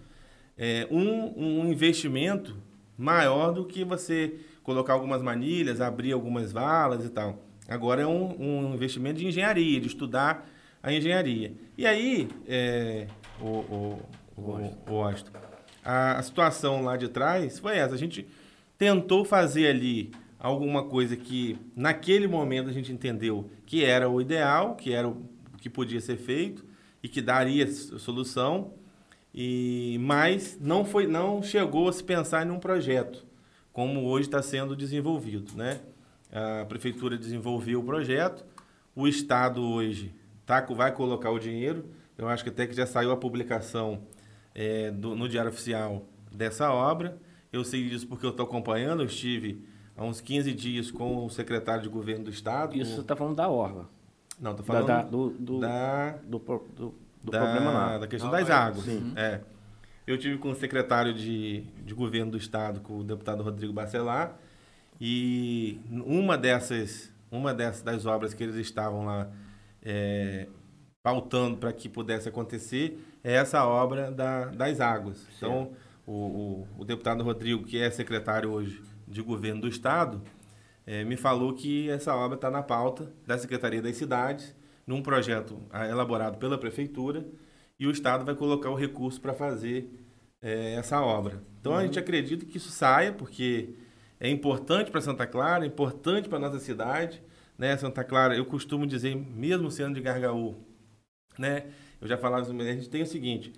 é, 0.58 0.88
um, 0.92 1.34
um 1.36 1.72
investimento 1.72 2.56
maior 2.98 3.52
do 3.52 3.66
que 3.66 3.84
você 3.84 4.36
colocar 4.64 4.94
algumas 4.94 5.22
manilhas, 5.22 5.82
abrir 5.82 6.12
algumas 6.12 6.52
valas 6.52 7.04
e 7.04 7.10
tal. 7.10 7.44
Agora 7.68 8.02
é 8.02 8.08
um, 8.08 8.36
um 8.40 8.74
investimento 8.74 9.20
de 9.20 9.28
engenharia, 9.28 9.80
de 9.80 9.88
estudar 9.88 10.48
a 10.84 10.94
engenharia. 10.94 11.54
E 11.78 11.86
aí, 11.86 12.28
é, 12.48 13.08
o, 13.40 13.48
o, 13.48 14.02
o, 14.42 14.94
o 14.94 15.04
a, 15.84 16.18
a 16.18 16.24
situação 16.24 16.84
lá 16.84 16.98
de 16.98 17.08
trás 17.08 17.60
foi 17.60 17.78
essa. 17.78 17.96
A 17.96 17.98
gente 17.98 18.28
tentou 18.78 19.24
fazer 19.26 19.68
ali 19.68 20.12
alguma 20.40 20.84
coisa 20.84 21.16
que 21.16 21.58
naquele 21.76 22.28
momento 22.28 22.70
a 22.70 22.74
gente 22.74 22.92
entendeu 22.92 23.50
que 23.66 23.84
era 23.84 24.10
o 24.10 24.20
ideal, 24.20 24.76
que 24.76 24.92
era 24.94 25.08
o 25.08 25.24
que 25.58 25.70
podia 25.70 26.02
ser 26.02 26.18
feito 26.18 26.66
e 27.04 27.08
que 27.08 27.22
daria 27.22 27.68
solução, 27.72 28.74
e 29.34 29.98
mas 30.02 30.58
não 30.60 30.84
foi, 30.84 31.08
não 31.08 31.42
chegou 31.42 31.88
a 31.88 31.94
se 31.94 32.04
pensar 32.04 32.46
em 32.46 32.50
um 32.50 32.60
projeto 32.60 33.26
como 33.72 34.06
hoje 34.06 34.28
está 34.28 34.42
sendo 34.42 34.76
desenvolvido, 34.76 35.56
né? 35.56 35.80
A 36.32 36.66
prefeitura 36.66 37.18
desenvolveu 37.18 37.80
o 37.80 37.84
projeto, 37.84 38.46
o 38.96 39.08
estado 39.08 39.62
hoje 39.62 40.14
tá, 40.46 40.62
vai 40.62 40.92
colocar 40.94 41.32
o 41.32 41.40
dinheiro. 41.40 41.86
Eu 42.18 42.28
acho 42.28 42.44
que 42.44 42.50
até 42.50 42.68
que 42.68 42.76
já 42.76 42.86
saiu 42.86 43.12
a 43.12 43.18
publicação 43.18 44.02
é, 44.54 44.92
do, 44.92 45.16
no 45.16 45.28
Diário 45.28 45.52
Oficial 45.52 46.06
dessa 46.32 46.72
obra. 46.72 47.18
Eu 47.52 47.64
sei 47.64 47.88
disso 47.90 48.08
porque 48.08 48.26
eu 48.26 48.30
estou 48.30 48.46
acompanhando, 48.46 49.02
eu 49.02 49.08
estive 49.08 49.66
há 49.96 50.04
uns 50.04 50.22
15 50.22 50.54
dias 50.54 50.90
com 50.90 51.26
o 51.26 51.30
secretário 51.30 51.84
de 51.84 51.90
governo 51.90 52.26
do 52.26 52.30
estado. 52.30 52.76
Isso 52.76 52.96
você 52.96 53.02
está 53.02 53.16
falando 53.16 53.36
da 53.36 53.50
Orla? 53.50 53.90
Não, 54.40 54.52
estou 54.52 54.66
falando 54.66 54.88
da, 54.88 55.02
da, 55.02 55.10
do, 55.10 55.30
do, 55.32 55.60
da, 55.60 56.12
do, 56.24 56.40
do, 56.40 56.96
do 57.24 57.32
da, 57.32 57.40
problema 57.40 57.72
lá. 57.72 57.98
Da 57.98 58.08
questão 58.08 58.32
das 58.32 58.50
é. 58.50 58.54
águas. 58.54 58.86
Sim. 58.86 59.14
É. 59.16 59.42
Eu 60.08 60.18
tive 60.18 60.38
com 60.38 60.50
o 60.50 60.56
secretário 60.56 61.14
de, 61.14 61.62
de 61.86 61.94
governo 61.94 62.32
do 62.32 62.38
estado, 62.38 62.80
com 62.82 63.00
o 63.00 63.04
deputado 63.04 63.44
Rodrigo 63.44 63.72
Bacelar, 63.72 64.36
e 65.00 65.80
uma 65.90 66.38
dessas, 66.38 67.14
uma 67.30 67.54
dessas 67.54 67.82
das 67.84 68.06
obras 68.06 68.34
que 68.34 68.44
eles 68.44 68.56
estavam 68.56 69.06
lá 69.06 69.30
é, 69.82 70.48
pautando 71.04 71.58
para 71.58 71.72
que 71.72 71.88
pudesse 71.88 72.28
acontecer 72.28 73.00
é 73.24 73.34
essa 73.34 73.66
obra 73.66 74.12
da, 74.12 74.46
das 74.46 74.80
águas. 74.80 75.28
Então, 75.38 75.72
o, 76.06 76.12
o, 76.12 76.68
o, 76.80 76.86
deputado 76.86 77.24
Rodrigo, 77.24 77.64
que 77.64 77.80
é 77.80 77.90
secretário 77.90 78.52
hoje 78.52 78.82
de 79.08 79.22
governo 79.22 79.62
do 79.62 79.68
Estado, 79.68 80.22
é, 80.86 81.04
me 81.04 81.16
falou 81.16 81.54
que 81.54 81.90
essa 81.90 82.16
obra 82.16 82.36
está 82.36 82.50
na 82.50 82.64
pauta 82.64 83.12
da 83.26 83.38
Secretaria 83.38 83.82
das 83.82 83.96
Cidades, 83.96 84.56
num 84.86 85.02
projeto 85.02 85.62
ah, 85.70 85.88
elaborado 85.88 86.38
pela 86.38 86.58
Prefeitura, 86.58 87.26
e 87.80 87.88
o 87.88 87.92
Estado 87.92 88.26
vai 88.26 88.36
colocar 88.36 88.70
o 88.70 88.76
recurso 88.76 89.22
para 89.22 89.34
fazer 89.34 89.90
é, 90.42 90.74
essa 90.74 91.02
obra. 91.02 91.42
Então, 91.60 91.74
uhum. 91.74 91.78
a 91.78 91.84
gente 91.84 92.00
acredita 92.00 92.46
que 92.46 92.58
isso 92.58 92.72
saia, 92.72 93.14
porque 93.14 93.76
é 94.20 94.30
importante 94.30 94.92
para 94.92 95.02
Santa 95.02 95.26
Clara, 95.28 95.64
é 95.64 95.68
importante 95.68 96.28
para 96.28 96.40
nossa 96.40 96.60
cidade, 96.60 97.22
né? 97.58 97.78
Santa 97.78 98.04
Clara, 98.04 98.36
eu 98.36 98.46
costumo 98.46 98.86
dizer, 98.88 99.16
mesmo 99.16 99.70
sendo 99.70 99.96
de 99.96 100.02
Gargaú, 100.02 100.56
né? 101.38 101.66
Eu 102.02 102.08
já 102.08 102.18
falava, 102.18 102.50
a 102.50 102.64
gente 102.74 102.90
tem 102.90 103.04
o 103.04 103.06
seguinte, 103.06 103.54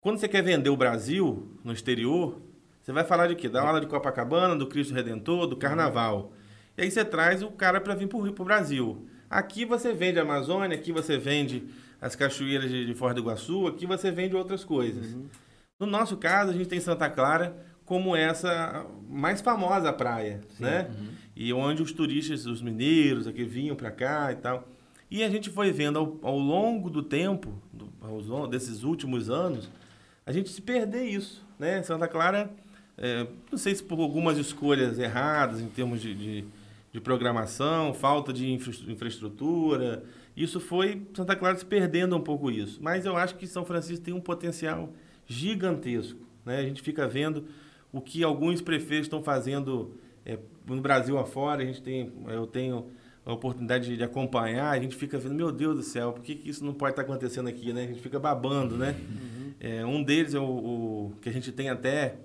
quando 0.00 0.18
você 0.18 0.28
quer 0.28 0.42
vender 0.42 0.70
o 0.70 0.76
Brasil 0.76 1.56
no 1.64 1.72
exterior, 1.72 2.40
você 2.80 2.92
vai 2.92 3.04
falar 3.04 3.26
de 3.28 3.34
quê? 3.34 3.48
Da 3.48 3.62
aula 3.62 3.80
de 3.80 3.86
Copacabana, 3.86 4.54
do 4.54 4.66
Cristo 4.66 4.94
Redentor, 4.94 5.46
do 5.46 5.56
Carnaval. 5.56 6.32
E 6.76 6.82
aí 6.82 6.90
você 6.90 7.04
traz 7.04 7.42
o 7.42 7.50
cara 7.50 7.80
para 7.80 7.94
vir 7.94 8.08
para 8.08 8.18
o 8.18 8.44
Brasil. 8.44 9.06
Aqui 9.28 9.64
você 9.64 9.92
vende 9.92 10.18
a 10.18 10.22
Amazônia, 10.22 10.76
aqui 10.76 10.92
você 10.92 11.18
vende 11.18 11.64
as 12.00 12.16
cachoeiras 12.16 12.70
de, 12.70 12.86
de 12.86 12.94
Foz 12.94 13.14
do 13.14 13.20
Iguaçu, 13.20 13.66
aqui 13.66 13.86
você 13.86 14.10
vende 14.10 14.34
outras 14.34 14.64
coisas. 14.64 15.12
Uhum. 15.14 15.26
No 15.78 15.86
nosso 15.86 16.16
caso, 16.16 16.50
a 16.50 16.54
gente 16.54 16.68
tem 16.68 16.80
Santa 16.80 17.08
Clara 17.08 17.56
como 17.84 18.14
essa 18.16 18.86
mais 19.08 19.40
famosa 19.40 19.92
praia, 19.92 20.40
Sim. 20.56 20.64
né? 20.64 20.88
Uhum. 20.88 21.08
E 21.36 21.52
onde 21.52 21.82
os 21.82 21.92
turistas, 21.92 22.46
os 22.46 22.62
mineiros 22.62 23.26
aqui 23.26 23.44
vinham 23.44 23.76
para 23.76 23.90
cá 23.90 24.32
e 24.32 24.36
tal. 24.36 24.66
E 25.10 25.24
a 25.24 25.28
gente 25.28 25.50
foi 25.50 25.72
vendo 25.72 25.98
ao, 25.98 26.18
ao 26.22 26.38
longo 26.38 26.88
do 26.88 27.02
tempo, 27.02 27.52
do, 27.72 28.46
desses 28.46 28.84
últimos 28.84 29.28
anos, 29.28 29.68
a 30.24 30.32
gente 30.32 30.48
se 30.50 30.62
perder 30.62 31.04
isso, 31.04 31.44
né? 31.58 31.82
Santa 31.82 32.06
Clara, 32.06 32.50
é, 32.96 33.26
não 33.50 33.58
sei 33.58 33.74
se 33.74 33.82
por 33.82 33.98
algumas 33.98 34.38
escolhas 34.38 34.98
erradas 34.98 35.60
em 35.60 35.66
termos 35.66 36.00
de, 36.00 36.14
de, 36.14 36.44
de 36.92 37.00
programação, 37.00 37.92
falta 37.92 38.32
de 38.32 38.48
infra, 38.48 38.72
infraestrutura, 38.88 40.04
isso 40.36 40.60
foi 40.60 41.02
Santa 41.12 41.34
Clara 41.34 41.56
se 41.56 41.64
perdendo 41.64 42.16
um 42.16 42.20
pouco 42.20 42.50
isso. 42.50 42.78
Mas 42.80 43.04
eu 43.04 43.16
acho 43.16 43.34
que 43.34 43.46
São 43.46 43.64
Francisco 43.64 44.04
tem 44.04 44.14
um 44.14 44.20
potencial 44.20 44.92
gigantesco, 45.26 46.20
né? 46.44 46.58
A 46.58 46.62
gente 46.62 46.82
fica 46.82 47.08
vendo 47.08 47.46
o 47.92 48.00
que 48.00 48.22
alguns 48.22 48.60
prefeitos 48.60 49.06
estão 49.06 49.22
fazendo 49.22 49.96
é, 50.24 50.38
no 50.66 50.80
Brasil 50.80 51.18
afora. 51.18 51.62
A 51.62 51.66
gente 51.66 51.82
tem, 51.82 52.12
eu 52.28 52.46
tenho 52.46 52.86
a 53.24 53.32
oportunidade 53.32 53.86
de, 53.86 53.96
de, 53.96 54.02
acompanhar, 54.02 54.70
a 54.70 54.80
gente 54.80 54.96
fica 54.96 55.18
vendo, 55.18 55.34
meu 55.34 55.52
Deus 55.52 55.76
do 55.76 55.82
céu, 55.82 56.12
por 56.12 56.22
que, 56.22 56.34
que 56.34 56.48
isso 56.48 56.64
não 56.64 56.72
pode 56.72 56.92
estar 56.92 57.02
acontecendo 57.02 57.48
aqui, 57.48 57.72
né? 57.72 57.84
A 57.84 57.86
gente 57.86 58.00
fica 58.00 58.18
babando, 58.18 58.76
né? 58.76 58.96
Uhum. 58.98 59.52
É, 59.60 59.84
um 59.84 60.02
deles 60.02 60.34
é 60.34 60.38
o, 60.38 60.44
o, 60.44 61.12
que 61.20 61.28
a 61.28 61.32
gente 61.32 61.52
tem 61.52 61.68
até 61.68 62.16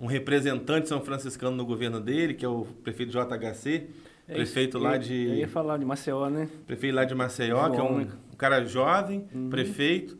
um 0.00 0.06
representante 0.06 0.88
são 0.88 1.00
franciscano 1.00 1.56
no 1.56 1.66
governo 1.66 2.00
dele, 2.00 2.34
que 2.34 2.44
é 2.44 2.48
o 2.48 2.66
prefeito 2.82 3.12
JHC, 3.12 3.88
é 4.26 4.34
prefeito 4.34 4.78
lá 4.78 4.96
de... 4.96 5.14
Eu 5.14 5.34
ia 5.34 5.48
falar 5.48 5.76
de 5.76 5.84
Maceió, 5.84 6.28
né? 6.28 6.48
Prefeito 6.66 6.94
lá 6.94 7.04
de 7.04 7.14
Maceió, 7.14 7.56
João, 7.56 7.72
que 7.72 7.80
é 7.80 7.82
um, 7.82 8.00
um 8.32 8.36
cara 8.36 8.64
jovem, 8.64 9.26
uhum. 9.34 9.50
prefeito, 9.50 10.16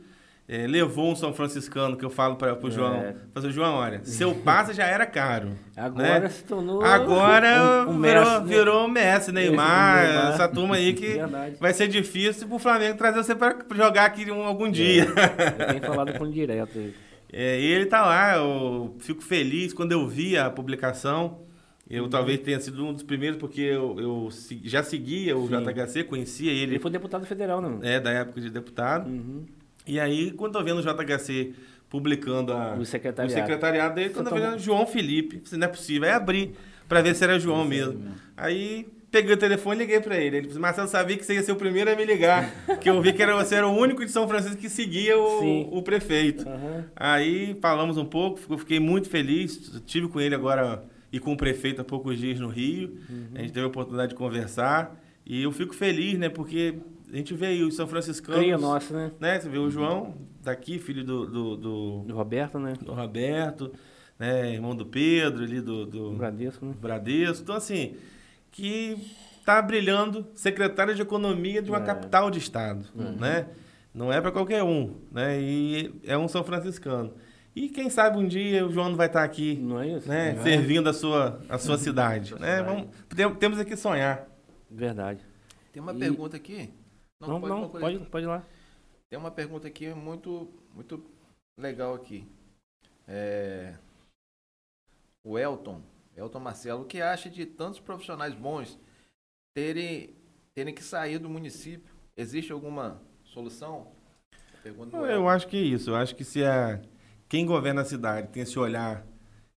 é, 0.49 0.67
levou 0.67 1.13
um 1.13 1.15
São 1.15 1.35
Franciscano 1.35 1.95
que 1.95 2.05
eu 2.05 2.09
falo 2.09 2.37
para 2.37 2.59
o 2.59 2.71
João. 2.71 2.95
É. 2.95 3.15
Falei, 3.35 3.51
João, 3.51 3.75
olha, 3.75 4.01
seu 4.03 4.35
passe 4.35 4.73
já 4.73 4.85
era 4.85 5.05
caro. 5.05 5.51
Agora 5.77 6.21
né? 6.21 6.29
se 6.31 6.43
tornou. 6.43 6.83
Agora 6.83 7.87
um, 7.87 7.91
um 7.91 8.01
virou, 8.01 8.25
Messi, 8.25 8.41
né? 8.41 8.47
virou 8.47 8.89
Messi, 8.89 9.33
Neymar, 9.33 10.07
Neymar, 10.09 10.33
essa 10.33 10.49
turma 10.49 10.77
aí 10.77 10.95
que 10.95 11.07
Verdade. 11.21 11.57
vai 11.61 11.75
ser 11.75 11.87
difícil 11.87 12.49
pro 12.49 12.59
Flamengo 12.59 12.97
trazer 12.97 13.23
você 13.23 13.35
para 13.35 13.59
jogar 13.75 14.07
aqui 14.07 14.31
um, 14.31 14.43
algum 14.43 14.71
dia. 14.71 15.03
É, 15.03 15.63
eu 15.63 15.67
tenho 15.67 15.83
falado 15.83 16.19
com 16.19 16.25
ele 16.25 16.33
direto 16.33 16.79
aí. 16.79 16.95
É, 17.31 17.61
ele 17.61 17.85
tá 17.85 18.07
lá, 18.07 18.37
eu 18.37 18.97
fico 19.01 19.23
feliz 19.23 19.75
quando 19.75 19.93
eu 19.93 20.09
vi 20.09 20.39
a 20.39 20.49
publicação. 20.49 21.41
Eu 21.87 22.05
uhum. 22.05 22.09
talvez 22.09 22.41
tenha 22.41 22.59
sido 22.59 22.83
um 22.83 22.91
dos 22.91 23.03
primeiros, 23.03 23.39
porque 23.39 23.61
eu, 23.61 24.01
eu 24.01 24.29
já 24.65 24.83
seguia 24.83 25.37
o 25.37 25.47
Sim. 25.47 25.63
JHC, 25.63 26.05
conhecia 26.05 26.51
ele. 26.51 26.73
Ele 26.73 26.79
foi 26.79 26.91
deputado 26.91 27.27
federal, 27.27 27.61
não? 27.61 27.81
É, 27.83 28.01
da 28.01 28.11
época 28.11 28.41
de 28.41 28.49
deputado. 28.49 29.11
Uhum. 29.11 29.45
E 29.89 29.99
aí, 29.99 30.31
quando 30.33 30.59
eu 30.59 30.65
vendo 30.65 30.79
o 30.79 30.83
JHC 30.83 31.55
publicando 31.89 32.53
a, 32.53 32.75
o 32.75 32.85
secretariado, 32.85 33.33
o 33.33 33.43
secretariado 33.43 33.95
dele, 33.95 34.11
quando 34.11 34.29
eu 34.29 34.35
vendo 34.35 34.59
João 34.59 34.87
Felipe, 34.87 35.43
não 35.53 35.65
é 35.65 35.69
possível, 35.69 36.07
aí 36.07 36.15
abri 36.15 36.55
para 36.87 37.01
ver 37.01 37.15
se 37.15 37.25
era 37.25 37.41
João 37.41 37.65
mesmo. 37.65 38.03
Aí 38.37 38.87
peguei 39.11 39.33
o 39.33 39.37
telefone 39.37 39.77
e 39.77 39.79
liguei 39.81 40.01
para 40.01 40.17
ele. 40.19 40.37
Ele 40.37 40.47
disse, 40.47 40.59
Marcelo, 40.59 40.89
sabia 40.89 41.17
que 41.17 41.25
você 41.25 41.35
ia 41.35 41.43
ser 41.43 41.53
o 41.53 41.57
primeiro 41.57 41.91
a 41.91 41.97
me 41.97 42.05
ligar, 42.05 42.53
que 42.81 42.91
eu 42.91 43.01
vi 43.01 43.13
que 43.13 43.23
era, 43.23 43.35
você 43.35 43.55
era 43.55 43.67
o 43.67 43.75
único 43.75 44.05
de 44.05 44.11
São 44.11 44.29
Francisco 44.29 44.59
que 44.59 44.69
seguia 44.69 45.19
o, 45.19 45.79
o 45.79 45.83
prefeito. 45.83 46.47
Uhum. 46.47 46.85
Aí 46.95 47.57
falamos 47.61 47.97
um 47.97 48.05
pouco, 48.05 48.59
fiquei 48.59 48.79
muito 48.79 49.09
feliz, 49.09 49.83
tive 49.87 50.09
com 50.09 50.21
ele 50.21 50.35
agora 50.35 50.85
e 51.11 51.19
com 51.19 51.33
o 51.33 51.37
prefeito 51.37 51.81
há 51.81 51.85
poucos 51.85 52.19
dias 52.19 52.39
no 52.39 52.49
Rio, 52.49 52.99
uhum. 53.09 53.29
a 53.35 53.39
gente 53.39 53.53
teve 53.53 53.65
a 53.65 53.69
oportunidade 53.69 54.11
de 54.11 54.15
conversar, 54.15 54.95
e 55.25 55.43
eu 55.43 55.51
fico 55.51 55.75
feliz, 55.75 56.19
né, 56.19 56.29
porque 56.29 56.75
a 57.13 57.17
gente 57.17 57.35
vê 57.35 57.47
aí 57.47 57.63
os 57.63 57.75
São 57.75 57.87
Franciscanos. 57.87 58.41
Cria 58.41 58.59
nossa, 58.59 58.95
né? 58.95 59.13
né? 59.19 59.41
Você 59.41 59.49
vê 59.49 59.59
o 59.59 59.71
João, 59.71 60.15
daqui, 60.43 60.79
filho 60.79 61.05
do, 61.05 61.27
do, 61.27 61.57
do, 61.57 62.05
do 62.07 62.15
Roberto, 62.15 62.59
né? 62.59 62.75
Do 62.81 62.93
Roberto, 62.93 63.73
né? 64.19 64.53
Irmão 64.53 64.75
do 64.75 64.85
Pedro, 64.85 65.43
ali 65.43 65.61
do, 65.61 65.87
do 65.87 66.13
Bradesco, 66.13 66.67
né? 66.67 66.75
Bradesco. 66.81 67.43
Então, 67.43 67.55
assim, 67.55 67.97
que 68.51 68.97
está 69.39 69.61
brilhando 69.63 70.27
secretário 70.35 70.95
de 70.95 71.01
Economia 71.01 71.63
de 71.63 71.71
uma 71.71 71.79
é. 71.79 71.85
capital 71.85 72.31
de 72.31 72.39
Estado, 72.39 72.85
uhum. 72.95 73.17
né? 73.17 73.47
Não 73.95 74.13
é 74.13 74.21
para 74.21 74.31
qualquer 74.31 74.63
um, 74.63 74.95
né? 75.11 75.41
E 75.41 75.95
é 76.05 76.17
um 76.17 76.29
São 76.29 76.45
Franciscano. 76.45 77.15
E 77.57 77.69
quem 77.69 77.89
sabe 77.89 78.19
um 78.19 78.29
dia 78.29 78.65
o 78.67 78.71
João 78.71 78.91
não 78.91 78.97
vai 78.97 79.07
estar 79.07 79.25
aqui, 79.25 79.57
não 79.57 79.81
é 79.81 79.89
isso? 79.89 80.09
né? 80.09 80.39
Servindo 80.43 80.89
a 80.89 80.93
sua, 80.93 81.41
a 81.49 81.59
sua 81.59 81.77
cidade, 81.79 82.39
né? 82.39 82.63
Vamos, 82.63 82.89
temos 83.39 83.59
aqui 83.59 83.77
sonhar. 83.77 84.29
Verdade. 84.71 85.21
Tem 85.73 85.83
uma 85.83 85.93
e... 85.95 85.99
pergunta 85.99 86.37
aqui 86.37 86.71
não, 87.21 87.29
não, 87.29 87.41
pode, 87.41 87.53
não, 87.53 87.69
pode, 87.69 87.99
pode, 88.11 88.25
ir 88.25 88.29
lá. 88.29 88.45
Tem 89.11 89.19
uma 89.19 89.31
pergunta 89.31 89.67
aqui 89.67 89.89
muito, 89.89 90.49
muito 90.75 91.05
legal 91.59 91.95
aqui. 91.95 92.27
É... 93.07 93.75
O 95.25 95.39
Elton, 95.39 95.83
Elton 96.17 96.41
Marcelo, 96.41 96.83
o 96.83 96.87
que 96.87 97.01
acha 97.01 97.29
de 97.29 97.45
tantos 97.45 97.81
profissionais 97.81 98.35
bons 98.35 98.79
terem, 99.55 100.15
terem 100.55 100.75
que 100.75 100.83
sair 100.83 101.19
do 101.19 101.29
município? 101.29 101.93
Existe 102.17 102.53
alguma 102.53 103.03
solução? 103.25 103.93
Eu 104.65 105.29
acho 105.29 105.49
que 105.49 105.57
é 105.57 105.61
isso. 105.61 105.91
Eu 105.91 105.97
acho 105.97 106.15
que 106.15 106.25
se 106.25 106.45
a, 106.45 106.81
quem 107.29 107.45
governa 107.47 107.83
a 107.83 107.85
cidade 107.85 108.29
tem 108.29 108.43
esse 108.43 108.59
olhar 108.59 109.05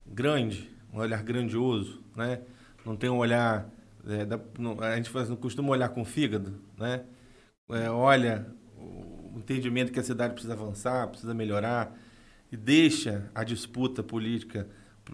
grande, 0.05 0.69
um 0.93 0.99
olhar 0.99 1.23
grandioso, 1.23 2.03
né? 2.15 2.41
Não 2.85 2.95
tem 2.95 3.09
um 3.09 3.17
olhar... 3.17 3.69
É, 4.07 4.25
da, 4.25 4.39
não, 4.57 4.79
a 4.79 4.95
gente 4.95 5.09
faz, 5.09 5.27
não 5.27 5.35
costuma 5.35 5.69
olhar 5.69 5.89
com 5.89 6.05
fígado, 6.05 6.61
né? 6.77 7.05
É, 7.69 7.89
olha 7.89 8.45
o 8.77 9.37
entendimento 9.37 9.91
que 9.91 9.99
a 9.99 10.03
cidade 10.03 10.33
precisa 10.33 10.53
avançar, 10.53 11.07
precisa 11.07 11.33
melhorar, 11.33 11.95
e 12.51 12.57
deixa 12.57 13.29
a 13.33 13.43
disputa 13.43 14.01
política 14.01 14.67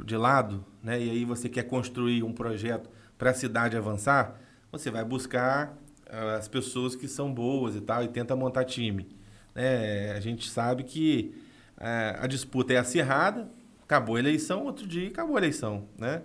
de 0.06 0.18
lado, 0.18 0.65
né? 0.82 1.02
E 1.02 1.10
aí 1.10 1.26
você 1.26 1.48
quer 1.48 1.64
construir 1.64 2.23
um 2.23 2.34
projeto 2.34 2.90
para 3.18 3.32
a 3.32 3.34
cidade 3.34 3.77
avançar, 3.77 4.40
você 4.72 4.91
vai 4.91 5.03
buscar 5.03 5.77
uh, 6.07 6.38
as 6.38 6.48
pessoas 6.48 6.95
que 6.95 7.07
são 7.07 7.34
boas 7.34 7.76
e 7.76 7.82
tal 7.82 8.03
e 8.03 8.07
tenta 8.07 8.36
montar 8.36 8.65
time. 8.65 9.07
Né? 9.53 10.11
A 10.11 10.19
gente 10.19 10.49
sabe 10.49 10.84
que 10.84 11.34
uh, 11.77 12.22
a 12.23 12.27
disputa 12.27 12.73
é 12.73 12.77
acirrada, 12.77 13.49
acabou 13.84 14.15
a 14.15 14.19
eleição, 14.19 14.65
outro 14.65 14.86
dia 14.86 15.07
acabou 15.07 15.36
a 15.36 15.40
eleição, 15.40 15.88
né? 15.98 16.22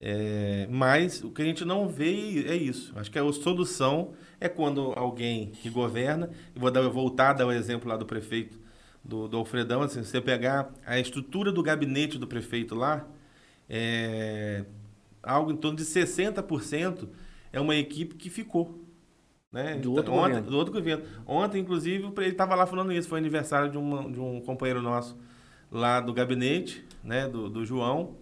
É, 0.00 0.68
mas 0.70 1.24
o 1.24 1.30
que 1.30 1.42
a 1.42 1.44
gente 1.44 1.64
não 1.64 1.88
vê 1.88 2.44
é 2.46 2.54
isso. 2.54 2.92
Acho 2.96 3.10
que 3.10 3.18
a 3.18 3.32
solução 3.32 4.12
é 4.40 4.48
quando 4.48 4.92
alguém 4.94 5.50
que 5.50 5.68
governa, 5.68 6.30
e 6.54 6.58
vou 6.58 6.70
dar, 6.70 6.88
voltar 6.88 7.30
a 7.30 7.32
dar 7.32 7.46
o 7.46 7.52
exemplo 7.52 7.88
lá 7.88 7.96
do 7.96 8.06
prefeito 8.06 8.58
do, 9.04 9.26
do 9.26 9.36
Alfredão, 9.38 9.82
assim, 9.82 10.02
você 10.02 10.20
pegar 10.20 10.72
a 10.86 10.98
estrutura 10.98 11.50
do 11.50 11.62
gabinete 11.62 12.18
do 12.18 12.26
prefeito 12.26 12.74
lá, 12.74 13.06
é, 13.68 14.64
algo 15.22 15.50
em 15.50 15.56
torno 15.56 15.76
de 15.76 15.84
60% 15.84 17.08
é 17.52 17.60
uma 17.60 17.74
equipe 17.74 18.14
que 18.14 18.30
ficou. 18.30 18.84
Né? 19.50 19.76
Do, 19.76 19.94
outro 19.94 20.12
ontem, 20.12 20.28
governo. 20.28 20.50
do 20.50 20.56
outro 20.58 20.72
governo. 20.74 21.04
Ontem, 21.26 21.60
inclusive, 21.60 22.12
ele 22.18 22.28
estava 22.28 22.54
lá 22.54 22.66
falando 22.66 22.92
isso. 22.92 23.08
Foi 23.08 23.18
aniversário 23.18 23.70
de, 23.70 23.78
uma, 23.78 24.10
de 24.10 24.20
um 24.20 24.40
companheiro 24.42 24.82
nosso 24.82 25.18
lá 25.70 26.00
do 26.00 26.12
gabinete, 26.12 26.84
né? 27.02 27.26
do, 27.26 27.48
do 27.48 27.64
João. 27.64 28.14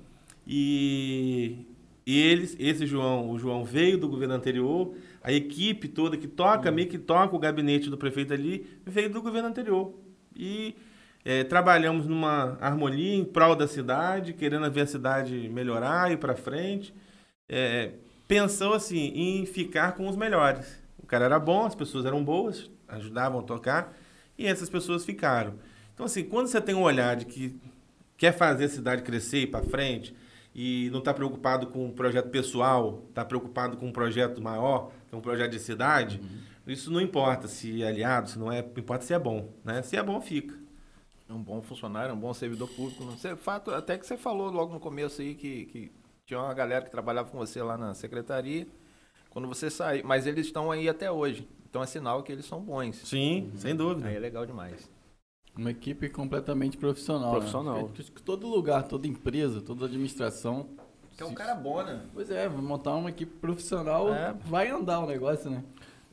E, 0.47 1.67
e 2.07 2.21
eles, 2.21 2.57
esse 2.59 2.87
João, 2.87 3.31
o 3.31 3.39
João 3.39 3.65
veio 3.65 3.99
do 3.99 4.09
governo 4.09 4.35
anterior, 4.35 4.95
a 5.23 5.33
equipe 5.33 5.89
toda 5.89 6.17
que 6.17 6.29
toca, 6.29 6.71
meio 6.71 6.89
que 6.89 6.99
toca 6.99 7.35
o 7.35 7.39
gabinete 7.39 7.91
do 7.91 7.99
prefeito 7.99 8.33
ali, 8.33 8.67
veio 8.85 9.11
do 9.11 9.21
governo 9.21 9.49
anterior. 9.49 9.93
E 10.35 10.77
é, 11.25 11.43
trabalhamos 11.43 12.07
numa 12.07 12.57
harmonia 12.61 13.17
em 13.17 13.25
prol 13.25 13.57
da 13.57 13.67
cidade, 13.67 14.33
querendo 14.33 14.71
ver 14.71 14.83
a 14.83 14.87
cidade 14.87 15.49
melhorar, 15.49 16.13
ir 16.13 16.19
para 16.19 16.37
frente. 16.37 16.95
É, 17.49 17.95
pensou 18.29 18.75
assim 18.75 19.13
em 19.15 19.45
ficar 19.45 19.97
com 19.97 20.09
os 20.09 20.17
melhores. 20.17 20.81
O 20.99 21.07
cara 21.07 21.25
era 21.25 21.39
bom, 21.41 21.67
as 21.67 21.75
pessoas 21.75 22.05
eram 22.05 22.23
boas, 22.23 22.71
ajudavam 22.87 23.41
a 23.41 23.43
tocar, 23.43 23.97
e 24.39 24.47
essas 24.47 24.71
pessoas 24.71 25.05
ficaram. 25.05 25.55
Então, 25.95 26.07
assim, 26.07 26.23
quando 26.23 26.47
você 26.47 26.61
tem 26.61 26.75
um 26.75 26.83
olhar 26.83 27.17
de 27.17 27.25
que 27.25 27.59
quer 28.17 28.33
fazer 28.33 28.67
a 28.67 28.69
cidade 28.69 29.03
crescer 29.03 29.43
e 29.43 29.47
para 29.47 29.65
frente, 29.65 30.15
e 30.59 30.89
não 30.91 31.01
está 31.01 31.13
preocupado 31.13 31.67
com 31.67 31.85
um 31.85 31.93
projeto 31.93 32.31
pessoal, 32.31 33.05
está 33.11 33.23
preocupado 33.23 33.77
com 33.77 33.89
um 33.89 33.93
projeto 33.93 34.41
maior, 34.41 34.91
que 35.07 35.15
é 35.15 35.19
um 35.19 35.21
projeto 35.21 35.51
de 35.51 35.59
cidade, 35.61 36.19
uhum. 36.19 36.73
isso 36.73 36.91
não 36.91 36.99
importa 36.99 37.47
se 37.47 37.83
é 37.83 37.89
aliado, 37.89 38.31
se 38.31 38.39
não 38.39 38.51
é, 38.51 38.61
importa 38.61 39.05
se 39.05 39.13
é 39.13 39.19
bom. 39.19 39.53
Né? 39.63 39.83
Se 39.83 39.99
é 39.99 40.03
bom, 40.03 40.19
fica 40.19 40.57
é 41.29 41.33
um 41.33 41.43
bom 41.43 41.61
funcionário, 41.61 42.15
um 42.15 42.19
bom 42.19 42.33
servidor 42.33 42.69
público. 42.69 43.05
Você, 43.05 43.35
fato, 43.37 43.73
até 43.73 43.99
que 43.99 44.07
você 44.07 44.17
falou 44.17 44.51
logo 44.51 44.73
no 44.73 44.81
começo 44.81 45.21
aí 45.21 45.35
que, 45.35 45.67
que 45.67 45.93
tinha 46.25 46.41
uma 46.41 46.55
galera 46.55 46.85
que 46.85 46.91
trabalhava 46.91 47.29
com 47.31 47.37
você 47.37 47.63
lá 47.63 47.77
na 47.77 47.95
secretaria. 47.95 48.67
Quando 49.29 49.49
você 49.49 49.69
saiu, 49.69 50.05
mas 50.05 50.27
eles 50.27 50.47
estão 50.47 50.71
aí 50.71 50.89
até 50.89 51.11
hoje. 51.11 51.47
Então 51.69 51.83
é 51.83 51.87
sinal 51.87 52.23
que 52.23 52.33
eles 52.33 52.47
são 52.47 52.61
bons. 52.63 52.97
Sim, 53.05 53.51
uhum. 53.53 53.59
sem 53.59 53.75
dúvida. 53.75 54.09
Aí 54.09 54.17
é 54.17 54.19
legal 54.19 54.47
demais. 54.47 54.89
Uma 55.57 55.71
equipe 55.71 56.09
completamente 56.09 56.77
profissional. 56.77 57.33
Né? 57.33 57.39
Profissional. 57.39 57.83
Né? 57.89 58.05
Todo 58.25 58.47
lugar, 58.47 58.83
toda 58.83 59.07
empresa, 59.07 59.61
toda 59.61 59.87
administração. 59.87 60.69
Que 61.17 61.23
é 61.23 61.27
um 61.27 61.35
cara 61.35 61.55
bom, 61.55 61.83
né? 61.83 62.03
Pois 62.13 62.31
é, 62.31 62.47
montar 62.49 62.95
uma 62.95 63.09
equipe 63.09 63.33
profissional 63.37 64.13
é. 64.13 64.35
vai 64.45 64.69
andar 64.71 65.01
o 65.01 65.07
negócio, 65.07 65.51
né? 65.51 65.65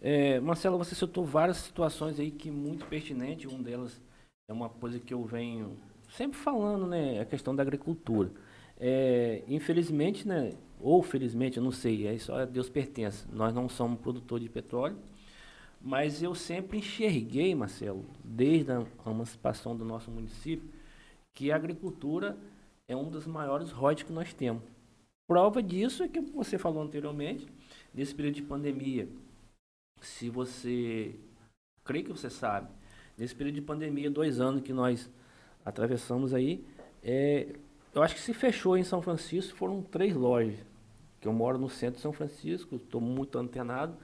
É, 0.01 0.39
Marcelo, 0.39 0.77
você 0.77 0.95
citou 0.95 1.25
várias 1.25 1.57
situações 1.57 2.19
aí 2.19 2.31
que 2.31 2.49
muito 2.49 2.85
pertinente. 2.85 3.47
Um 3.47 3.61
delas 3.61 4.01
é 4.49 4.53
uma 4.53 4.69
coisa 4.69 4.99
que 4.99 5.13
eu 5.13 5.23
venho 5.25 5.77
sempre 6.09 6.37
falando, 6.37 6.87
né? 6.87 7.19
A 7.19 7.25
questão 7.25 7.55
da 7.55 7.63
agricultura. 7.63 8.31
É, 8.79 9.43
infelizmente, 9.47 10.27
né? 10.27 10.53
Ou 10.79 11.01
felizmente, 11.01 11.57
eu 11.57 11.63
não 11.63 11.71
sei, 11.71 12.07
é 12.07 12.17
só 12.17 12.41
a 12.41 12.45
Deus 12.45 12.69
pertence. 12.69 13.25
Nós 13.31 13.53
não 13.53 13.69
somos 13.69 13.99
produtor 13.99 14.39
de 14.39 14.49
petróleo, 14.49 14.97
mas 15.84 16.23
eu 16.23 16.34
sempre 16.34 16.77
enxerguei, 16.77 17.53
Marcelo, 17.53 18.05
desde 18.23 18.72
a 18.72 18.85
emancipação 19.05 19.76
do 19.76 19.84
nosso 19.84 20.10
município, 20.10 20.68
que 21.35 21.51
a 21.51 21.55
agricultura 21.55 22.38
é 22.88 22.95
um 22.95 23.10
dos 23.10 23.27
maiores 23.27 23.72
royalties 23.72 24.07
que 24.07 24.14
nós 24.14 24.34
temos. 24.34 24.64
Prova 25.27 25.61
disso 25.61 26.03
é 26.03 26.07
que 26.07 26.22
você 26.22 26.57
falou 26.57 26.81
anteriormente, 26.81 27.47
nesse 27.93 28.15
período 28.15 28.35
de 28.35 28.43
pandemia. 28.43 29.10
Se 30.01 30.30
você, 30.30 31.15
creio 31.84 32.05
que 32.05 32.11
você 32.11 32.30
sabe, 32.30 32.69
Nesse 33.18 33.35
período 33.35 33.55
de 33.55 33.61
pandemia, 33.61 34.10
dois 34.10 34.39
anos 34.39 34.61
que 34.61 34.73
nós 34.73 35.10
atravessamos 35.64 36.34
aí, 36.34 36.65
é, 37.03 37.47
eu 37.93 38.01
acho 38.01 38.15
que 38.15 38.22
se 38.22 38.34
fechou 38.34 38.76
em 38.76 38.84
São 38.84 39.01
Francisco 39.01 39.55
foram 39.55 39.81
três 39.84 40.15
lojas. 40.15 40.57
Que 41.22 41.27
eu 41.27 41.34
moro 41.34 41.57
no 41.57 41.69
centro 41.69 41.97
de 41.97 42.01
São 42.01 42.11
Francisco, 42.11 42.76
estou 42.76 42.99
muito 42.99 43.38
antenado. 43.38 43.95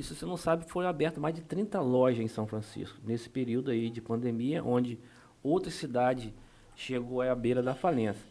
Se 0.00 0.14
você 0.14 0.24
não 0.24 0.36
sabe, 0.36 0.64
foi 0.68 0.86
aberto 0.86 1.20
mais 1.20 1.34
de 1.34 1.42
30 1.42 1.80
lojas 1.80 2.20
em 2.20 2.28
São 2.28 2.46
Francisco, 2.46 2.98
nesse 3.04 3.28
período 3.28 3.70
aí 3.70 3.90
de 3.90 4.00
pandemia, 4.00 4.64
onde 4.64 4.98
outra 5.42 5.70
cidade 5.70 6.32
chegou 6.74 7.20
à 7.20 7.34
beira 7.34 7.62
da 7.62 7.74
falência. 7.74 8.24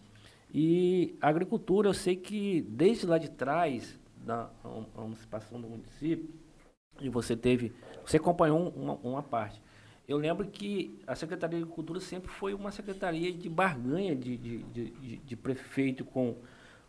E 0.54 1.16
a 1.22 1.30
agricultura, 1.30 1.90
eu 1.90 1.94
sei 1.94 2.16
que 2.16 2.62
desde 2.62 3.06
lá 3.06 3.18
de 3.18 3.30
trás, 3.30 4.00
da 4.18 4.50
emancipação 4.98 5.62
do 5.62 5.68
município, 5.68 6.30
e 7.00 7.10
você 7.10 7.36
teve, 7.36 7.74
você 8.06 8.18
acompanhou 8.18 8.70
uma, 8.70 8.94
uma 8.96 9.24
parte. 9.24 9.62
Eu 10.08 10.18
lembro 10.18 10.48
que 10.48 11.00
a 11.08 11.16
Secretaria 11.16 11.58
de 11.58 11.64
Agricultura 11.64 12.00
sempre 12.00 12.30
foi 12.30 12.54
uma 12.54 12.72
secretaria 12.72 13.32
de 13.32 13.48
barganha 13.48 14.16
de, 14.16 14.36
de, 14.36 14.64
de, 14.64 15.18
de 15.18 15.36
prefeito 15.36 16.04
com, 16.04 16.36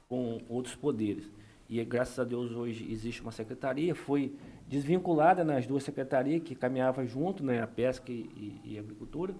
com 0.08 0.40
outros 0.48 0.74
poderes. 0.74 1.30
E 1.68 1.82
graças 1.84 2.18
a 2.18 2.24
Deus 2.24 2.50
hoje 2.52 2.86
existe 2.90 3.22
uma 3.22 3.32
secretaria, 3.32 3.94
foi 3.94 4.34
desvinculada 4.68 5.44
nas 5.44 5.66
duas 5.66 5.82
secretarias 5.82 6.42
que 6.42 6.54
caminhavam 6.54 7.06
junto, 7.06 7.44
né, 7.44 7.62
a 7.62 7.66
pesca 7.66 8.10
e, 8.10 8.60
e, 8.64 8.78
agricultura, 8.78 9.34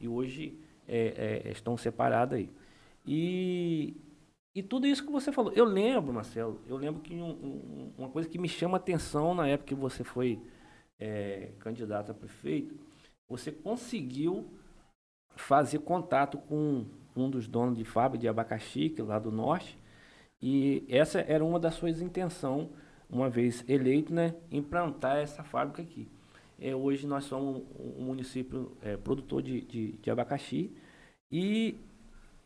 e 0.00 0.08
hoje 0.08 0.58
é, 0.86 1.42
é, 1.46 1.50
estão 1.50 1.76
separadas 1.76 2.38
aí. 2.38 2.50
E, 3.06 3.96
e 4.54 4.62
tudo 4.62 4.86
isso 4.86 5.04
que 5.04 5.12
você 5.12 5.32
falou, 5.32 5.52
eu 5.52 5.64
lembro, 5.64 6.12
Marcelo, 6.12 6.60
eu 6.66 6.76
lembro 6.76 7.00
que 7.00 7.14
um, 7.14 7.30
um, 7.30 7.92
uma 7.98 8.08
coisa 8.08 8.28
que 8.28 8.38
me 8.38 8.48
chama 8.48 8.76
atenção 8.76 9.34
na 9.34 9.48
época 9.48 9.68
que 9.68 9.74
você 9.74 10.04
foi 10.04 10.40
é, 10.98 11.50
candidato 11.58 12.10
a 12.10 12.14
prefeito, 12.14 12.74
você 13.28 13.50
conseguiu 13.50 14.46
fazer 15.36 15.80
contato 15.80 16.38
com 16.38 16.86
um 17.16 17.30
dos 17.30 17.46
donos 17.48 17.76
de 17.76 17.84
fábrica 17.84 18.20
de 18.20 18.28
abacaxi, 18.28 18.90
que 18.90 19.00
é 19.00 19.04
lá 19.04 19.18
do 19.18 19.30
norte, 19.30 19.78
e 20.40 20.84
essa 20.88 21.20
era 21.20 21.44
uma 21.44 21.58
das 21.58 21.74
suas 21.74 22.00
intenções, 22.00 22.68
uma 23.08 23.28
vez 23.28 23.64
eleito, 23.68 24.12
né, 24.12 24.34
implantar 24.50 25.18
essa 25.18 25.42
fábrica 25.42 25.82
aqui. 25.82 26.08
É, 26.60 26.74
hoje 26.74 27.06
nós 27.06 27.24
somos 27.24 27.62
um 27.78 28.04
município 28.04 28.76
é, 28.82 28.96
produtor 28.96 29.42
de, 29.42 29.60
de, 29.62 29.92
de, 29.92 30.10
abacaxi 30.10 30.70
e 31.30 31.76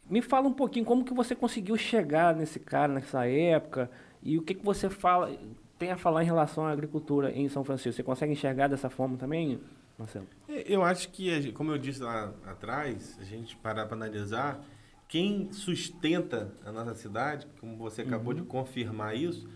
me 0.08 0.22
fala 0.22 0.48
um 0.48 0.52
pouquinho 0.52 0.84
como 0.84 1.04
que 1.04 1.12
você 1.12 1.34
conseguiu 1.34 1.76
chegar 1.76 2.34
nesse 2.34 2.58
cara 2.58 2.92
nessa 2.92 3.26
época 3.26 3.90
e 4.22 4.38
o 4.38 4.42
que, 4.42 4.54
que 4.54 4.64
você 4.64 4.88
fala 4.88 5.30
tem 5.78 5.92
a 5.92 5.96
falar 5.96 6.22
em 6.22 6.26
relação 6.26 6.66
à 6.66 6.72
agricultura 6.72 7.30
em 7.30 7.48
São 7.48 7.62
Francisco. 7.62 7.96
Você 7.96 8.02
consegue 8.02 8.32
enxergar 8.32 8.66
dessa 8.66 8.90
forma 8.90 9.16
também? 9.16 9.60
Marcelo? 9.96 10.26
É, 10.48 10.64
eu 10.66 10.82
acho 10.82 11.08
que, 11.10 11.52
como 11.52 11.70
eu 11.70 11.78
disse 11.78 12.02
lá 12.02 12.32
atrás, 12.46 13.16
a 13.20 13.24
gente 13.24 13.56
parar 13.56 13.86
para 13.86 13.96
analisar, 13.96 14.64
quem 15.08 15.52
sustenta 15.52 16.52
a 16.64 16.72
nossa 16.72 16.94
cidade, 16.94 17.46
como 17.60 17.76
você 17.76 18.02
acabou 18.02 18.34
uhum. 18.34 18.40
de 18.40 18.46
confirmar 18.46 19.16
isso, 19.16 19.48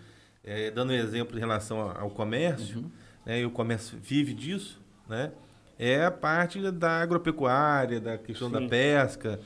é, 0.45 0.71
dando 0.71 0.91
um 0.91 0.97
exemplo 0.97 1.37
em 1.37 1.41
relação 1.41 1.81
ao 1.81 2.11
comércio, 2.11 2.81
uhum. 2.81 2.91
né, 3.25 3.41
e 3.41 3.47
o 3.47 3.51
comércio 3.51 3.99
vive 4.03 4.35
disso, 4.35 4.81
né, 5.09 5.33
é 5.79 6.05
a 6.05 6.11
parte 6.11 6.71
da 6.71 7.01
agropecuária, 7.01 8.01
da 8.01 8.19
questão 8.19 8.49
Sim. 8.49 8.55
da 8.55 8.69
pesca, 8.69 9.41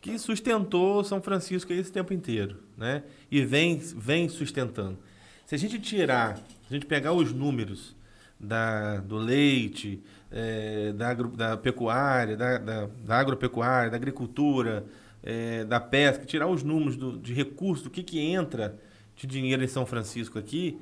que 0.00 0.18
sustentou 0.18 1.02
São 1.04 1.20
Francisco 1.20 1.72
esse 1.72 1.92
tempo 1.92 2.12
inteiro, 2.12 2.62
né, 2.76 3.02
e 3.30 3.44
vem, 3.44 3.78
vem 3.78 4.28
sustentando. 4.28 4.98
Se 5.46 5.54
a 5.54 5.58
gente 5.58 5.78
tirar, 5.78 6.36
se 6.36 6.42
a 6.70 6.74
gente 6.74 6.86
pegar 6.86 7.12
os 7.12 7.32
números 7.32 7.96
da, 8.38 8.98
do 8.98 9.16
leite, 9.16 10.02
é, 10.30 10.92
da, 10.92 11.08
agro, 11.08 11.28
da 11.28 11.56
pecuária, 11.56 12.36
da, 12.36 12.58
da, 12.58 12.86
da, 12.86 13.18
agropecuária, 13.18 13.90
da 13.90 13.96
agricultura, 13.96 14.84
é, 15.22 15.64
da 15.64 15.80
pesca, 15.80 16.24
tirar 16.24 16.46
os 16.46 16.62
números 16.62 16.96
do, 16.96 17.18
de 17.18 17.32
recursos, 17.32 17.84
do 17.84 17.90
que, 17.90 18.02
que 18.02 18.20
entra 18.20 18.78
de 19.18 19.26
dinheiro 19.26 19.62
em 19.64 19.68
São 19.68 19.84
Francisco 19.84 20.38
aqui, 20.38 20.78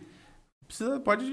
precisa, 0.66 1.00
pode 1.00 1.24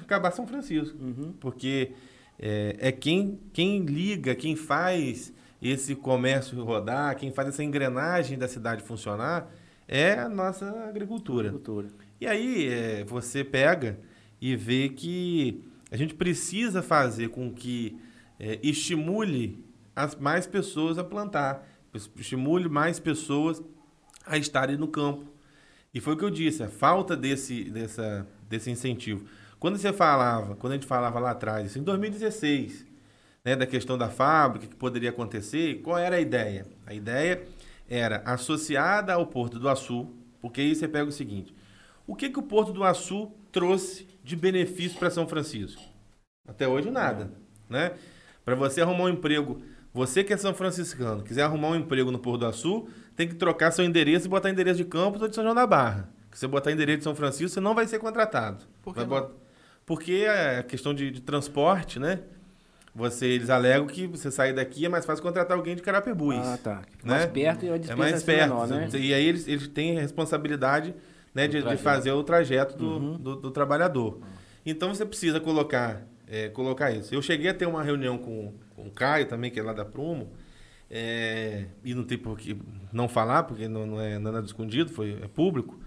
acabar 0.00 0.30
São 0.30 0.46
Francisco. 0.46 0.96
Uhum. 0.98 1.32
Porque 1.40 1.92
é, 2.38 2.76
é, 2.78 2.92
quem, 2.92 3.40
quem 3.52 3.80
liga, 3.84 4.34
quem 4.34 4.54
faz 4.54 5.32
esse 5.60 5.94
comércio 5.96 6.62
rodar, 6.62 7.16
quem 7.16 7.32
faz 7.32 7.48
essa 7.48 7.64
engrenagem 7.64 8.38
da 8.38 8.46
cidade 8.46 8.82
funcionar, 8.82 9.50
é 9.88 10.12
a 10.12 10.28
nossa 10.28 10.68
agricultura. 10.88 11.48
agricultura. 11.48 11.88
E 12.20 12.26
aí 12.26 12.68
é, 12.68 13.04
você 13.04 13.42
pega 13.42 13.98
e 14.40 14.54
vê 14.54 14.88
que 14.88 15.64
a 15.90 15.96
gente 15.96 16.14
precisa 16.14 16.82
fazer 16.82 17.28
com 17.30 17.52
que 17.52 17.98
é, 18.38 18.58
estimule 18.62 19.64
as 19.94 20.14
mais 20.14 20.46
pessoas 20.46 20.98
a 20.98 21.04
plantar, 21.04 21.66
estimule 22.16 22.68
mais 22.68 23.00
pessoas 23.00 23.62
a 24.26 24.36
estarem 24.36 24.76
no 24.76 24.88
campo. 24.88 25.35
E 25.96 26.00
foi 26.00 26.12
o 26.12 26.16
que 26.18 26.24
eu 26.26 26.30
disse, 26.30 26.62
a 26.62 26.68
falta 26.68 27.16
desse, 27.16 27.70
dessa, 27.70 28.26
desse 28.50 28.70
incentivo. 28.70 29.24
Quando 29.58 29.78
você 29.78 29.94
falava, 29.94 30.54
quando 30.54 30.74
a 30.74 30.76
gente 30.76 30.86
falava 30.86 31.18
lá 31.18 31.30
atrás, 31.30 31.74
em 31.74 31.82
2016, 31.82 32.86
né, 33.42 33.56
da 33.56 33.64
questão 33.64 33.96
da 33.96 34.10
fábrica, 34.10 34.66
que 34.66 34.76
poderia 34.76 35.08
acontecer, 35.08 35.80
qual 35.80 35.96
era 35.96 36.16
a 36.16 36.20
ideia? 36.20 36.66
A 36.84 36.92
ideia 36.92 37.48
era 37.88 38.18
associada 38.26 39.14
ao 39.14 39.26
Porto 39.26 39.58
do 39.58 39.70
Açu, 39.70 40.10
porque 40.38 40.60
aí 40.60 40.74
você 40.74 40.86
pega 40.86 41.08
o 41.08 41.12
seguinte, 41.12 41.54
o 42.06 42.14
que, 42.14 42.28
que 42.28 42.38
o 42.38 42.42
Porto 42.42 42.74
do 42.74 42.84
Açu 42.84 43.32
trouxe 43.50 44.06
de 44.22 44.36
benefício 44.36 44.98
para 44.98 45.08
São 45.08 45.26
Francisco? 45.26 45.80
Até 46.46 46.68
hoje 46.68 46.90
nada, 46.90 47.32
né? 47.70 47.94
Para 48.44 48.54
você 48.54 48.82
arrumar 48.82 49.04
um 49.04 49.08
emprego, 49.08 49.62
você 49.96 50.22
que 50.22 50.32
é 50.32 50.36
são 50.36 50.52
franciscano, 50.52 51.22
quiser 51.22 51.42
arrumar 51.42 51.68
um 51.70 51.76
emprego 51.76 52.10
no 52.10 52.18
Porto 52.18 52.40
do 52.40 52.46
Açu, 52.46 52.86
tem 53.16 53.26
que 53.26 53.34
trocar 53.34 53.70
seu 53.70 53.84
endereço 53.84 54.26
e 54.26 54.28
botar 54.28 54.50
endereço 54.50 54.76
de 54.76 54.84
Campos 54.84 55.22
ou 55.22 55.28
de 55.28 55.34
São 55.34 55.42
João 55.42 55.54
da 55.54 55.66
Barra. 55.66 56.08
Se 56.32 56.40
você 56.40 56.46
botar 56.46 56.70
endereço 56.70 56.98
de 56.98 57.04
São 57.04 57.14
Francisco, 57.14 57.48
você 57.48 57.60
não 57.60 57.74
vai 57.74 57.86
ser 57.86 57.98
contratado. 57.98 58.58
Por 58.82 58.94
que 58.94 59.02
bot- 59.04 59.30
Porque 59.86 60.24
é 60.28 60.62
questão 60.62 60.92
de, 60.92 61.10
de 61.10 61.20
transporte, 61.22 61.98
né? 61.98 62.20
Você, 62.94 63.26
eles 63.26 63.50
alegam 63.50 63.86
que 63.86 64.06
você 64.06 64.30
sair 64.30 64.52
daqui 64.54 64.84
é 64.84 64.88
mais 64.88 65.04
fácil 65.04 65.22
contratar 65.22 65.56
alguém 65.56 65.74
de 65.76 65.82
Carapebus. 65.82 66.34
Ah, 66.36 66.58
tá. 66.62 66.74
né? 66.76 66.82
Mais 67.04 67.26
perto 67.26 67.64
e 67.66 67.70
a 67.70 67.74
É 67.74 67.78
despesa 67.78 67.96
mais 67.98 68.10
vai 68.12 68.20
ser 68.20 68.26
perto. 68.26 68.42
menor, 68.54 68.68
né? 68.68 68.88
E 68.94 69.14
aí 69.14 69.24
eles, 69.26 69.46
eles 69.48 69.68
têm 69.68 69.98
a 69.98 70.00
responsabilidade 70.02 70.94
né, 71.34 71.46
de, 71.46 71.62
de 71.62 71.76
fazer 71.78 72.12
o 72.12 72.22
trajeto 72.22 72.76
do, 72.76 72.86
Uhum. 72.86 73.16
do, 73.18 73.36
do 73.36 73.50
trabalhador. 73.50 74.20
Então 74.64 74.94
você 74.94 75.04
precisa 75.06 75.38
colocar, 75.40 76.02
é, 76.26 76.48
colocar 76.48 76.90
isso. 76.90 77.14
Eu 77.14 77.20
cheguei 77.22 77.50
a 77.50 77.54
ter 77.54 77.66
uma 77.66 77.82
reunião 77.82 78.16
com, 78.18 78.54
com 78.76 78.86
o 78.86 78.90
Caio 78.90 79.26
também, 79.26 79.50
que 79.50 79.58
é 79.58 79.62
lá 79.62 79.72
da 79.72 79.84
Prumo, 79.84 80.30
é, 80.88 81.64
e 81.82 81.94
não 81.94 82.04
tem 82.04 82.16
por 82.16 82.38
que 82.38 82.56
não 82.92 83.08
falar, 83.08 83.42
porque 83.44 83.66
não, 83.66 83.86
não 83.86 84.00
é 84.00 84.18
nada 84.18 84.46
escondido, 84.46 84.90
foi, 84.90 85.18
é 85.22 85.26
público, 85.26 85.80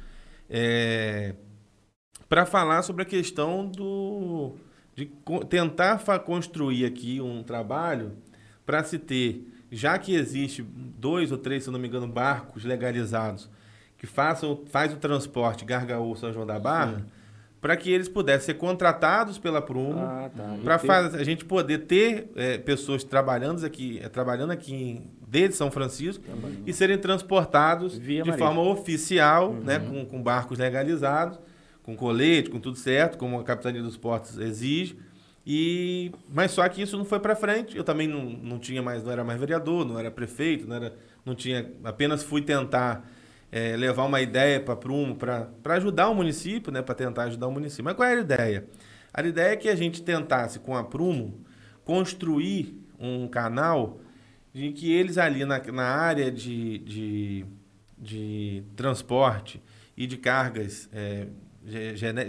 para 2.27 2.45
falar 2.45 2.81
sobre 2.81 3.03
a 3.03 3.05
questão 3.05 3.65
do 3.65 4.55
de 4.95 5.09
tentar 5.49 5.99
construir 6.25 6.85
aqui 6.85 7.21
um 7.21 7.41
trabalho 7.41 8.17
para 8.65 8.83
se 8.83 8.99
ter, 8.99 9.47
já 9.71 9.97
que 9.97 10.13
existe 10.13 10.61
dois 10.61 11.31
ou 11.31 11.37
três, 11.37 11.63
se 11.63 11.71
não 11.71 11.79
me 11.79 11.87
engano, 11.87 12.07
barcos 12.07 12.65
legalizados 12.65 13.49
que 13.97 14.07
façam 14.07 14.63
faz 14.69 14.93
o 14.93 14.97
transporte 14.97 15.65
Gargaú 15.65 16.15
São 16.15 16.33
João 16.33 16.45
da 16.45 16.57
Barra, 16.57 17.05
para 17.61 17.75
que 17.75 17.91
eles 17.91 18.07
pudessem 18.07 18.47
ser 18.47 18.53
contratados 18.55 19.37
pela 19.37 19.61
Prumo 19.61 19.99
Ah, 19.99 20.29
tá. 20.35 20.55
Para 20.63 20.79
ter- 20.79 21.19
a 21.19 21.23
gente 21.23 21.43
poder 21.43 21.79
ter 21.79 22.29
é, 22.35 22.57
pessoas 22.57 23.03
trabalhando 23.03 23.65
aqui, 23.65 23.99
é, 24.01 24.07
trabalhando 24.07 24.51
aqui 24.51 24.73
em, 24.73 25.11
desde 25.27 25.55
São 25.55 25.69
Francisco 25.69 26.23
e 26.65 26.71
serem 26.73 26.97
transportados 26.97 27.97
Via 27.97 28.23
de 28.23 28.31
forma 28.37 28.61
oficial, 28.61 29.51
Uhum. 29.51 29.59
né, 29.61 29.79
com, 29.79 30.05
com 30.05 30.23
barcos 30.23 30.57
legalizados, 30.59 31.37
com 31.83 31.95
colete, 31.95 32.49
com 32.49 32.59
tudo 32.59 32.77
certo, 32.77 33.17
como 33.17 33.39
a 33.39 33.43
Capitania 33.43 33.81
dos 33.81 33.97
Portos 33.97 34.37
exige. 34.37 34.97
E 35.45 36.11
mas 36.31 36.51
só 36.51 36.67
que 36.69 36.81
isso 36.81 36.97
não 36.97 37.05
foi 37.05 37.19
para 37.19 37.35
frente. 37.35 37.75
Eu 37.75 37.83
também 37.83 38.07
não, 38.07 38.23
não 38.23 38.59
tinha 38.59 38.81
mais, 38.81 39.03
não 39.03 39.11
era 39.11 39.23
mais 39.23 39.39
vereador, 39.39 39.83
não 39.85 39.97
era 39.97 40.11
prefeito, 40.11 40.67
não 40.67 40.75
era, 40.75 40.93
não 41.25 41.33
tinha, 41.33 41.71
apenas 41.83 42.21
fui 42.23 42.41
tentar 42.41 43.09
é, 43.51 43.75
levar 43.75 44.05
uma 44.05 44.21
ideia 44.21 44.59
para 44.59 44.75
Prumo 44.75 45.15
para 45.15 45.49
ajudar 45.75 46.09
o 46.09 46.15
município, 46.15 46.71
né, 46.71 46.81
para 46.81 46.95
tentar 46.95 47.23
ajudar 47.23 47.47
o 47.47 47.51
município. 47.51 47.85
Mas 47.85 47.95
qual 47.95 48.07
era 48.07 48.19
a 48.19 48.23
ideia? 48.23 48.67
A 49.13 49.21
ideia 49.21 49.53
é 49.53 49.55
que 49.55 49.69
a 49.69 49.75
gente 49.75 50.01
tentasse 50.01 50.59
com 50.59 50.75
a 50.75 50.83
Prumo 50.83 51.43
construir 51.83 52.79
um 52.99 53.27
canal 53.27 53.99
de 54.53 54.71
que 54.71 54.91
eles 54.91 55.17
ali 55.17 55.45
na, 55.45 55.59
na 55.71 55.83
área 55.83 56.31
de, 56.31 56.79
de, 56.79 57.45
de 57.97 58.63
transporte 58.75 59.61
e 59.97 60.05
de 60.05 60.17
cargas 60.17 60.89
é, 60.93 61.27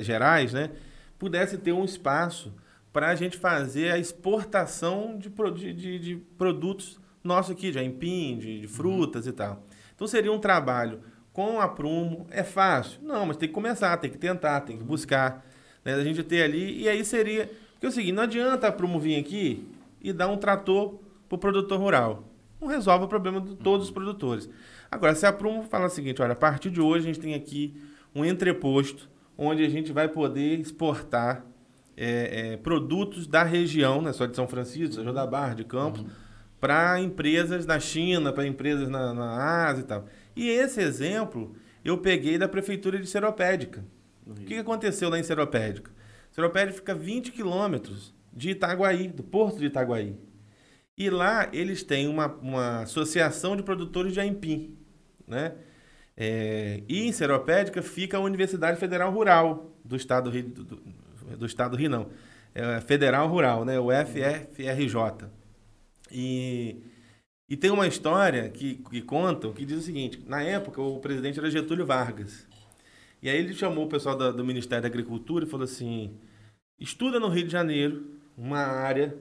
gerais, 0.00 0.52
né, 0.52 0.70
pudesse 1.18 1.58
ter 1.58 1.72
um 1.72 1.84
espaço 1.84 2.52
para 2.92 3.08
a 3.08 3.14
gente 3.14 3.36
fazer 3.36 3.92
a 3.92 3.98
exportação 3.98 5.18
de, 5.18 5.28
de, 5.72 5.98
de, 5.98 6.16
produtos 6.36 6.98
nossos 7.22 7.52
aqui, 7.52 7.70
de 7.70 7.78
aipim, 7.78 8.38
de, 8.38 8.62
de 8.62 8.66
frutas 8.66 9.26
e 9.26 9.32
tal. 9.32 9.64
Então 9.94 10.06
seria 10.06 10.32
um 10.32 10.38
trabalho 10.38 11.00
com 11.40 11.58
a 11.58 11.66
Prumo. 11.66 12.26
É 12.30 12.42
fácil? 12.42 13.00
Não, 13.02 13.24
mas 13.24 13.38
tem 13.38 13.48
que 13.48 13.54
começar, 13.54 13.96
tem 13.96 14.10
que 14.10 14.18
tentar, 14.18 14.60
tem 14.60 14.76
que 14.76 14.84
buscar. 14.84 15.42
Né? 15.82 15.94
A 15.94 16.04
gente 16.04 16.22
ter 16.22 16.42
ali, 16.42 16.82
e 16.82 16.88
aí 16.88 17.02
seria. 17.02 17.50
Porque 17.72 17.86
é 17.86 17.88
o 17.88 17.92
seguinte, 17.92 18.12
não 18.12 18.24
adianta 18.24 18.68
a 18.68 18.72
Prumo 18.72 19.00
vir 19.00 19.18
aqui 19.18 19.66
e 20.02 20.12
dar 20.12 20.28
um 20.28 20.36
trator 20.36 21.00
para 21.26 21.36
o 21.36 21.38
produtor 21.38 21.80
rural. 21.80 22.24
Não 22.60 22.68
resolve 22.68 23.06
o 23.06 23.08
problema 23.08 23.40
de 23.40 23.56
todos 23.56 23.86
os 23.86 23.90
produtores. 23.90 24.50
Agora, 24.90 25.14
se 25.14 25.24
a 25.24 25.32
Prumo 25.32 25.62
fala 25.62 25.86
o 25.86 25.88
seguinte, 25.88 26.20
olha, 26.20 26.32
a 26.32 26.36
partir 26.36 26.70
de 26.70 26.80
hoje 26.80 27.04
a 27.04 27.06
gente 27.06 27.20
tem 27.20 27.34
aqui 27.34 27.80
um 28.14 28.22
entreposto 28.22 29.08
onde 29.38 29.64
a 29.64 29.68
gente 29.70 29.92
vai 29.92 30.08
poder 30.08 30.60
exportar 30.60 31.46
é, 31.96 32.52
é, 32.52 32.56
produtos 32.58 33.26
da 33.26 33.42
região, 33.42 34.02
não 34.02 34.10
é 34.10 34.12
só 34.12 34.26
de 34.26 34.36
São 34.36 34.46
Francisco, 34.46 34.94
São 34.94 35.04
João 35.04 35.14
da 35.14 35.26
Barra, 35.26 35.54
de 35.54 35.64
Campos, 35.64 36.04
para 36.60 37.00
empresas 37.00 37.64
na 37.64 37.80
China, 37.80 38.30
para 38.30 38.46
empresas 38.46 38.90
na, 38.90 39.14
na 39.14 39.68
Ásia 39.68 39.80
e 39.80 39.84
tal. 39.84 40.04
E 40.40 40.48
esse 40.48 40.80
exemplo 40.80 41.54
eu 41.84 41.98
peguei 41.98 42.38
da 42.38 42.48
prefeitura 42.48 42.98
de 42.98 43.06
Seropédica. 43.06 43.84
O 44.26 44.32
que, 44.34 44.44
que 44.44 44.54
aconteceu 44.58 45.08
lá 45.10 45.18
em 45.18 45.22
Seropédica? 45.22 45.90
Seropédica 46.30 46.76
fica 46.78 46.94
20 46.94 47.32
quilômetros 47.32 48.14
de 48.32 48.50
Itaguaí, 48.50 49.08
do 49.08 49.22
porto 49.22 49.58
de 49.58 49.66
Itaguaí. 49.66 50.16
E 50.96 51.10
lá 51.10 51.48
eles 51.52 51.82
têm 51.82 52.06
uma, 52.08 52.26
uma 52.26 52.80
associação 52.82 53.56
de 53.56 53.62
produtores 53.62 54.12
de 54.12 54.20
aipim, 54.20 54.76
né? 55.26 55.54
É, 56.16 56.82
e 56.88 57.06
em 57.06 57.12
Seropédica 57.12 57.82
fica 57.82 58.16
a 58.16 58.20
Universidade 58.20 58.78
Federal 58.78 59.10
Rural 59.10 59.74
do 59.84 59.96
Estado 59.96 60.30
do 60.30 60.34
Rio, 60.36 60.42
do, 60.48 60.64
do- 60.64 60.82
do 61.38 61.46
Estado 61.46 61.72
do 61.72 61.76
Rio 61.76 61.88
não, 61.90 62.08
é 62.54 62.80
Federal 62.80 63.28
Rural, 63.28 63.64
né? 63.64 63.78
O 63.78 63.88
FFRJ. 63.90 65.28
E, 66.10 66.82
e 67.50 67.56
tem 67.56 67.70
uma 67.70 67.86
história 67.88 68.48
que, 68.48 68.76
que 68.76 69.02
contam 69.02 69.52
que 69.52 69.64
diz 69.66 69.78
o 69.78 69.82
seguinte: 69.82 70.22
na 70.26 70.40
época 70.42 70.80
o 70.80 71.00
presidente 71.00 71.38
era 71.38 71.50
Getúlio 71.50 71.84
Vargas. 71.84 72.46
E 73.22 73.28
aí 73.28 73.36
ele 73.36 73.52
chamou 73.52 73.84
o 73.84 73.88
pessoal 73.88 74.16
da- 74.16 74.30
do 74.30 74.44
Ministério 74.44 74.82
da 74.82 74.88
Agricultura 74.88 75.44
e 75.44 75.48
falou 75.48 75.64
assim: 75.64 76.14
estuda 76.78 77.20
no 77.20 77.28
Rio 77.28 77.44
de 77.44 77.52
Janeiro 77.52 78.06
uma 78.38 78.60
área 78.60 79.14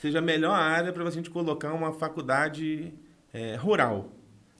seja 0.00 0.18
a 0.18 0.22
melhor 0.22 0.52
área 0.52 0.92
para 0.92 1.04
a 1.06 1.10
gente 1.10 1.30
colocar 1.30 1.72
uma 1.72 1.92
faculdade 1.92 2.92
eh, 3.32 3.54
rural. 3.54 4.10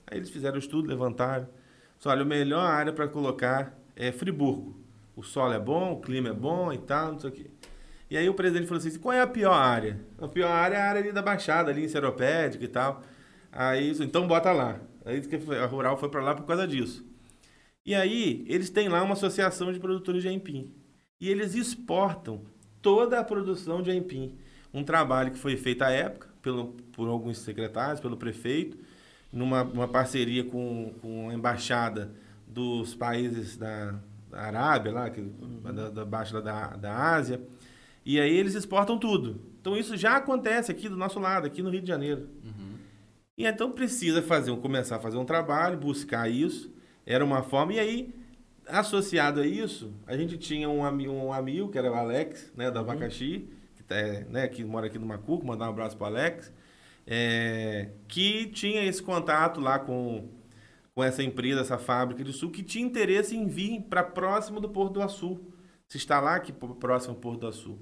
Aí 0.07 0.19
eles 0.19 0.31
fizeram 0.31 0.55
o 0.55 0.59
estudo, 0.61 0.89
levantaram. 0.89 1.49
Só, 1.99 2.11
olha, 2.11 2.23
a 2.23 2.25
melhor 2.25 2.65
área 2.65 2.93
para 2.93 3.09
colocar 3.09 3.77
é 3.97 4.13
Friburgo. 4.13 4.77
O 5.17 5.23
solo 5.23 5.53
é 5.53 5.59
bom, 5.59 5.95
o 5.95 6.01
clima 6.01 6.29
é 6.29 6.33
bom 6.33 6.73
e 6.73 6.79
tal, 6.79 7.13
não 7.13 7.19
sei 7.19 7.31
o 7.31 7.33
quê. 7.33 7.47
E 8.13 8.17
aí 8.19 8.29
o 8.29 8.35
presidente 8.35 8.67
falou 8.67 8.79
assim, 8.79 8.99
qual 8.99 9.15
é 9.15 9.23
a 9.23 9.27
pior 9.27 9.55
área? 9.55 9.99
A 10.21 10.29
pior 10.29 10.51
área 10.51 10.77
é 10.77 10.79
a 10.79 10.85
área 10.85 11.01
ali 11.01 11.13
da 11.13 11.23
Baixada, 11.23 11.71
ali 11.71 11.83
em 11.83 11.89
Seropédica 11.89 12.63
e 12.63 12.69
tal. 12.69 13.03
Aí, 13.51 13.91
isso, 13.91 14.05
então 14.05 14.29
bota 14.29 14.53
lá. 14.53 14.79
Aí 15.07 15.23
a 15.59 15.65
Rural 15.65 15.97
foi 15.97 16.11
para 16.11 16.21
lá 16.21 16.35
por 16.35 16.45
causa 16.45 16.69
disso. 16.69 17.03
E 17.87 17.95
aí, 17.95 18.45
eles 18.47 18.69
têm 18.69 18.91
lá 18.91 19.03
uma 19.03 19.15
associação 19.15 19.73
de 19.73 19.81
produtores 19.81 20.21
de 20.21 20.29
aipim. 20.29 20.71
E 21.19 21.31
eles 21.31 21.55
exportam 21.55 22.43
toda 22.83 23.19
a 23.19 23.25
produção 23.25 23.81
de 23.81 23.91
aipim. 23.91 24.37
Um 24.75 24.85
trabalho 24.85 25.31
que 25.31 25.39
foi 25.39 25.57
feito 25.57 25.81
à 25.81 25.91
época 25.91 26.29
pelo, 26.43 26.75
por 26.93 27.09
alguns 27.09 27.39
secretários, 27.39 27.99
pelo 27.99 28.19
prefeito, 28.19 28.77
numa 29.33 29.63
uma 29.63 29.89
parceria 29.89 30.45
com, 30.45 30.93
com 31.01 31.31
a 31.31 31.35
embaixada 31.35 32.13
dos 32.47 32.95
países 32.95 33.57
da, 33.57 33.95
da 34.29 34.39
Arábia, 34.39 34.93
lá, 34.93 35.09
que, 35.09 35.23
da, 35.23 35.89
da 35.89 36.05
Baixa 36.05 36.43
da, 36.43 36.77
da 36.77 36.95
Ásia. 36.95 37.41
E 38.05 38.21
aí 38.21 38.37
eles 38.37 38.55
exportam 38.55 38.99
tudo. 38.99 39.41
Então 39.61 39.77
isso 39.77 39.97
já 39.97 40.17
acontece 40.17 40.71
aqui 40.71 40.89
do 40.89 40.97
nosso 40.97 41.21
lado, 41.21 41.47
aqui 41.47 41.63
no 41.63 41.71
Rio 41.71 41.83
de 41.83 41.89
Janeiro. 41.89 42.29
E 43.37 43.47
então 43.47 43.73
precisa 43.73 44.23
fazer 44.23 44.51
um, 44.51 44.61
começar 44.61 44.97
a 44.97 45.01
fazer 45.01 45.17
um 45.17 45.25
trabalho, 45.25 45.79
buscar 45.79 46.29
isso. 46.29 46.73
Era 47.07 47.25
uma 47.25 47.43
forma. 47.43 47.73
E 47.73 47.81
aí, 47.81 48.15
associado 48.67 49.41
a 49.41 49.47
isso, 49.47 49.93
a 50.07 50.17
gente 50.17 50.37
tinha 50.37 50.69
um, 50.69 50.85
ami, 50.85 51.09
um 51.09 51.33
amigo, 51.33 51.69
que 51.71 51.79
era 51.79 51.91
o 51.91 51.95
Alex, 51.95 52.53
né, 52.57 52.71
da 52.71 52.81
Abacaxi, 52.81 53.49
que, 53.75 53.83
tá, 53.83 53.97
é, 53.97 54.25
né, 54.25 54.49
que 54.49 54.65
mora 54.65 54.87
aqui 54.87 54.99
no 54.99 55.07
Macuco, 55.07 55.47
mandar 55.47 55.67
um 55.67 55.71
abraço 55.71 55.97
pro 55.97 56.07
Alex, 56.07 56.53
é, 57.07 57.91
que 58.07 58.47
tinha 58.47 58.85
esse 58.85 59.03
contato 59.03 59.61
lá 59.61 59.79
com, 59.79 60.29
com 60.95 61.03
essa 61.03 61.23
empresa, 61.23 61.63
essa 61.63 61.79
fábrica 61.79 62.23
de 62.23 62.33
sul, 62.33 62.51
que 62.51 62.63
tinha 62.63 62.85
interesse 62.85 63.37
em 63.37 63.47
vir 63.47 63.81
para 63.83 64.05
próximo 64.05 64.61
do 64.61 64.69
Porto 64.69 64.95
do 64.95 65.03
Açu, 65.03 65.41
se 65.89 65.97
instalar 65.97 66.37
aqui 66.37 66.53
próximo 66.53 67.15
ao 67.15 67.21
Porto 67.21 67.41
do 67.41 67.47
Açu. 67.49 67.79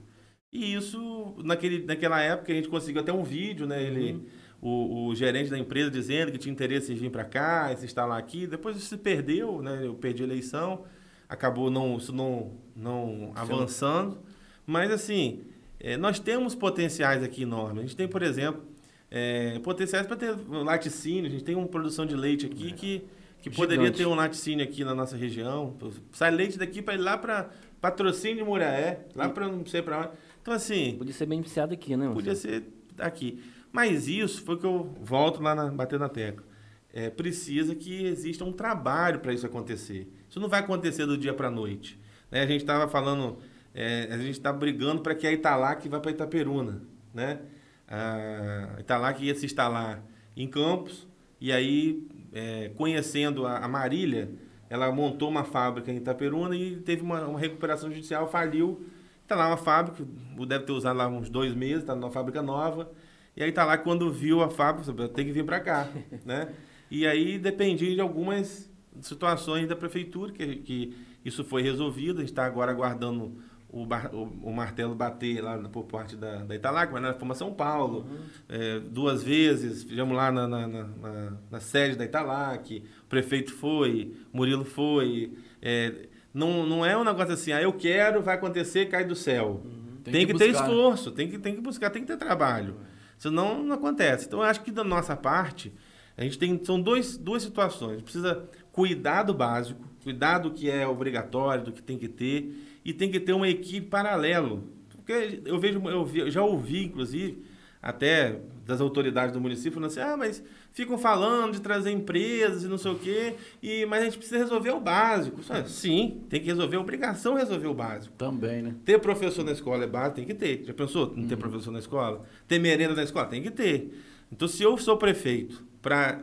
E 0.52 0.74
isso, 0.74 1.34
naquele, 1.44 1.84
naquela 1.84 2.20
época, 2.20 2.52
a 2.52 2.54
gente 2.54 2.68
conseguiu 2.68 3.00
até 3.00 3.12
um 3.12 3.22
vídeo, 3.22 3.66
né? 3.66 3.82
Ele, 3.82 4.26
o, 4.60 5.06
o 5.06 5.14
gerente 5.14 5.48
da 5.48 5.58
empresa 5.58 5.90
dizendo 5.90 6.32
que 6.32 6.38
tinha 6.38 6.52
interesse 6.52 6.92
em 6.92 6.96
vir 6.96 7.10
para 7.10 7.24
cá, 7.24 7.72
em 7.72 7.76
se 7.76 7.84
instalar 7.84 8.18
aqui. 8.18 8.46
Depois 8.46 8.76
isso 8.76 8.88
se 8.88 8.96
perdeu, 8.96 9.62
né? 9.62 9.86
Eu 9.86 9.94
perdi 9.94 10.22
a 10.22 10.26
eleição, 10.26 10.84
acabou 11.28 11.70
não, 11.70 11.96
isso 11.96 12.12
não, 12.12 12.52
não 12.74 13.32
avançando. 13.36 14.18
Mas, 14.66 14.90
assim, 14.90 15.42
eh, 15.78 15.96
nós 15.96 16.18
temos 16.18 16.54
potenciais 16.54 17.22
aqui 17.22 17.42
enormes. 17.42 17.78
A 17.78 17.86
gente 17.86 17.96
tem, 17.96 18.08
por 18.08 18.22
exemplo, 18.22 18.62
eh, 19.08 19.60
potenciais 19.62 20.06
para 20.06 20.16
ter 20.16 20.34
laticínio. 20.48 21.26
A 21.26 21.30
gente 21.30 21.44
tem 21.44 21.54
uma 21.54 21.68
produção 21.68 22.04
de 22.04 22.16
leite 22.16 22.46
aqui 22.46 22.72
que, 22.72 23.04
que 23.40 23.50
poderia 23.50 23.92
ter 23.92 24.04
um 24.04 24.16
laticínio 24.16 24.64
aqui 24.64 24.84
na 24.84 24.96
nossa 24.96 25.16
região. 25.16 25.76
Sai 26.12 26.32
leite 26.32 26.58
daqui 26.58 26.82
para 26.82 26.94
ir 26.94 26.98
lá 26.98 27.16
para 27.16 27.50
patrocínio 27.80 28.38
de 28.38 28.44
Muraé, 28.44 29.06
lá 29.14 29.28
para 29.28 29.48
não 29.48 29.64
sei 29.64 29.80
para 29.80 30.00
onde. 30.00 30.10
Então, 30.50 30.56
assim. 30.56 30.96
Podia 30.98 31.14
ser 31.14 31.26
beneficiado 31.26 31.72
aqui, 31.72 31.96
né? 31.96 32.10
Podia 32.12 32.34
ser 32.34 32.64
aqui. 32.98 33.40
Mas 33.70 34.08
isso 34.08 34.42
foi 34.42 34.58
que 34.58 34.66
eu 34.66 34.92
volto 35.00 35.40
lá 35.40 35.54
na, 35.54 35.70
bater 35.70 35.96
na 35.96 36.08
tecla. 36.08 36.44
É, 36.92 37.08
precisa 37.08 37.72
que 37.76 38.04
exista 38.04 38.44
um 38.44 38.52
trabalho 38.52 39.20
para 39.20 39.32
isso 39.32 39.46
acontecer. 39.46 40.12
Isso 40.28 40.40
não 40.40 40.48
vai 40.48 40.58
acontecer 40.58 41.06
do 41.06 41.16
dia 41.16 41.32
para 41.32 41.46
a 41.46 41.50
noite. 41.52 42.00
Né? 42.32 42.42
A 42.42 42.46
gente 42.46 42.62
estava 42.62 42.88
falando, 42.88 43.38
é, 43.72 44.08
a 44.10 44.18
gente 44.18 44.32
está 44.32 44.52
brigando 44.52 45.02
para 45.02 45.14
que 45.14 45.24
a 45.24 45.32
Italac 45.32 45.88
vá 45.88 46.00
para 46.00 46.10
Itaperuna. 46.10 46.82
Né? 47.14 47.38
A 47.86 48.80
Italac 48.80 49.24
ia 49.24 49.36
se 49.36 49.46
instalar 49.46 50.02
em 50.36 50.48
Campos, 50.48 51.06
e 51.40 51.52
aí, 51.52 52.08
é, 52.32 52.72
conhecendo 52.74 53.46
a, 53.46 53.58
a, 53.58 53.68
Marília, 53.68 54.30
ela 54.68 54.90
montou 54.90 55.28
uma 55.28 55.44
fábrica 55.44 55.92
em 55.92 55.96
Itaperuna 55.96 56.56
e 56.56 56.76
teve 56.76 57.02
uma, 57.02 57.24
uma 57.24 57.38
recuperação 57.38 57.88
judicial, 57.88 58.28
faliu. 58.28 58.84
Está 59.30 59.38
lá 59.38 59.46
uma 59.46 59.56
fábrica, 59.56 60.04
deve 60.48 60.64
ter 60.64 60.72
usado 60.72 60.96
lá 60.96 61.06
uns 61.06 61.30
dois 61.30 61.54
meses, 61.54 61.82
está 61.82 61.94
numa 61.94 62.10
fábrica 62.10 62.42
nova. 62.42 62.90
E 63.36 63.44
aí 63.44 63.50
está 63.50 63.64
lá 63.64 63.78
quando 63.78 64.10
viu 64.10 64.42
a 64.42 64.50
fábrica, 64.50 64.92
tem 65.10 65.24
que 65.24 65.30
vir 65.30 65.44
para 65.44 65.60
cá, 65.60 65.88
né? 66.26 66.52
E 66.90 67.06
aí 67.06 67.38
dependia 67.38 67.94
de 67.94 68.00
algumas 68.00 68.68
situações 69.00 69.68
da 69.68 69.76
prefeitura, 69.76 70.32
que, 70.32 70.56
que 70.56 70.96
isso 71.24 71.44
foi 71.44 71.62
resolvido. 71.62 72.16
A 72.16 72.20
gente 72.22 72.30
está 72.30 72.44
agora 72.44 72.72
aguardando 72.72 73.40
o, 73.68 73.84
o, 73.84 74.48
o, 74.48 74.52
martelo 74.52 74.96
bater 74.96 75.40
lá 75.40 75.56
por 75.58 75.84
parte 75.84 76.16
da, 76.16 76.38
da 76.38 76.56
Italac, 76.56 76.92
mas 76.92 77.00
nós 77.00 77.16
fomos 77.16 77.36
a 77.36 77.38
São 77.38 77.54
Paulo 77.54 78.00
uhum. 78.00 78.18
é, 78.48 78.80
duas 78.80 79.22
vezes, 79.22 79.84
fizemos 79.84 80.16
lá 80.16 80.32
na, 80.32 80.48
na, 80.48 80.66
na, 80.66 81.32
na, 81.48 81.60
sede 81.60 81.94
da 81.94 82.04
Italac, 82.04 82.82
o 83.04 83.06
prefeito 83.08 83.52
foi, 83.52 84.12
Murilo 84.32 84.64
foi. 84.64 85.38
É, 85.62 86.09
não, 86.32 86.64
não 86.64 86.86
é 86.86 86.96
um 86.96 87.04
negócio 87.04 87.34
assim, 87.34 87.52
ah, 87.52 87.60
eu 87.60 87.72
quero, 87.72 88.22
vai 88.22 88.36
acontecer, 88.36 88.86
cai 88.86 89.04
do 89.04 89.16
céu. 89.16 89.62
Uhum. 89.64 89.96
Tem, 90.02 90.12
tem, 90.12 90.26
que, 90.26 90.32
que 90.32 90.38
ter 90.38 90.50
esforço, 90.50 91.10
tem 91.10 91.28
que, 91.28 91.38
tem 91.38 91.54
que 91.54 91.60
buscar, 91.60 91.90
tem 91.90 92.02
que 92.02 92.08
ter 92.08 92.16
trabalho. 92.16 92.76
Senão 93.18 93.62
não 93.62 93.74
acontece. 93.74 94.26
Então 94.26 94.38
eu 94.38 94.46
acho 94.46 94.62
que 94.62 94.70
da 94.70 94.82
nossa 94.82 95.14
parte, 95.14 95.72
a 96.16 96.22
gente 96.22 96.38
tem. 96.38 96.58
São 96.64 96.80
dois, 96.80 97.18
duas 97.18 97.42
situações. 97.42 97.90
A 97.90 97.94
gente 97.94 98.04
precisa 98.04 98.48
cuidar 98.72 99.24
do 99.24 99.34
básico, 99.34 99.82
cuidar 100.02 100.38
do 100.38 100.50
que 100.50 100.70
é 100.70 100.86
obrigatório, 100.86 101.64
do 101.64 101.72
que 101.72 101.82
tem 101.82 101.98
que 101.98 102.08
ter, 102.08 102.80
e 102.84 102.92
tem 102.92 103.10
que 103.10 103.20
ter 103.20 103.32
uma 103.32 103.48
equipe 103.48 103.86
paralelo. 103.88 104.64
Porque 104.90 105.42
eu 105.44 105.58
vejo, 105.58 105.82
eu, 105.88 106.04
vi, 106.04 106.20
eu 106.20 106.30
já 106.30 106.42
ouvi, 106.42 106.84
inclusive, 106.84 107.44
até 107.82 108.40
das 108.70 108.80
autoridades 108.80 109.32
do 109.32 109.40
município, 109.40 109.72
falando 109.72 109.90
assim, 109.90 110.00
ah, 110.00 110.16
mas 110.16 110.42
ficam 110.72 110.96
falando 110.96 111.54
de 111.54 111.60
trazer 111.60 111.90
empresas 111.90 112.64
e 112.64 112.68
não 112.68 112.78
sei 112.78 112.92
o 112.92 112.98
quê, 112.98 113.34
e, 113.62 113.84
mas 113.86 114.02
a 114.02 114.04
gente 114.04 114.18
precisa 114.18 114.38
resolver 114.38 114.70
o 114.70 114.80
básico. 114.80 115.40
Sim, 115.66 116.22
tem 116.28 116.40
que 116.40 116.46
resolver, 116.46 116.76
a 116.76 116.80
obrigação 116.80 117.34
resolver 117.34 117.66
o 117.66 117.74
básico. 117.74 118.14
Também, 118.16 118.62
né? 118.62 118.74
Ter 118.84 118.98
professor 118.98 119.44
na 119.44 119.52
escola 119.52 119.84
é 119.84 119.86
básico, 119.86 120.16
tem 120.16 120.24
que 120.24 120.34
ter. 120.34 120.64
Já 120.64 120.72
pensou 120.72 121.12
não 121.14 121.26
ter 121.26 121.34
uhum. 121.34 121.40
professor 121.40 121.70
na 121.70 121.80
escola? 121.80 122.22
Ter 122.46 122.58
merenda 122.58 122.94
na 122.94 123.02
escola? 123.02 123.26
Tem 123.26 123.42
que 123.42 123.50
ter. 123.50 123.92
Então, 124.32 124.46
se 124.46 124.62
eu 124.62 124.78
sou 124.78 124.96
prefeito 124.96 125.64
para 125.82 126.22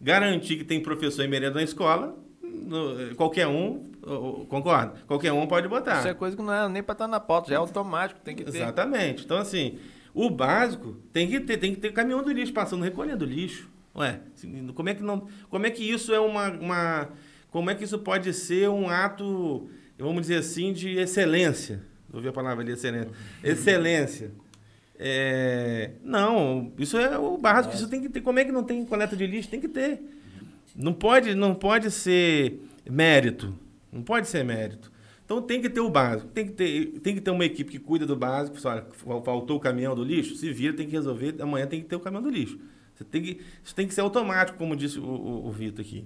garantir 0.00 0.56
que 0.56 0.64
tem 0.64 0.80
professor 0.80 1.24
e 1.24 1.28
merenda 1.28 1.56
na 1.56 1.62
escola, 1.62 2.16
no, 2.42 3.14
qualquer 3.16 3.48
um, 3.48 3.90
concorda? 4.48 4.94
Qualquer 5.06 5.32
um 5.32 5.46
pode 5.46 5.68
botar. 5.68 5.98
Isso 5.98 6.08
é 6.08 6.14
coisa 6.14 6.36
que 6.36 6.42
não 6.42 6.52
é 6.52 6.68
nem 6.68 6.82
para 6.82 6.92
estar 6.92 7.08
na 7.08 7.18
pauta, 7.18 7.48
já 7.48 7.56
é 7.56 7.58
automático, 7.58 8.20
tem 8.20 8.36
que 8.36 8.44
ter. 8.44 8.58
Exatamente. 8.58 9.24
Então, 9.24 9.38
assim, 9.38 9.78
o 10.14 10.30
básico 10.30 10.96
tem 11.12 11.28
que 11.28 11.40
ter, 11.40 11.56
tem 11.56 11.74
que 11.74 11.80
ter 11.80 11.92
caminhão 11.92 12.22
do 12.22 12.32
lixo 12.32 12.52
passando, 12.52 12.82
recolhendo 12.82 13.24
lixo. 13.24 13.68
Ué, 13.94 14.20
como 14.74 14.88
é 14.88 14.94
que 14.94 15.02
não, 15.02 15.26
como 15.48 15.66
é 15.66 15.70
que 15.70 15.82
isso 15.82 16.14
é 16.14 16.20
uma, 16.20 16.50
uma 16.50 17.08
como 17.50 17.70
é 17.70 17.74
que 17.74 17.84
isso 17.84 17.98
pode 17.98 18.32
ser 18.32 18.68
um 18.68 18.88
ato, 18.88 19.68
vamos 19.98 20.22
dizer 20.22 20.36
assim, 20.36 20.72
de 20.72 20.98
excelência? 20.98 21.82
Ouvi 22.12 22.28
a 22.28 22.32
palavra 22.32 22.62
ali, 22.62 22.72
excelência. 22.72 23.10
Excelência. 23.42 24.30
É, 24.98 25.92
não, 26.04 26.72
isso 26.78 26.98
é 26.98 27.18
o 27.18 27.36
básico. 27.38 27.74
Isso 27.74 27.88
tem 27.88 28.00
que 28.00 28.08
ter. 28.08 28.20
Como 28.20 28.38
é 28.38 28.44
que 28.44 28.52
não 28.52 28.62
tem 28.62 28.84
coleta 28.84 29.16
de 29.16 29.26
lixo? 29.26 29.48
Tem 29.48 29.60
que 29.60 29.68
ter. 29.68 30.00
Não 30.76 30.92
pode, 30.92 31.34
não 31.34 31.54
pode 31.54 31.90
ser 31.90 32.60
mérito. 32.88 33.54
Não 33.92 34.02
pode 34.02 34.28
ser 34.28 34.44
mérito. 34.44 34.89
Então 35.30 35.40
tem 35.40 35.62
que 35.62 35.70
ter 35.70 35.78
o 35.78 35.88
básico. 35.88 36.28
Tem 36.30 36.44
que 36.44 36.52
ter, 36.52 36.86
tem 37.04 37.14
que 37.14 37.20
ter 37.20 37.30
uma 37.30 37.44
equipe 37.44 37.70
que 37.70 37.78
cuida 37.78 38.04
do 38.04 38.16
básico. 38.16 38.56
Faltou 38.58 39.58
o 39.58 39.60
caminhão 39.60 39.94
do 39.94 40.02
lixo, 40.02 40.34
se 40.34 40.52
vira, 40.52 40.74
tem 40.74 40.86
que 40.86 40.92
resolver. 40.92 41.36
Amanhã 41.40 41.68
tem 41.68 41.80
que 41.80 41.86
ter 41.86 41.94
o 41.94 42.00
caminhão 42.00 42.24
do 42.24 42.30
lixo. 42.30 42.58
Você 42.92 43.04
tem 43.04 43.22
que, 43.22 43.40
isso 43.62 43.72
tem 43.72 43.86
que 43.86 43.94
ser 43.94 44.00
automático, 44.00 44.58
como 44.58 44.74
disse 44.74 44.98
o, 44.98 45.04
o, 45.04 45.46
o 45.46 45.52
Vitor 45.52 45.84
aqui. 45.84 46.04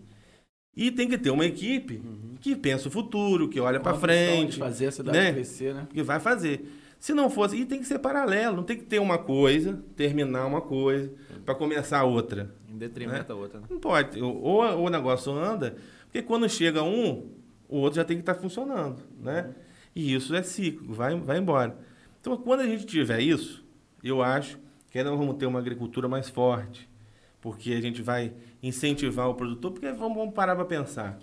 E 0.77 0.91
tem 0.91 1.09
que 1.09 1.17
ter 1.17 1.31
uma 1.31 1.47
equipe 1.47 2.03
uhum. 2.05 2.35
que 2.39 2.55
pensa 2.55 2.89
o 2.89 2.91
futuro, 2.91 3.49
que 3.49 3.59
olha 3.59 3.81
para 3.81 3.95
frente. 3.95 4.59
fazer 4.59 4.89
a 4.89 4.93
cidade 4.93 5.17
né? 5.17 5.33
crescer, 5.33 5.73
né? 5.73 5.89
Que 5.91 6.03
vai 6.03 6.21
fazer. 6.21 6.71
Se 7.01 7.15
não 7.15 7.31
fosse, 7.31 7.57
e 7.57 7.65
tem 7.65 7.81
que 7.81 7.87
ser 7.87 8.01
paralelo, 8.01 8.57
não 8.57 8.63
tem 8.63 8.77
que 8.77 8.85
ter 8.85 8.99
uma 8.99 9.17
coisa, 9.17 9.83
terminar 9.97 10.45
uma 10.45 10.61
coisa, 10.61 11.11
para 11.47 11.55
começar 11.55 12.05
outra. 12.05 12.55
Em 12.69 12.77
detrimento 12.77 13.21
né? 13.21 13.25
da 13.27 13.35
outra. 13.35 13.61
Né? 13.61 13.69
Não 13.71 13.79
pode. 13.79 14.21
Ou, 14.21 14.43
ou 14.43 14.85
o 14.85 14.91
negócio 14.91 15.33
anda, 15.33 15.77
porque 16.05 16.21
quando 16.21 16.47
chega 16.47 16.83
um, 16.83 17.31
o 17.69 17.79
outro 17.79 17.97
já 17.97 18.05
tem 18.05 18.17
que 18.17 18.23
estar 18.23 18.35
tá 18.35 18.41
funcionando. 18.41 19.03
Né? 19.19 19.55
E 19.95 20.15
isso 20.15 20.35
é 20.35 20.43
ciclo, 20.43 20.95
vai, 20.95 21.19
vai 21.19 21.39
embora. 21.39 21.79
Então, 22.21 22.37
quando 22.37 22.61
a 22.61 22.67
gente 22.67 22.87
tiver 22.87 23.21
isso, 23.21 23.65
eu 24.03 24.23
acho 24.23 24.59
que 24.91 25.03
nós 25.03 25.19
vamos 25.19 25.37
ter 25.37 25.47
uma 25.47 25.59
agricultura 25.59 26.09
mais 26.09 26.29
forte, 26.29 26.89
porque 27.41 27.73
a 27.73 27.81
gente 27.81 28.01
vai 28.01 28.33
incentivar 28.63 29.29
o 29.29 29.35
produtor, 29.35 29.73
porque 29.73 29.91
vamos, 29.93 30.17
vamos 30.17 30.35
parar 30.35 30.55
para 30.55 30.65
pensar. 30.65 31.19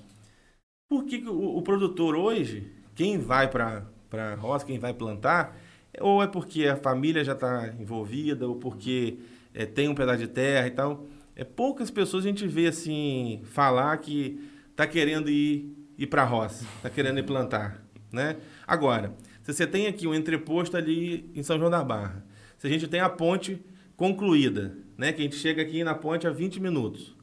Por 0.89 1.05
que, 1.05 1.25
o, 1.25 1.57
o, 1.57 1.61
produtor 1.61 2.15
hoje, 2.15 2.71
quem 2.93 3.17
vai 3.17 3.49
para 3.49 3.87
a 4.11 4.35
roça, 4.35 4.65
quem 4.65 4.77
vai 4.77 4.93
plantar, 4.93 5.57
ou 5.99 6.21
é 6.21 6.27
porque 6.27 6.67
a 6.67 6.75
família 6.75 7.23
já 7.23 7.33
está 7.33 7.73
envolvida, 7.79 8.47
ou 8.47 8.55
porque 8.55 9.19
é, 9.53 9.65
tem 9.65 9.87
um 9.87 9.95
pedaço 9.95 10.19
de 10.19 10.27
terra 10.27 10.67
e 10.67 10.71
tal. 10.71 11.05
É 11.35 11.43
poucas 11.43 11.89
pessoas 11.89 12.25
a 12.25 12.27
gente 12.27 12.45
vê 12.47 12.67
assim 12.67 13.41
falar 13.45 13.97
que 13.97 14.39
está 14.69 14.85
querendo 14.85 15.29
ir, 15.29 15.73
ir 16.03 16.07
para 16.07 16.23
a 16.23 16.25
roça, 16.25 16.65
está 16.77 16.89
querendo 16.89 17.19
ir 17.19 17.23
plantar, 17.23 17.83
né? 18.11 18.37
Agora, 18.67 19.13
se 19.43 19.53
você 19.53 19.65
tem 19.65 19.87
aqui 19.87 20.07
um 20.07 20.13
entreposto 20.13 20.75
ali 20.77 21.29
em 21.35 21.43
São 21.43 21.57
João 21.57 21.69
da 21.69 21.83
Barra, 21.83 22.23
se 22.57 22.67
a 22.67 22.69
gente 22.69 22.87
tem 22.87 22.99
a 22.99 23.09
ponte 23.09 23.63
concluída, 23.95 24.75
né, 24.97 25.11
que 25.11 25.21
a 25.21 25.23
gente 25.23 25.35
chega 25.35 25.61
aqui 25.61 25.83
na 25.83 25.95
ponte 25.95 26.27
a 26.27 26.31
20 26.31 26.59
minutos, 26.59 27.15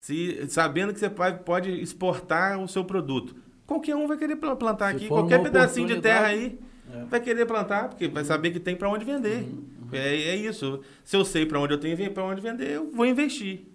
se 0.00 0.46
sabendo 0.48 0.92
que 0.92 0.98
você 0.98 1.10
pode 1.10 1.70
exportar 1.70 2.60
o 2.60 2.68
seu 2.68 2.84
produto, 2.84 3.36
qualquer 3.66 3.94
um 3.96 4.06
vai 4.06 4.16
querer 4.16 4.36
plantar 4.36 4.90
se 4.90 4.96
aqui, 4.96 5.08
qualquer 5.08 5.42
pedacinho 5.42 5.88
de 5.88 6.00
terra 6.00 6.26
aí, 6.26 6.58
é. 6.92 7.04
Vai 7.04 7.20
querer 7.20 7.46
plantar, 7.46 7.88
porque 7.88 8.08
vai 8.08 8.24
saber 8.24 8.50
que 8.50 8.60
tem 8.60 8.74
para 8.74 8.88
onde 8.88 9.04
vender. 9.04 9.42
Uhum, 9.42 9.64
uhum. 9.82 9.88
É, 9.92 10.14
é, 10.14 10.36
isso. 10.36 10.80
Se 11.04 11.16
eu 11.16 11.24
sei 11.24 11.46
para 11.46 11.60
onde 11.60 11.72
eu 11.72 11.78
tenho 11.78 12.10
para 12.12 12.24
onde 12.24 12.40
vender, 12.40 12.70
eu 12.70 12.90
vou 12.90 13.06
investir. 13.06 13.66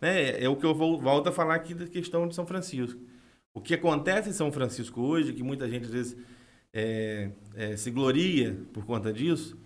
Né? 0.00 0.22
É, 0.22 0.44
é 0.44 0.48
o 0.48 0.56
que 0.56 0.66
eu 0.66 0.74
vou, 0.74 1.00
volto 1.00 1.28
a 1.28 1.32
falar 1.32 1.54
aqui 1.54 1.74
da 1.74 1.86
questão 1.86 2.28
de 2.28 2.34
São 2.34 2.46
Francisco. 2.46 3.00
O 3.58 3.60
que 3.60 3.74
acontece 3.74 4.28
em 4.28 4.32
São 4.32 4.52
Francisco 4.52 5.00
hoje, 5.00 5.32
que 5.32 5.42
muita 5.42 5.68
gente 5.68 5.86
às 5.86 5.90
vezes 5.90 6.16
é, 6.72 7.30
é, 7.56 7.76
se 7.76 7.90
gloria 7.90 8.56
por 8.72 8.86
conta 8.86 9.12
disso, 9.12 9.58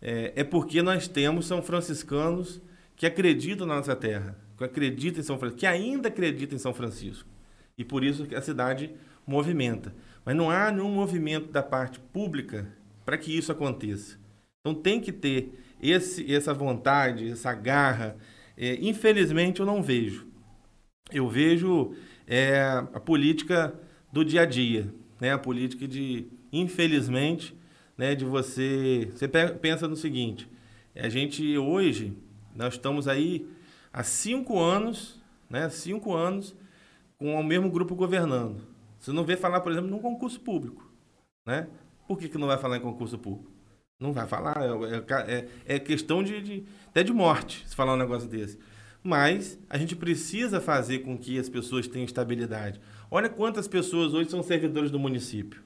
é, 0.00 0.32
é, 0.36 0.42
porque 0.42 0.80
nós 0.80 1.06
temos 1.06 1.44
são 1.44 1.62
franciscanos 1.62 2.62
que 2.96 3.04
acreditam 3.04 3.66
na 3.66 3.76
nossa 3.76 3.94
terra, 3.94 4.38
que 4.56 4.64
acreditam 4.64 5.20
em 5.20 5.22
São 5.22 5.38
Francisco, 5.38 5.60
que 5.60 5.66
ainda 5.66 6.08
acreditam 6.08 6.56
em 6.56 6.58
São 6.58 6.72
Francisco. 6.72 7.28
E 7.76 7.84
por 7.84 8.02
isso 8.02 8.24
que 8.24 8.34
a 8.34 8.40
cidade 8.40 8.90
movimenta. 9.26 9.94
Mas 10.24 10.34
não 10.34 10.50
há 10.50 10.72
nenhum 10.72 10.88
movimento 10.88 11.52
da 11.52 11.62
parte 11.62 12.00
pública 12.00 12.66
para 13.04 13.18
que 13.18 13.36
isso 13.36 13.52
aconteça. 13.52 14.18
Então 14.62 14.74
tem 14.74 14.98
que 14.98 15.12
ter 15.12 15.52
esse, 15.78 16.34
essa 16.34 16.54
vontade, 16.54 17.30
essa 17.30 17.52
garra. 17.52 18.16
É, 18.56 18.78
infelizmente 18.80 19.60
eu 19.60 19.66
não 19.66 19.82
vejo. 19.82 20.26
Eu 21.12 21.28
vejo 21.28 21.94
é, 22.26 22.60
a 22.92 23.00
política 23.00 23.74
do 24.12 24.24
dia 24.24 24.42
a 24.42 24.46
dia, 24.46 24.92
né? 25.20 25.32
A 25.32 25.38
política 25.38 25.86
de, 25.86 26.26
infelizmente, 26.52 27.56
né? 27.96 28.14
De 28.14 28.24
você, 28.24 29.10
você 29.12 29.28
pensa 29.28 29.86
no 29.86 29.96
seguinte: 29.96 30.48
a 30.94 31.08
gente 31.08 31.56
hoje 31.56 32.16
nós 32.54 32.74
estamos 32.74 33.06
aí 33.06 33.46
há 33.92 34.02
cinco 34.02 34.58
anos, 34.58 35.20
né? 35.48 35.68
Cinco 35.68 36.14
anos 36.14 36.54
com 37.18 37.34
o 37.34 37.44
mesmo 37.44 37.70
grupo 37.70 37.94
governando. 37.94 38.60
Você 38.98 39.12
não 39.12 39.24
vê 39.24 39.36
falar, 39.36 39.60
por 39.60 39.72
exemplo, 39.72 39.90
num 39.90 39.98
concurso 39.98 40.40
público. 40.40 40.90
Né? 41.46 41.68
Por 42.06 42.18
que, 42.18 42.28
que 42.28 42.38
não 42.38 42.46
vai 42.46 42.58
falar 42.58 42.76
em 42.76 42.80
concurso 42.80 43.18
público? 43.18 43.50
Não 44.00 44.12
vai 44.12 44.26
falar. 44.26 44.56
É, 44.58 45.36
é, 45.36 45.48
é 45.76 45.78
questão 45.78 46.22
de, 46.22 46.42
de, 46.42 46.64
até 46.88 47.02
de 47.02 47.12
morte, 47.12 47.66
se 47.66 47.74
falar 47.74 47.94
um 47.94 47.98
negócio 47.98 48.28
desse. 48.28 48.58
Mas 49.06 49.56
a 49.70 49.78
gente 49.78 49.94
precisa 49.94 50.60
fazer 50.60 50.98
com 50.98 51.16
que 51.16 51.38
as 51.38 51.48
pessoas 51.48 51.86
tenham 51.86 52.04
estabilidade. 52.04 52.80
Olha 53.08 53.28
quantas 53.28 53.68
pessoas 53.68 54.12
hoje 54.12 54.28
são 54.28 54.42
servidores 54.42 54.90
do 54.90 54.98
município, 54.98 55.62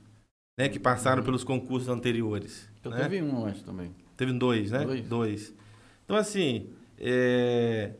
né? 0.58 0.68
Que 0.68 0.78
passaram 0.78 1.20
uhum. 1.20 1.24
pelos 1.24 1.42
concursos 1.42 1.88
anteriores. 1.88 2.68
Então 2.78 2.92
né? 2.92 2.98
teve 2.98 3.22
um 3.22 3.46
antes 3.46 3.62
também. 3.62 3.94
Teve 4.14 4.34
dois, 4.34 4.70
né? 4.70 4.84
Dois. 4.84 5.08
dois. 5.08 5.54
Então, 6.04 6.18
assim, 6.18 6.68
é... 6.98 7.92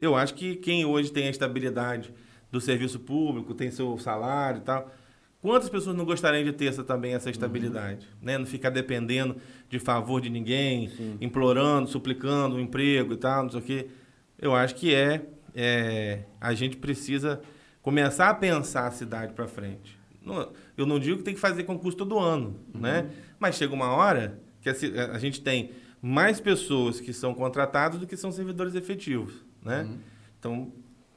eu 0.00 0.16
acho 0.16 0.34
que 0.34 0.56
quem 0.56 0.84
hoje 0.84 1.12
tem 1.12 1.28
a 1.28 1.30
estabilidade 1.30 2.12
do 2.50 2.60
serviço 2.60 2.98
público, 2.98 3.54
tem 3.54 3.70
seu 3.70 3.96
salário 3.96 4.58
e 4.58 4.64
tal. 4.64 4.92
Quantas 5.40 5.68
pessoas 5.68 5.94
não 5.94 6.04
gostariam 6.04 6.42
de 6.42 6.52
ter 6.52 6.66
essa, 6.66 6.82
também 6.82 7.14
essa 7.14 7.30
estabilidade? 7.30 8.06
Uhum. 8.06 8.26
Né? 8.26 8.38
Não 8.38 8.44
ficar 8.44 8.70
dependendo 8.70 9.36
de 9.68 9.78
favor 9.78 10.20
de 10.20 10.28
ninguém, 10.30 10.88
Sim. 10.88 11.16
implorando, 11.20 11.88
suplicando 11.88 12.56
um 12.56 12.60
emprego 12.60 13.12
e 13.12 13.16
tal, 13.16 13.44
não 13.44 13.50
sei 13.50 13.60
o 13.60 13.62
quê. 13.62 13.86
Eu 14.40 14.54
acho 14.54 14.74
que 14.74 14.94
é, 14.94 15.22
é 15.54 16.24
a 16.40 16.54
gente 16.54 16.76
precisa 16.76 17.40
começar 17.82 18.30
a 18.30 18.34
pensar 18.34 18.86
a 18.86 18.90
cidade 18.90 19.32
para 19.32 19.46
frente. 19.46 19.98
eu 20.76 20.86
não 20.86 20.98
digo 20.98 21.18
que 21.18 21.24
tem 21.24 21.34
que 21.34 21.40
fazer 21.40 21.64
concurso 21.64 21.98
todo 21.98 22.18
ano, 22.18 22.56
uhum. 22.74 22.80
né? 22.80 23.10
Mas 23.38 23.56
chega 23.56 23.74
uma 23.74 23.90
hora 23.90 24.38
que 24.60 24.68
a, 24.68 24.72
a, 25.12 25.18
gente 25.18 25.40
tem 25.40 25.70
mais 26.00 26.40
pessoas 26.40 27.00
que 27.00 27.12
são 27.12 27.34
contratadas 27.34 27.98
do 27.98 28.06
que 28.06 28.16
são 28.16 28.30
servidores 28.30 28.74
efetivos, 28.74 29.44
né? 29.62 29.82
Uhum. 29.82 29.98
Então, 30.38 30.72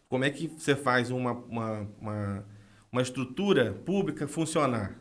como 0.10 0.24
é 0.24 0.30
que 0.30 0.48
você 0.48 0.76
faz 0.76 1.12
uma, 1.12 1.32
uma, 1.32 1.88
uma 2.00 2.46
uma 2.94 3.02
estrutura 3.02 3.74
pública 3.74 4.28
funcionar. 4.28 4.96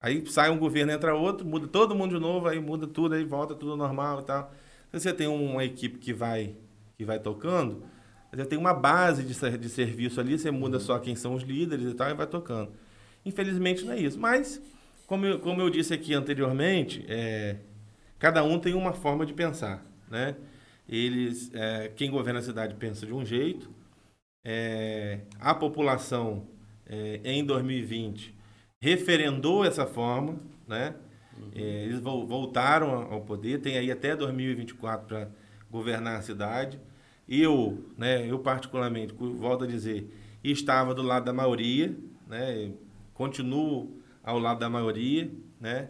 Aí 0.00 0.24
sai 0.26 0.50
um 0.50 0.58
governo, 0.58 0.92
entra 0.92 1.16
outro, 1.16 1.44
muda 1.44 1.66
todo 1.66 1.96
mundo 1.96 2.14
de 2.14 2.20
novo, 2.20 2.46
aí 2.46 2.60
muda 2.60 2.86
tudo, 2.86 3.16
aí 3.16 3.24
volta 3.24 3.56
tudo 3.56 3.76
normal 3.76 4.20
e 4.20 4.22
tal. 4.22 4.54
Se 4.92 5.00
você 5.00 5.12
tem 5.12 5.26
uma 5.26 5.64
equipe 5.64 5.98
que 5.98 6.12
vai, 6.12 6.54
que 7.02 7.06
vai 7.06 7.18
tocando, 7.18 7.84
você 8.32 8.46
tem 8.46 8.58
uma 8.58 8.72
base 8.72 9.24
de, 9.24 9.58
de 9.58 9.68
serviço 9.68 10.20
ali, 10.20 10.38
você 10.38 10.50
muda 10.50 10.78
só 10.78 10.98
quem 10.98 11.14
são 11.14 11.34
os 11.34 11.42
líderes 11.42 11.90
e 11.90 11.94
tal, 11.94 12.08
e 12.08 12.14
vai 12.14 12.26
tocando. 12.26 12.72
Infelizmente 13.26 13.84
não 13.84 13.92
é 13.92 13.98
isso. 13.98 14.18
Mas, 14.18 14.62
como 15.06 15.26
eu, 15.26 15.38
como 15.40 15.60
eu 15.60 15.68
disse 15.68 15.92
aqui 15.92 16.14
anteriormente, 16.14 17.04
é, 17.08 17.56
cada 18.18 18.42
um 18.42 18.58
tem 18.58 18.72
uma 18.74 18.92
forma 18.92 19.26
de 19.26 19.34
pensar. 19.34 19.84
Né? 20.08 20.36
Eles, 20.88 21.50
é, 21.52 21.92
quem 21.94 22.10
governa 22.10 22.38
a 22.38 22.42
cidade 22.42 22.74
pensa 22.76 23.04
de 23.04 23.12
um 23.12 23.24
jeito, 23.24 23.68
é, 24.44 25.20
a 25.38 25.54
população 25.54 26.46
é, 26.86 27.20
em 27.24 27.44
2020 27.44 28.34
referendou 28.80 29.64
essa 29.64 29.86
forma, 29.86 30.40
né? 30.66 30.94
Uhum. 31.38 31.50
É, 31.54 31.84
eles 31.84 32.00
voltaram 32.00 32.90
ao 33.12 33.20
poder, 33.20 33.60
tem 33.60 33.78
aí 33.78 33.90
até 33.90 34.16
2024 34.16 35.06
para 35.06 35.28
governar 35.70 36.18
a 36.18 36.22
cidade. 36.22 36.78
Eu, 37.28 37.84
né, 37.96 38.28
eu 38.28 38.38
particularmente, 38.38 39.14
volto 39.14 39.64
a 39.64 39.66
dizer, 39.66 40.10
estava 40.42 40.94
do 40.94 41.02
lado 41.02 41.24
da 41.24 41.32
maioria, 41.32 41.96
né? 42.26 42.72
Continuo 43.14 44.00
ao 44.22 44.38
lado 44.38 44.60
da 44.60 44.68
maioria, 44.68 45.30
né? 45.60 45.88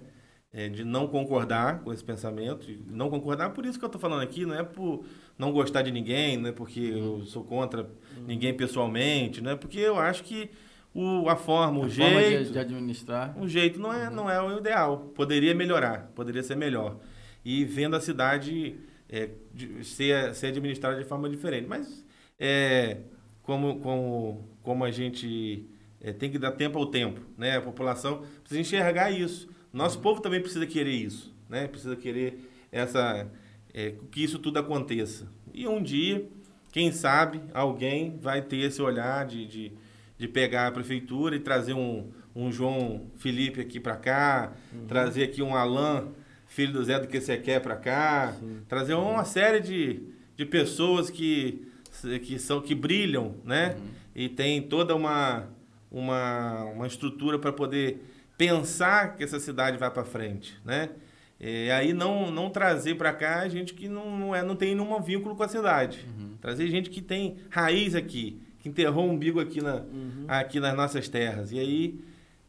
É, 0.54 0.68
de 0.68 0.84
não 0.84 1.06
concordar 1.06 1.80
com 1.80 1.90
esse 1.94 2.04
pensamento, 2.04 2.68
não 2.86 3.08
concordar, 3.08 3.50
por 3.54 3.64
isso 3.64 3.78
que 3.78 3.84
eu 3.84 3.86
estou 3.86 3.98
falando 3.98 4.20
aqui, 4.20 4.44
não 4.44 4.54
é 4.54 4.62
por 4.62 5.02
não 5.38 5.50
gostar 5.50 5.80
de 5.80 5.90
ninguém, 5.90 6.36
não 6.36 6.50
é 6.50 6.52
porque 6.52 6.78
eu 6.78 7.24
sou 7.24 7.42
contra 7.42 7.84
uhum. 7.84 8.24
ninguém 8.26 8.52
pessoalmente, 8.52 9.40
não 9.40 9.52
é 9.52 9.56
porque 9.56 9.78
eu 9.78 9.98
acho 9.98 10.22
que 10.22 10.50
o, 10.94 11.26
a 11.26 11.36
forma, 11.36 11.80
o 11.80 11.84
a 11.84 11.88
jeito. 11.88 12.12
Forma 12.12 12.44
de, 12.44 12.52
de, 12.52 12.58
administrar. 12.58 13.34
O 13.38 13.48
jeito 13.48 13.80
não 13.80 13.90
é, 13.90 14.08
uhum. 14.08 14.14
não 14.14 14.30
é 14.30 14.42
o 14.42 14.58
ideal. 14.58 15.10
Poderia 15.14 15.54
melhorar, 15.54 16.12
poderia 16.14 16.42
ser 16.42 16.54
melhor. 16.54 16.98
E 17.42 17.64
vendo 17.64 17.96
a 17.96 18.00
cidade 18.00 18.76
é, 19.12 19.28
de, 19.54 19.84
ser, 19.84 20.34
ser 20.34 20.48
administrada 20.48 20.98
de 20.98 21.04
forma 21.04 21.28
diferente. 21.28 21.68
Mas 21.68 22.04
é, 22.38 22.98
como, 23.42 23.78
como, 23.80 24.48
como 24.62 24.84
a 24.84 24.90
gente 24.90 25.68
é, 26.00 26.12
tem 26.12 26.30
que 26.30 26.38
dar 26.38 26.52
tempo 26.52 26.78
ao 26.78 26.86
tempo, 26.86 27.20
né? 27.38 27.58
A 27.58 27.62
população 27.62 28.24
precisa 28.40 28.60
enxergar 28.60 29.10
isso. 29.10 29.48
Nosso 29.72 29.98
uhum. 29.98 30.02
povo 30.02 30.20
também 30.20 30.40
precisa 30.40 30.66
querer 30.66 30.94
isso, 30.94 31.32
né? 31.48 31.68
Precisa 31.68 31.94
querer 31.94 32.50
essa, 32.72 33.30
é, 33.72 33.94
que 34.10 34.24
isso 34.24 34.38
tudo 34.38 34.58
aconteça. 34.58 35.28
E 35.54 35.68
um 35.68 35.82
dia, 35.82 36.26
quem 36.72 36.90
sabe, 36.90 37.40
alguém 37.54 38.18
vai 38.18 38.42
ter 38.42 38.56
esse 38.56 38.80
olhar 38.82 39.26
de, 39.26 39.46
de 39.46 39.72
de 40.22 40.28
pegar 40.28 40.68
a 40.68 40.70
prefeitura 40.70 41.34
e 41.34 41.40
trazer 41.40 41.74
um, 41.74 42.08
um 42.32 42.52
João 42.52 43.10
Felipe 43.16 43.60
aqui 43.60 43.80
para 43.80 43.96
cá, 43.96 44.52
uhum. 44.72 44.86
trazer 44.86 45.24
aqui 45.24 45.42
um 45.42 45.52
Alain, 45.52 46.12
filho 46.52 46.72
do 46.72 46.84
Zé 46.84 46.98
do 46.98 47.08
que 47.08 47.20
você 47.20 47.36
quer 47.36 47.60
para 47.60 47.76
cá, 47.76 48.34
Sim. 48.38 48.60
trazer 48.68 48.94
uma 48.94 49.24
série 49.24 49.60
de, 49.60 50.02
de 50.36 50.44
pessoas 50.44 51.08
que, 51.08 51.66
que 52.22 52.38
são 52.38 52.60
que 52.60 52.74
brilham, 52.74 53.36
né? 53.44 53.74
Uhum. 53.78 53.88
E 54.14 54.28
tem 54.28 54.60
toda 54.60 54.94
uma 54.94 55.48
uma, 55.92 56.64
uma 56.64 56.86
estrutura 56.86 57.38
para 57.38 57.52
poder 57.52 58.02
pensar 58.38 59.14
que 59.14 59.22
essa 59.22 59.38
cidade 59.38 59.76
vai 59.76 59.90
para 59.90 60.04
frente, 60.04 60.58
né? 60.64 60.88
E 61.38 61.70
aí 61.70 61.92
não, 61.92 62.30
não 62.30 62.48
trazer 62.48 62.94
para 62.94 63.12
cá 63.12 63.46
gente 63.48 63.74
que 63.74 63.88
não, 63.88 64.16
não, 64.16 64.34
é, 64.34 64.42
não 64.42 64.54
tem 64.54 64.74
nenhum 64.74 65.00
vínculo 65.02 65.34
com 65.34 65.42
a 65.42 65.48
cidade. 65.48 66.06
Uhum. 66.06 66.36
Trazer 66.40 66.68
gente 66.68 66.88
que 66.88 67.02
tem 67.02 67.36
raiz 67.50 67.96
aqui, 67.96 68.40
que 68.60 68.68
enterrou 68.68 69.08
o 69.08 69.10
umbigo 69.10 69.40
aqui, 69.40 69.60
na, 69.60 69.76
uhum. 69.76 70.24
aqui 70.28 70.60
nas 70.60 70.74
nossas 70.74 71.08
terras. 71.08 71.50
E 71.50 71.58
aí 71.58 72.00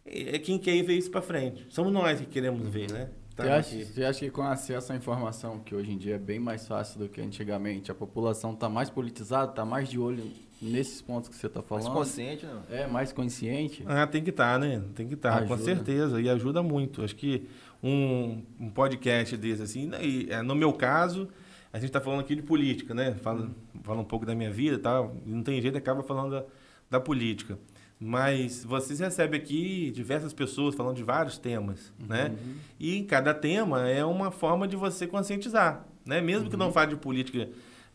é 0.06 0.38
quem 0.38 0.60
quer 0.60 0.82
ver 0.84 0.96
isso 0.96 1.10
para 1.10 1.24
frente. 1.24 1.66
Somos 1.70 1.92
nós 1.92 2.20
que 2.20 2.28
queremos 2.28 2.68
ver, 2.70 2.92
né? 2.92 3.10
Tá 3.36 3.44
você, 3.44 3.50
acha, 3.50 3.86
você 3.86 4.06
acha 4.06 4.20
que 4.20 4.30
com 4.30 4.44
acesso 4.44 4.94
à 4.94 4.96
informação, 4.96 5.60
que 5.60 5.74
hoje 5.74 5.92
em 5.92 5.98
dia 5.98 6.16
é 6.16 6.20
bem 6.20 6.40
mais 6.40 6.68
fácil 6.68 7.00
do 7.00 7.10
que 7.10 7.20
antigamente, 7.20 7.92
a 7.92 7.96
população 7.96 8.54
está 8.54 8.70
mais 8.70 8.92
politizada, 8.92 9.50
está 9.50 9.66
mais 9.66 9.90
de 9.90 9.98
olho 9.98 10.24
nesses 10.62 11.02
pontos 11.02 11.30
que 11.30 11.36
você 11.36 11.48
está 11.48 11.62
falando? 11.62 11.86
Mais 11.86 11.96
consciente, 11.96 12.46
não? 12.46 12.64
É, 12.70 12.86
mais 12.86 13.12
consciente. 13.12 13.84
Ah, 13.88 14.06
tem 14.06 14.24
que 14.24 14.30
estar, 14.30 14.54
tá, 14.54 14.60
né? 14.60 14.84
Tem 14.94 15.08
que 15.08 15.16
estar, 15.16 15.42
tá, 15.42 15.48
com 15.48 15.58
certeza. 15.58 16.22
E 16.22 16.30
ajuda 16.30 16.62
muito. 16.62 17.04
Acho 17.04 17.16
que 17.16 17.48
um, 17.82 18.44
um 18.60 18.70
podcast 18.70 19.36
desse, 19.36 19.64
assim, 19.64 19.88
né? 19.88 20.06
e, 20.06 20.30
é, 20.30 20.44
no 20.44 20.54
meu 20.54 20.72
caso, 20.72 21.28
a 21.72 21.78
gente 21.78 21.88
está 21.88 22.00
falando 22.00 22.20
aqui 22.20 22.36
de 22.36 22.44
política, 22.44 22.94
né? 22.94 23.16
Fala, 23.16 23.50
fala 23.84 24.00
um 24.00 24.06
pouco 24.06 24.28
da 24.28 24.36
minha 24.36 24.52
vida 24.52 24.76
e 24.76 24.80
tal. 24.80 25.18
E 25.26 25.32
não 25.32 25.42
tem 25.42 25.60
jeito, 25.60 25.76
acaba 25.76 26.04
falando 26.04 26.32
da, 26.32 26.46
da 26.88 27.00
política. 27.00 27.58
Mas 28.06 28.66
vocês 28.66 29.00
recebem 29.00 29.40
aqui 29.40 29.90
diversas 29.96 30.34
pessoas 30.34 30.76
falando 30.76 30.98
de 30.98 31.04
vários 31.04 31.38
temas, 31.38 31.94
uhum. 31.98 32.08
né? 32.08 32.36
E 32.78 33.04
cada 33.04 33.34
tema 33.34 33.88
é 33.88 34.04
uma 34.04 34.30
forma 34.30 34.68
de 34.68 34.76
você 34.76 35.08
conscientizar, 35.08 35.88
né? 36.06 36.20
Mesmo 36.20 36.44
uhum. 36.44 36.50
que 36.50 36.58
não 36.58 36.66
uhum. 36.66 36.74
fale 36.74 36.90
de 36.90 36.98
política 36.98 37.48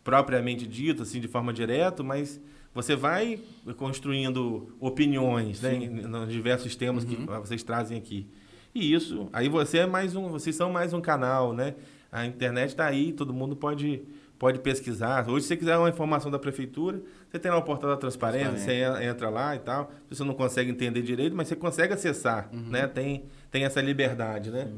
propriamente 0.03 0.67
dita, 0.67 1.03
assim, 1.03 1.21
de 1.21 1.29
forma 1.29 1.53
direta, 1.53 2.03
mas 2.03 2.41
você 2.73 2.97
vai 2.97 3.39
construindo 3.77 4.75
opiniões, 4.81 5.61
né? 5.61 5.77
Nos 5.77 6.33
diversos 6.33 6.75
temas 6.75 7.05
uhum. 7.05 7.11
que 7.11 7.17
vocês 7.27 7.63
trazem 7.63 7.99
aqui. 7.99 8.27
E 8.75 8.95
isso, 8.95 9.29
aí 9.31 9.47
você 9.47 9.79
é 9.79 9.87
mais 9.87 10.17
um, 10.17 10.29
vocês 10.29 10.57
são 10.57 10.73
mais 10.73 10.95
um 10.95 11.03
canal, 11.03 11.53
né? 11.53 11.75
A 12.11 12.25
internet 12.25 12.71
está 12.71 12.87
aí, 12.87 13.13
todo 13.13 13.35
mundo 13.35 13.55
pode, 13.55 14.01
pode 14.39 14.61
pesquisar. 14.61 15.29
Hoje, 15.29 15.43
se 15.43 15.49
você 15.49 15.57
quiser 15.57 15.77
uma 15.77 15.89
informação 15.89 16.31
da 16.31 16.39
prefeitura, 16.39 17.03
você 17.29 17.39
tem 17.39 17.51
lá 17.51 17.59
o 17.59 17.63
portal 17.63 17.91
da 17.91 17.97
transparência, 17.97 18.57
você 18.57 19.05
entra 19.05 19.29
lá 19.29 19.57
e 19.57 19.59
tal. 19.59 19.91
Você 20.09 20.23
não 20.23 20.35
consegue 20.35 20.71
entender 20.71 21.03
direito, 21.03 21.35
mas 21.35 21.49
você 21.49 21.57
consegue 21.57 21.93
acessar, 21.93 22.49
uhum. 22.53 22.69
né? 22.69 22.87
Tem, 22.87 23.25
tem 23.51 23.65
essa 23.65 23.81
liberdade, 23.81 24.51
né? 24.51 24.73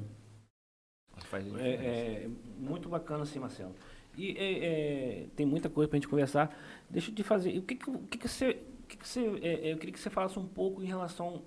É, 1.58 1.68
é, 1.68 2.28
muito 2.58 2.88
bacana, 2.88 3.24
sim, 3.24 3.38
Marcelo. 3.38 3.74
E 4.16 4.36
é, 4.36 4.64
é, 4.64 5.26
tem 5.36 5.46
muita 5.46 5.68
coisa 5.68 5.88
para 5.88 5.96
a 5.96 6.00
gente 6.00 6.08
conversar. 6.08 6.56
Deixa 6.88 7.10
eu 7.10 7.14
te 7.14 7.22
fazer. 7.22 7.56
O 7.58 7.62
que, 7.62 7.74
que, 7.76 7.90
o 7.90 7.98
que, 7.98 8.18
que 8.18 8.28
você. 8.28 8.58
O 8.82 8.86
que, 8.90 8.96
que 8.96 9.06
você 9.06 9.20
é, 9.42 9.68
é, 9.68 9.72
eu 9.72 9.76
queria 9.76 9.92
que 9.92 10.00
você 10.00 10.10
falasse 10.10 10.38
um 10.38 10.46
pouco 10.46 10.82
em 10.82 10.86
relação 10.86 11.42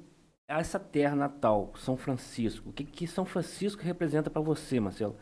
a 0.47 0.59
essa 0.59 0.79
terra 0.79 1.15
natal, 1.15 1.73
São 1.77 1.97
Francisco. 1.97 2.69
O 2.69 2.73
que, 2.73 2.85
que 2.85 3.05
São 3.07 3.25
Francisco 3.25 3.81
representa 3.81 4.29
para 4.29 4.41
você, 4.41 4.79
Marcelo? 4.79 5.17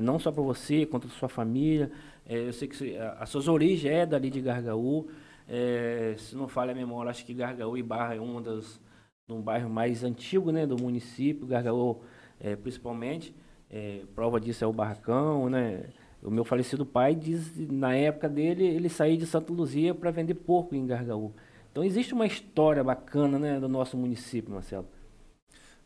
não 0.00 0.18
só 0.18 0.32
para 0.32 0.42
você, 0.42 0.86
quanto 0.86 1.08
para 1.08 1.16
sua 1.16 1.28
família. 1.28 1.90
É, 2.26 2.48
eu 2.48 2.52
sei 2.52 2.68
que 2.68 2.96
as 2.96 3.28
suas 3.28 3.48
origens 3.48 3.92
é 3.92 4.06
dali 4.06 4.30
de 4.30 4.40
Gargaú. 4.40 5.08
É, 5.48 6.14
se 6.16 6.34
não 6.34 6.48
falha 6.48 6.72
a 6.72 6.74
memória, 6.74 7.10
acho 7.10 7.24
que 7.24 7.34
Gargaú 7.34 7.76
e 7.76 7.82
Barra 7.82 8.14
é 8.14 8.20
um 8.20 8.40
dos 8.40 8.80
um 9.28 9.40
bairro 9.40 9.70
mais 9.70 10.04
antigo 10.04 10.52
né, 10.52 10.66
do 10.66 10.76
município, 10.76 11.46
Gargaú 11.46 12.02
é, 12.38 12.54
principalmente. 12.56 13.34
É, 13.70 14.02
prova 14.14 14.38
disso 14.38 14.62
é 14.62 14.66
o 14.66 14.72
Barracão, 14.72 15.48
né? 15.48 15.84
O 16.22 16.30
meu 16.30 16.44
falecido 16.44 16.86
pai 16.86 17.14
diz, 17.14 17.52
na 17.70 17.94
época 17.94 18.28
dele, 18.28 18.64
ele 18.64 18.88
saía 18.88 19.16
de 19.16 19.26
Santa 19.26 19.52
Luzia 19.52 19.94
para 19.94 20.10
vender 20.10 20.34
porco 20.34 20.74
em 20.74 20.86
Gargaú. 20.86 21.34
Então 21.70 21.84
existe 21.84 22.14
uma 22.14 22.26
história 22.26 22.84
bacana, 22.84 23.38
né, 23.38 23.60
do 23.60 23.68
nosso 23.68 23.96
município, 23.96 24.52
Marcelo. 24.52 24.86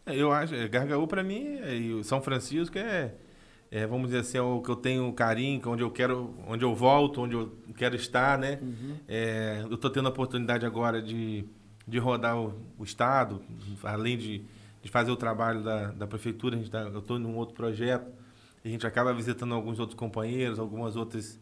É, 0.04 0.14
eu 0.14 0.30
acho, 0.30 0.54
Gargaú 0.68 1.06
para 1.06 1.24
mim, 1.24 1.58
e 1.64 2.04
São 2.04 2.20
Francisco 2.20 2.78
é 2.78 3.14
é, 3.70 3.86
vamos 3.86 4.06
dizer 4.08 4.20
assim, 4.20 4.38
é 4.38 4.42
o 4.42 4.62
que 4.62 4.70
eu 4.70 4.76
tenho 4.76 5.12
carinho, 5.12 5.60
é 5.62 5.68
onde 5.68 5.82
eu 5.82 5.90
quero, 5.90 6.34
onde 6.46 6.64
eu 6.64 6.74
volto, 6.74 7.20
onde 7.20 7.34
eu 7.34 7.56
quero 7.76 7.94
estar, 7.96 8.38
né? 8.38 8.58
Uhum. 8.62 8.96
É, 9.06 9.62
eu 9.68 9.74
estou 9.74 9.90
tendo 9.90 10.06
a 10.06 10.10
oportunidade 10.10 10.64
agora 10.64 11.02
de, 11.02 11.44
de 11.86 11.98
rodar 11.98 12.38
o, 12.38 12.54
o 12.78 12.84
estado, 12.84 13.42
além 13.82 14.16
de, 14.16 14.42
de 14.82 14.90
fazer 14.90 15.10
o 15.10 15.16
trabalho 15.16 15.62
da, 15.62 15.90
da 15.92 16.06
prefeitura, 16.06 16.56
a 16.56 16.58
gente 16.58 16.70
tá, 16.70 16.80
eu 16.80 17.00
estou 17.00 17.18
em 17.18 17.24
um 17.26 17.36
outro 17.36 17.54
projeto, 17.54 18.10
a 18.64 18.68
gente 18.68 18.86
acaba 18.86 19.12
visitando 19.12 19.54
alguns 19.54 19.78
outros 19.78 19.98
companheiros, 19.98 20.58
algumas 20.58 20.96
outras 20.96 21.38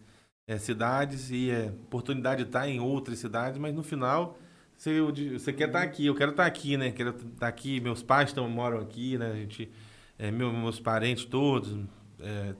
é, 0.49 0.59
cidades 0.59 1.31
e 1.31 1.51
é 1.51 1.73
oportunidade 1.85 2.43
de 2.43 2.49
estar 2.49 2.69
em 2.69 2.81
outras 2.81 3.19
cidades, 3.19 3.59
mas 3.59 3.75
no 3.75 3.83
final 3.83 4.37
você, 4.77 5.01
você 5.33 5.53
quer 5.53 5.69
estar 5.69 5.83
aqui, 5.83 6.07
eu 6.07 6.15
quero 6.15 6.33
estar 6.33 6.45
aqui, 6.45 6.77
né? 6.77 6.91
Quero 6.91 7.11
estar 7.11 7.49
aqui, 7.49 7.81
meus 7.81 8.03
pais 8.03 8.33
tão, 8.33 8.49
moram 8.49 8.79
aqui, 8.79 9.17
né? 9.17 9.31
A 9.31 9.35
gente, 9.35 9.71
é, 10.19 10.31
meu, 10.31 10.53
meus 10.53 10.79
parentes 10.79 11.25
todos, 11.25 11.79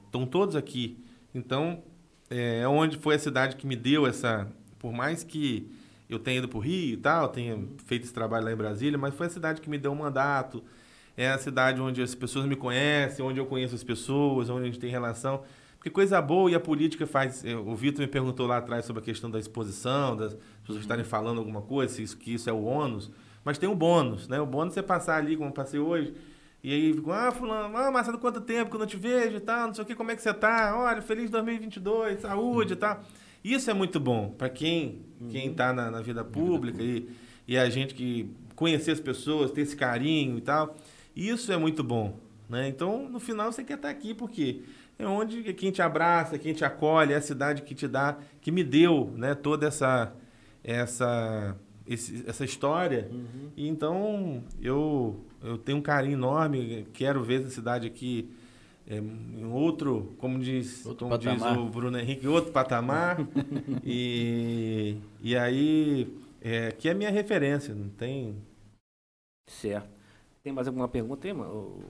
estão 0.05 0.23
é, 0.23 0.27
todos 0.27 0.57
aqui. 0.57 0.99
Então, 1.35 1.83
é, 2.31 2.61
é 2.61 2.69
onde 2.69 2.97
foi 2.97 3.15
a 3.15 3.19
cidade 3.19 3.57
que 3.57 3.67
me 3.67 3.77
deu 3.77 4.07
essa. 4.07 4.51
Por 4.79 4.93
mais 4.93 5.25
que 5.25 5.71
eu 6.09 6.19
tenho 6.19 6.39
ido 6.39 6.49
para 6.49 6.59
o 6.59 6.61
Rio 6.61 6.95
e 6.95 6.97
tal, 6.97 7.29
tenho 7.29 7.75
feito 7.85 8.05
esse 8.05 8.13
trabalho 8.15 8.45
lá 8.45 8.53
em 8.53 8.57
Brasília, 8.57 8.99
mas 8.99 9.15
foi 9.15 9.27
a 9.27 9.31
cidade 9.31 9.61
que 9.61 9.69
me 9.69 9.79
deu 9.79 9.93
um 9.93 9.97
mandato, 9.97 10.63
é 11.17 11.29
a 11.31 11.39
cidade 11.39 11.81
onde 11.81 12.03
as 12.03 12.15
pessoas 12.15 12.47
me 12.47 12.55
conhecem, 12.55 13.25
onde 13.25 13.41
eu 13.41 13.47
conheço 13.47 13.75
as 13.75 13.83
pessoas, 13.83 14.49
onde 14.49 14.63
a 14.63 14.67
gente 14.67 14.79
tem 14.79 14.91
relação. 14.91 15.43
Porque 15.77 15.91
coisa 15.91 16.21
boa 16.21 16.51
e 16.51 16.55
a 16.55 16.61
política 16.61 17.07
faz. 17.07 17.45
O 17.65 17.75
Vitor 17.75 18.01
me 18.01 18.09
perguntou 18.09 18.47
lá 18.47 18.59
atrás 18.59 18.85
sobre 18.85 19.03
a 19.03 19.05
questão 19.05 19.31
da 19.31 19.39
exposição, 19.39 20.17
das 20.17 20.37
pessoas 20.61 20.81
estarem 20.81 21.05
falando 21.05 21.39
alguma 21.39 21.63
coisa, 21.63 21.95
se 21.95 22.03
isso, 22.03 22.17
que 22.17 22.35
isso 22.35 22.51
é 22.51 22.53
o 22.53 22.65
ônus. 22.65 23.11
Mas 23.45 23.57
tem 23.57 23.69
o 23.69 23.75
bônus, 23.75 24.27
né? 24.29 24.41
O 24.41 24.47
bônus 24.47 24.77
é 24.77 24.83
passar 24.83 25.17
ali, 25.17 25.37
como 25.37 25.53
passei 25.53 25.79
hoje, 25.79 26.13
e 26.67 26.73
aí 26.73 27.03
ah, 27.13 27.31
fulano, 27.31 27.77
ah, 27.77 27.93
Marcelo, 27.93 28.19
quanto 28.19 28.41
tempo 28.41 28.71
que 28.71 28.75
eu 28.75 28.81
não 28.81 28.89
te 28.89 28.97
vejo 28.97 29.37
e 29.37 29.41
tal, 29.41 29.69
não 29.69 29.75
sei 29.75 29.85
o 29.85 29.87
que, 29.87 29.95
como 29.95 30.11
é 30.11 30.17
que 30.17 30.21
você 30.21 30.35
tá? 30.35 30.77
Olha, 30.77 31.01
feliz 31.01 31.31
2022, 31.31 32.23
saúde 32.23 32.73
e 32.73 32.77
tal. 32.77 33.05
Isso 33.45 33.71
é 33.71 33.73
muito 33.73 34.01
bom 34.01 34.35
para 34.37 34.49
quem 34.49 35.03
quem 35.31 35.53
está 35.53 35.73
na, 35.73 35.93
na, 35.93 36.01
vida 36.01 36.25
pública 36.25 36.83
e, 36.83 37.09
e 37.47 37.57
a 37.57 37.71
gente 37.71 37.95
que 37.95 38.35
conhecer 38.57 38.91
as 38.91 38.99
pessoas, 38.99 39.53
ter 39.53 39.61
esse 39.61 39.77
carinho 39.77 40.39
e 40.39 40.41
tal. 40.41 40.77
Isso 41.15 41.53
é 41.53 41.57
muito 41.57 41.85
bom, 41.85 42.19
né? 42.51 42.67
Então, 42.67 43.09
no 43.09 43.21
final, 43.21 43.53
você 43.53 43.63
quer 43.63 43.77
estar 43.77 43.89
aqui 43.89 44.13
porque 44.13 44.63
é 44.99 45.07
onde 45.07 45.55
quem 45.55 45.71
te 45.71 45.81
abraça, 45.81 46.37
quem 46.37 46.53
te 46.53 46.65
acolhe, 46.65 47.13
é 47.13 47.17
a 47.17 47.23
cidade 47.23 47.63
que 47.63 47.77
te 47.77 47.87
dá, 47.87 48.19
que 48.41 48.51
me 48.51 48.65
deu, 48.65 49.13
né, 49.15 49.37
toda 49.37 49.69
essa 49.69 50.13
essa 50.65 51.57
esse, 51.87 52.25
essa 52.27 52.45
história. 52.45 53.09
Uhum. 53.13 53.51
E 53.57 53.69
então 53.69 54.43
eu 54.61 55.25
eu 55.47 55.59
tenho 55.59 55.79
um 55.79 55.83
carinho 55.83 56.15
enorme, 56.15 56.87
quero 56.93 57.23
ver 57.23 57.41
essa 57.41 57.51
cidade 57.51 57.87
aqui 57.87 58.31
é, 58.89 58.99
em 58.99 59.47
outro, 59.47 60.15
como 60.19 60.39
diz, 60.39 60.85
outro 60.87 61.09
como 61.09 61.19
diz 61.19 61.43
o 61.43 61.67
Bruno 61.69 61.99
Henrique, 61.99 62.27
outro 62.29 62.53
patamar. 62.53 63.19
e, 63.85 64.97
e 65.21 65.37
aí, 65.37 66.17
é, 66.41 66.71
que 66.73 66.89
é 66.89 66.95
minha 66.95 67.11
referência, 67.11 67.75
não 67.75 67.89
tem. 67.89 68.37
Certo. 69.49 69.89
Tem 70.43 70.53
mais 70.53 70.69
alguma 70.69 70.89
pergunta 70.89 71.27
aí, 71.27 71.33
mano? 71.33 71.81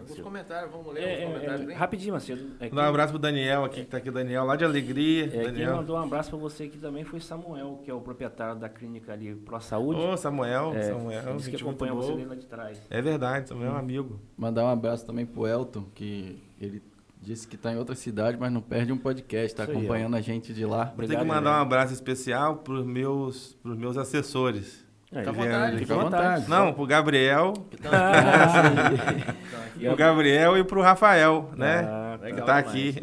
Tem 0.00 0.10
alguns 0.10 0.24
comentários, 0.24 0.72
vamos 0.72 0.94
ler 0.94 1.02
é, 1.02 1.18
os 1.18 1.32
comentários. 1.32 1.70
É, 1.70 1.74
rapidinho, 1.74 2.14
Macedo. 2.14 2.50
É 2.60 2.74
um 2.74 2.78
abraço 2.78 3.12
pro 3.12 3.18
Daniel 3.18 3.64
aqui, 3.64 3.84
que 3.84 3.90
tá 3.90 3.96
aqui, 3.98 4.10
Daniel, 4.10 4.44
lá 4.44 4.56
de 4.56 4.64
Alegria. 4.64 5.26
É, 5.26 5.44
Daniel. 5.44 5.52
Quem 5.54 5.66
mandou 5.66 5.96
um 5.96 6.02
abraço 6.02 6.30
para 6.30 6.38
você 6.38 6.64
aqui 6.64 6.78
também 6.78 7.04
foi 7.04 7.20
Samuel, 7.20 7.80
que 7.84 7.90
é 7.90 7.94
o 7.94 8.00
proprietário 8.00 8.58
da 8.58 8.68
clínica 8.68 9.12
ali 9.12 9.34
Pro 9.34 9.60
Saúde. 9.60 10.00
Ô, 10.00 10.16
Samuel, 10.16 10.72
é, 10.74 10.82
Samuel. 10.82 11.36
Disse 11.36 11.50
que 11.50 11.56
acompanha 11.56 11.94
você 11.94 12.24
lá 12.24 12.34
de 12.34 12.46
trás. 12.46 12.80
É 12.90 13.00
verdade, 13.00 13.48
Samuel 13.48 13.72
é 13.72 13.74
um 13.74 13.78
amigo. 13.78 14.20
Mandar 14.36 14.64
um 14.64 14.68
abraço 14.68 15.06
também 15.06 15.26
pro 15.26 15.46
Elton, 15.46 15.84
que 15.94 16.42
ele 16.60 16.82
disse 17.20 17.46
que 17.46 17.56
está 17.56 17.72
em 17.72 17.76
outra 17.76 17.94
cidade, 17.94 18.36
mas 18.38 18.50
não 18.50 18.62
perde 18.62 18.92
um 18.92 18.98
podcast, 18.98 19.46
está 19.46 19.64
acompanhando 19.64 20.14
aí, 20.14 20.20
a 20.20 20.22
gente 20.22 20.54
de 20.54 20.64
lá. 20.64 20.92
Vou 20.96 21.06
ter 21.06 21.18
que 21.18 21.24
mandar 21.24 21.58
um 21.58 21.62
abraço 21.62 21.92
especial 21.92 22.56
para 22.56 22.74
os 22.74 22.86
meus, 22.86 23.54
pros 23.62 23.76
meus 23.76 23.96
assessores. 23.96 24.84
Fica 25.12 25.30
à 25.30 25.32
vontade, 25.32 25.78
fica 25.78 25.94
à 25.94 26.04
vontade. 26.04 26.48
Não, 26.48 26.72
pro 26.72 26.86
Gabriel. 26.86 27.52
o 29.92 29.96
Gabriel 29.96 30.56
e 30.56 30.62
pro 30.62 30.80
Rafael, 30.80 31.50
né? 31.56 31.84
Ah, 31.84 32.16
legal, 32.22 32.46
tá 32.46 32.58
aqui. 32.58 32.94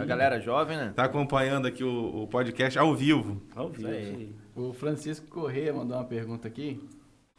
A 0.00 0.06
galera 0.06 0.40
jovem, 0.40 0.78
né? 0.78 0.94
Tá 0.96 1.04
acompanhando 1.04 1.66
aqui 1.66 1.84
o, 1.84 2.22
o 2.22 2.26
podcast 2.28 2.78
ao 2.78 2.94
vivo. 2.94 3.42
Ao 3.54 3.68
vivo. 3.68 4.32
O 4.56 4.72
Francisco 4.72 5.26
Corrêa 5.26 5.74
mandou 5.74 5.98
uma 5.98 6.04
pergunta 6.04 6.48
aqui. 6.48 6.82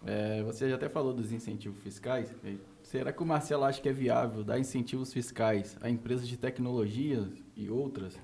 É, 0.06 0.44
você 0.44 0.70
já 0.70 0.76
até 0.76 0.88
falou 0.88 1.12
dos 1.12 1.32
incentivos 1.32 1.82
fiscais. 1.82 2.32
Será 2.84 3.12
que 3.12 3.24
o 3.24 3.26
Marcelo 3.26 3.64
acha 3.64 3.82
que 3.82 3.90
é 3.90 3.94
viável 3.94 4.44
dar 4.44 4.60
incentivos 4.60 5.12
fiscais 5.12 5.76
a 5.82 5.90
empresas 5.90 6.28
de 6.28 6.38
tecnologia 6.38 7.28
e 7.56 7.72
outras 7.72 8.16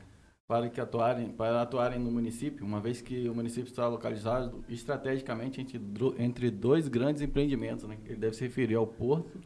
para 0.51 0.69
que 0.69 0.81
atuarem, 0.81 1.29
para 1.29 1.61
atuarem 1.61 1.97
no 1.97 2.11
município, 2.11 2.65
uma 2.65 2.81
vez 2.81 2.99
que 2.99 3.29
o 3.29 3.33
município 3.33 3.69
está 3.69 3.87
localizado 3.87 4.61
estrategicamente 4.67 5.61
entre, 5.61 5.79
entre 6.19 6.51
dois 6.51 6.89
grandes 6.89 7.21
empreendimentos, 7.21 7.87
né? 7.87 7.97
Ele 8.05 8.17
deve 8.17 8.35
se 8.35 8.43
referir 8.43 8.75
ao 8.75 8.85
porto, 8.85 9.39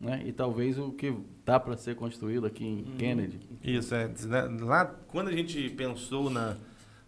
né? 0.00 0.22
E 0.24 0.32
talvez 0.32 0.78
o 0.78 0.92
que 0.92 1.12
está 1.40 1.60
para 1.60 1.76
ser 1.76 1.94
construído 1.94 2.46
aqui 2.46 2.64
em 2.64 2.78
uhum. 2.78 2.96
Kennedy. 2.96 3.38
Isso 3.62 3.94
é 3.94 4.08
né, 4.08 4.48
lá 4.62 4.86
quando 4.86 5.28
a 5.28 5.32
gente 5.32 5.68
pensou 5.68 6.30
na 6.30 6.56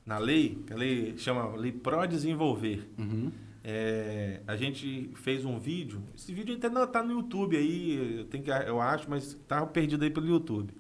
na 0.05 0.19
lei, 0.19 0.63
a 0.71 0.75
lei 0.75 1.17
chama 1.17 1.57
lei 1.57 1.73
Pro 1.73 2.07
Desenvolver. 2.07 2.87
Uhum. 2.99 3.33
É, 3.65 4.43
a 4.47 4.57
gente 4.57 5.09
fez 5.15 5.43
um 5.47 5.59
vídeo. 5.59 6.03
Esse 6.15 6.35
vídeo 6.35 6.59
não 6.71 6.85
está 6.85 7.03
no 7.03 7.13
YouTube 7.13 7.57
aí, 7.57 8.27
tem 8.31 8.43
que, 8.43 8.51
eu 8.51 8.79
acho, 8.79 9.09
mas 9.09 9.29
está 9.29 9.65
perdido 9.65 10.05
aí 10.05 10.11
pelo 10.11 10.27
YouTube. 10.27 10.75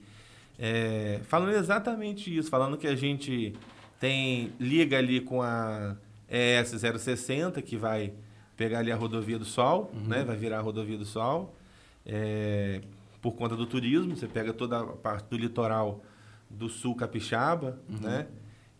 É, 0.58 1.20
falando 1.24 1.52
exatamente 1.52 2.36
isso, 2.36 2.48
falando 2.50 2.76
que 2.76 2.86
a 2.86 2.94
gente 2.94 3.54
tem 3.98 4.52
liga 4.60 4.98
ali 4.98 5.20
com 5.20 5.42
a 5.42 5.96
ES 6.28 6.70
060, 6.70 7.60
que 7.62 7.76
vai 7.76 8.12
pegar 8.56 8.80
ali 8.80 8.92
a 8.92 8.96
rodovia 8.96 9.38
do 9.38 9.44
Sol, 9.44 9.90
uhum. 9.94 10.08
né? 10.08 10.24
Vai 10.24 10.36
virar 10.36 10.58
a 10.58 10.62
rodovia 10.62 10.98
do 10.98 11.04
Sol. 11.04 11.56
É, 12.04 12.80
por 13.20 13.32
conta 13.32 13.56
do 13.56 13.66
turismo, 13.66 14.16
você 14.16 14.26
pega 14.26 14.52
toda 14.52 14.80
a 14.80 14.86
parte 14.86 15.28
do 15.28 15.36
litoral 15.36 16.02
do 16.50 16.68
sul 16.68 16.94
capixaba, 16.94 17.80
uhum. 17.88 18.00
né? 18.00 18.26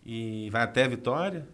E 0.05 0.51
vai 0.51 0.63
até 0.63 0.87
Vitória. 0.89 1.47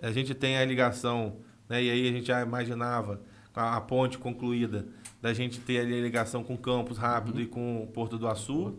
A 0.00 0.10
gente 0.10 0.34
tem 0.34 0.56
a 0.56 0.64
ligação 0.64 1.36
né? 1.72 1.82
E 1.82 1.90
aí 1.90 2.06
a 2.06 2.12
gente 2.12 2.26
já 2.26 2.42
imaginava, 2.42 3.22
com 3.54 3.60
a, 3.60 3.76
a 3.76 3.80
ponte 3.80 4.18
concluída, 4.18 4.86
da 5.22 5.32
gente 5.32 5.58
ter 5.58 5.80
ali 5.80 5.98
a 5.98 6.02
ligação 6.02 6.44
com 6.44 6.54
Campos 6.54 6.98
rápido 6.98 7.36
uhum. 7.36 7.42
e 7.42 7.46
com 7.46 7.88
Porto 7.94 8.18
do 8.18 8.28
Açu. 8.28 8.74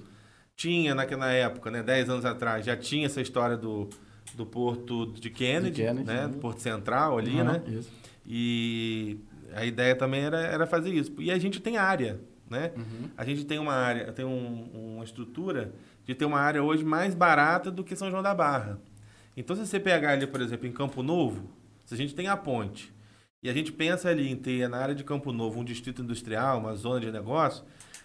Tinha 0.55 0.93
naquela 0.93 1.31
época, 1.31 1.71
né, 1.71 1.81
10 1.81 2.09
anos 2.09 2.25
atrás, 2.25 2.65
já 2.65 2.77
tinha 2.77 3.05
essa 3.05 3.21
história 3.21 3.57
do, 3.57 3.89
do 4.35 4.45
Porto 4.45 5.07
de 5.07 5.29
Kennedy, 5.29 5.71
de 5.71 5.81
Kennedy 5.83 6.05
né? 6.05 6.27
Do 6.27 6.37
Porto 6.37 6.59
Central 6.59 7.17
ali, 7.17 7.39
uhum, 7.39 7.43
né? 7.43 7.63
Isso. 7.67 7.91
E 8.25 9.17
a 9.53 9.65
ideia 9.65 9.95
também 9.95 10.21
era, 10.21 10.39
era 10.39 10.65
fazer 10.65 10.91
isso. 10.91 11.13
E 11.19 11.31
a 11.31 11.37
gente 11.37 11.59
tem 11.59 11.77
área, 11.77 12.19
né? 12.49 12.71
Uhum. 12.75 13.09
A 13.17 13.25
gente 13.25 13.45
tem 13.45 13.59
uma 13.59 13.73
área, 13.73 14.11
tem 14.11 14.25
um, 14.25 14.95
uma 14.95 15.03
estrutura 15.03 15.73
de 16.05 16.13
ter 16.13 16.25
uma 16.25 16.39
área 16.39 16.63
hoje 16.63 16.83
mais 16.83 17.15
barata 17.15 17.71
do 17.71 17.83
que 17.83 17.95
São 17.95 18.09
João 18.09 18.23
da 18.23 18.33
Barra. 18.33 18.79
Então, 19.35 19.55
se 19.55 19.65
você 19.65 19.79
pegar 19.79 20.11
ali, 20.11 20.27
por 20.27 20.41
exemplo, 20.41 20.67
em 20.67 20.71
Campo 20.71 21.01
Novo, 21.01 21.49
se 21.85 21.93
a 21.93 21.97
gente 21.97 22.13
tem 22.13 22.27
a 22.27 22.37
ponte 22.37 22.93
e 23.41 23.49
a 23.49 23.53
gente 23.53 23.71
pensa 23.71 24.09
ali 24.09 24.29
em 24.29 24.35
ter 24.35 24.69
na 24.69 24.77
área 24.77 24.95
de 24.95 25.03
Campo 25.03 25.31
Novo 25.33 25.59
um 25.59 25.63
distrito 25.63 26.01
industrial, 26.01 26.59
uma 26.59 26.75
zona 26.75 26.99
de 26.99 27.11
negócio, 27.11 27.63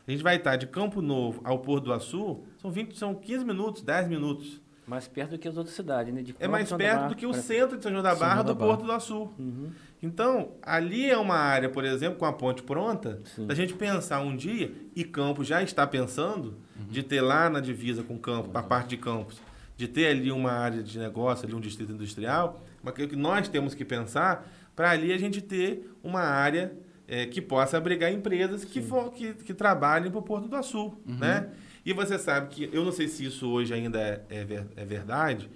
a 0.08 0.10
gente 0.10 0.22
vai 0.22 0.36
estar 0.36 0.56
de 0.56 0.66
Campo 0.66 1.02
Novo 1.02 1.42
ao 1.44 1.58
Porto 1.58 1.84
do 1.84 1.92
Açu, 1.92 2.40
são, 2.62 2.70
20, 2.70 2.96
são 2.96 3.14
15 3.14 3.44
minutos, 3.44 3.82
10 3.82 4.08
minutos. 4.08 4.58
Mais 4.86 5.06
perto 5.06 5.32
do 5.32 5.38
que 5.38 5.46
as 5.46 5.54
outras 5.54 5.76
cidades, 5.76 6.14
né? 6.14 6.24
é 6.40 6.48
mais 6.48 6.72
perto 6.72 7.10
do 7.10 7.14
que 7.14 7.26
o 7.26 7.34
centro 7.34 7.76
de 7.76 7.82
São 7.82 7.92
João 7.92 8.02
da 8.02 8.14
Barra 8.14 8.40
do 8.40 8.56
Porto 8.56 8.86
do 8.86 8.92
Açu. 8.92 9.30
Uhum. 9.38 9.70
Então, 10.02 10.52
ali 10.62 11.10
é 11.10 11.18
uma 11.18 11.34
área, 11.34 11.68
por 11.68 11.84
exemplo, 11.84 12.18
com 12.18 12.24
a 12.24 12.32
ponte 12.32 12.62
pronta, 12.62 13.20
Sim. 13.36 13.46
da 13.46 13.54
gente 13.54 13.74
pensar 13.74 14.20
um 14.20 14.34
dia, 14.34 14.72
e 14.96 15.04
Campos 15.04 15.46
já 15.46 15.62
está 15.62 15.86
pensando, 15.86 16.56
uhum. 16.78 16.86
de 16.88 17.02
ter 17.02 17.20
lá 17.20 17.50
na 17.50 17.60
divisa 17.60 18.02
com 18.02 18.18
Campos, 18.18 18.50
para 18.50 18.60
a 18.60 18.64
parte 18.64 18.88
de 18.88 18.96
Campos, 18.96 19.42
de 19.76 19.86
ter 19.86 20.06
ali 20.06 20.32
uma 20.32 20.52
área 20.52 20.82
de 20.82 20.98
negócio, 20.98 21.44
ali 21.44 21.54
um 21.54 21.60
distrito 21.60 21.92
industrial, 21.92 22.62
mas 22.82 22.94
que 22.94 23.14
nós 23.14 23.46
temos 23.46 23.74
que 23.74 23.84
pensar 23.84 24.48
para 24.74 24.90
ali 24.90 25.12
a 25.12 25.18
gente 25.18 25.42
ter 25.42 25.92
uma 26.02 26.22
área 26.22 26.72
é, 27.08 27.24
que 27.24 27.40
possa 27.40 27.78
abrigar 27.78 28.12
empresas 28.12 28.64
que, 28.64 28.82
for, 28.82 29.10
que, 29.10 29.32
que 29.32 29.54
trabalhem 29.54 30.10
para 30.10 30.20
o 30.20 30.22
Porto 30.22 30.46
do 30.46 30.54
Açu, 30.54 30.78
uhum. 30.78 31.16
né? 31.18 31.48
E 31.84 31.92
você 31.94 32.18
sabe 32.18 32.48
que, 32.48 32.68
eu 32.70 32.84
não 32.84 32.92
sei 32.92 33.08
se 33.08 33.24
isso 33.24 33.48
hoje 33.48 33.72
ainda 33.72 33.98
é, 33.98 34.22
é, 34.28 34.64
é 34.76 34.84
verdade, 34.84 35.48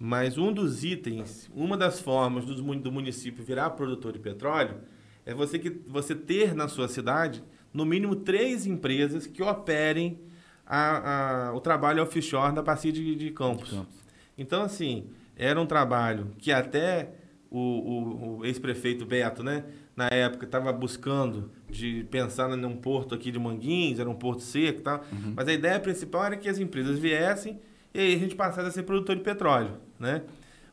mas 0.00 0.36
um 0.36 0.52
dos 0.52 0.82
itens, 0.82 1.48
uma 1.54 1.76
das 1.76 2.00
formas 2.00 2.44
do, 2.44 2.54
do 2.54 2.90
município 2.90 3.44
virar 3.44 3.70
produtor 3.70 4.12
de 4.12 4.18
petróleo 4.18 4.78
é 5.24 5.32
você, 5.32 5.58
que, 5.60 5.70
você 5.86 6.14
ter 6.14 6.54
na 6.54 6.66
sua 6.66 6.88
cidade, 6.88 7.44
no 7.72 7.84
mínimo, 7.84 8.16
três 8.16 8.66
empresas 8.66 9.28
que 9.28 9.42
operem 9.42 10.18
a, 10.66 11.50
a, 11.50 11.54
o 11.54 11.60
trabalho 11.60 12.02
offshore 12.02 12.52
da 12.52 12.62
partir 12.64 12.90
de, 12.90 13.14
de 13.14 13.30
campos. 13.30 13.70
campos. 13.70 13.94
Então, 14.36 14.62
assim, 14.62 15.06
era 15.36 15.60
um 15.60 15.66
trabalho 15.66 16.32
que 16.38 16.50
até 16.50 17.12
o, 17.50 17.58
o, 17.58 18.38
o 18.38 18.44
ex-prefeito 18.44 19.04
Beto, 19.04 19.42
né, 19.42 19.64
na 20.00 20.08
época, 20.08 20.46
estava 20.46 20.72
buscando 20.72 21.50
de 21.68 22.06
pensar 22.10 22.48
num 22.56 22.74
porto 22.74 23.14
aqui 23.14 23.30
de 23.30 23.38
Manguins, 23.38 23.98
era 23.98 24.08
um 24.08 24.14
porto 24.14 24.40
seco 24.40 24.80
e 24.80 24.82
tal. 24.82 25.04
Uhum. 25.12 25.34
Mas 25.36 25.46
a 25.46 25.52
ideia 25.52 25.78
principal 25.78 26.24
era 26.24 26.36
que 26.38 26.48
as 26.48 26.58
empresas 26.58 26.98
viessem 26.98 27.60
e 27.92 28.00
aí 28.00 28.14
a 28.14 28.18
gente 28.18 28.34
passasse 28.34 28.66
a 28.66 28.70
ser 28.70 28.84
produtor 28.84 29.16
de 29.16 29.22
petróleo, 29.22 29.76
né? 29.98 30.22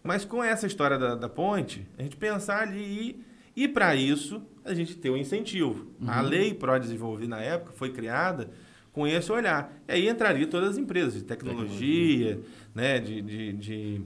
Mas 0.02 0.24
com 0.24 0.42
essa 0.42 0.66
história 0.66 0.98
da, 0.98 1.16
da 1.16 1.28
ponte, 1.28 1.86
a 1.98 2.04
gente 2.04 2.16
pensar 2.16 2.62
ali 2.62 3.22
e, 3.56 3.64
e 3.64 3.68
para 3.68 3.96
isso 3.96 4.42
a 4.64 4.74
gente 4.74 4.96
ter 4.96 5.10
um 5.10 5.18
incentivo. 5.18 5.88
Uhum. 6.00 6.10
A 6.10 6.22
lei 6.22 6.54
Pro 6.54 6.80
Desenvolver 6.80 7.28
na 7.28 7.42
época 7.42 7.74
foi 7.74 7.92
criada 7.92 8.50
com 8.94 9.06
esse 9.06 9.30
olhar. 9.30 9.74
E 9.88 9.92
aí 9.92 10.08
entraria 10.08 10.48
todas 10.48 10.70
as 10.70 10.78
empresas 10.78 11.16
de 11.16 11.24
tecnologia, 11.24 12.38
tecnologia. 12.38 12.40
né, 12.74 13.00
de, 13.00 13.22
de, 13.22 13.54
de 13.54 14.02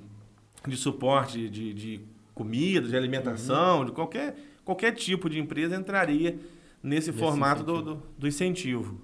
de 0.67 0.77
suporte 0.77 1.49
de, 1.49 1.73
de 1.73 2.01
comida, 2.33 2.87
de 2.87 2.95
alimentação, 2.95 3.79
uhum. 3.79 3.85
de 3.85 3.91
qualquer, 3.91 4.35
qualquer 4.63 4.93
tipo 4.93 5.29
de 5.29 5.39
empresa 5.39 5.75
entraria 5.75 6.39
nesse 6.81 7.11
formato 7.11 7.63
do, 7.63 7.81
do, 7.81 7.95
do, 8.17 8.27
incentivo. 8.27 9.01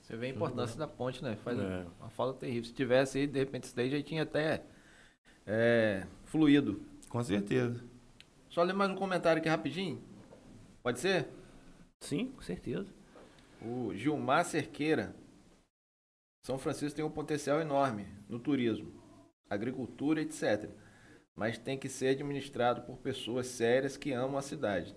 Você 0.00 0.16
vê 0.16 0.26
a 0.26 0.30
importância 0.30 0.74
uhum. 0.74 0.78
da 0.80 0.88
ponte, 0.88 1.22
né? 1.22 1.36
Faz 1.36 1.58
é. 1.58 1.86
uma 2.00 2.10
falta 2.10 2.40
terrível. 2.40 2.64
Se 2.64 2.72
tivesse 2.72 3.18
aí, 3.18 3.26
de 3.26 3.38
repente, 3.38 3.64
isso 3.64 3.76
daí 3.76 3.90
já 3.90 4.02
tinha 4.02 4.22
até 4.22 4.62
é, 5.46 6.06
fluído. 6.24 6.82
Com 7.08 7.22
certeza. 7.22 7.82
Só 8.50 8.62
ler 8.62 8.72
mais 8.72 8.90
um 8.90 8.94
comentário 8.94 9.40
aqui 9.40 9.48
rapidinho. 9.48 10.00
Pode 10.82 11.00
ser? 11.00 11.28
Sim, 12.00 12.28
com 12.28 12.42
certeza. 12.42 12.86
O 13.60 13.92
Gilmar 13.94 14.44
Cerqueira. 14.44 15.14
São 16.44 16.58
Francisco 16.58 16.96
tem 16.96 17.04
um 17.04 17.10
potencial 17.10 17.60
enorme 17.60 18.06
no 18.28 18.38
turismo, 18.38 18.90
agricultura, 19.50 20.22
etc. 20.22 20.70
Mas 21.38 21.56
tem 21.56 21.78
que 21.78 21.88
ser 21.88 22.08
administrado 22.08 22.82
por 22.82 22.96
pessoas 22.96 23.46
sérias 23.46 23.96
que 23.96 24.10
amam 24.12 24.36
a 24.36 24.42
cidade. 24.42 24.92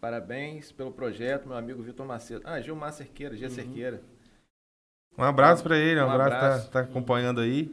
Parabéns 0.00 0.72
pelo 0.72 0.90
projeto, 0.90 1.46
meu 1.46 1.58
amigo 1.58 1.82
Vitor 1.82 2.06
Macedo. 2.06 2.40
Ah, 2.42 2.58
Gilmar 2.58 2.90
Cerqueira, 2.94 3.36
Gia 3.36 3.48
uhum. 3.48 3.54
Cerqueira. 3.54 4.02
Um 5.18 5.22
abraço 5.22 5.62
para 5.62 5.76
ele, 5.76 6.00
um, 6.00 6.06
um 6.06 6.10
abraço, 6.10 6.30
tá, 6.30 6.38
abraço. 6.38 6.70
Tá, 6.70 6.82
tá 6.82 6.90
acompanhando 6.90 7.42
aí. 7.42 7.66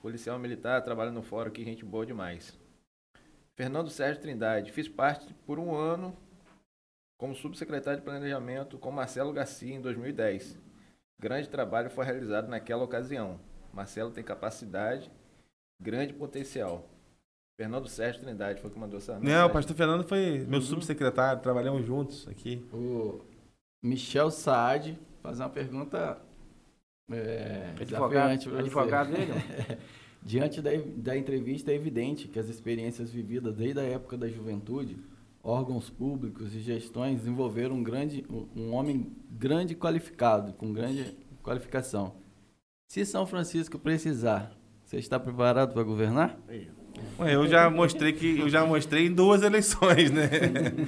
Policial 0.00 0.38
militar, 0.38 0.82
trabalhando 0.82 1.16
no 1.16 1.22
fórum 1.22 1.50
aqui, 1.50 1.62
gente 1.62 1.84
boa 1.84 2.06
demais. 2.06 2.58
Fernando 3.54 3.90
Sérgio 3.90 4.22
Trindade, 4.22 4.72
fiz 4.72 4.88
parte 4.88 5.34
por 5.46 5.58
um 5.58 5.74
ano 5.74 6.16
como 7.18 7.34
subsecretário 7.34 8.00
de 8.00 8.04
Planejamento 8.04 8.78
com 8.78 8.90
Marcelo 8.90 9.30
Garcia 9.30 9.74
em 9.74 9.80
2010. 9.82 10.58
Grande 11.18 11.50
trabalho 11.50 11.90
foi 11.90 12.06
realizado 12.06 12.48
naquela 12.48 12.82
ocasião. 12.82 13.38
Marcelo 13.74 14.10
tem 14.10 14.24
capacidade, 14.24 15.10
grande 15.80 16.12
potencial. 16.12 16.88
Fernando 17.56 17.88
Sérgio 17.88 18.22
Trindade 18.22 18.60
foi 18.60 18.70
que 18.70 18.78
mandou 18.78 18.98
essa. 18.98 19.18
Não, 19.18 19.46
o 19.46 19.50
pastor 19.50 19.76
Fernando 19.76 20.04
foi 20.04 20.46
meu 20.48 20.60
uhum. 20.60 20.64
subsecretário, 20.64 21.42
trabalhamos 21.42 21.84
juntos 21.84 22.26
aqui. 22.28 22.66
O 22.72 23.20
Michel 23.82 24.30
Saad 24.30 24.98
faz 25.22 25.40
uma 25.40 25.48
pergunta 25.50 26.20
é, 27.10 27.74
advogado, 27.80 28.56
advogado 28.56 29.12
dele? 29.12 29.32
Diante 30.22 30.60
da, 30.60 30.70
da 30.96 31.16
entrevista, 31.16 31.70
é 31.70 31.74
evidente 31.74 32.28
que 32.28 32.38
as 32.38 32.48
experiências 32.48 33.10
vividas 33.10 33.54
desde 33.54 33.80
a 33.80 33.84
época 33.84 34.18
da 34.18 34.28
juventude, 34.28 34.98
órgãos 35.42 35.88
públicos 35.88 36.54
e 36.54 36.60
gestões 36.60 37.20
desenvolveram 37.20 37.76
um, 37.76 37.82
grande, 37.82 38.24
um 38.54 38.74
homem 38.74 39.16
grande 39.30 39.74
qualificado, 39.74 40.52
com 40.52 40.72
grande 40.72 41.16
qualificação. 41.42 42.14
Se 42.86 43.04
São 43.06 43.26
Francisco 43.26 43.78
precisar, 43.78 44.54
você 44.90 44.96
está 44.96 45.20
preparado 45.20 45.72
para 45.72 45.84
governar? 45.84 46.36
Eu 47.20 47.46
já 47.46 47.70
mostrei 47.70 48.12
que 48.12 48.40
eu 48.40 48.48
já 48.48 48.66
mostrei 48.66 49.06
em 49.06 49.12
duas 49.12 49.40
eleições, 49.40 50.10
né? 50.10 50.28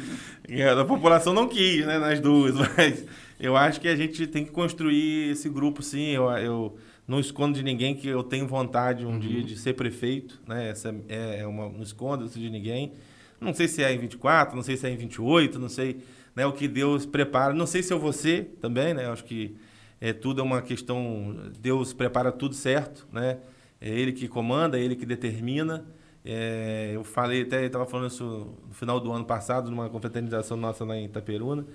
a 0.77 0.85
população 0.85 1.33
não 1.33 1.47
quis, 1.47 1.87
né, 1.87 2.01
nas 2.01 2.19
duas, 2.19 2.53
mas 2.57 3.05
eu 3.39 3.57
acho 3.57 3.81
que 3.81 3.87
a 3.87 3.95
gente 3.95 4.27
tem 4.27 4.45
que 4.45 4.51
construir 4.51 5.31
esse 5.31 5.49
grupo, 5.49 5.85
sim. 5.85 6.09
Eu, 6.09 6.29
eu 6.33 6.77
não 7.07 7.21
escondo 7.21 7.57
de 7.57 7.63
ninguém 7.63 7.95
que 7.95 8.09
eu 8.09 8.25
tenho 8.25 8.45
vontade 8.45 9.07
um 9.07 9.11
uhum. 9.11 9.19
dia 9.21 9.41
de 9.41 9.57
ser 9.57 9.75
prefeito, 9.75 10.43
né? 10.49 10.71
Essa 10.71 10.93
é, 11.09 11.39
é 11.39 11.47
uma, 11.47 11.69
não 11.69 11.83
escondo 11.83 12.25
isso 12.25 12.41
de 12.41 12.51
ninguém. 12.51 12.95
Não 13.41 13.55
sei 13.55 13.69
se 13.69 13.85
é 13.85 13.93
em 13.93 13.99
24, 13.99 14.57
não 14.57 14.65
sei 14.65 14.77
se 14.77 14.85
é 14.85 14.91
em 14.91 14.97
28, 14.97 15.61
não 15.61 15.69
sei 15.69 16.03
né, 16.35 16.45
o 16.45 16.53
que 16.53 16.67
Deus 16.67 17.07
prepara. 17.07 17.55
Não 17.55 17.67
sei 17.67 17.85
se 17.85 17.93
eu 17.93 18.01
vou 18.01 18.13
ser 18.13 18.57
também, 18.61 18.95
né? 18.95 19.07
Acho 19.07 19.23
que 19.23 19.55
é, 20.01 20.13
tudo 20.13 20.41
é 20.41 20.45
uma 20.45 20.61
questão. 20.61 21.53
Deus 21.61 21.93
prepara 21.93 22.33
tudo 22.33 22.57
certo, 22.57 23.07
né? 23.13 23.39
É 23.83 23.89
Ele 23.89 24.13
que 24.13 24.29
comanda, 24.29 24.79
é 24.79 24.83
Ele 24.83 24.95
que 24.95 25.05
determina. 25.05 25.85
É, 26.25 26.93
eu 26.95 27.03
falei, 27.03 27.43
até 27.43 27.67
estava 27.67 27.85
falando 27.85 28.07
isso 28.07 28.57
no 28.69 28.73
final 28.73 29.01
do 29.01 29.11
ano 29.11 29.25
passado, 29.25 29.69
numa 29.69 29.91
confraternização 29.91 30.57
nossa 30.57 30.85
lá 30.85 30.97
em 30.97 31.07
Itaperuna. 31.07 31.67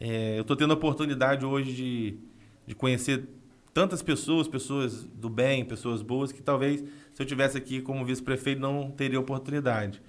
É, 0.00 0.38
eu 0.38 0.40
estou 0.40 0.56
tendo 0.56 0.70
a 0.70 0.74
oportunidade 0.74 1.44
hoje 1.44 1.74
de, 1.74 2.18
de 2.66 2.74
conhecer 2.74 3.28
tantas 3.74 4.00
pessoas, 4.00 4.48
pessoas 4.48 5.04
do 5.04 5.28
bem, 5.28 5.62
pessoas 5.62 6.00
boas, 6.00 6.32
que 6.32 6.42
talvez 6.42 6.82
se 7.12 7.22
eu 7.22 7.26
tivesse 7.26 7.58
aqui 7.58 7.82
como 7.82 8.02
vice-prefeito 8.02 8.58
não 8.58 8.90
teria 8.90 9.20
oportunidade. 9.20 10.00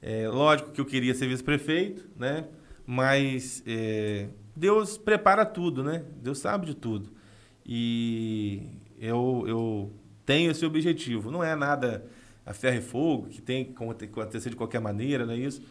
É, 0.00 0.28
lógico 0.28 0.70
que 0.70 0.80
eu 0.80 0.84
queria 0.84 1.14
ser 1.14 1.26
vice-prefeito, 1.26 2.08
né? 2.16 2.46
Mas 2.86 3.60
é, 3.66 4.28
Deus 4.54 4.96
prepara 4.96 5.44
tudo, 5.44 5.82
né? 5.82 6.04
Deus 6.22 6.38
sabe 6.38 6.66
de 6.66 6.74
tudo. 6.74 7.10
E 7.66 8.68
eu, 9.00 9.44
eu 9.48 9.92
tenho 10.24 10.50
esse 10.50 10.64
objetivo. 10.64 11.30
Não 11.30 11.42
é 11.42 11.54
nada 11.54 12.06
a 12.44 12.52
ferro 12.52 12.78
e 12.78 12.82
fogo, 12.82 13.28
que 13.28 13.40
tem 13.40 13.64
que 13.64 14.04
acontecer 14.04 14.50
de 14.50 14.56
qualquer 14.56 14.80
maneira, 14.80 15.24
não 15.24 15.34
é 15.34 15.36
isso? 15.36 15.62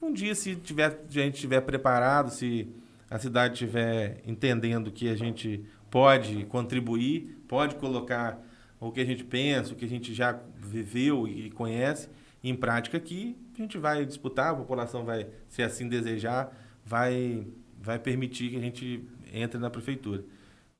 Um 0.00 0.12
dia, 0.12 0.34
se 0.34 0.56
tiver, 0.56 0.86
a 0.86 1.12
gente 1.12 1.34
estiver 1.34 1.60
preparado, 1.60 2.30
se 2.30 2.68
a 3.10 3.18
cidade 3.18 3.54
estiver 3.54 4.22
entendendo 4.26 4.90
que 4.90 5.08
a 5.08 5.14
gente 5.14 5.64
pode 5.90 6.44
contribuir, 6.46 7.42
pode 7.46 7.76
colocar 7.76 8.42
o 8.80 8.90
que 8.90 9.00
a 9.00 9.04
gente 9.04 9.24
pensa, 9.24 9.72
o 9.72 9.76
que 9.76 9.84
a 9.84 9.88
gente 9.88 10.12
já 10.12 10.38
viveu 10.58 11.28
e 11.28 11.50
conhece 11.50 12.08
em 12.42 12.54
prática 12.54 12.98
aqui, 12.98 13.36
a 13.54 13.62
gente 13.62 13.78
vai 13.78 14.04
disputar, 14.04 14.52
a 14.52 14.56
população 14.56 15.04
vai, 15.04 15.26
se 15.48 15.62
assim 15.62 15.88
desejar, 15.88 16.54
vai, 16.84 17.46
vai 17.80 17.98
permitir 17.98 18.50
que 18.50 18.56
a 18.56 18.60
gente 18.60 19.04
entre 19.32 19.58
na 19.58 19.70
prefeitura. 19.70 20.24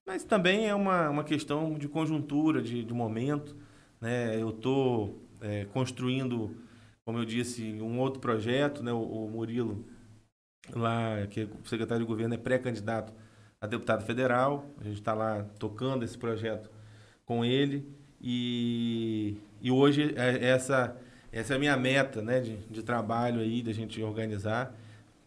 Mas 0.07 0.23
também 0.23 0.69
é 0.69 0.75
uma, 0.75 1.09
uma 1.09 1.25
questão 1.25 1.75
de 1.79 1.89
conjuntura, 1.89 2.61
de, 2.61 2.85
de 2.85 2.93
momento. 2.93 3.57
Né? 4.01 4.41
Eu 4.41 4.51
estou 4.51 5.19
é, 5.41 5.65
construindo, 5.67 6.55
como 7.05 7.19
eu 7.19 7.25
disse, 7.25 7.63
um 7.81 7.99
outro 7.99 8.21
projeto. 8.21 8.83
Né? 8.83 8.93
O, 8.93 9.01
o 9.01 9.31
Murilo, 9.31 9.85
lá, 10.75 11.27
que 11.29 11.41
é 11.41 11.45
o 11.45 11.67
secretário 11.67 12.05
de 12.05 12.09
governo, 12.09 12.35
é 12.35 12.39
pré-candidato 12.39 13.13
a 13.61 13.67
deputado 13.67 14.05
federal. 14.05 14.67
A 14.79 14.85
gente 14.85 14.99
está 14.99 15.15
lá 15.15 15.43
tocando 15.59 16.05
esse 16.05 16.19
projeto 16.19 16.71
com 17.25 17.43
ele. 17.43 17.89
E, 18.21 19.39
e 19.63 19.71
hoje 19.71 20.15
é, 20.17 20.49
essa, 20.49 20.97
essa 21.33 21.55
é 21.55 21.57
a 21.57 21.59
minha 21.59 21.77
meta 21.77 22.21
né, 22.21 22.41
de, 22.41 22.57
de 22.57 22.83
trabalho 22.83 23.41
aí, 23.41 23.63
da 23.63 23.73
gente 23.73 24.03
organizar. 24.03 24.75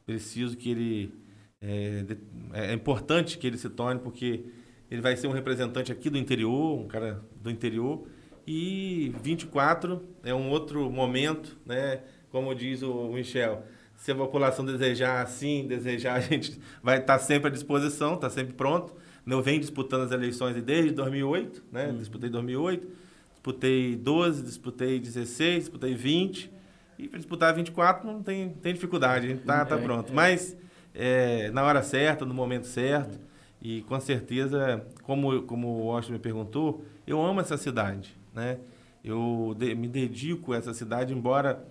Preciso 0.05 0.55
que 0.55 0.69
ele. 0.69 1.13
É, 1.59 2.05
é 2.53 2.73
importante 2.73 3.39
que 3.39 3.47
ele 3.47 3.57
se 3.57 3.69
torne, 3.69 3.99
porque 3.99 4.45
ele 4.89 5.01
vai 5.01 5.15
ser 5.15 5.27
um 5.27 5.31
representante 5.31 5.91
aqui 5.91 6.09
do 6.09 6.17
interior, 6.17 6.79
um 6.79 6.87
cara 6.87 7.21
do 7.41 7.49
interior. 7.49 8.07
E 8.45 9.13
24 9.21 10.01
é 10.23 10.33
um 10.33 10.49
outro 10.49 10.89
momento, 10.89 11.57
né? 11.65 12.01
Como 12.29 12.53
diz 12.55 12.81
o 12.81 13.09
Michel, 13.09 13.63
se 13.95 14.11
a 14.11 14.15
população 14.15 14.65
desejar 14.65 15.21
assim, 15.21 15.67
desejar, 15.67 16.15
a 16.15 16.19
gente 16.21 16.59
vai 16.81 16.99
estar 16.99 17.17
tá 17.17 17.19
sempre 17.19 17.49
à 17.49 17.51
disposição, 17.51 18.13
está 18.13 18.29
sempre 18.29 18.53
pronto. 18.53 18.93
Eu 19.25 19.41
venho 19.41 19.59
disputando 19.59 20.03
as 20.03 20.11
eleições 20.11 20.61
desde 20.63 20.91
2008, 20.91 21.63
né? 21.69 21.89
Hum. 21.89 21.97
Disputei 21.97 22.29
2008, 22.29 22.87
disputei 23.33 23.95
12, 23.97 24.43
disputei 24.43 24.99
16, 24.99 25.59
disputei 25.59 25.93
20. 25.93 26.49
E 26.97 27.07
para 27.09 27.17
disputar 27.17 27.53
24 27.53 28.07
não 28.07 28.23
tem, 28.23 28.49
tem 28.49 28.73
dificuldade, 28.73 29.27
a 29.27 29.29
gente 29.29 29.43
tá, 29.43 29.65
tá 29.65 29.77
é, 29.77 29.81
pronto. 29.81 30.11
É. 30.11 30.15
Mas 30.15 30.55
é, 30.95 31.51
na 31.51 31.63
hora 31.63 31.83
certa, 31.83 32.25
no 32.25 32.33
momento 32.33 32.65
certo. 32.65 33.26
E 33.61 33.81
com 33.83 33.99
certeza, 33.99 34.85
como, 35.03 35.41
como 35.43 35.67
o 35.67 35.85
Washington 35.87 36.13
me 36.13 36.19
perguntou, 36.19 36.85
eu 37.05 37.21
amo 37.21 37.41
essa 37.41 37.57
cidade, 37.57 38.15
né? 38.33 38.59
Eu 39.03 39.55
de, 39.57 39.73
me 39.73 39.87
dedico 39.87 40.53
a 40.53 40.57
essa 40.57 40.73
cidade, 40.73 41.13
embora 41.13 41.65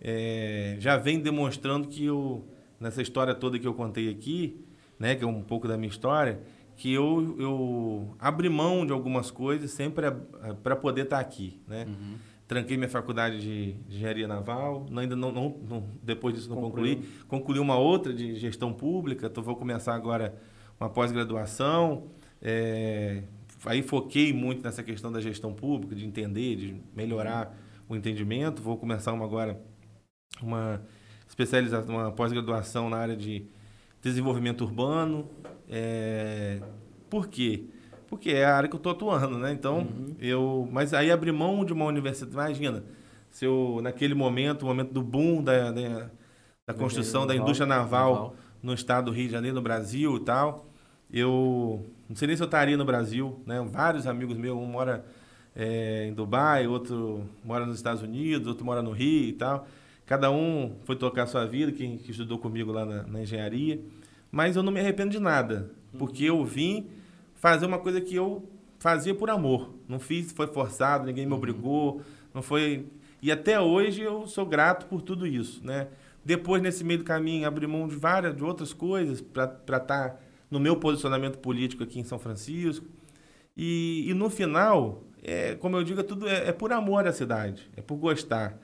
é, 0.00 0.76
já 0.78 0.96
vem 0.96 1.20
demonstrando 1.20 1.88
que 1.88 2.04
eu, 2.04 2.44
nessa 2.78 3.00
história 3.00 3.34
toda 3.34 3.58
que 3.58 3.66
eu 3.66 3.74
contei 3.74 4.10
aqui, 4.10 4.60
né, 4.98 5.14
que 5.14 5.24
é 5.24 5.26
um 5.26 5.42
pouco 5.42 5.66
da 5.66 5.76
minha 5.76 5.88
história, 5.88 6.40
que 6.76 6.92
eu, 6.92 7.36
eu 7.38 8.16
abri 8.18 8.48
mão 8.48 8.86
de 8.86 8.92
algumas 8.92 9.30
coisas 9.30 9.70
sempre 9.70 10.06
para 10.62 10.74
poder 10.76 11.02
estar 11.02 11.16
tá 11.16 11.22
aqui, 11.22 11.60
né? 11.68 11.86
Uhum. 11.86 12.14
Tranquei 12.48 12.76
minha 12.76 12.88
faculdade 12.88 13.40
de, 13.40 13.72
de 13.72 13.96
engenharia 13.96 14.26
naval, 14.26 14.86
ainda 14.96 15.14
não, 15.14 15.30
não, 15.30 15.56
não, 15.68 15.84
depois 16.02 16.34
disso 16.34 16.48
não 16.48 16.56
concluí. 16.56 17.02
Concluí 17.28 17.60
uma 17.60 17.76
outra 17.76 18.12
de 18.12 18.34
gestão 18.34 18.72
pública, 18.72 19.26
então 19.26 19.42
vou 19.42 19.54
começar 19.54 19.94
agora 19.94 20.34
uma 20.80 20.88
pós-graduação. 20.88 22.04
É, 22.40 23.22
aí 23.66 23.82
foquei 23.82 24.32
muito 24.32 24.62
nessa 24.62 24.82
questão 24.82 25.12
da 25.12 25.20
gestão 25.20 25.52
pública, 25.52 25.94
de 25.94 26.06
entender, 26.06 26.56
de 26.56 26.80
melhorar 26.96 27.54
o 27.88 27.94
entendimento. 27.94 28.62
Vou 28.62 28.76
começar 28.76 29.12
uma 29.12 29.24
agora 29.24 29.60
uma 30.42 30.80
especialização, 31.28 31.94
uma 31.94 32.10
pós-graduação 32.10 32.88
na 32.88 32.96
área 32.96 33.16
de 33.16 33.46
desenvolvimento 34.00 34.62
urbano. 34.62 35.28
É, 35.68 36.60
por 37.08 37.28
quê? 37.28 37.64
Porque 38.08 38.30
é 38.30 38.44
a 38.44 38.56
área 38.56 38.68
que 38.68 38.74
eu 38.74 38.78
estou 38.78 38.92
atuando, 38.92 39.38
né? 39.38 39.52
Então, 39.52 39.78
uhum. 39.78 40.16
eu. 40.18 40.68
Mas 40.72 40.92
aí 40.92 41.10
abrir 41.10 41.32
mão 41.32 41.64
de 41.64 41.72
uma 41.72 41.84
universidade, 41.84 42.32
imagina, 42.32 42.82
se 43.30 43.44
eu, 43.44 43.80
naquele 43.82 44.14
momento, 44.14 44.62
o 44.62 44.66
momento 44.66 44.92
do 44.92 45.02
boom 45.02 45.42
da, 45.42 45.70
da, 45.70 46.10
da 46.66 46.74
construção 46.74 47.26
da 47.26 47.36
indústria 47.36 47.66
naval, 47.66 48.12
naval, 48.12 48.36
no 48.60 48.74
estado 48.74 49.06
do 49.06 49.10
Rio 49.12 49.26
de 49.26 49.32
Janeiro, 49.32 49.54
no 49.54 49.62
Brasil 49.62 50.16
e 50.16 50.20
tal, 50.20 50.69
eu 51.12 51.84
não 52.08 52.16
sei 52.16 52.28
nem 52.28 52.36
se 52.36 52.42
eu 52.42 52.46
estaria 52.46 52.76
no 52.76 52.84
Brasil, 52.84 53.40
né? 53.46 53.64
Vários 53.70 54.06
amigos 54.06 54.36
meus, 54.36 54.56
um 54.56 54.66
mora 54.66 55.04
é, 55.54 56.06
em 56.06 56.12
Dubai, 56.12 56.66
outro 56.66 57.24
mora 57.44 57.66
nos 57.66 57.76
Estados 57.76 58.02
Unidos, 58.02 58.48
outro 58.48 58.64
mora 58.64 58.82
no 58.82 58.90
Rio 58.90 59.28
e 59.28 59.32
tal. 59.32 59.66
Cada 60.06 60.30
um 60.30 60.76
foi 60.84 60.96
tocar 60.96 61.22
a 61.22 61.26
sua 61.26 61.46
vida, 61.46 61.70
quem 61.70 61.96
que 61.96 62.10
estudou 62.10 62.38
comigo 62.38 62.72
lá 62.72 62.84
na, 62.84 63.02
na, 63.04 63.22
engenharia. 63.22 63.80
Mas 64.30 64.56
eu 64.56 64.62
não 64.62 64.72
me 64.72 64.80
arrependo 64.80 65.10
de 65.10 65.20
nada, 65.20 65.70
porque 65.98 66.24
eu 66.24 66.44
vim 66.44 66.88
fazer 67.36 67.66
uma 67.66 67.78
coisa 67.78 68.00
que 68.00 68.14
eu 68.14 68.48
fazia 68.78 69.14
por 69.14 69.30
amor. 69.30 69.72
Não 69.88 70.00
fiz, 70.00 70.32
foi 70.32 70.48
forçado, 70.48 71.06
ninguém 71.06 71.26
me 71.26 71.32
uhum. 71.32 71.38
obrigou, 71.38 72.02
não 72.34 72.42
foi... 72.42 72.86
E 73.22 73.30
até 73.30 73.60
hoje 73.60 74.02
eu 74.02 74.26
sou 74.26 74.46
grato 74.46 74.86
por 74.86 75.02
tudo 75.02 75.26
isso, 75.26 75.64
né? 75.64 75.88
Depois, 76.24 76.62
nesse 76.62 76.82
meio 76.82 77.00
do 77.00 77.04
caminho, 77.04 77.46
abri 77.46 77.66
mão 77.66 77.86
de 77.86 77.96
várias, 77.96 78.34
de 78.34 78.42
outras 78.42 78.72
coisas 78.72 79.20
para 79.20 79.44
estar 79.76 80.20
no 80.50 80.58
meu 80.58 80.76
posicionamento 80.76 81.38
político 81.38 81.82
aqui 81.82 82.00
em 82.00 82.04
São 82.04 82.18
Francisco. 82.18 82.86
E, 83.56 84.06
e 84.08 84.14
no 84.14 84.28
final, 84.30 85.04
é, 85.22 85.54
como 85.54 85.76
eu 85.76 85.84
digo, 85.84 86.00
é 86.00 86.02
tudo 86.02 86.26
é, 86.28 86.48
é, 86.48 86.52
por 86.52 86.72
amor 86.72 87.06
à 87.06 87.12
cidade, 87.12 87.70
é 87.76 87.82
por 87.82 87.96
gostar. 87.96 88.58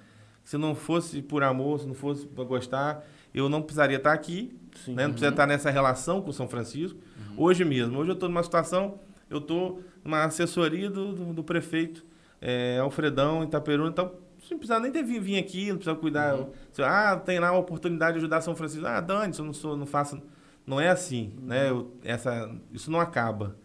Se 0.44 0.56
não 0.56 0.74
fosse 0.74 1.22
por 1.22 1.42
amor, 1.42 1.80
se 1.80 1.86
não 1.86 1.94
fosse 1.94 2.26
por 2.26 2.46
gostar, 2.46 3.04
eu 3.34 3.48
não 3.48 3.60
precisaria 3.60 3.96
estar 3.96 4.12
aqui, 4.12 4.56
Sim, 4.84 4.94
né? 4.94 5.04
não 5.04 5.10
precisaria 5.10 5.34
estar 5.34 5.46
nessa 5.46 5.70
relação 5.70 6.22
com 6.22 6.32
São 6.32 6.48
Francisco. 6.48 6.98
Uhum. 7.30 7.44
Hoje 7.44 7.64
mesmo, 7.64 7.98
hoje 7.98 8.10
eu 8.10 8.14
estou 8.14 8.28
numa 8.28 8.42
situação, 8.42 9.00
eu 9.28 9.38
estou 9.38 9.82
numa 10.04 10.24
assessoria 10.24 10.88
do, 10.88 11.12
do, 11.12 11.34
do 11.34 11.44
prefeito 11.44 12.04
é, 12.40 12.78
Alfredão 12.78 13.42
Itaperuna, 13.42 13.90
então 13.90 14.12
não 14.50 14.58
precisa 14.58 14.78
nem 14.78 14.92
ter 14.92 15.02
vir, 15.02 15.20
vir 15.20 15.38
aqui, 15.38 15.68
não 15.68 15.76
precisa 15.76 15.96
cuidar. 15.96 16.34
Uhum. 16.36 16.50
ah, 16.78 17.16
tem 17.16 17.38
lá 17.38 17.48
a 17.48 17.58
oportunidade 17.58 18.12
de 18.12 18.18
ajudar 18.18 18.40
São 18.40 18.54
Francisco. 18.54 18.86
Ah, 18.86 19.00
Dani, 19.00 19.32
eu 19.36 19.44
não 19.44 19.52
sou, 19.52 19.76
não 19.76 19.86
faço. 19.86 20.22
Não 20.66 20.80
é 20.80 20.88
assim, 20.88 21.32
uhum. 21.38 21.46
né? 21.46 21.70
Eu, 21.70 21.92
essa, 22.02 22.50
isso 22.72 22.90
não 22.90 23.00
acaba. 23.00 23.56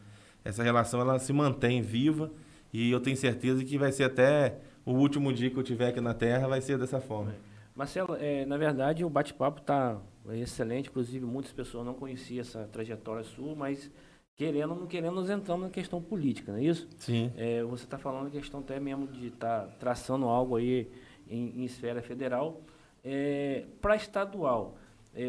Essa 0.43 0.63
relação 0.63 1.01
ela 1.01 1.17
se 1.19 1.33
mantém 1.33 1.81
viva 1.81 2.31
e 2.71 2.91
eu 2.91 2.99
tenho 2.99 3.17
certeza 3.17 3.63
que 3.63 3.77
vai 3.77 3.91
ser 3.91 4.05
até 4.05 4.59
o 4.85 4.93
último 4.93 5.31
dia 5.33 5.49
que 5.49 5.57
eu 5.57 5.63
tiver 5.63 5.89
aqui 5.89 6.01
na 6.01 6.13
Terra, 6.13 6.47
vai 6.47 6.61
ser 6.61 6.77
dessa 6.77 6.99
forma. 6.99 7.35
Marcelo, 7.75 8.15
é, 8.19 8.45
na 8.45 8.57
verdade 8.57 9.03
o 9.03 9.09
bate-papo 9.09 9.61
está 9.61 9.99
excelente, 10.29 10.89
inclusive 10.89 11.25
muitas 11.25 11.51
pessoas 11.51 11.85
não 11.85 11.93
conheciam 11.93 12.41
essa 12.41 12.67
trajetória 12.71 13.23
sua, 13.23 13.55
mas 13.55 13.89
querendo 14.35 14.71
ou 14.71 14.79
não 14.79 14.87
querendo, 14.87 15.15
nós 15.15 15.29
entramos 15.29 15.65
na 15.65 15.69
questão 15.69 16.01
política, 16.01 16.51
não 16.51 16.59
é 16.59 16.63
isso? 16.63 16.87
Sim. 16.97 17.31
É, 17.37 17.63
você 17.63 17.83
está 17.83 17.97
falando 17.97 18.27
a 18.27 18.29
questão 18.29 18.59
até 18.59 18.79
mesmo 18.79 19.07
de 19.07 19.27
estar 19.27 19.61
tá 19.61 19.67
traçando 19.79 20.25
algo 20.25 20.55
aí 20.55 20.89
em, 21.27 21.61
em 21.61 21.63
esfera 21.63 22.01
federal. 22.01 22.61
É, 23.03 23.65
Para 23.79 23.95
estadual, 23.95 24.77
é, 24.77 24.80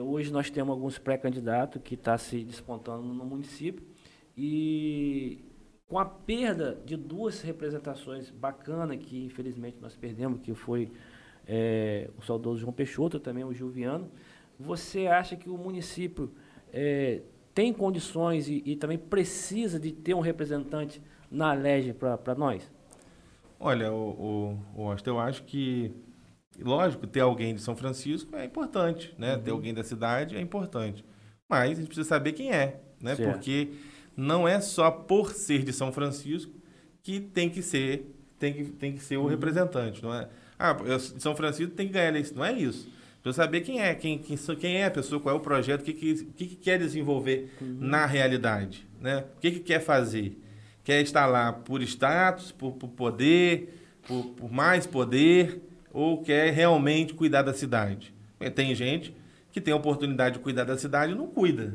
hoje 0.03 0.33
nós 0.33 0.51
temos 0.51 0.71
alguns 0.71 0.99
pré-candidatos 0.99 1.83
que 1.83 1.95
estão 1.95 2.15
tá 2.15 2.19
se 2.19 2.45
despontando 2.45 3.03
no 3.03 3.25
município 3.25 3.85
e 4.37 5.45
com 5.89 5.99
a 5.99 6.05
perda 6.05 6.81
de 6.87 6.97
duas 6.97 7.43
representações 7.43 8.31
bacanas 8.31 8.97
que 8.99 9.25
infelizmente 9.25 9.77
nós 9.81 9.95
perdemos, 9.97 10.41
que 10.41 10.55
foi 10.55 10.91
é, 11.47 12.09
o 12.19 12.23
saudoso 12.23 12.61
João 12.61 12.73
Peixoto, 12.73 13.21
também 13.21 13.45
o 13.45 13.53
Gilviano, 13.53 14.11
você 14.59 15.07
acha 15.07 15.37
que 15.37 15.51
o 15.51 15.59
município 15.59 16.33
é, 16.73 17.21
tem 17.55 17.73
condições 17.73 18.49
e, 18.49 18.63
e, 18.65 18.77
também 18.77 18.97
precisa 18.97 19.79
de 19.79 19.93
ter 19.93 20.15
um 20.15 20.21
representante 20.21 21.03
na 21.31 21.53
LEGE 21.53 21.93
para 21.93 22.35
nós? 22.35 22.71
Olha, 23.59 23.93
o, 23.93 24.57
o, 24.77 24.89
o 24.89 24.97
eu 25.05 25.19
acho 25.19 25.45
que, 25.45 25.93
lógico, 26.61 27.07
ter 27.07 27.21
alguém 27.21 27.55
de 27.55 27.61
São 27.61 27.77
Francisco 27.77 28.37
é 28.37 28.45
importante, 28.45 29.15
né? 29.19 29.37
Uhum. 29.37 29.43
Ter 29.43 29.51
alguém 29.51 29.75
da 29.75 29.85
cidade 29.85 30.37
é 30.37 30.41
importante. 30.41 31.05
Mas 31.49 31.73
a 31.73 31.75
gente 31.75 31.87
precisa 31.87 32.09
saber 32.09 32.33
quem 32.33 32.51
é, 32.51 32.81
né? 33.01 33.15
Certo. 33.15 33.33
Porque 33.33 33.69
não 34.17 34.47
é 34.47 34.61
só 34.61 34.91
por 34.91 35.33
ser 35.33 35.65
de 35.65 35.73
São 35.73 35.93
Francisco 35.93 36.53
que 37.03 37.21
tem 37.21 37.51
que 37.51 37.63
ser, 37.63 38.15
tem 38.39 38.53
que, 38.53 38.65
tem 38.65 38.93
que 38.93 39.03
ser 39.03 39.17
o 39.17 39.23
uhum. 39.23 39.29
representante, 39.29 40.03
não 40.03 40.15
é? 40.15 40.29
Ah, 40.59 40.77
São 41.19 41.35
Francisco 41.35 41.75
tem 41.75 41.87
que 41.87 41.93
ganhar 41.93 42.15
isso, 42.17 42.35
não 42.35 42.45
é 42.45 42.53
isso. 42.53 42.89
Precisa 43.23 43.43
saber 43.43 43.61
quem 43.61 43.81
é, 43.81 43.95
quem, 43.95 44.19
quem, 44.19 44.37
quem 44.37 44.77
é 44.77 44.87
a 44.87 44.91
pessoa, 44.91 45.21
qual 45.21 45.37
é 45.37 45.39
o 45.39 45.41
projeto, 45.41 45.83
o 45.83 45.85
que, 45.85 45.93
que, 45.93 46.25
que, 46.25 46.47
que 46.47 46.57
quer 46.57 46.79
desenvolver 46.79 47.53
uhum. 47.61 47.79
na 47.81 48.05
realidade. 48.05 48.87
Né? 49.01 49.25
O 49.37 49.41
que, 49.41 49.53
que 49.53 49.61
quer 49.61 49.81
fazer? 49.81 50.41
Quer 50.85 51.01
estar 51.03 51.27
lá 51.27 51.53
por 51.53 51.81
status, 51.83 52.51
por, 52.51 52.73
por 52.73 52.89
poder, 52.91 53.79
por, 54.07 54.25
por, 54.31 54.51
mais 54.51 54.87
poder, 54.87 55.63
ou 55.93 56.23
quer 56.23 56.53
realmente 56.53 57.15
cuidar 57.15 57.43
da 57.43 57.53
cidade? 57.53 58.15
Tem 58.55 58.75
gente 58.75 59.15
que 59.53 59.61
tem 59.61 59.73
a 59.73 59.77
oportunidade 59.77 60.37
de 60.37 60.41
cuidar 60.41 60.65
da 60.65 60.77
cidade 60.77 61.13
e 61.13 61.15
não 61.15 61.27
cuida. 61.27 61.75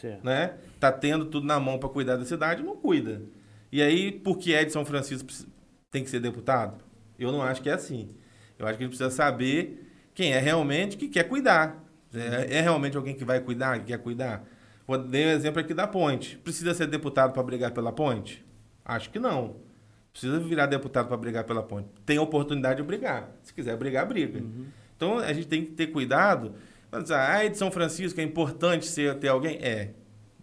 Certo. 0.00 0.24
Né? 0.24 0.54
Tá 0.80 0.90
tendo 0.90 1.26
tudo 1.26 1.46
na 1.46 1.60
mão 1.60 1.78
para 1.78 1.88
cuidar 1.88 2.16
da 2.16 2.24
cidade 2.24 2.62
e 2.62 2.64
não 2.64 2.76
cuida. 2.76 3.22
E 3.70 3.80
aí, 3.80 4.12
porque 4.12 4.52
é 4.52 4.64
de 4.64 4.72
São 4.72 4.84
Francisco, 4.84 5.28
tem 5.90 6.02
que 6.02 6.10
ser 6.10 6.20
deputado? 6.20 6.82
Eu 7.18 7.30
não 7.30 7.40
acho 7.40 7.62
que 7.62 7.70
é 7.70 7.72
assim. 7.72 8.10
Eu 8.58 8.66
acho 8.66 8.76
que 8.76 8.84
a 8.84 8.86
gente 8.86 8.96
precisa 8.96 9.14
saber 9.14 9.88
quem 10.14 10.32
é 10.32 10.38
realmente 10.38 10.96
que 10.96 11.08
quer 11.08 11.24
cuidar. 11.24 11.82
É, 12.12 12.58
é 12.58 12.60
realmente 12.60 12.96
alguém 12.96 13.14
que 13.14 13.24
vai 13.24 13.40
cuidar, 13.40 13.78
que 13.78 13.86
quer 13.86 13.98
cuidar? 13.98 14.44
Vou 14.86 14.98
dar 14.98 15.18
um 15.18 15.30
exemplo 15.30 15.60
aqui 15.60 15.72
da 15.72 15.86
ponte. 15.86 16.36
Precisa 16.38 16.74
ser 16.74 16.86
deputado 16.86 17.32
para 17.32 17.42
brigar 17.42 17.70
pela 17.70 17.92
ponte? 17.92 18.44
Acho 18.84 19.08
que 19.10 19.18
não. 19.18 19.56
Precisa 20.12 20.38
virar 20.38 20.66
deputado 20.66 21.08
para 21.08 21.16
brigar 21.16 21.44
pela 21.44 21.62
ponte. 21.62 21.88
Tem 22.04 22.18
oportunidade 22.18 22.76
de 22.76 22.86
brigar. 22.86 23.30
Se 23.42 23.52
quiser 23.52 23.76
brigar, 23.76 24.06
briga. 24.06 24.40
Uhum. 24.40 24.66
Então 24.96 25.18
a 25.18 25.32
gente 25.32 25.48
tem 25.48 25.64
que 25.64 25.72
ter 25.72 25.86
cuidado. 25.88 26.54
Mas 26.90 27.10
ah, 27.10 27.48
de 27.48 27.56
São 27.56 27.70
Francisco 27.70 28.20
é 28.20 28.22
importante 28.22 28.86
ser, 28.86 29.18
ter 29.18 29.28
alguém? 29.28 29.56
É. 29.56 29.94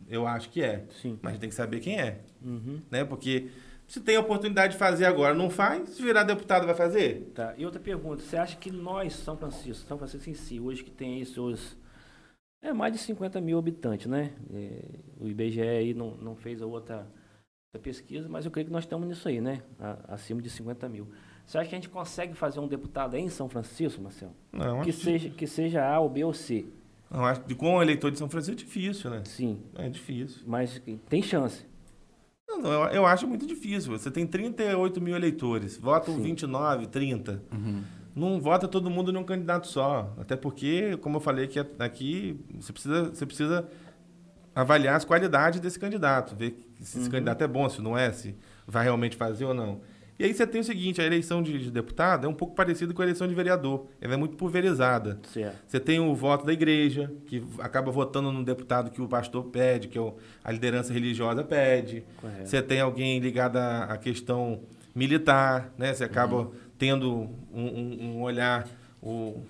Eu 0.10 0.26
acho 0.26 0.50
que 0.50 0.64
é. 0.64 0.86
Sim. 1.02 1.20
Mas 1.22 1.38
tem 1.38 1.50
que 1.50 1.56
saber 1.56 1.80
quem 1.80 2.00
é. 2.00 2.22
Uhum. 2.44 2.82
Né? 2.90 3.06
Porque 3.06 3.50
se 3.90 4.00
tem 4.00 4.16
a 4.16 4.20
oportunidade 4.20 4.74
de 4.74 4.80
fazer 4.80 5.06
agora, 5.06 5.34
não 5.34 5.50
faz, 5.50 5.90
se 5.90 6.02
virar 6.02 6.24
deputado, 6.24 6.68
vai 6.68 6.76
fazer? 6.76 7.32
Tá. 7.34 7.56
E 7.58 7.66
outra 7.66 7.80
pergunta, 7.80 8.22
você 8.22 8.38
acha 8.38 8.56
que 8.56 8.72
nós, 8.72 9.14
São 9.14 9.36
Francisco, 9.36 9.88
São 9.88 9.98
Francisco 9.98 10.30
em 10.30 10.36
si, 10.36 10.60
hoje 10.60 10.84
que 10.84 10.92
tem 10.92 11.16
aí 11.16 11.26
seus. 11.26 11.76
É 12.62 12.72
mais 12.72 12.94
de 12.94 13.00
50 13.00 13.42
mil 13.42 13.58
habitantes, 13.58 14.06
né? 14.06 14.34
É, 14.54 14.82
o 15.20 15.28
IBGE 15.28 15.62
aí 15.62 15.94
não, 15.94 16.12
não 16.18 16.36
fez 16.36 16.62
a 16.62 16.68
outra, 16.68 17.08
outra, 17.70 17.80
pesquisa, 17.80 18.28
mas 18.28 18.46
eu 18.46 18.52
creio 18.52 18.66
que 18.66 18.74
nós 18.74 18.84
estamos 18.84 19.08
nisso 19.08 19.28
aí, 19.28 19.40
né? 19.40 19.62
A, 19.80 20.16
acima 20.16 20.42
de 20.42 20.50
50 20.50 20.90
mil. 20.90 21.08
Você 21.46 21.58
acha 21.58 21.70
que 21.70 21.76
a 21.76 21.78
gente 21.78 21.90
consegue 21.90 22.34
fazer 22.34 22.60
um 22.60 22.68
deputado 22.68 23.16
aí 23.16 23.22
em 23.22 23.30
São 23.30 23.48
Francisco, 23.48 24.02
Marcelo? 24.02 24.34
Não, 24.52 24.82
que, 24.82 24.92
seja, 24.92 25.30
que 25.30 25.46
seja 25.48 25.86
A 25.86 26.00
ou 26.00 26.10
B 26.10 26.24
ou 26.24 26.34
C. 26.34 26.66
Não, 27.10 27.26
acho 27.26 27.42
que 27.42 27.56
com 27.56 27.76
o 27.76 27.82
eleitor 27.82 28.12
de 28.12 28.18
São 28.18 28.30
Francisco 28.30 28.60
é 28.60 28.64
difícil, 28.64 29.10
né? 29.10 29.24
Sim. 29.26 29.62
É 29.76 29.90
difícil. 29.90 30.42
Mas 30.46 30.82
tem 31.08 31.22
chance. 31.22 31.66
Não, 32.48 32.72
eu, 32.72 32.90
eu, 32.90 33.06
acho 33.06 33.28
muito 33.28 33.46
difícil. 33.48 33.92
Você 33.92 34.12
tem 34.12 34.26
38 34.28 35.00
mil 35.02 35.16
eleitores, 35.16 35.78
votam 35.78 36.16
Sim. 36.16 36.24
29, 36.24 36.88
30. 36.88 37.44
Uhum. 37.52 37.84
Não 38.16 38.42
vota 38.42 38.68
todo 38.68 38.90
mundo 38.90 39.14
num 39.14 39.24
candidato 39.24 39.68
só. 39.68 40.14
Até 40.20 40.36
porque, 40.36 40.98
como 40.98 41.18
eu 41.18 41.22
falei 41.22 41.46
aqui, 41.46 41.60
aqui 41.80 42.40
você, 42.60 42.74
precisa, 42.74 43.10
você 43.10 43.26
precisa 43.26 43.70
avaliar 44.62 44.96
as 44.96 45.06
qualidades 45.06 45.60
desse 45.60 45.80
candidato, 45.80 46.36
ver 46.36 46.58
se 46.80 46.98
esse 46.98 47.06
uhum. 47.06 47.12
candidato 47.12 47.44
é 47.44 47.48
bom, 47.48 47.70
se 47.70 47.82
não 47.82 47.98
é, 47.98 48.12
se 48.12 48.36
vai 48.68 48.84
realmente 48.84 49.16
fazer 49.16 49.46
ou 49.46 49.54
não. 49.54 49.82
E 50.20 50.26
aí 50.26 50.34
você 50.34 50.46
tem 50.46 50.60
o 50.60 50.64
seguinte, 50.66 51.02
a 51.02 51.06
eleição 51.06 51.42
de, 51.42 51.58
de, 51.58 51.72
deputado 51.72 52.28
é 52.28 52.30
um 52.30 52.34
pouco 52.34 52.54
parecida 52.54 52.94
com 52.94 53.02
a 53.02 53.06
eleição 53.06 53.26
de 53.26 53.34
vereador. 53.34 53.88
Ela 54.02 54.16
é 54.16 54.18
muito 54.18 54.36
pulverizada. 54.36 55.18
Certo. 55.32 55.58
Você 55.66 55.80
tem 55.80 56.02
o 56.02 56.14
voto 56.14 56.46
da 56.46 56.52
igreja, 56.52 57.10
que 57.26 57.42
acaba 57.60 57.90
votando 57.90 58.30
no 58.30 58.44
deputado 58.44 58.92
que 58.92 59.02
o 59.02 59.08
pastor 59.08 59.46
pede, 59.46 59.88
que 59.88 59.98
é 59.98 60.14
a 60.44 60.52
liderança 60.52 60.92
religiosa 60.92 61.42
pede. 61.42 62.04
Correto. 62.20 62.50
Você 62.50 62.62
tem 62.62 62.82
alguém 62.82 63.18
ligado 63.20 63.56
à 63.56 63.96
questão 63.96 64.60
militar, 64.94 65.74
né? 65.78 65.94
Você 65.94 66.04
acaba 66.04 66.36
uhum. 66.36 66.52
tendo 66.78 67.30
um, 67.54 67.66
um, 67.66 68.00
um 68.02 68.22
olhar, 68.22 68.68
um, 69.02 69.42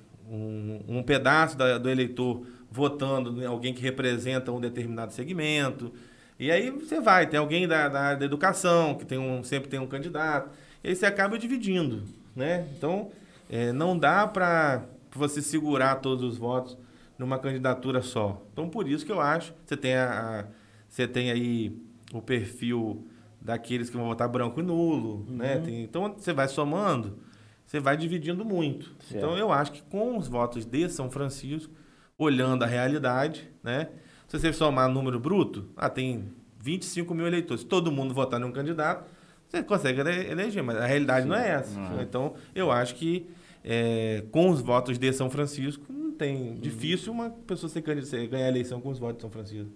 um 0.87 1.01
pedaço 1.01 1.57
da, 1.57 1.79
do 1.79 1.89
eleitor 1.89 2.45
votando 2.71 3.41
em 3.41 3.45
alguém 3.45 3.73
que 3.73 3.81
representa 3.81 4.51
um 4.51 4.59
determinado 4.59 5.13
segmento. 5.13 5.91
E 6.37 6.51
aí 6.51 6.69
você 6.69 7.01
vai, 7.01 7.27
tem 7.27 7.39
alguém 7.39 7.67
da, 7.67 7.89
da 7.89 8.15
da 8.15 8.25
educação, 8.25 8.95
que 8.95 9.05
tem 9.05 9.17
um, 9.17 9.43
sempre 9.43 9.69
tem 9.69 9.79
um 9.79 9.87
candidato, 9.87 10.49
e 10.83 10.89
aí 10.89 10.95
você 10.95 11.05
acaba 11.05 11.37
dividindo, 11.37 12.03
né? 12.35 12.67
Então, 12.77 13.11
é, 13.49 13.71
não 13.71 13.97
dá 13.97 14.25
para 14.25 14.85
você 15.11 15.41
segurar 15.41 15.95
todos 15.95 16.23
os 16.23 16.37
votos 16.37 16.77
numa 17.17 17.37
candidatura 17.37 18.01
só. 18.01 18.41
Então, 18.53 18.69
por 18.69 18.87
isso 18.87 19.05
que 19.05 19.11
eu 19.11 19.19
acho, 19.19 19.53
você 19.65 19.75
tem, 19.75 19.95
a, 19.95 20.39
a 20.39 20.45
você 20.87 21.07
tem 21.07 21.29
aí 21.29 21.75
o 22.13 22.21
perfil 22.21 23.05
daqueles 23.41 23.89
que 23.89 23.97
vão 23.97 24.07
votar 24.07 24.29
branco 24.29 24.59
e 24.59 24.63
nulo, 24.63 25.25
uhum. 25.27 25.35
né? 25.35 25.57
Tem, 25.59 25.83
então, 25.83 26.13
você 26.17 26.31
vai 26.31 26.47
somando, 26.47 27.19
você 27.65 27.79
vai 27.79 27.97
dividindo 27.97 28.45
muito. 28.45 28.85
Certo. 28.99 29.17
Então, 29.17 29.37
eu 29.37 29.51
acho 29.51 29.73
que 29.73 29.81
com 29.81 30.17
os 30.17 30.27
votos 30.27 30.65
de 30.65 30.87
São 30.89 31.11
Francisco, 31.11 31.73
olhando 32.19 32.63
a 32.63 32.67
realidade, 32.67 33.49
né? 33.63 33.89
Se 34.27 34.37
você 34.37 34.53
somar 34.53 34.87
número 34.89 35.19
bruto, 35.19 35.69
ah, 35.75 35.89
tem 35.89 36.31
25 36.61 37.15
mil 37.15 37.25
eleitores. 37.25 37.61
Se 37.61 37.67
todo 37.67 37.91
mundo 37.91 38.13
votar 38.13 38.39
num 38.39 38.51
candidato, 38.51 39.09
você 39.47 39.63
consegue 39.63 40.01
eleger, 40.01 40.61
mas 40.61 40.77
a 40.77 40.85
realidade 40.85 41.23
Sim, 41.23 41.29
não 41.29 41.35
é 41.35 41.49
essa. 41.49 41.79
Não 41.79 41.99
é. 41.99 42.03
Então, 42.03 42.35
eu 42.53 42.71
acho 42.71 42.93
que 42.93 43.27
é, 43.63 44.23
com 44.31 44.49
os 44.49 44.61
votos 44.61 44.99
de 44.99 45.13
São 45.13 45.29
Francisco, 45.29 45.91
não 45.91 46.11
tem. 46.11 46.49
Uhum. 46.49 46.59
Difícil 46.59 47.11
uma 47.11 47.29
pessoa 47.31 47.69
ser, 47.69 47.83
ser, 48.05 48.27
ganhar 48.27 48.45
a 48.45 48.49
eleição 48.49 48.79
com 48.79 48.89
os 48.89 48.99
votos 48.99 49.15
de 49.15 49.21
São 49.21 49.31
Francisco. 49.31 49.71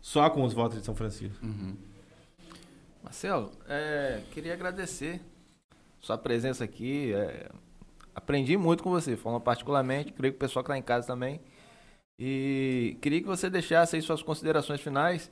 Só 0.00 0.30
com 0.30 0.44
os 0.44 0.54
votos 0.54 0.78
de 0.78 0.84
São 0.84 0.94
Francisco. 0.94 1.44
Uhum. 1.44 1.76
Marcelo, 3.02 3.50
é, 3.68 4.20
queria 4.32 4.54
agradecer 4.54 5.20
sua 6.00 6.16
presença 6.16 6.64
aqui. 6.64 7.12
É, 7.12 7.50
aprendi 8.14 8.56
muito 8.56 8.82
com 8.82 8.90
você, 8.90 9.16
falando 9.16 9.42
particularmente, 9.42 10.12
creio 10.12 10.32
que 10.32 10.36
o 10.36 10.40
pessoal 10.40 10.64
que 10.64 10.70
está 10.70 10.78
em 10.78 10.82
casa 10.82 11.06
também. 11.06 11.40
E 12.18 12.96
queria 13.00 13.20
que 13.20 13.26
você 13.26 13.50
deixasse 13.50 13.96
aí 13.96 14.02
suas 14.02 14.22
considerações 14.22 14.80
finais 14.80 15.30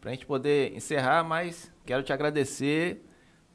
para 0.00 0.10
a 0.10 0.14
gente 0.14 0.24
poder 0.26 0.74
encerrar, 0.76 1.24
mas 1.24 1.72
quero 1.84 2.02
te 2.02 2.12
agradecer 2.12 3.04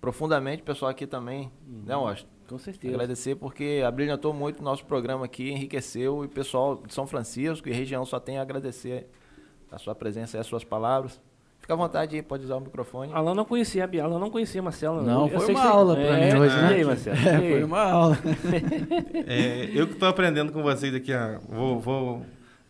profundamente, 0.01 0.63
pessoal 0.63 0.91
aqui 0.91 1.07
também, 1.07 1.43
né, 1.45 1.49
uhum. 1.67 1.83
né, 1.85 1.95
Washington? 1.95 2.29
Com 2.47 2.57
certeza. 2.57 2.93
Agradecer 2.93 3.35
porque 3.35 3.83
abrilhantou 3.85 4.33
muito 4.33 4.59
o 4.61 4.63
nosso 4.63 4.85
programa 4.85 5.25
aqui, 5.25 5.49
enriqueceu 5.49 6.23
e 6.23 6.27
o 6.27 6.29
pessoal 6.29 6.81
de 6.85 6.93
São 6.93 7.05
Francisco 7.05 7.67
e 7.67 7.73
região 7.73 8.05
só 8.05 8.19
tem 8.19 8.37
a 8.37 8.41
agradecer 8.41 9.09
a 9.69 9.77
sua 9.77 9.93
presença 9.93 10.37
e 10.37 10.39
as 10.39 10.47
suas 10.47 10.63
palavras. 10.63 11.19
Fica 11.59 11.73
à 11.73 11.75
vontade 11.75 12.15
aí, 12.15 12.21
pode 12.21 12.45
usar 12.45 12.55
o 12.55 12.61
microfone. 12.61 13.11
Alan 13.11 13.33
não 13.35 13.43
conhecia 13.43 13.83
a 13.83 13.87
Biala, 13.87 14.17
não 14.17 14.29
conhecia 14.29 14.61
a 14.61 14.63
Marcela. 14.63 15.01
Não, 15.01 15.27
Eu 15.27 15.39
foi 15.41 15.53
uma 15.53 15.61
você- 15.61 15.67
aula 15.67 15.95
pra 15.95 16.03
É, 16.03 16.33
mim 16.33 16.39
hoje, 16.39 16.55
né? 16.55 16.67
aí, 16.69 16.85
Marcelo? 16.85 17.17
É, 17.27 17.37
foi 17.51 17.63
uma 17.65 17.81
aula. 17.81 18.17
É, 19.27 19.69
eu 19.73 19.87
que 19.87 19.93
estou 19.93 20.07
aprendendo 20.07 20.53
com 20.53 20.63
vocês 20.63 20.93
aqui, 20.95 21.11
ó, 21.13 21.39
vou, 21.49 21.79
vou, 21.81 22.25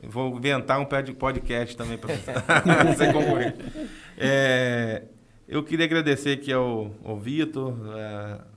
vou 0.08 0.38
inventar 0.38 0.80
um 0.80 0.86
pod- 0.86 1.14
podcast 1.14 1.76
também 1.78 1.98
para 1.98 2.14
você 2.94 3.12
concorrer. 3.12 3.56
É, 4.18 5.04
eu 5.48 5.64
queria 5.64 5.86
agradecer 5.86 6.32
aqui 6.32 6.52
ao, 6.52 6.92
ao 7.04 7.18
Vitor, 7.20 7.76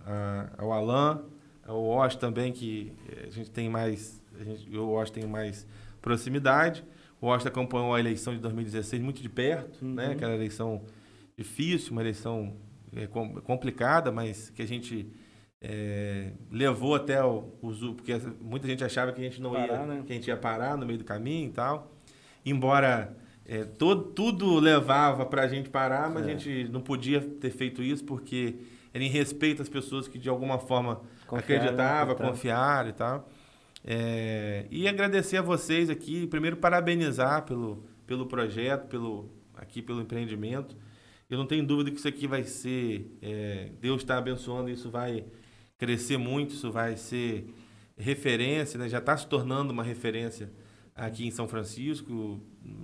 a- 0.06 0.50
ao 0.58 0.72
Alan, 0.72 1.24
ao 1.66 1.82
Osh 1.84 2.16
também, 2.16 2.52
que 2.52 2.92
a 3.26 3.30
gente 3.30 3.50
tem 3.50 3.68
mais, 3.68 4.20
a 4.40 4.44
gente, 4.44 4.72
eu 4.72 4.84
o 4.88 4.92
Osh 4.94 5.10
tem 5.10 5.24
mais 5.26 5.66
proximidade. 6.00 6.84
O 7.20 7.26
Osh 7.28 7.44
acompanhou 7.46 7.94
a 7.94 8.00
eleição 8.00 8.32
de 8.34 8.40
2016 8.40 9.02
muito 9.02 9.20
de 9.22 9.28
perto, 9.28 9.84
né? 9.84 10.06
Uhum. 10.06 10.12
Aquela 10.12 10.34
eleição 10.34 10.82
difícil, 11.36 11.92
uma 11.92 12.00
eleição 12.00 12.54
é, 12.96 13.06
com- 13.06 13.34
complicada, 13.42 14.10
mas 14.10 14.50
que 14.50 14.62
a 14.62 14.66
gente 14.66 15.06
é, 15.62 16.32
levou 16.50 16.94
até 16.94 17.22
o, 17.22 17.52
o 17.60 17.94
porque 17.94 18.18
muita 18.40 18.66
gente 18.66 18.82
achava 18.82 19.12
que 19.12 19.20
a 19.20 19.24
gente 19.24 19.40
não 19.40 19.52
ia, 19.52 19.68
Parar, 19.68 19.86
né? 19.86 20.02
que 20.06 20.12
a 20.12 20.14
gente 20.14 20.28
ia 20.28 20.36
parar 20.36 20.76
no 20.76 20.86
meio 20.86 20.98
do 20.98 21.04
caminho 21.04 21.48
e 21.48 21.52
tal. 21.52 21.92
Embora 22.44 23.14
é, 23.44 23.64
todo, 23.64 24.04
tudo 24.12 24.58
levava 24.58 25.26
para 25.26 25.42
a 25.42 25.48
gente 25.48 25.68
parar, 25.68 26.08
mas 26.08 26.26
a 26.26 26.30
gente 26.30 26.68
não 26.70 26.80
podia 26.80 27.20
ter 27.20 27.50
feito 27.50 27.82
isso 27.82 28.04
porque 28.04 28.56
era 28.92 29.04
em 29.04 29.08
respeito 29.08 29.60
às 29.60 29.68
pessoas 29.68 30.08
que 30.08 30.18
de 30.18 30.28
alguma 30.28 30.58
forma 30.58 31.02
Confiaram, 31.26 31.38
acreditavam, 31.38 32.12
acreditavam. 32.12 32.32
confiaram 32.32 32.88
e 32.88 32.92
tal. 32.92 33.30
É, 33.84 34.66
e 34.70 34.88
agradecer 34.88 35.36
a 35.36 35.42
vocês 35.42 35.90
aqui, 35.90 36.26
primeiro 36.26 36.56
parabenizar 36.56 37.44
pelo, 37.44 37.84
pelo 38.06 38.26
projeto, 38.26 38.88
pelo, 38.88 39.30
aqui 39.54 39.82
pelo 39.82 40.00
empreendimento. 40.00 40.76
Eu 41.28 41.38
não 41.38 41.46
tenho 41.46 41.64
dúvida 41.64 41.90
que 41.90 41.98
isso 41.98 42.08
aqui 42.08 42.26
vai 42.26 42.44
ser, 42.44 43.16
é, 43.22 43.70
Deus 43.80 44.02
está 44.02 44.18
abençoando, 44.18 44.68
isso 44.68 44.90
vai 44.90 45.24
crescer 45.80 46.18
muito, 46.18 46.52
isso 46.54 46.70
vai 46.70 46.94
ser 46.96 47.46
referência, 47.96 48.78
né? 48.78 48.86
já 48.88 48.98
está 48.98 49.16
se 49.16 49.26
tornando 49.26 49.72
uma 49.72 49.82
referência 49.82 50.50
aqui 50.94 51.26
em 51.26 51.30
São 51.30 51.48
Francisco 51.48 52.38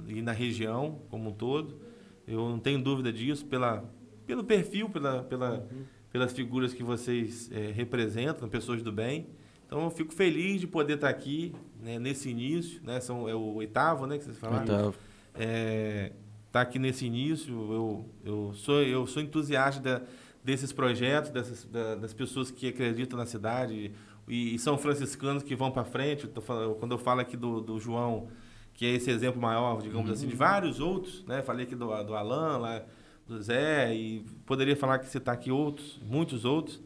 e 0.08 0.22
na 0.22 0.32
região 0.32 1.02
como 1.10 1.28
um 1.28 1.32
todo. 1.32 1.78
Eu 2.26 2.48
não 2.48 2.58
tenho 2.58 2.82
dúvida 2.82 3.12
disso 3.12 3.44
pela, 3.44 3.84
pelo 4.26 4.42
perfil, 4.42 4.88
pela, 4.88 5.22
pela, 5.22 5.68
pelas 6.10 6.32
figuras 6.32 6.72
que 6.72 6.82
vocês 6.82 7.50
é, 7.52 7.70
representam, 7.70 8.48
pessoas 8.48 8.82
do 8.82 8.90
bem. 8.90 9.26
Então 9.66 9.82
eu 9.84 9.90
fico 9.90 10.14
feliz 10.14 10.60
de 10.60 10.66
poder 10.66 10.94
estar 10.94 11.10
aqui 11.10 11.54
né, 11.80 11.98
nesse 11.98 12.30
início, 12.30 12.80
né? 12.82 12.98
São, 13.00 13.28
é 13.28 13.34
o 13.34 13.54
oitavo, 13.56 14.06
né, 14.06 14.16
que 14.16 14.24
vocês 14.24 14.38
falaram. 14.38 14.64
Então, 14.64 14.94
É, 15.34 16.12
tá 16.50 16.62
aqui 16.62 16.78
nesse 16.78 17.04
início, 17.04 17.52
eu, 17.52 18.06
eu 18.24 18.52
sou 18.54 18.80
eu 18.82 19.06
sou 19.06 19.22
entusiasta 19.22 19.82
da- 19.82 20.02
desses 20.46 20.72
projetos, 20.72 21.30
dessas, 21.30 21.64
da- 21.64 21.96
das 21.96 22.14
pessoas 22.14 22.50
que 22.50 22.68
acreditam 22.68 23.18
na 23.18 23.26
cidade 23.26 23.92
e, 24.28 24.54
e 24.54 24.58
são 24.58 24.78
franciscanos 24.78 25.42
que 25.42 25.54
vão 25.56 25.70
para 25.70 25.84
frente. 25.84 26.26
Eu 26.34 26.74
quando 26.80 26.92
eu 26.92 26.98
falo 26.98 27.20
aqui 27.20 27.36
do, 27.36 27.60
do 27.60 27.78
João, 27.78 28.28
que 28.72 28.86
é 28.86 28.90
esse 28.90 29.10
exemplo 29.10 29.40
maior, 29.40 29.80
digamos 29.82 30.10
assim, 30.10 30.26
de 30.28 30.36
vários 30.36 30.80
outros, 30.80 31.24
né? 31.26 31.42
Falei 31.42 31.66
aqui 31.66 31.74
do, 31.74 31.86
do 32.04 32.14
Alan, 32.14 32.58
lá, 32.58 32.82
do 33.26 33.42
Zé 33.42 33.94
e 33.94 34.24
poderia 34.46 34.76
falar 34.76 34.98
que 35.00 35.08
citar 35.08 35.34
aqui 35.34 35.50
outros, 35.50 36.00
muitos 36.04 36.44
outros. 36.44 36.80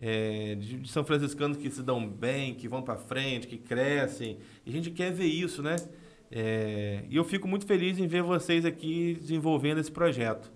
é, 0.00 0.54
de, 0.56 0.78
de 0.80 0.88
São 0.88 1.04
Franciscanos 1.04 1.56
que 1.56 1.70
se 1.70 1.82
dão 1.82 2.06
bem, 2.08 2.54
que 2.54 2.68
vão 2.68 2.82
para 2.82 2.96
frente, 2.96 3.46
que 3.46 3.56
crescem. 3.58 4.38
E 4.66 4.70
a 4.70 4.72
gente 4.72 4.90
quer 4.90 5.12
ver 5.12 5.26
isso, 5.26 5.62
né? 5.62 5.76
É, 6.30 7.04
e 7.10 7.16
eu 7.16 7.24
fico 7.24 7.46
muito 7.46 7.66
feliz 7.66 7.98
em 7.98 8.06
ver 8.06 8.22
vocês 8.22 8.64
aqui 8.64 9.16
desenvolvendo 9.20 9.78
esse 9.78 9.90
projeto. 9.92 10.50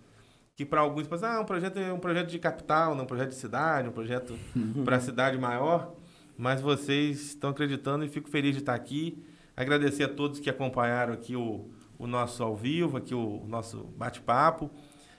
Que 0.56 0.64
para 0.64 0.80
alguns 0.80 1.06
pensam, 1.06 1.28
ah, 1.30 1.40
um 1.40 1.44
projeto 1.44 1.78
é 1.78 1.92
um 1.92 1.98
projeto 1.98 2.30
de 2.30 2.38
capital, 2.38 2.94
não 2.94 3.04
um 3.04 3.06
projeto 3.06 3.28
de 3.28 3.34
cidade, 3.34 3.88
um 3.88 3.92
projeto 3.92 4.34
para 4.84 4.96
a 4.96 5.00
cidade 5.00 5.36
maior. 5.36 5.94
Mas 6.36 6.62
vocês 6.62 7.20
estão 7.26 7.50
acreditando 7.50 8.04
e 8.04 8.08
fico 8.08 8.28
feliz 8.28 8.54
de 8.54 8.60
estar 8.60 8.74
aqui. 8.74 9.22
Agradecer 9.54 10.04
a 10.04 10.08
todos 10.08 10.40
que 10.40 10.48
acompanharam 10.48 11.12
aqui 11.12 11.36
o, 11.36 11.70
o 11.98 12.06
nosso 12.06 12.42
ao 12.42 12.56
vivo, 12.56 12.96
aqui 12.96 13.14
o, 13.14 13.44
nosso 13.46 13.84
bate-papo. 13.98 14.70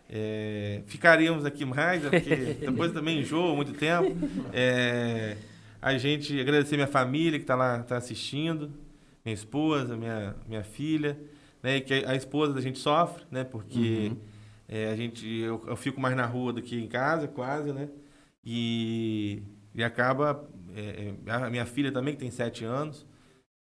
É, 0.09 0.81
ficaríamos 0.85 1.45
aqui 1.45 1.65
mais, 1.65 2.01
né, 2.03 2.09
porque 2.09 2.35
depois 2.65 2.91
também 2.91 3.19
enjoo 3.19 3.55
muito 3.55 3.73
tempo. 3.73 4.15
É, 4.51 5.37
a 5.79 5.97
gente 5.97 6.39
agradecer 6.39 6.75
minha 6.75 6.87
família 6.87 7.37
que 7.37 7.43
está 7.43 7.55
lá 7.55 7.83
tá 7.83 7.97
assistindo, 7.97 8.71
minha 9.23 9.33
esposa, 9.33 9.95
minha, 9.95 10.35
minha 10.47 10.63
filha, 10.63 11.15
né, 11.61 11.79
que 11.79 11.93
a 11.93 12.15
esposa 12.15 12.53
da 12.53 12.61
gente 12.61 12.79
sofre, 12.79 13.23
né, 13.29 13.43
porque 13.43 14.13
é, 14.67 14.89
a 14.89 14.95
gente 14.95 15.27
eu, 15.27 15.63
eu 15.67 15.75
fico 15.75 15.99
mais 15.99 16.15
na 16.15 16.25
rua 16.25 16.53
do 16.53 16.61
que 16.61 16.79
em 16.79 16.87
casa, 16.87 17.27
quase, 17.27 17.71
né, 17.73 17.89
e, 18.43 19.43
e 19.75 19.83
acaba 19.83 20.47
é, 20.75 21.13
é, 21.25 21.31
a 21.31 21.49
minha 21.49 21.65
filha 21.65 21.91
também 21.91 22.13
que 22.13 22.19
tem 22.19 22.31
sete 22.31 22.63
anos 22.65 23.05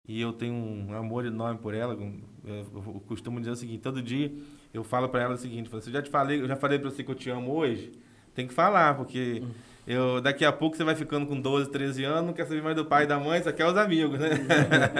e 0.07 0.19
eu 0.19 0.34
tenho 0.34 0.53
um 0.53 0.93
amor 0.93 1.25
enorme 1.25 1.59
por 1.59 1.73
ela. 1.73 1.97
é, 2.45 2.61
Eu 2.73 3.01
costumo 3.07 3.39
dizer 3.39 3.51
o 3.51 3.55
seguinte: 3.55 3.81
todo 3.81 4.01
dia 4.01 4.31
eu 4.73 4.84
falo 4.84 5.07
para 5.09 5.21
ela 5.23 5.35
o 5.35 5.38
seguinte, 5.38 5.69
assim, 5.73 5.89
eu 5.89 5.93
já 5.93 6.01
te 6.01 6.09
falei, 6.09 6.41
eu 6.41 6.47
já 6.47 6.55
falei 6.55 6.80
para 6.80 6.89
você 6.89 7.03
que 7.03 7.11
eu 7.11 7.15
te 7.15 7.30
amo 7.30 7.53
hoje, 7.53 7.91
tem 8.34 8.47
que 8.47 8.53
falar, 8.53 8.95
porque 8.95 9.43
eu, 9.85 10.19
daqui 10.19 10.43
a 10.43 10.51
pouco 10.51 10.75
você 10.75 10.84
vai 10.84 10.95
ficando 10.95 11.27
com 11.27 11.39
12, 11.39 11.69
13 11.69 12.03
anos, 12.03 12.25
não 12.25 12.34
quer 12.34 12.45
saber 12.45 12.63
mais 12.63 12.75
do 12.75 12.85
pai 12.85 13.03
e 13.03 13.07
da 13.07 13.19
mãe, 13.19 13.41
só 13.43 13.51
quer 13.51 13.67
os 13.67 13.77
amigos, 13.77 14.19
né? 14.19 14.30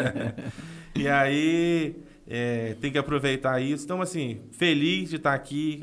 e 0.96 1.08
aí 1.08 1.96
é, 2.28 2.76
tem 2.80 2.92
que 2.92 2.98
aproveitar 2.98 3.62
isso. 3.62 3.84
Então, 3.84 4.02
assim, 4.02 4.42
feliz 4.52 5.10
de 5.10 5.18
estar 5.18 5.34
aqui, 5.34 5.82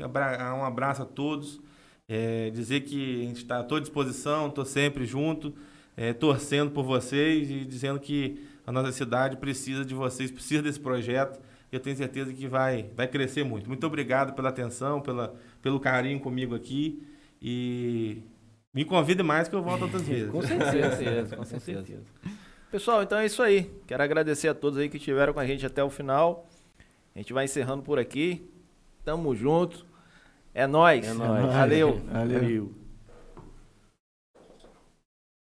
um 0.57 0.63
abraço 0.63 1.03
a 1.03 1.05
todos, 1.05 1.61
é, 2.07 2.49
dizer 2.49 2.81
que 2.81 3.21
a 3.21 3.27
gente 3.27 3.37
está 3.37 3.59
à 3.59 3.63
toda 3.63 3.81
disposição, 3.81 4.47
estou 4.47 4.65
sempre 4.65 5.05
junto, 5.05 5.53
é, 5.95 6.13
torcendo 6.13 6.71
por 6.71 6.83
vocês 6.83 7.49
e 7.49 7.65
dizendo 7.65 7.99
que 7.99 8.41
a 8.65 8.71
nossa 8.71 8.91
cidade 8.91 9.37
precisa 9.37 9.85
de 9.85 9.93
vocês, 9.93 10.31
precisa 10.31 10.61
desse 10.61 10.79
projeto. 10.79 11.39
Eu 11.71 11.79
tenho 11.79 11.95
certeza 11.95 12.33
que 12.33 12.47
vai, 12.47 12.89
vai 12.95 13.07
crescer 13.07 13.43
muito. 13.43 13.67
Muito 13.67 13.85
obrigado 13.87 14.33
pela 14.33 14.49
atenção, 14.49 14.99
pela, 14.99 15.33
pelo 15.61 15.79
carinho 15.79 16.19
comigo 16.19 16.53
aqui. 16.53 17.01
E 17.41 18.21
me 18.73 18.83
convide 18.83 19.23
mais 19.23 19.47
que 19.47 19.55
eu 19.55 19.63
volto 19.63 19.83
outras 19.83 20.03
vezes. 20.07 20.29
Com 20.29 20.41
certeza, 20.41 21.35
com 21.35 21.45
certeza. 21.45 21.85
Pessoal, 22.71 23.03
então 23.03 23.19
é 23.19 23.25
isso 23.25 23.43
aí. 23.43 23.69
Quero 23.85 24.01
agradecer 24.01 24.47
a 24.47 24.53
todos 24.53 24.79
aí 24.79 24.87
que 24.87 24.95
estiveram 24.95 25.33
com 25.33 25.41
a 25.41 25.45
gente 25.45 25.65
até 25.65 25.83
o 25.83 25.89
final. 25.89 26.47
A 27.13 27.19
gente 27.19 27.33
vai 27.33 27.43
encerrando 27.43 27.83
por 27.83 27.99
aqui. 27.99 28.49
Tamo 29.03 29.35
junto. 29.35 29.85
É 30.53 30.65
nóis. 30.65 31.05
É 31.05 31.13
nóis. 31.13 31.53
Valeu. 31.53 31.99
Valeu. 32.07 32.39
Valeu. 32.39 32.80